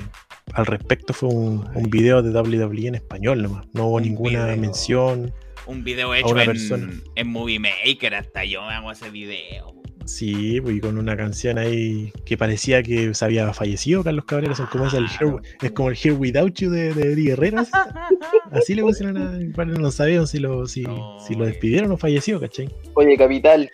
[0.54, 3.66] al respecto fue un, un video de WWE en español nomás.
[3.74, 4.58] No hubo Un ninguna video.
[4.58, 5.34] mención.
[5.68, 6.92] Un video hecho una en, persona.
[7.16, 9.74] en Movie Maker, hasta yo me hago ese video.
[10.06, 14.56] Sí, pues, y con una canción ahí que parecía que se había fallecido Carlos Cabrera.
[14.56, 17.60] Son como es, el Here- es como el Here Without You de, de Eddie Guerrero.
[17.60, 17.72] así.
[18.52, 19.40] Así le pusieron a.
[19.56, 22.68] bueno, no sabían si lo, si, No, si lo despidieron o falleció, ¿cachai?
[22.96, 23.70] Oye, Capital,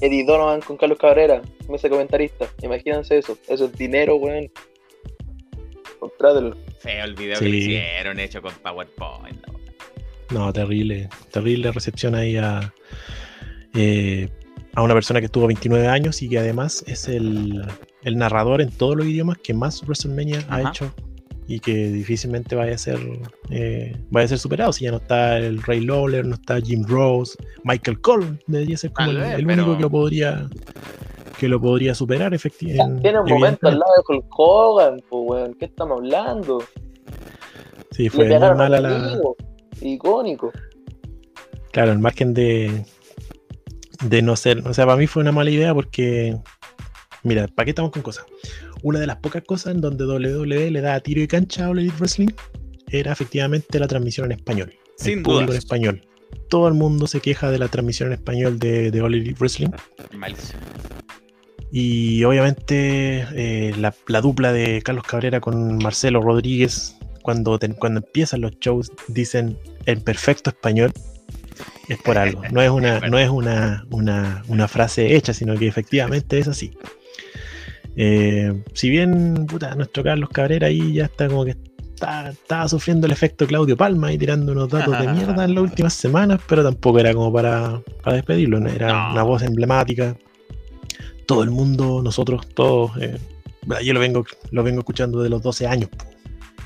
[0.00, 2.46] Eddie Donovan con Carlos Cabrera, mesa comentarista.
[2.62, 3.36] Imagínense eso.
[3.48, 4.50] Eso es dinero, weón.
[5.98, 6.56] Contrátelo.
[6.80, 7.44] Feo el video Sí.
[7.44, 9.46] que le hicieron, hecho con PowerPoint.
[9.46, 9.52] ¿no?
[10.46, 12.72] No, terrible, terrible recepción ahí a,
[13.74, 14.28] eh,
[14.74, 17.62] a una persona que tuvo 29 años y que además es el,
[18.02, 20.92] el narrador en todos los idiomas que más WrestleMania ha hecho
[21.46, 22.98] y que difícilmente vaya a ser
[23.50, 26.84] eh, vaya a ser superado si ya no está el Ray Lawler, no está Jim
[26.86, 30.48] Rose, Michael Cole debería ser como el, vez, el pero- único que lo podría
[31.38, 33.02] que lo podría superar efectivamente.
[33.02, 35.54] Tiene un momento al lado de Hulk Hogan, pues, weón.
[35.54, 36.62] ¿Qué estamos hablando?
[37.90, 39.18] Sí, fue muy mala al la.
[39.80, 40.52] Icónico.
[41.72, 42.84] Claro, el margen de,
[44.02, 44.66] de no ser.
[44.66, 46.36] O sea, para mí fue una mala idea porque.
[47.24, 48.24] Mira, ¿para qué estamos con cosas?
[48.82, 51.78] Una de las pocas cosas en donde WWE le da tiro y cancha a All
[51.78, 52.30] Elite Wrestling
[52.88, 54.72] era efectivamente la transmisión en español.
[54.96, 55.54] Sin el público dudas.
[55.54, 56.06] en español.
[56.48, 59.68] Todo el mundo se queja de la transmisión en español de, de All Elite Wrestling.
[60.12, 60.58] Malísimo.
[61.70, 68.00] Y obviamente eh, la, la dupla de Carlos Cabrera con Marcelo Rodríguez, cuando, te- cuando
[68.00, 69.56] empiezan los shows, dicen
[69.86, 70.92] en perfecto español,
[71.88, 72.42] es por algo.
[72.50, 76.72] No es una, no es una, una, una frase hecha, sino que efectivamente es así.
[77.96, 81.56] Eh, si bien puta, nuestro Carlos Cabrera ahí ya está como que
[81.94, 85.62] está, estaba sufriendo el efecto Claudio Palma y tirando unos datos de mierda en las
[85.64, 88.68] últimas semanas, pero tampoco era como para, para despedirlo, ¿no?
[88.70, 89.12] era No.
[89.12, 90.16] una voz emblemática.
[91.26, 93.18] Todo el mundo, nosotros, todos, eh,
[93.84, 95.88] yo lo vengo, lo vengo escuchando de los 12 años.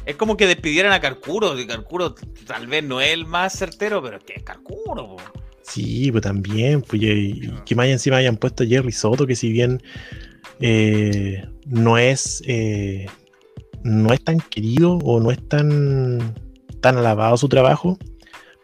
[0.06, 1.58] Es como que despidieran a Carcuro.
[1.58, 2.14] y Carcuro
[2.46, 5.16] tal vez no es el más certero, pero es que es Carcuro.
[5.16, 5.16] po.
[5.62, 9.34] Sí, pues también, pues y, y que más encima hayan puesto a Jerry Soto, que
[9.34, 9.82] si bien
[10.60, 13.06] eh, no es eh,
[13.82, 16.34] no es tan querido o no es tan,
[16.80, 17.98] tan alabado su trabajo,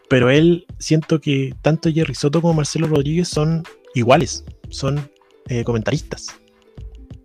[0.09, 3.63] pero él siento que tanto Jerry Soto como Marcelo Rodríguez son
[3.95, 5.09] iguales, son
[5.49, 6.27] eh, comentaristas,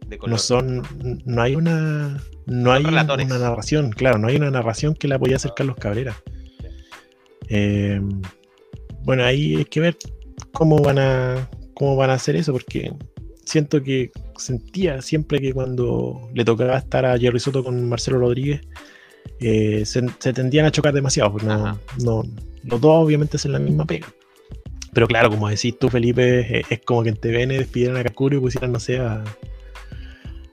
[0.06, 0.32] De color.
[0.32, 0.82] no son,
[1.24, 3.26] no hay una no hay relatores.
[3.26, 6.16] una narración, claro, no hay una narración que la podía hacer Carlos Cabrera.
[7.48, 8.00] Eh,
[9.04, 9.96] bueno, ahí hay que ver
[10.52, 12.92] cómo van a cómo van a hacer eso, porque
[13.44, 18.62] siento que sentía siempre que cuando le tocaba estar a Jerry Soto con Marcelo Rodríguez,
[19.40, 21.32] eh, se, se tendían a chocar demasiado.
[21.32, 22.22] pues no, no,
[22.64, 24.08] los dos obviamente hacen la misma pega.
[24.92, 28.36] Pero claro, como decís tú, Felipe, eh, es como que en TVN despidieran a Kakuro
[28.36, 29.22] y pusieran, no sé, a,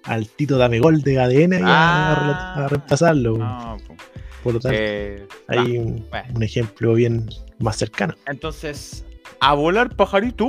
[0.05, 2.53] al Tito Dame Gol de ADN y a- Ah.
[2.55, 3.37] a, a reemplazarlo.
[3.37, 3.95] No, po.
[4.43, 6.33] Por lo tanto, Eh, hay un, bueno.
[6.35, 7.27] un ejemplo bien
[7.59, 8.13] más cercano.
[8.27, 9.05] Entonces,
[9.39, 10.47] a volar pajarito.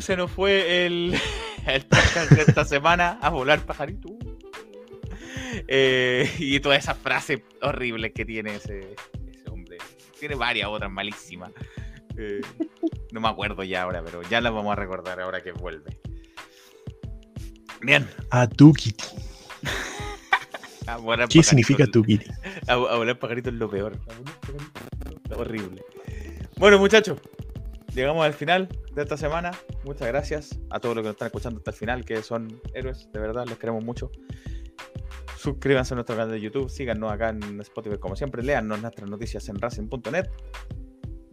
[0.00, 1.14] Se nos fue el,
[1.66, 3.18] el podcast de esta semana.
[3.22, 4.10] A volar pajarito.
[5.68, 8.94] Eh, y todas esas frases horribles que tiene ese,
[9.32, 9.78] ese hombre.
[10.18, 11.50] Tiene varias otras malísimas.
[12.18, 12.40] Eh,
[13.12, 15.98] no me acuerdo ya ahora, pero ya las vamos a recordar ahora que vuelve.
[17.82, 18.08] Bien.
[18.30, 19.04] A tu kitty.
[20.86, 22.26] A volar ¿Qué significa tu kitty?
[22.68, 23.98] A, a volar pajarito es lo peor.
[25.36, 25.82] Horrible.
[26.58, 27.18] Bueno, muchachos,
[27.94, 29.52] llegamos al final de esta semana.
[29.84, 33.08] Muchas gracias a todos los que nos están escuchando hasta el final, que son héroes,
[33.12, 34.10] de verdad, los queremos mucho.
[35.38, 39.48] Suscríbanse a nuestro canal de YouTube, síganos acá en Spotify como siempre, léanos nuestras noticias
[39.48, 40.28] en racing.net.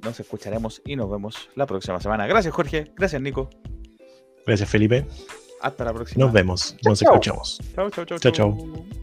[0.04, 2.28] Nos escucharemos y nos vemos la próxima semana.
[2.28, 2.92] Gracias, Jorge.
[2.98, 3.50] Gracias, Nico.
[4.46, 5.06] Gracias, Felipe.
[5.64, 6.26] Hasta la próxima.
[6.26, 6.76] Nos vemos.
[6.86, 7.12] Nos chao.
[7.14, 7.60] escuchamos.
[7.76, 8.52] Chau, chau, chau, Chau, chau.
[8.58, 9.03] chau.